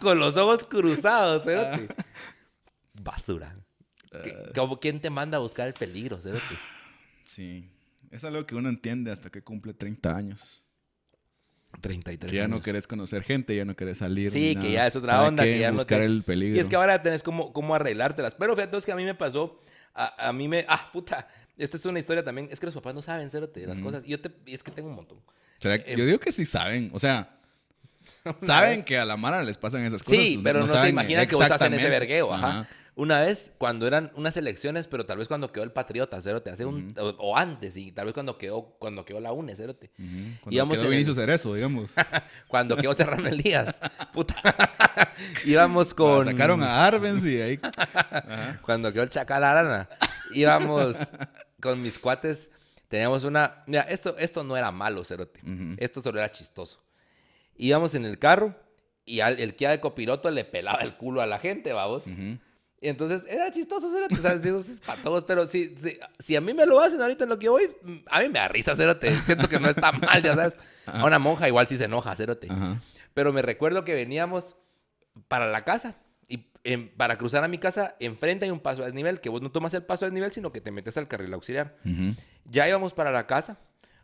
Con 0.00 0.18
los 0.18 0.34
ojos 0.38 0.64
cruzados, 0.64 1.44
cerote. 1.44 1.88
Basura. 2.94 3.54
¿Qué- 4.22 4.34
como 4.54 4.80
¿Quién 4.80 5.00
te 5.00 5.10
manda 5.10 5.36
a 5.36 5.40
buscar 5.40 5.66
el 5.68 5.74
peligro, 5.74 6.18
cerote? 6.20 6.42
Sí. 7.26 7.70
Es 8.14 8.22
algo 8.24 8.46
que 8.46 8.54
uno 8.54 8.68
entiende 8.68 9.10
hasta 9.10 9.28
que 9.30 9.42
cumple 9.42 9.74
30 9.74 10.16
años. 10.16 10.62
33 11.80 12.30
Que 12.30 12.36
ya 12.36 12.46
no 12.46 12.54
años. 12.56 12.64
querés 12.64 12.86
conocer 12.86 13.22
gente, 13.24 13.56
ya 13.56 13.64
no 13.64 13.74
querés 13.74 13.98
salir. 13.98 14.30
Sí, 14.30 14.56
que 14.60 14.70
ya 14.70 14.86
es 14.86 14.94
otra 14.94 15.14
¿Para 15.16 15.28
onda, 15.28 15.42
que 15.42 15.58
ya 15.58 15.70
no 15.70 15.78
buscar 15.78 15.98
te- 15.98 16.04
el 16.06 16.22
peligro. 16.22 16.56
Y 16.56 16.60
es 16.60 16.68
que 16.68 16.76
ahora 16.76 17.02
tenés 17.02 17.22
cómo, 17.24 17.52
cómo 17.52 17.74
arreglártelas. 17.74 18.34
Pero 18.34 18.54
fíjate, 18.54 18.76
es 18.76 18.86
que 18.86 18.92
a 18.92 18.96
mí 18.96 19.04
me 19.04 19.14
pasó, 19.16 19.58
a, 19.92 20.28
a 20.28 20.32
mí 20.32 20.46
me... 20.46 20.64
Ah, 20.68 20.90
puta, 20.92 21.26
esta 21.56 21.76
es 21.76 21.84
una 21.86 21.98
historia 21.98 22.22
también. 22.22 22.46
Es 22.52 22.60
que 22.60 22.66
los 22.66 22.74
papás 22.76 22.94
no 22.94 23.02
saben, 23.02 23.28
cerote, 23.30 23.60
de 23.60 23.66
las 23.66 23.80
cosas. 23.80 24.04
Y 24.06 24.10
yo 24.10 24.20
te, 24.20 24.30
es 24.46 24.62
que 24.62 24.70
tengo 24.70 24.88
un 24.90 24.94
montón. 24.94 25.18
¿Será 25.58 25.82
que- 25.82 25.92
eh, 25.92 25.96
Yo 25.96 26.06
digo 26.06 26.20
que 26.20 26.30
sí 26.30 26.44
saben. 26.44 26.90
O 26.94 27.00
sea, 27.00 27.40
saben 28.40 28.84
que 28.84 28.96
a 28.96 29.04
la 29.04 29.16
Mara 29.16 29.42
les 29.42 29.58
pasan 29.58 29.82
esas 29.84 30.02
cosas. 30.04 30.20
Sí, 30.20 30.40
pero 30.44 30.60
no, 30.60 30.68
se 30.68 30.74
saben 30.74 30.90
imagina 30.90 31.26
que 31.26 31.34
vos 31.34 31.42
estás 31.44 31.62
en 31.62 31.74
ese 31.74 31.88
vergueo, 31.88 32.32
ajá. 32.32 32.48
Ajá. 32.48 32.68
Una 32.96 33.20
vez, 33.20 33.52
cuando 33.58 33.88
eran 33.88 34.12
unas 34.14 34.36
elecciones, 34.36 34.86
pero 34.86 35.04
tal 35.04 35.18
vez 35.18 35.26
cuando 35.26 35.50
quedó 35.50 35.64
el 35.64 35.72
Patriota, 35.72 36.20
cerote, 36.20 36.50
hace 36.50 36.64
un... 36.64 36.94
o, 36.96 37.08
o 37.18 37.36
antes, 37.36 37.76
y 37.76 37.90
tal 37.90 38.04
vez 38.04 38.14
cuando 38.14 38.38
quedó, 38.38 38.76
cuando 38.78 39.04
quedó 39.04 39.18
la 39.18 39.32
UNE, 39.32 39.56
cerote. 39.56 39.90
Ujú. 39.98 40.06
Cuando 40.42 40.54
Íbamos 40.54 40.78
quedó 40.78 40.84
en 40.84 40.90
Vinicio 40.92 41.14
Cerezo, 41.14 41.54
digamos. 41.54 41.92
Cuando 42.46 42.76
quedó 42.76 42.94
Serrano 42.94 43.26
Elías. 43.28 43.80
Puta. 44.12 44.36
Íbamos 45.44 45.92
con... 45.92 46.24
Sacaron 46.26 46.62
a 46.62 46.86
Arbenz 46.86 47.24
y 47.24 47.40
ahí. 47.40 47.60
Ajá. 47.62 48.60
Cuando 48.62 48.92
quedó 48.92 49.02
el 49.02 49.10
Chacal 49.10 49.42
Arana, 49.42 49.88
íbamos 50.32 50.96
con 51.60 51.82
mis 51.82 51.98
cuates. 51.98 52.48
Teníamos 52.88 53.24
una. 53.24 53.64
Mira, 53.66 53.82
esto, 53.82 54.16
esto 54.18 54.44
no 54.44 54.56
era 54.56 54.70
malo, 54.70 55.04
Cerote. 55.04 55.40
Ujú. 55.40 55.74
Esto 55.78 56.00
solo 56.00 56.20
era 56.20 56.30
chistoso. 56.30 56.80
Íbamos 57.56 57.96
en 57.96 58.04
el 58.04 58.20
carro 58.20 58.54
y 59.04 59.18
al, 59.18 59.40
el 59.40 59.56
Kia 59.56 59.70
de 59.70 59.80
copiloto 59.80 60.30
le 60.30 60.44
pelaba 60.44 60.80
el 60.82 60.94
culo 60.96 61.22
a 61.22 61.26
la 61.26 61.38
gente, 61.40 61.72
vamos. 61.72 62.04
Y 62.84 62.88
entonces 62.90 63.24
era 63.26 63.50
chistoso, 63.50 63.90
cerote. 63.90 64.14
O 64.14 64.18
sea, 64.18 64.34
eso 64.34 64.58
es 64.58 64.78
para 64.84 65.00
todos, 65.00 65.24
pero 65.24 65.46
si, 65.46 65.74
si, 65.74 65.98
si 66.18 66.36
a 66.36 66.40
mí 66.42 66.52
me 66.52 66.66
lo 66.66 66.78
hacen 66.80 67.00
ahorita 67.00 67.24
en 67.24 67.30
lo 67.30 67.38
que 67.38 67.48
voy, 67.48 67.66
a 68.10 68.20
mí 68.20 68.26
me 68.28 68.38
da 68.38 68.48
risa, 68.48 68.76
cerote. 68.76 69.10
Siento 69.24 69.48
que 69.48 69.58
no 69.58 69.70
está 69.70 69.90
mal, 69.92 70.22
ya 70.22 70.34
sabes. 70.34 70.56
A 70.86 71.02
una 71.06 71.18
monja 71.18 71.48
igual 71.48 71.66
sí 71.66 71.78
se 71.78 71.84
enoja, 71.84 72.14
cerote. 72.14 72.48
Ajá. 72.50 72.78
Pero 73.14 73.32
me 73.32 73.40
recuerdo 73.40 73.84
que 73.84 73.94
veníamos 73.94 74.56
para 75.28 75.50
la 75.50 75.64
casa. 75.64 75.96
Y 76.28 76.46
em, 76.64 76.90
para 76.94 77.16
cruzar 77.16 77.42
a 77.42 77.48
mi 77.48 77.56
casa, 77.56 77.96
enfrente 78.00 78.44
hay 78.44 78.50
un 78.50 78.60
paso 78.60 78.82
a 78.82 78.84
desnivel, 78.84 79.20
que 79.22 79.30
vos 79.30 79.40
no 79.40 79.50
tomas 79.50 79.72
el 79.72 79.82
paso 79.84 80.04
a 80.04 80.08
desnivel, 80.08 80.30
sino 80.32 80.52
que 80.52 80.60
te 80.60 80.70
metes 80.70 80.98
al 80.98 81.08
carril 81.08 81.32
auxiliar. 81.32 81.78
Ya 82.44 82.68
íbamos 82.68 82.92
para 82.92 83.10
la 83.12 83.26
casa 83.26 83.58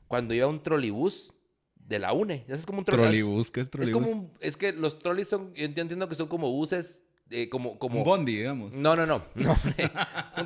cuando 0.08 0.32
iba 0.32 0.46
un 0.46 0.62
trolibús 0.62 1.34
de 1.76 1.98
la 1.98 2.14
UNE. 2.14 2.44
Ya 2.48 2.54
sabes 2.54 2.64
como 2.64 2.78
un 2.78 2.86
troli- 2.86 3.02
Trolibús, 3.02 3.50
¿qué 3.50 3.60
es 3.60 3.66
Es 3.66 3.70
trolibús? 3.70 4.08
como 4.08 4.20
un- 4.22 4.32
es 4.40 4.56
que 4.56 4.72
los 4.72 4.98
trolis 4.98 5.28
son, 5.28 5.52
yo 5.54 5.64
entiendo 5.66 6.08
que 6.08 6.14
son 6.14 6.28
como 6.28 6.50
buses, 6.50 7.02
eh, 7.30 7.48
como, 7.48 7.78
como... 7.78 7.98
Un 7.98 8.04
bondi, 8.04 8.36
digamos. 8.36 8.74
No, 8.74 8.96
no, 8.96 9.06
no. 9.06 9.22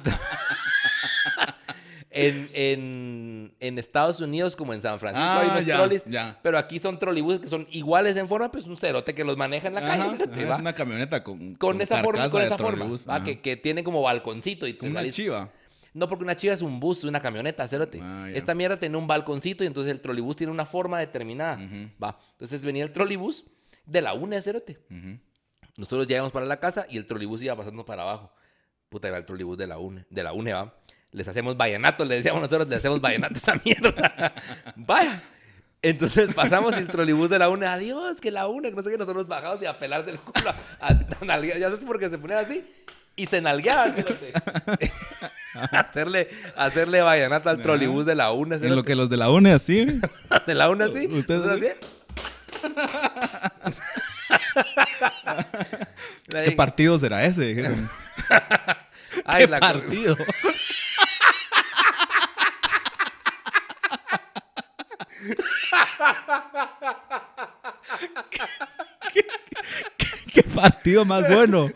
en, 2.11 2.49
en, 2.55 3.55
en 3.59 3.79
Estados 3.79 4.21
Unidos, 4.21 4.55
como 4.55 4.73
en 4.73 4.81
San 4.81 4.99
Francisco, 5.01 5.27
hay 5.29 5.49
Ah, 5.49 5.53
unos 5.53 5.67
ya, 5.67 5.77
trolis. 5.77 6.05
ya. 6.07 6.39
Pero 6.43 6.59
aquí 6.59 6.79
son 6.79 6.99
trolibuses 6.99 7.41
que 7.41 7.49
son 7.49 7.67
iguales 7.71 8.17
en 8.17 8.29
forma, 8.29 8.51
pues 8.53 8.67
un 8.67 8.77
cerote 8.77 9.15
que 9.15 9.25
los 9.25 9.37
maneja 9.37 9.69
en 9.69 9.75
la 9.75 9.85
calle. 9.85 10.03
Ajá, 10.03 10.17
ajá, 10.31 10.53
es 10.55 10.59
una 10.59 10.73
camioneta 10.73 11.25
con, 11.25 11.55
Con 11.57 11.81
esa 11.81 12.03
forma, 12.03 12.29
con 12.29 12.43
esa 12.43 12.59
forma. 12.59 12.87
ajá. 13.09 13.25
que, 13.25 13.41
que 13.41 13.57
tiene 13.57 13.83
como 13.83 14.03
balconcito. 14.03 14.67
Y 14.67 14.75
Como 14.75 14.93
una 14.93 15.09
chiva. 15.11 15.51
No, 15.93 16.09
porque 16.09 16.25
una 16.25 16.37
chiva 16.37 16.53
es 16.55 16.63
un 16.63 16.81
bus, 16.81 17.05
una 17.05 17.21
camioneta, 17.21 17.67
cerote. 17.69 18.01
Ah. 18.03 18.29
Esta 18.35 18.55
mierda 18.55 18.79
tiene 18.79 18.97
un 18.97 19.07
balconcito 19.07 19.63
y 19.63 19.69
entonces 19.69 19.93
el 19.93 20.01
trolibús 20.01 20.37
tiene 20.37 20.53
una 20.53 20.67
forma 20.67 20.99
determinada. 20.99 21.57
Va. 22.03 22.19
Entonces 22.33 22.65
venía 22.65 22.85
el 22.85 22.93
trolibús 22.93 23.45
de 23.87 24.03
la 24.03 24.15
UNE, 24.15 24.41
cerote. 24.41 24.79
Ujú. 24.91 25.19
Nosotros 25.77 26.07
ya 26.07 26.17
íbamos 26.17 26.33
para 26.33 26.47
la 26.47 26.61
casa 26.61 26.87
y 26.89 26.97
el 26.97 27.07
trolibús 27.07 27.43
iba 27.43 27.57
pasando 27.57 27.85
para 27.85 28.03
abajo. 28.03 28.33
Puta, 28.89 29.09
iba 29.09 29.17
el 29.17 29.27
trolibús 29.27 29.59
de 29.59 29.67
la 29.67 29.79
UNE, 29.79 30.07
de 30.09 30.23
la 30.23 30.33
UNE, 30.33 30.53
va. 30.53 30.75
Les 31.11 31.27
hacemos 31.27 31.57
vallenato, 31.57 32.05
le 32.05 32.17
decíamos 32.17 32.43
nosotros, 32.43 32.69
le 32.69 32.77
hacemos 32.77 33.01
vallenato 33.01 33.35
a 33.35 33.39
esa 33.39 33.61
mierda. 33.65 34.35
Vaya. 34.77 35.23
Entonces 35.83 36.33
pasamos 36.33 36.77
y 36.77 36.81
el 36.81 36.89
trolibús 36.89 37.29
de 37.29 37.39
la 37.39 37.51
UNE, 37.51 37.67
adiós, 37.67 38.21
que 38.21 38.31
la 38.31 38.49
UNE, 38.49 38.71
que 38.71 38.77
no 38.77 38.83
sé 38.83 38.91
qué, 38.91 38.97
nosotros 38.97 39.27
bajamos 39.27 39.61
y 39.61 39.67
a 39.67 39.79
pelarse 39.79 40.11
el 40.11 40.19
culo. 40.19 40.51
A, 40.81 40.89
a 40.89 41.41
ya 41.41 41.69
sabes 41.69 41.85
por 41.85 41.99
qué 41.99 42.09
se 42.09 42.19
ponían 42.19 42.39
así. 42.39 42.65
Y 43.17 43.27
se 43.27 43.41
nalgueaban, 43.41 43.95
hacerle, 45.71 46.29
hacerle 46.57 47.01
vallenato 47.03 47.49
al 47.49 47.63
trolibús 47.63 48.07
de 48.07 48.15
la 48.17 48.33
UNE, 48.33 48.57
En 48.57 48.75
lo 48.75 48.83
que 48.83 48.97
los 48.97 49.09
de 49.09 49.17
la 49.17 49.31
UNE 49.31 49.53
así. 49.53 49.87
De 50.47 50.55
la 50.55 50.69
UNE 50.69 50.85
así. 50.85 51.07
¿Ustedes 51.07 51.47
así. 51.47 51.69
¿Qué 56.45 56.53
partido 56.53 56.99
será 56.99 57.25
ese? 57.25 57.55
Ay, 59.25 59.45
¿Qué 59.45 59.51
la- 59.51 59.59
partido? 59.61 60.17
¿Qué, 69.13 69.25
qué- 69.97 70.09
qué 70.33 70.43
partido 70.43 71.05
más 71.05 71.29
bueno? 71.29 71.69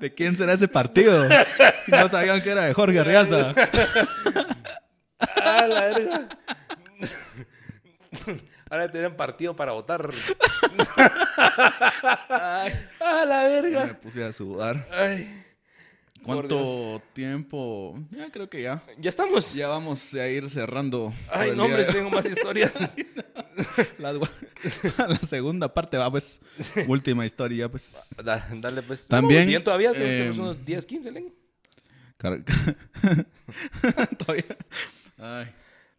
¿De 0.00 0.12
quién 0.14 0.36
será 0.36 0.52
ese 0.54 0.68
partido? 0.68 1.28
No 1.86 2.08
sabían 2.08 2.42
que 2.42 2.50
era 2.50 2.64
de 2.64 2.74
Jorge 2.74 2.98
Arriaza. 3.00 3.54
Ah, 5.36 5.66
la 5.68 5.80
verga. 5.82 6.28
Ahora 8.70 8.88
tienen 8.88 9.14
partido 9.16 9.54
para 9.54 9.72
votar. 9.72 10.08
ah, 12.28 12.68
la 13.26 13.42
Me 13.44 13.48
verga. 13.60 13.98
puse 14.02 14.24
a 14.24 14.32
sudar. 14.32 14.86
Ay, 14.90 15.43
¿Cuánto 16.24 17.02
tiempo? 17.12 17.98
Ya 18.10 18.30
creo 18.30 18.48
que 18.48 18.62
ya. 18.62 18.82
ya 18.98 19.10
estamos. 19.10 19.52
Ya 19.54 19.68
vamos 19.68 20.14
a 20.14 20.28
ir 20.28 20.48
cerrando. 20.50 21.12
Ay, 21.30 21.52
no, 21.54 21.64
hombre, 21.64 21.84
de- 21.84 21.92
tengo 21.92 22.10
más 22.10 22.24
historias. 22.26 22.72
La, 23.98 24.12
la 25.08 25.16
segunda 25.16 25.72
parte 25.72 25.96
va, 25.96 26.10
pues. 26.10 26.40
Última 26.88 27.24
historia, 27.24 27.70
pues. 27.70 28.08
Da- 28.24 28.48
Dale, 28.52 28.82
pues. 28.82 29.06
También, 29.06 29.46
Bien, 29.46 29.62
todavía 29.62 29.92
tenemos 29.92 30.36
eh, 30.36 30.40
unos 30.40 30.64
10, 30.64 30.86
15, 30.86 31.12
Len. 31.12 31.32
Todavía. 34.18 34.44
Ay. 35.18 35.46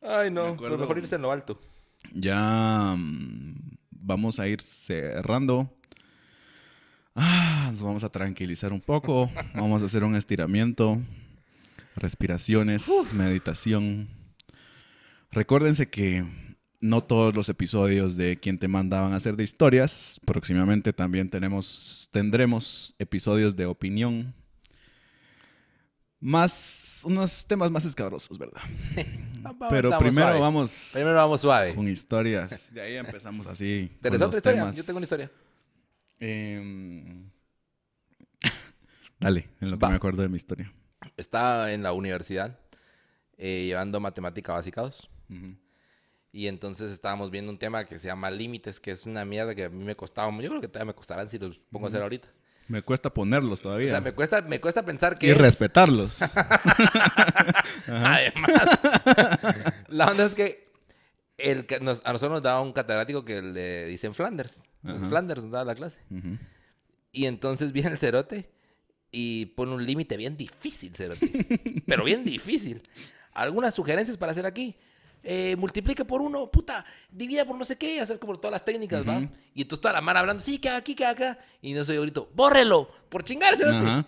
Ay, 0.01 0.31
no. 0.31 0.55
Pero 0.57 0.77
mejor 0.77 0.97
irse 0.97 1.15
en 1.15 1.21
lo 1.21 1.31
alto. 1.31 1.59
Ya 2.13 2.95
mm, 2.97 3.77
vamos 3.91 4.39
a 4.39 4.47
ir 4.47 4.61
cerrando. 4.61 5.74
Ah, 7.15 7.69
nos 7.71 7.81
vamos 7.81 8.03
a 8.03 8.09
tranquilizar 8.09 8.73
un 8.73 8.81
poco. 8.81 9.31
Vamos 9.53 9.81
a 9.81 9.85
hacer 9.85 10.03
un 10.03 10.15
estiramiento, 10.15 11.01
respiraciones, 11.95 12.87
meditación. 13.13 14.09
Recuérdense 15.31 15.89
que 15.89 16.25
no 16.81 17.03
todos 17.03 17.33
los 17.33 17.49
episodios 17.49 18.15
de 18.17 18.37
Quien 18.39 18.59
te 18.59 18.67
manda 18.67 18.99
van 19.01 19.13
a 19.13 19.19
ser 19.19 19.35
de 19.37 19.43
historias. 19.43 20.19
Próximamente 20.25 20.91
también 20.93 21.29
tenemos, 21.29 22.09
tendremos 22.11 22.93
episodios 22.99 23.55
de 23.55 23.65
opinión. 23.65 24.33
Más, 26.19 27.01
unos 27.05 27.45
temas 27.45 27.69
más 27.69 27.85
escabrosos, 27.85 28.37
¿verdad? 28.37 28.61
Pero 29.69 29.89
Estamos 29.89 29.97
primero 29.99 30.27
suave. 30.27 30.39
vamos 30.39 30.89
Primero 30.93 31.15
vamos 31.15 31.41
suave. 31.41 31.75
con 31.75 31.87
historias. 31.87 32.73
De 32.73 32.81
ahí 32.81 32.95
empezamos 32.95 33.45
así. 33.47 33.89
con 33.93 34.01
¿Tenés 34.01 34.19
los 34.19 34.27
otra 34.27 34.37
historia? 34.39 34.61
temas. 34.61 34.75
Yo 34.77 34.83
tengo 34.83 34.97
una 34.97 35.03
historia. 35.05 35.31
Em, 36.27 37.29
Dale, 39.19 39.47
en 39.61 39.71
lo 39.71 39.77
que 39.77 39.85
Va. 39.85 39.89
me 39.89 39.95
acuerdo 39.95 40.23
de 40.23 40.29
mi 40.29 40.37
historia. 40.37 40.71
Estaba 41.17 41.71
en 41.71 41.83
la 41.83 41.93
universidad 41.93 42.59
eh, 43.37 43.65
llevando 43.67 43.99
matemática 43.99 44.53
básica 44.53 44.81
2. 44.81 45.09
Ujú. 45.29 45.55
Y 46.31 46.47
entonces 46.47 46.91
estábamos 46.91 47.31
viendo 47.31 47.51
un 47.51 47.57
tema 47.59 47.85
que 47.85 47.97
se 47.99 48.07
llama 48.07 48.29
límites, 48.31 48.79
que 48.79 48.91
es 48.91 49.05
una 49.05 49.23
mierda 49.23 49.55
que 49.55 49.65
a 49.65 49.69
mí 49.69 49.83
me 49.83 49.95
costaba. 49.95 50.31
Yo 50.41 50.49
creo 50.49 50.61
que 50.61 50.67
todavía 50.67 50.87
me 50.91 50.95
costarán 50.95 51.29
si 51.29 51.37
los 51.39 51.59
pongo 51.71 51.85
a 51.85 51.89
hacer 51.89 52.01
ahorita. 52.01 52.27
Me 52.67 52.81
cuesta 52.81 53.13
ponerlos 53.13 53.59
O 53.59 53.63
todavía. 53.63 53.89
sea, 53.89 54.01
me 54.01 54.11
cuesta, 54.13 54.41
me 54.41 54.59
cuesta 54.59 54.83
pensar 54.83 55.17
que. 55.19 55.27
y 55.27 55.29
es- 55.29 55.37
respetarlos. 55.37 56.19
Además, 57.87 58.79
la 59.89 60.07
onda 60.11 60.25
es 60.25 60.33
que 60.35 60.64
el, 61.37 61.65
que 61.65 61.79
nos- 61.79 62.01
a 62.05 62.11
nosotros 62.13 62.33
nos 62.33 62.41
daba 62.43 62.61
un 62.61 62.71
catedrático 62.73 63.25
que 63.25 63.41
le 63.41 63.85
dicen 63.87 64.13
Flanders. 64.13 64.61
Ajá. 64.83 65.07
Flanders 65.09 65.43
nos 65.43 65.51
daba 65.51 65.65
la 65.65 65.75
clase. 65.75 66.01
Y 67.11 67.25
entonces 67.25 67.71
viene 67.71 67.89
el 67.91 67.97
cerote 67.97 68.49
y 69.11 69.47
pone 69.47 69.73
un 69.73 69.85
límite 69.85 70.17
bien 70.17 70.35
difícil, 70.37 70.93
cerote. 70.95 71.27
Pero 71.87 72.03
bien 72.03 72.23
difícil. 72.25 72.81
Algunas 73.33 73.73
sugerencias 73.73 74.17
para 74.17 74.31
hacer 74.31 74.45
aquí. 74.45 74.75
Eh, 75.27 75.55
multiplique 75.55 76.05
por 76.05 76.21
uno, 76.21 76.51
puta, 76.51 76.85
divida 77.11 77.45
por 77.45 77.57
no 77.57 77.65
sé 77.65 77.77
qué, 77.77 77.99
haces 77.99 78.19
como 78.19 78.35
todas 78.37 78.51
las 78.51 78.63
técnicas, 78.63 79.07
¿va? 79.07 79.17
Ujú. 79.17 79.29
Y 79.55 79.63
entonces 79.63 79.81
toda 79.81 79.93
la 79.95 80.01
mano 80.01 80.19
hablando, 80.19 80.39
sí, 80.43 80.59
que 80.59 80.69
aquí, 80.69 80.93
que 80.93 81.03
acá. 81.05 81.39
Y 81.63 81.73
no 81.73 81.83
soy 81.83 81.97
grito, 81.97 82.29
bórrelo, 82.35 82.91
por 83.09 83.23
chingar, 83.23 83.55
cerote. 83.57 83.77
Ajá. 83.77 84.05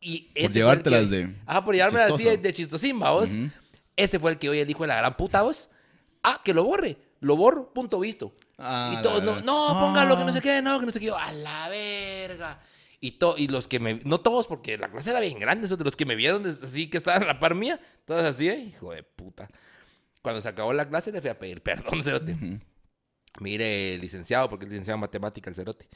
Y 0.00 0.22
Por 0.22 0.30
ese 0.38 0.46
el 0.46 0.52
llevártelas 0.54 1.06
que- 1.06 1.16
de 1.16 1.34
Ajá, 1.46 1.64
por 1.64 1.74
llevármelas 1.76 2.12
así 2.12 2.24
de, 2.24 2.52
chistosín, 2.52 3.00
¿va 3.00 3.12
vos? 3.12 3.30
Ese 3.94 4.18
fue 4.18 4.32
el 4.32 4.38
que 4.38 4.48
hoy 4.48 4.58
el 4.58 4.68
hijo 4.68 4.82
de 4.82 4.88
la 4.88 4.96
gran 4.96 5.16
puta, 5.16 5.42
vos. 5.42 5.70
Ah, 6.22 6.40
que 6.44 6.52
lo 6.54 6.64
borre. 6.64 6.96
Lo 7.20 7.36
borro, 7.36 7.72
punto 7.74 7.98
visto. 8.00 8.32
Ah, 8.58 8.96
y 8.98 9.02
todos, 9.02 9.22
no, 9.22 9.40
no, 9.40 9.68
póngalo, 9.80 10.16
que 10.16 10.24
no 10.24 10.30
Ah. 10.30 10.32
sé 10.32 10.40
qué, 10.40 10.62
no, 10.62 10.78
que 10.80 10.86
no 10.86 10.92
sé 10.92 11.00
qué. 11.00 11.06
Yo, 11.06 11.16
a 11.18 11.32
la 11.32 11.68
verga. 11.68 12.60
Y, 13.00 13.12
to- 13.12 13.36
y 13.38 13.48
los 13.48 13.68
que 13.68 13.78
me, 13.80 14.00
no 14.04 14.20
todos, 14.20 14.46
porque 14.46 14.76
la 14.78 14.90
clase 14.90 15.10
era 15.10 15.20
bien 15.20 15.38
grande, 15.38 15.66
esos 15.66 15.78
de 15.78 15.84
los 15.84 15.94
que 15.96 16.04
me 16.06 16.14
vieron 16.16 16.44
así, 16.46 16.88
que 16.90 16.96
estaban 16.96 17.22
a 17.22 17.26
la 17.26 17.38
par 17.40 17.54
mía, 17.54 17.80
todos 18.04 18.24
así, 18.24 18.48
eh, 18.48 18.58
hijo 18.74 18.92
de 18.92 19.02
puta. 19.04 19.48
Cuando 20.22 20.40
se 20.40 20.48
acabó 20.48 20.72
la 20.72 20.88
clase 20.88 21.12
le 21.12 21.20
fui 21.20 21.30
a 21.30 21.38
pedir 21.38 21.62
perdón, 21.62 22.02
cerote. 22.02 22.36
Mire, 23.40 23.98
licenciado, 23.98 24.48
porque 24.48 24.64
es 24.64 24.70
licenciado 24.70 24.96
en 24.96 25.00
matemática 25.02 25.48
el 25.50 25.54
cerote. 25.56 25.88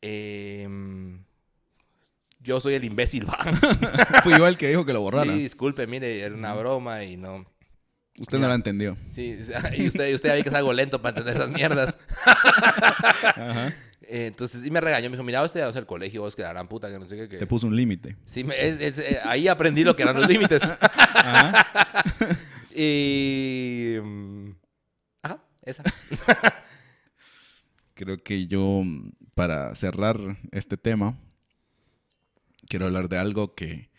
Em, 0.00 1.22
yo 2.40 2.60
soy 2.60 2.74
el 2.74 2.84
imbécil, 2.84 3.28
va. 3.28 3.38
Fui 4.22 4.36
yo 4.38 4.46
el 4.46 4.56
que 4.56 4.68
dijo 4.68 4.84
que 4.86 4.92
lo 4.92 5.00
borrara. 5.00 5.32
Sí, 5.32 5.38
disculpe, 5.42 5.86
mire, 5.86 6.20
era 6.20 6.34
una 6.34 6.54
broma 6.54 7.04
y 7.04 7.16
no. 7.16 7.44
Usted 8.18 8.38
no 8.38 8.48
la 8.48 8.54
entendió. 8.54 8.96
Sí, 9.10 9.38
y 9.76 9.86
usted, 9.86 10.08
y 10.10 10.14
usted 10.14 10.36
ya 10.36 10.42
que 10.42 10.48
es 10.48 10.54
algo 10.54 10.72
lento 10.72 11.00
para 11.02 11.10
entender 11.18 11.36
esas 11.36 11.50
mierdas. 11.50 11.98
Ajá. 12.24 13.72
Eh, 14.08 14.26
entonces, 14.26 14.64
y 14.64 14.70
me 14.70 14.80
regañó, 14.80 15.10
me 15.10 15.16
dijo, 15.16 15.24
mira, 15.24 15.42
usted 15.42 15.58
ya 15.58 15.66
vas 15.66 15.74
al 15.74 15.84
colegio, 15.86 16.20
vos 16.22 16.36
que 16.36 16.42
la 16.42 16.50
gran 16.50 16.68
puta, 16.68 16.88
que 16.88 16.96
no 16.96 17.06
sé 17.06 17.16
qué. 17.16 17.28
que-". 17.28 17.38
Te 17.38 17.46
puso 17.48 17.66
un 17.66 17.74
límite. 17.74 18.14
Sí, 18.24 18.44
me- 18.44 18.54
es- 18.64 18.80
es- 18.80 18.98
eh, 19.00 19.18
ahí 19.24 19.48
aprendí 19.48 19.82
lo 19.82 19.96
que 19.96 20.04
eran 20.04 20.14
los 20.14 20.28
límites. 20.28 20.62
Ajá. 20.80 22.04
y... 22.72 23.96
mm, 24.00 24.50
Ajá, 25.22 25.38
esa. 25.62 25.82
Creo 27.94 28.18
que 28.22 28.46
yo, 28.46 28.84
para 29.34 29.74
cerrar 29.74 30.18
este 30.52 30.76
tema, 30.76 31.18
quiero 32.68 32.86
hablar 32.86 33.08
de 33.08 33.18
algo 33.18 33.56
que 33.56 33.90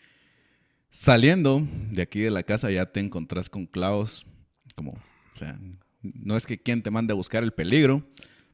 Saliendo 0.90 1.66
de 1.90 2.02
aquí 2.02 2.20
de 2.20 2.30
la 2.30 2.42
casa 2.42 2.70
ya 2.70 2.86
te 2.86 3.00
encontrás 3.00 3.50
con 3.50 3.66
clavos, 3.66 4.26
como, 4.74 4.92
o 4.92 5.36
sea, 5.36 5.58
no 6.02 6.36
es 6.36 6.46
que 6.46 6.58
quien 6.58 6.82
te 6.82 6.90
mande 6.90 7.12
a 7.12 7.16
buscar 7.16 7.42
el 7.42 7.52
peligro, 7.52 8.06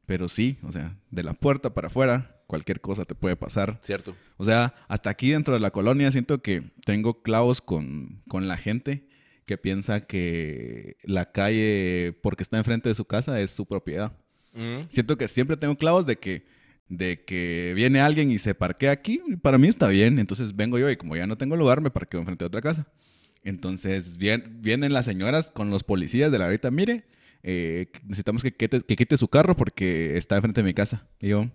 pero 0.06 0.28
sí, 0.28 0.58
o 0.62 0.72
sea, 0.72 0.96
de 1.10 1.22
la 1.22 1.34
puerta 1.34 1.72
para 1.72 1.86
afuera, 1.86 2.42
cualquier 2.46 2.80
cosa 2.80 3.04
te 3.04 3.14
puede 3.14 3.36
pasar. 3.36 3.78
Cierto. 3.82 4.16
O 4.36 4.44
sea, 4.44 4.74
hasta 4.88 5.10
aquí 5.10 5.30
dentro 5.30 5.54
de 5.54 5.60
la 5.60 5.70
colonia 5.70 6.10
siento 6.12 6.42
que 6.42 6.72
tengo 6.84 7.22
clavos 7.22 7.60
con, 7.60 8.22
con 8.28 8.48
la 8.48 8.56
gente 8.56 9.08
que 9.46 9.58
piensa 9.58 10.00
que 10.00 10.96
la 11.02 11.30
calle, 11.30 12.18
porque 12.22 12.42
está 12.42 12.58
enfrente 12.58 12.88
de 12.88 12.94
su 12.94 13.04
casa, 13.04 13.40
es 13.40 13.50
su 13.50 13.66
propiedad. 13.66 14.12
Mm. 14.54 14.82
Siento 14.88 15.18
que 15.18 15.28
siempre 15.28 15.56
tengo 15.56 15.76
clavos 15.76 16.06
de 16.06 16.16
que, 16.16 16.46
de 16.88 17.24
que 17.24 17.72
viene 17.74 18.00
alguien 18.00 18.30
y 18.30 18.38
se 18.38 18.54
parquea 18.54 18.90
aquí. 18.92 19.20
Para 19.42 19.58
mí 19.58 19.68
está 19.68 19.88
bien. 19.88 20.18
Entonces 20.18 20.54
vengo 20.56 20.78
yo 20.78 20.90
y 20.90 20.96
como 20.96 21.16
ya 21.16 21.26
no 21.26 21.36
tengo 21.38 21.56
lugar, 21.56 21.80
me 21.80 21.90
parqueo 21.90 22.20
enfrente 22.20 22.44
de 22.44 22.48
otra 22.48 22.62
casa. 22.62 22.86
Entonces 23.42 24.16
vien- 24.18 24.58
vienen 24.60 24.92
las 24.92 25.04
señoras 25.04 25.50
con 25.52 25.70
los 25.70 25.82
policías 25.84 26.32
de 26.32 26.38
la 26.38 26.46
ahorita, 26.46 26.70
mire, 26.70 27.04
eh, 27.42 27.86
necesitamos 28.04 28.42
que 28.42 28.54
quite, 28.54 28.80
que 28.80 28.96
quite 28.96 29.16
su 29.16 29.28
carro 29.28 29.56
porque 29.56 30.16
está 30.16 30.36
enfrente 30.36 30.62
de 30.62 30.64
mi 30.66 30.72
casa. 30.74 31.06
Y 31.20 31.28
yo, 31.28 31.50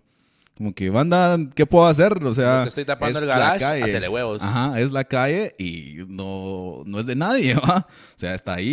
como 0.56 0.74
que, 0.76 0.90
banda, 0.92 1.38
¿qué 1.56 1.66
puedo 1.66 1.88
hacer? 1.88 2.24
O 2.24 2.36
sea, 2.36 2.64
te 2.64 2.70
estoy 2.70 2.86
tapando 2.86 3.18
es 3.18 3.24
el 3.24 3.30
la 3.30 3.38
garage, 3.40 3.60
calle. 3.66 3.84
hacele 3.84 4.08
huevos. 4.10 4.42
Ajá, 4.42 4.80
es 4.80 4.92
la 4.92 5.04
calle 5.04 5.56
y 5.58 5.96
no, 6.08 6.84
no 6.86 7.00
es 7.00 7.06
de 7.08 7.16
nadie, 7.16 7.54
¿va? 7.56 7.88
O 7.90 8.18
sea, 8.20 8.36
está 8.36 8.54
ahí 8.56 8.68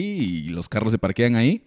y 0.44 0.48
los 0.50 0.68
carros 0.68 0.92
se 0.92 0.98
parquean 0.98 1.36
ahí. 1.36 1.64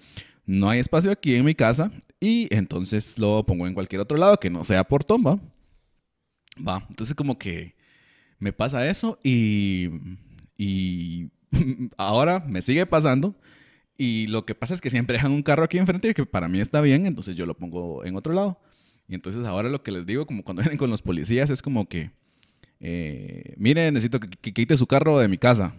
No 0.49 0.67
hay 0.67 0.79
espacio 0.79 1.11
aquí 1.11 1.35
en 1.35 1.45
mi 1.45 1.53
casa 1.53 1.91
y 2.19 2.47
entonces 2.49 3.19
lo 3.19 3.45
pongo 3.45 3.67
en 3.67 3.75
cualquier 3.75 4.01
otro 4.01 4.17
lado 4.17 4.39
que 4.39 4.49
no 4.49 4.63
sea 4.63 4.83
portón, 4.83 5.23
¿va? 5.23 5.39
Va, 6.67 6.87
entonces 6.89 7.13
como 7.13 7.37
que 7.37 7.75
me 8.39 8.51
pasa 8.51 8.89
eso 8.89 9.19
y, 9.23 9.89
y 10.57 11.29
ahora 11.97 12.39
me 12.39 12.63
sigue 12.63 12.87
pasando. 12.87 13.35
Y 13.95 14.25
lo 14.25 14.43
que 14.43 14.55
pasa 14.55 14.73
es 14.73 14.81
que 14.81 14.89
siempre 14.89 15.13
dejan 15.17 15.33
un 15.33 15.43
carro 15.43 15.65
aquí 15.65 15.77
enfrente 15.77 16.15
que 16.15 16.25
para 16.25 16.47
mí 16.47 16.59
está 16.59 16.81
bien, 16.81 17.05
entonces 17.05 17.35
yo 17.35 17.45
lo 17.45 17.55
pongo 17.55 18.03
en 18.03 18.15
otro 18.15 18.33
lado. 18.33 18.59
Y 19.07 19.13
entonces 19.13 19.45
ahora 19.45 19.69
lo 19.69 19.83
que 19.83 19.91
les 19.91 20.07
digo, 20.07 20.25
como 20.25 20.43
cuando 20.43 20.61
vienen 20.63 20.79
con 20.79 20.89
los 20.89 21.03
policías, 21.03 21.51
es 21.51 21.61
como 21.61 21.87
que, 21.87 22.09
eh, 22.79 23.53
mire, 23.55 23.91
necesito 23.91 24.19
que 24.19 24.51
quite 24.51 24.77
su 24.77 24.87
carro 24.87 25.19
de 25.19 25.27
mi 25.27 25.37
casa. 25.37 25.75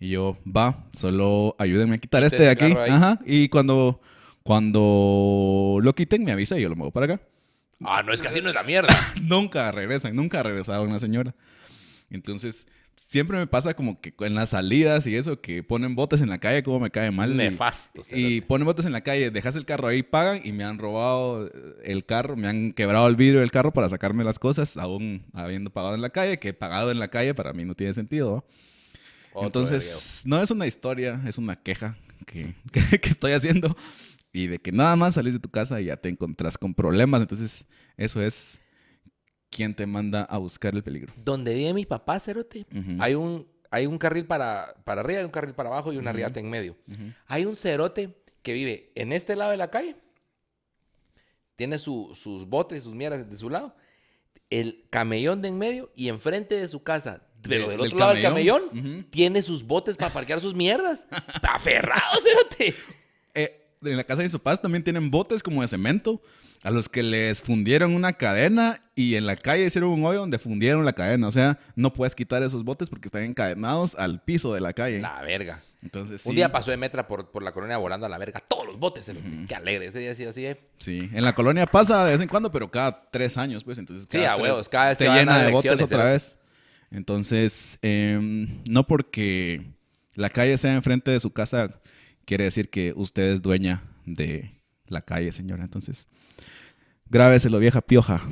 Y 0.00 0.10
yo, 0.10 0.38
va, 0.46 0.86
solo 0.92 1.56
ayúdenme 1.58 1.96
a 1.96 1.98
quitar 1.98 2.22
este 2.24 2.42
de 2.42 2.50
aquí. 2.50 2.72
Ajá. 2.88 3.18
Y 3.26 3.48
cuando, 3.48 4.00
cuando 4.42 5.78
lo 5.82 5.92
quiten, 5.92 6.24
me 6.24 6.32
avisa 6.32 6.58
y 6.58 6.62
yo 6.62 6.68
lo 6.68 6.76
muevo 6.76 6.92
para 6.92 7.06
acá. 7.14 7.22
Ah, 7.84 8.02
no, 8.02 8.12
es 8.12 8.20
que 8.22 8.28
así 8.28 8.40
no 8.40 8.48
es 8.48 8.54
la 8.54 8.62
mierda. 8.62 8.88
nunca 9.22 9.70
regresan, 9.72 10.14
nunca 10.14 10.40
ha 10.40 10.42
regresado 10.42 10.82
una 10.84 10.98
señora. 10.98 11.34
Entonces, 12.10 12.66
siempre 12.96 13.38
me 13.38 13.46
pasa 13.46 13.74
como 13.74 14.00
que 14.00 14.14
en 14.20 14.34
las 14.34 14.50
salidas 14.50 15.06
y 15.06 15.16
eso, 15.16 15.40
que 15.40 15.62
ponen 15.62 15.94
botes 15.94 16.20
en 16.20 16.28
la 16.28 16.38
calle, 16.38 16.62
como 16.62 16.80
me 16.80 16.90
cae 16.90 17.10
mal. 17.10 17.32
y- 17.32 17.36
Nefasto. 17.36 18.00
y 18.00 18.04
cerote. 18.04 18.42
ponen 18.46 18.66
botes 18.66 18.86
en 18.86 18.92
la 18.92 19.02
calle, 19.02 19.30
dejas 19.30 19.56
el 19.56 19.64
carro 19.64 19.88
ahí, 19.88 20.02
pagan 20.02 20.40
y 20.44 20.52
me 20.52 20.64
han 20.64 20.78
robado 20.78 21.46
eh, 21.46 21.50
el 21.84 22.04
carro, 22.04 22.36
me 22.36 22.48
han 22.48 22.72
quebrado 22.72 23.06
el 23.08 23.16
vidrio 23.16 23.40
del 23.40 23.50
carro 23.50 23.72
para 23.72 23.88
sacarme 23.88 24.24
las 24.24 24.38
cosas, 24.38 24.76
aún 24.76 25.24
habiendo 25.32 25.70
pagado 25.70 25.94
en 25.94 26.02
la 26.02 26.10
calle, 26.10 26.38
que 26.38 26.52
pagado 26.54 26.90
en 26.90 26.98
la 26.98 27.08
calle 27.08 27.34
para 27.34 27.52
mí 27.52 27.64
no 27.64 27.74
tiene 27.74 27.94
sentido. 27.94 28.36
¿no? 28.36 28.44
Otro 29.38 29.46
Entonces, 29.62 30.22
no 30.26 30.42
es 30.42 30.50
una 30.50 30.66
historia, 30.66 31.20
es 31.26 31.38
una 31.38 31.56
queja 31.56 31.96
que, 32.26 32.54
que- 32.72 33.00
que 33.00 33.08
estoy 33.08 33.32
haciendo. 33.32 33.76
Y 34.32 34.46
de 34.46 34.58
que 34.58 34.72
nada 34.72 34.94
más 34.94 35.14
salís 35.14 35.32
de 35.32 35.38
tu 35.40 35.48
casa 35.50 35.80
y 35.80 35.86
ya 35.86 35.96
te 35.96 36.08
encontrás 36.10 36.58
con 36.58 36.74
problemas. 36.74 37.22
Entonces, 37.22 37.66
eso 37.96 38.22
es 38.22 38.60
quien 39.50 39.74
te 39.74 39.86
manda 39.86 40.22
a 40.24 40.36
buscar 40.38 40.74
el 40.74 40.82
peligro. 40.82 41.12
Donde 41.24 41.54
vive 41.54 41.72
mi 41.72 41.86
papá, 41.86 42.20
Cerote, 42.20 42.66
hay 43.00 43.14
un, 43.14 43.48
hay 43.70 43.86
un 43.86 43.96
carril 43.98 44.26
para, 44.26 44.74
para 44.84 45.00
arriba 45.00 45.22
y 45.22 45.24
un 45.24 45.30
carril 45.30 45.54
para 45.54 45.70
abajo 45.70 45.92
y 45.92 45.96
una 45.96 46.12
riata 46.12 46.38
en 46.40 46.50
medio. 46.50 46.76
Hay 47.26 47.46
un 47.46 47.56
cerote 47.56 48.14
que 48.42 48.52
vive 48.52 48.92
en 48.94 49.12
este 49.12 49.34
lado 49.34 49.50
de 49.50 49.56
la 49.56 49.70
calle. 49.70 49.96
Tiene 51.56 51.78
su- 51.78 52.14
sus 52.14 52.46
botes, 52.46 52.82
sus 52.82 52.94
mierdas 52.94 53.28
de 53.28 53.36
su 53.36 53.50
lado. 53.50 53.74
El 54.50 54.86
camellón 54.90 55.42
de 55.42 55.48
en 55.48 55.58
medio 55.58 55.90
y 55.96 56.08
enfrente 56.08 56.54
de 56.54 56.68
su 56.68 56.82
casa, 56.82 57.22
pero 57.42 57.64
De- 57.64 57.70
del 57.70 57.78
del 57.78 57.86
otro 57.88 57.98
lado 57.98 58.12
del 58.14 58.22
camellón, 58.22 59.06
tiene 59.10 59.42
sus 59.42 59.64
botes 59.64 59.96
para 59.96 60.12
parquear 60.12 60.40
sus 60.40 60.54
mierdas. 60.54 61.06
Está 61.34 61.54
aferrado, 61.54 62.18
cerote. 62.22 62.74
Eh, 63.34 63.66
en 63.82 63.96
la 63.96 64.04
casa 64.04 64.22
de 64.22 64.28
sus 64.28 64.40
papás 64.40 64.60
también 64.60 64.82
tienen 64.82 65.10
botes 65.10 65.42
como 65.42 65.62
de 65.62 65.68
cemento 65.68 66.20
a 66.64 66.72
los 66.72 66.88
que 66.88 67.04
les 67.04 67.40
fundieron 67.42 67.94
una 67.94 68.12
cadena 68.14 68.82
y 68.96 69.14
en 69.14 69.26
la 69.26 69.36
calle 69.36 69.64
hicieron 69.66 69.90
un 69.90 70.04
hoyo 70.04 70.18
donde 70.18 70.38
fundieron 70.40 70.84
la 70.84 70.92
cadena. 70.92 71.28
O 71.28 71.30
sea, 71.30 71.58
no 71.76 71.92
puedes 71.92 72.16
quitar 72.16 72.42
esos 72.42 72.64
botes 72.64 72.88
porque 72.88 73.06
están 73.06 73.22
encadenados 73.22 73.94
al 73.94 74.20
piso 74.22 74.52
de 74.52 74.60
la 74.60 74.72
calle. 74.72 75.00
La 75.00 75.22
verga. 75.22 75.62
Entonces, 75.80 76.26
Un 76.26 76.32
sí. 76.32 76.36
día 76.36 76.50
pasó 76.50 76.72
de 76.72 76.76
metra 76.76 77.06
por, 77.06 77.30
por 77.30 77.44
la 77.44 77.52
colonia 77.52 77.76
volando 77.76 78.04
a 78.04 78.08
la 78.08 78.18
verga. 78.18 78.40
Todos 78.40 78.66
los 78.66 78.80
botes. 78.80 79.08
Qué 79.46 79.54
alegre. 79.54 79.86
Ese 79.86 80.00
día 80.00 80.10
ha 80.10 80.14
sido 80.16 80.30
así, 80.30 80.44
eh. 80.44 80.58
Sí, 80.78 81.08
en 81.14 81.22
la 81.22 81.32
colonia 81.36 81.66
pasa 81.66 82.04
de 82.04 82.10
vez 82.10 82.20
en 82.20 82.26
cuando, 82.26 82.50
pero 82.50 82.68
cada 82.68 83.08
tres 83.12 83.38
años, 83.38 83.62
pues. 83.62 83.78
Entonces, 83.78 84.08
Sí, 84.10 84.18
cada 84.18 84.32
a 84.32 84.34
tres 84.36 84.42
huevos, 84.42 84.68
cada 84.68 84.88
vez 84.88 85.00
a 85.02 85.14
llena 85.14 85.38
de 85.44 85.52
botes 85.52 85.80
otra 85.80 86.02
vez. 86.02 86.36
Entonces, 86.90 87.78
em, 87.82 88.62
no 88.68 88.86
porque 88.86 89.62
la 90.14 90.30
calle 90.30 90.56
sea 90.58 90.74
enfrente 90.74 91.10
de 91.10 91.20
su 91.20 91.32
casa, 91.32 91.80
quiere 92.24 92.44
decir 92.44 92.70
que 92.70 92.92
usted 92.96 93.32
es 93.32 93.42
dueña 93.42 93.82
de 94.04 94.60
la 94.86 95.02
calle, 95.02 95.32
señora. 95.32 95.64
Entonces, 95.64 96.08
grábeselo, 97.06 97.58
vieja 97.58 97.80
pioja. 97.80 98.20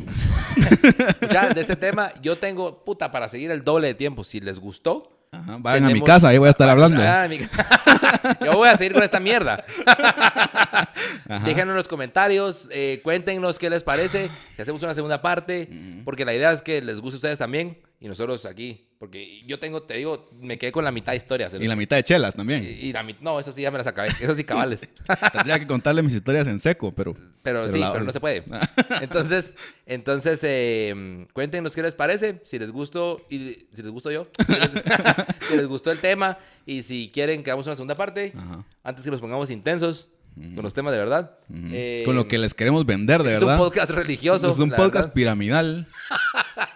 Ya, 1.30 1.48
de 1.52 1.60
este 1.60 1.76
tema, 1.76 2.12
yo 2.22 2.36
tengo, 2.36 2.72
puta, 2.84 3.10
para 3.10 3.28
seguir 3.28 3.50
el 3.50 3.62
doble 3.62 3.88
de 3.88 3.94
tiempo. 3.94 4.24
Si 4.24 4.40
les 4.40 4.58
gustó, 4.58 5.15
Ajá, 5.32 5.56
vayan 5.60 5.84
a 5.84 5.88
mi 5.88 6.00
casa, 6.06 6.28
ahí 6.28 6.38
voy 6.38 6.46
a 6.46 6.50
estar 6.50 6.68
hablando. 6.68 7.02
Ah, 7.04 7.26
mi- 7.28 7.38
Yo 8.44 8.52
voy 8.56 8.68
a 8.68 8.76
seguir 8.76 8.92
con 8.94 9.02
esta 9.02 9.20
mierda. 9.20 9.62
Déjenos 11.44 11.70
en 11.72 11.76
los 11.76 11.88
comentarios, 11.88 12.68
eh, 12.72 13.00
cuéntenos 13.02 13.58
qué 13.58 13.68
les 13.70 13.82
parece, 13.82 14.30
si 14.54 14.62
hacemos 14.62 14.82
una 14.82 14.94
segunda 14.94 15.20
parte, 15.22 15.68
porque 16.04 16.24
la 16.24 16.34
idea 16.34 16.52
es 16.52 16.62
que 16.62 16.80
les 16.82 17.00
guste 17.00 17.16
a 17.16 17.18
ustedes 17.18 17.38
también 17.38 17.78
y 18.00 18.08
nosotros 18.08 18.46
aquí, 18.46 18.85
porque 18.98 19.42
yo 19.46 19.58
tengo, 19.58 19.82
te 19.82 19.94
digo, 19.98 20.30
me 20.40 20.56
quedé 20.58 20.72
con 20.72 20.82
la 20.84 20.90
mitad 20.90 21.12
de 21.12 21.16
historias. 21.18 21.52
Y 21.54 21.66
la 21.66 21.76
mitad 21.76 21.96
de 21.96 22.02
chelas 22.02 22.34
también. 22.34 22.64
Y- 22.64 22.86
y 22.88 22.92
la 22.92 23.02
no, 23.20 23.38
eso 23.38 23.52
sí 23.52 23.60
ya 23.62 23.70
me 23.70 23.76
las 23.78 23.86
acabé, 23.86 24.08
eso 24.20 24.34
sí 24.34 24.42
cabales. 24.44 24.88
Tendría 25.32 25.58
que 25.58 25.66
contarle 25.66 26.02
mis 26.02 26.14
historias 26.14 26.46
en 26.46 26.58
seco, 26.58 26.92
pero... 26.94 27.12
Pero, 27.12 27.60
Pero 27.62 27.68
sí, 27.72 27.78
la- 27.78 27.92
pero 27.92 28.04
no 28.04 28.12
se 28.12 28.20
puede. 28.20 28.42
Entonces, 29.02 29.54
entonces 29.84 30.40
eh, 30.42 31.26
cuéntenos 31.32 31.74
qué 31.74 31.82
les 31.82 31.94
parece, 31.94 32.40
si 32.44 32.58
les 32.58 32.70
gustó 32.72 33.20
y 33.30 33.66
si 33.72 33.82
les 33.82 33.90
gustó 33.90 34.10
yo, 34.10 34.28
si 35.48 35.56
les, 35.56 35.66
gustó 35.66 35.92
el 35.92 35.98
tema 36.00 36.38
y 36.64 36.82
si 36.82 37.10
quieren 37.12 37.42
que 37.44 37.50
hagamos 37.50 37.66
una 37.66 37.76
segunda 37.76 37.94
parte, 37.94 38.32
Ajá. 38.36 38.64
antes 38.82 39.04
que 39.04 39.10
nos 39.10 39.20
pongamos 39.20 39.50
intensos 39.50 40.08
con 40.54 40.62
los 40.62 40.74
temas 40.74 40.92
de 40.92 40.98
verdad. 40.98 41.38
Eh, 41.72 42.02
Con 42.04 42.14
lo 42.14 42.28
que 42.28 42.36
les 42.36 42.52
queremos 42.52 42.84
vender, 42.84 43.22
de 43.22 43.34
es 43.34 43.40
verdad. 43.40 43.54
un 43.54 43.58
podcast 43.60 43.90
religioso. 43.92 44.50
es 44.50 44.58
un 44.58 44.68
podcast 44.70 45.04
verdad. 45.06 45.12
piramidal. 45.14 45.86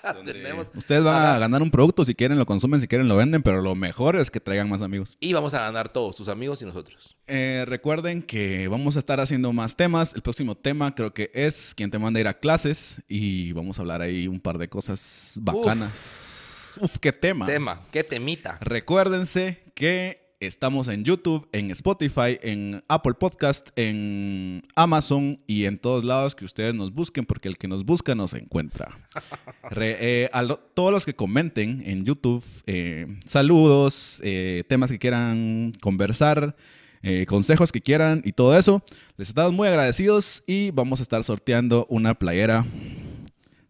donde 0.14 0.32
Tenemos- 0.32 0.70
Ustedes 0.74 1.02
van 1.04 1.16
Ajá. 1.16 1.36
a 1.36 1.38
ganar 1.38 1.62
un 1.62 1.70
producto 1.70 2.04
si 2.04 2.14
quieren 2.14 2.38
lo 2.38 2.46
consumen, 2.46 2.80
si 2.80 2.88
quieren 2.88 3.08
lo 3.08 3.16
venden, 3.16 3.42
pero 3.42 3.60
lo 3.62 3.74
mejor 3.74 4.16
es 4.16 4.30
que 4.30 4.40
traigan 4.40 4.68
más 4.68 4.82
amigos. 4.82 5.16
Y 5.20 5.32
vamos 5.32 5.54
a 5.54 5.60
ganar 5.60 5.88
todos, 5.88 6.16
sus 6.16 6.28
amigos 6.28 6.62
y 6.62 6.64
nosotros. 6.66 7.16
Eh, 7.26 7.64
recuerden 7.66 8.22
que 8.22 8.68
vamos 8.68 8.96
a 8.96 8.98
estar 8.98 9.20
haciendo 9.20 9.52
más 9.52 9.76
temas. 9.76 10.14
El 10.14 10.22
próximo 10.22 10.54
tema 10.56 10.94
creo 10.94 11.12
que 11.14 11.30
es 11.34 11.74
quien 11.74 11.90
te 11.90 11.98
manda 11.98 12.18
a 12.18 12.20
ir 12.22 12.28
a 12.28 12.34
clases 12.38 13.02
y 13.08 13.52
vamos 13.52 13.78
a 13.78 13.82
hablar 13.82 14.02
ahí 14.02 14.26
un 14.26 14.40
par 14.40 14.58
de 14.58 14.68
cosas 14.68 15.34
bacanas. 15.40 16.76
Uf, 16.80 16.98
qué 16.98 17.12
tema. 17.12 17.46
Tema, 17.46 17.82
qué 17.90 18.04
temita. 18.04 18.58
Recuérdense 18.60 19.62
que 19.74 20.19
estamos 20.40 20.88
en 20.88 21.04
YouTube, 21.04 21.46
en 21.52 21.70
Spotify, 21.70 22.38
en 22.42 22.82
Apple 22.88 23.12
Podcast, 23.14 23.68
en 23.76 24.62
Amazon 24.74 25.38
y 25.46 25.66
en 25.66 25.78
todos 25.78 26.02
lados 26.04 26.34
que 26.34 26.44
ustedes 26.46 26.74
nos 26.74 26.92
busquen, 26.94 27.26
porque 27.26 27.48
el 27.48 27.58
que 27.58 27.68
nos 27.68 27.84
busca 27.84 28.14
nos 28.14 28.32
encuentra. 28.34 28.98
Re- 29.70 29.98
eh, 30.24 30.30
a 30.32 30.42
lo- 30.42 30.56
todos 30.58 30.92
los 30.92 31.04
que 31.04 31.14
comenten 31.14 31.82
en 31.84 32.04
YouTube, 32.06 32.42
eh, 32.66 33.06
saludos, 33.26 34.20
eh, 34.24 34.64
temas 34.68 34.90
que 34.90 34.98
quieran 34.98 35.72
conversar. 35.80 36.56
eh, 37.02 37.24
consejos 37.26 37.72
que 37.72 37.80
quieran 37.80 38.20
y 38.26 38.32
todo 38.32 38.58
eso, 38.58 38.82
les 39.16 39.28
estamos 39.28 39.54
muy 39.54 39.66
agradecidos 39.68 40.42
y 40.46 40.70
vamos 40.70 41.00
a 41.00 41.02
estar 41.02 41.24
sorteando 41.24 41.86
una 41.88 42.12
playera 42.12 42.66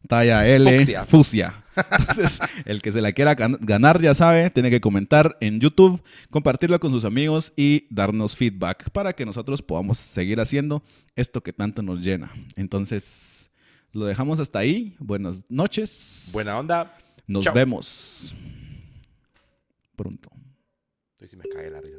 talla 0.09 0.49
L 0.49 0.79
Fucsia. 0.79 1.05
fucsia. 1.05 1.55
Entonces, 1.91 2.39
el 2.65 2.83
que 2.83 2.93
se 2.93 3.01
la 3.01 3.13
quiera 3.13 3.37
gan- 3.37 3.59
ganar, 3.61 4.01
ya 4.01 4.15
sabe, 4.15 4.51
tiene 4.51 4.71
que 4.71 4.81
comentar 4.81 5.37
en 5.41 5.61
YouTube, 5.61 6.03
compartirlo 6.31 6.79
con 6.81 6.91
sus 6.91 7.05
amigos 7.05 7.53
y 7.57 7.87
darnos 7.91 8.37
feedback 8.37 8.91
para 8.91 9.13
que 9.13 9.25
nosotros 9.27 9.63
podamos 9.63 9.99
seguir 9.99 10.41
haciendo 10.41 10.83
esto 11.17 11.43
que 11.43 11.53
tanto 11.53 11.83
nos 11.83 12.01
llena. 12.01 12.33
Entonces, 12.57 13.51
lo 13.93 14.05
dejamos 14.05 14.41
hasta 14.41 14.59
ahí. 14.61 14.97
Buenas 14.99 15.45
noches. 15.51 16.31
Buena 16.33 16.59
onda. 16.59 16.97
Nos 17.27 17.45
Chao. 17.45 17.55
vemos 17.55 18.35
pronto. 19.97 20.31
Estoy 21.13 21.29
si 21.29 21.37
me 21.37 21.45
cae 21.45 21.71
la 21.71 21.81
risa. 21.81 21.99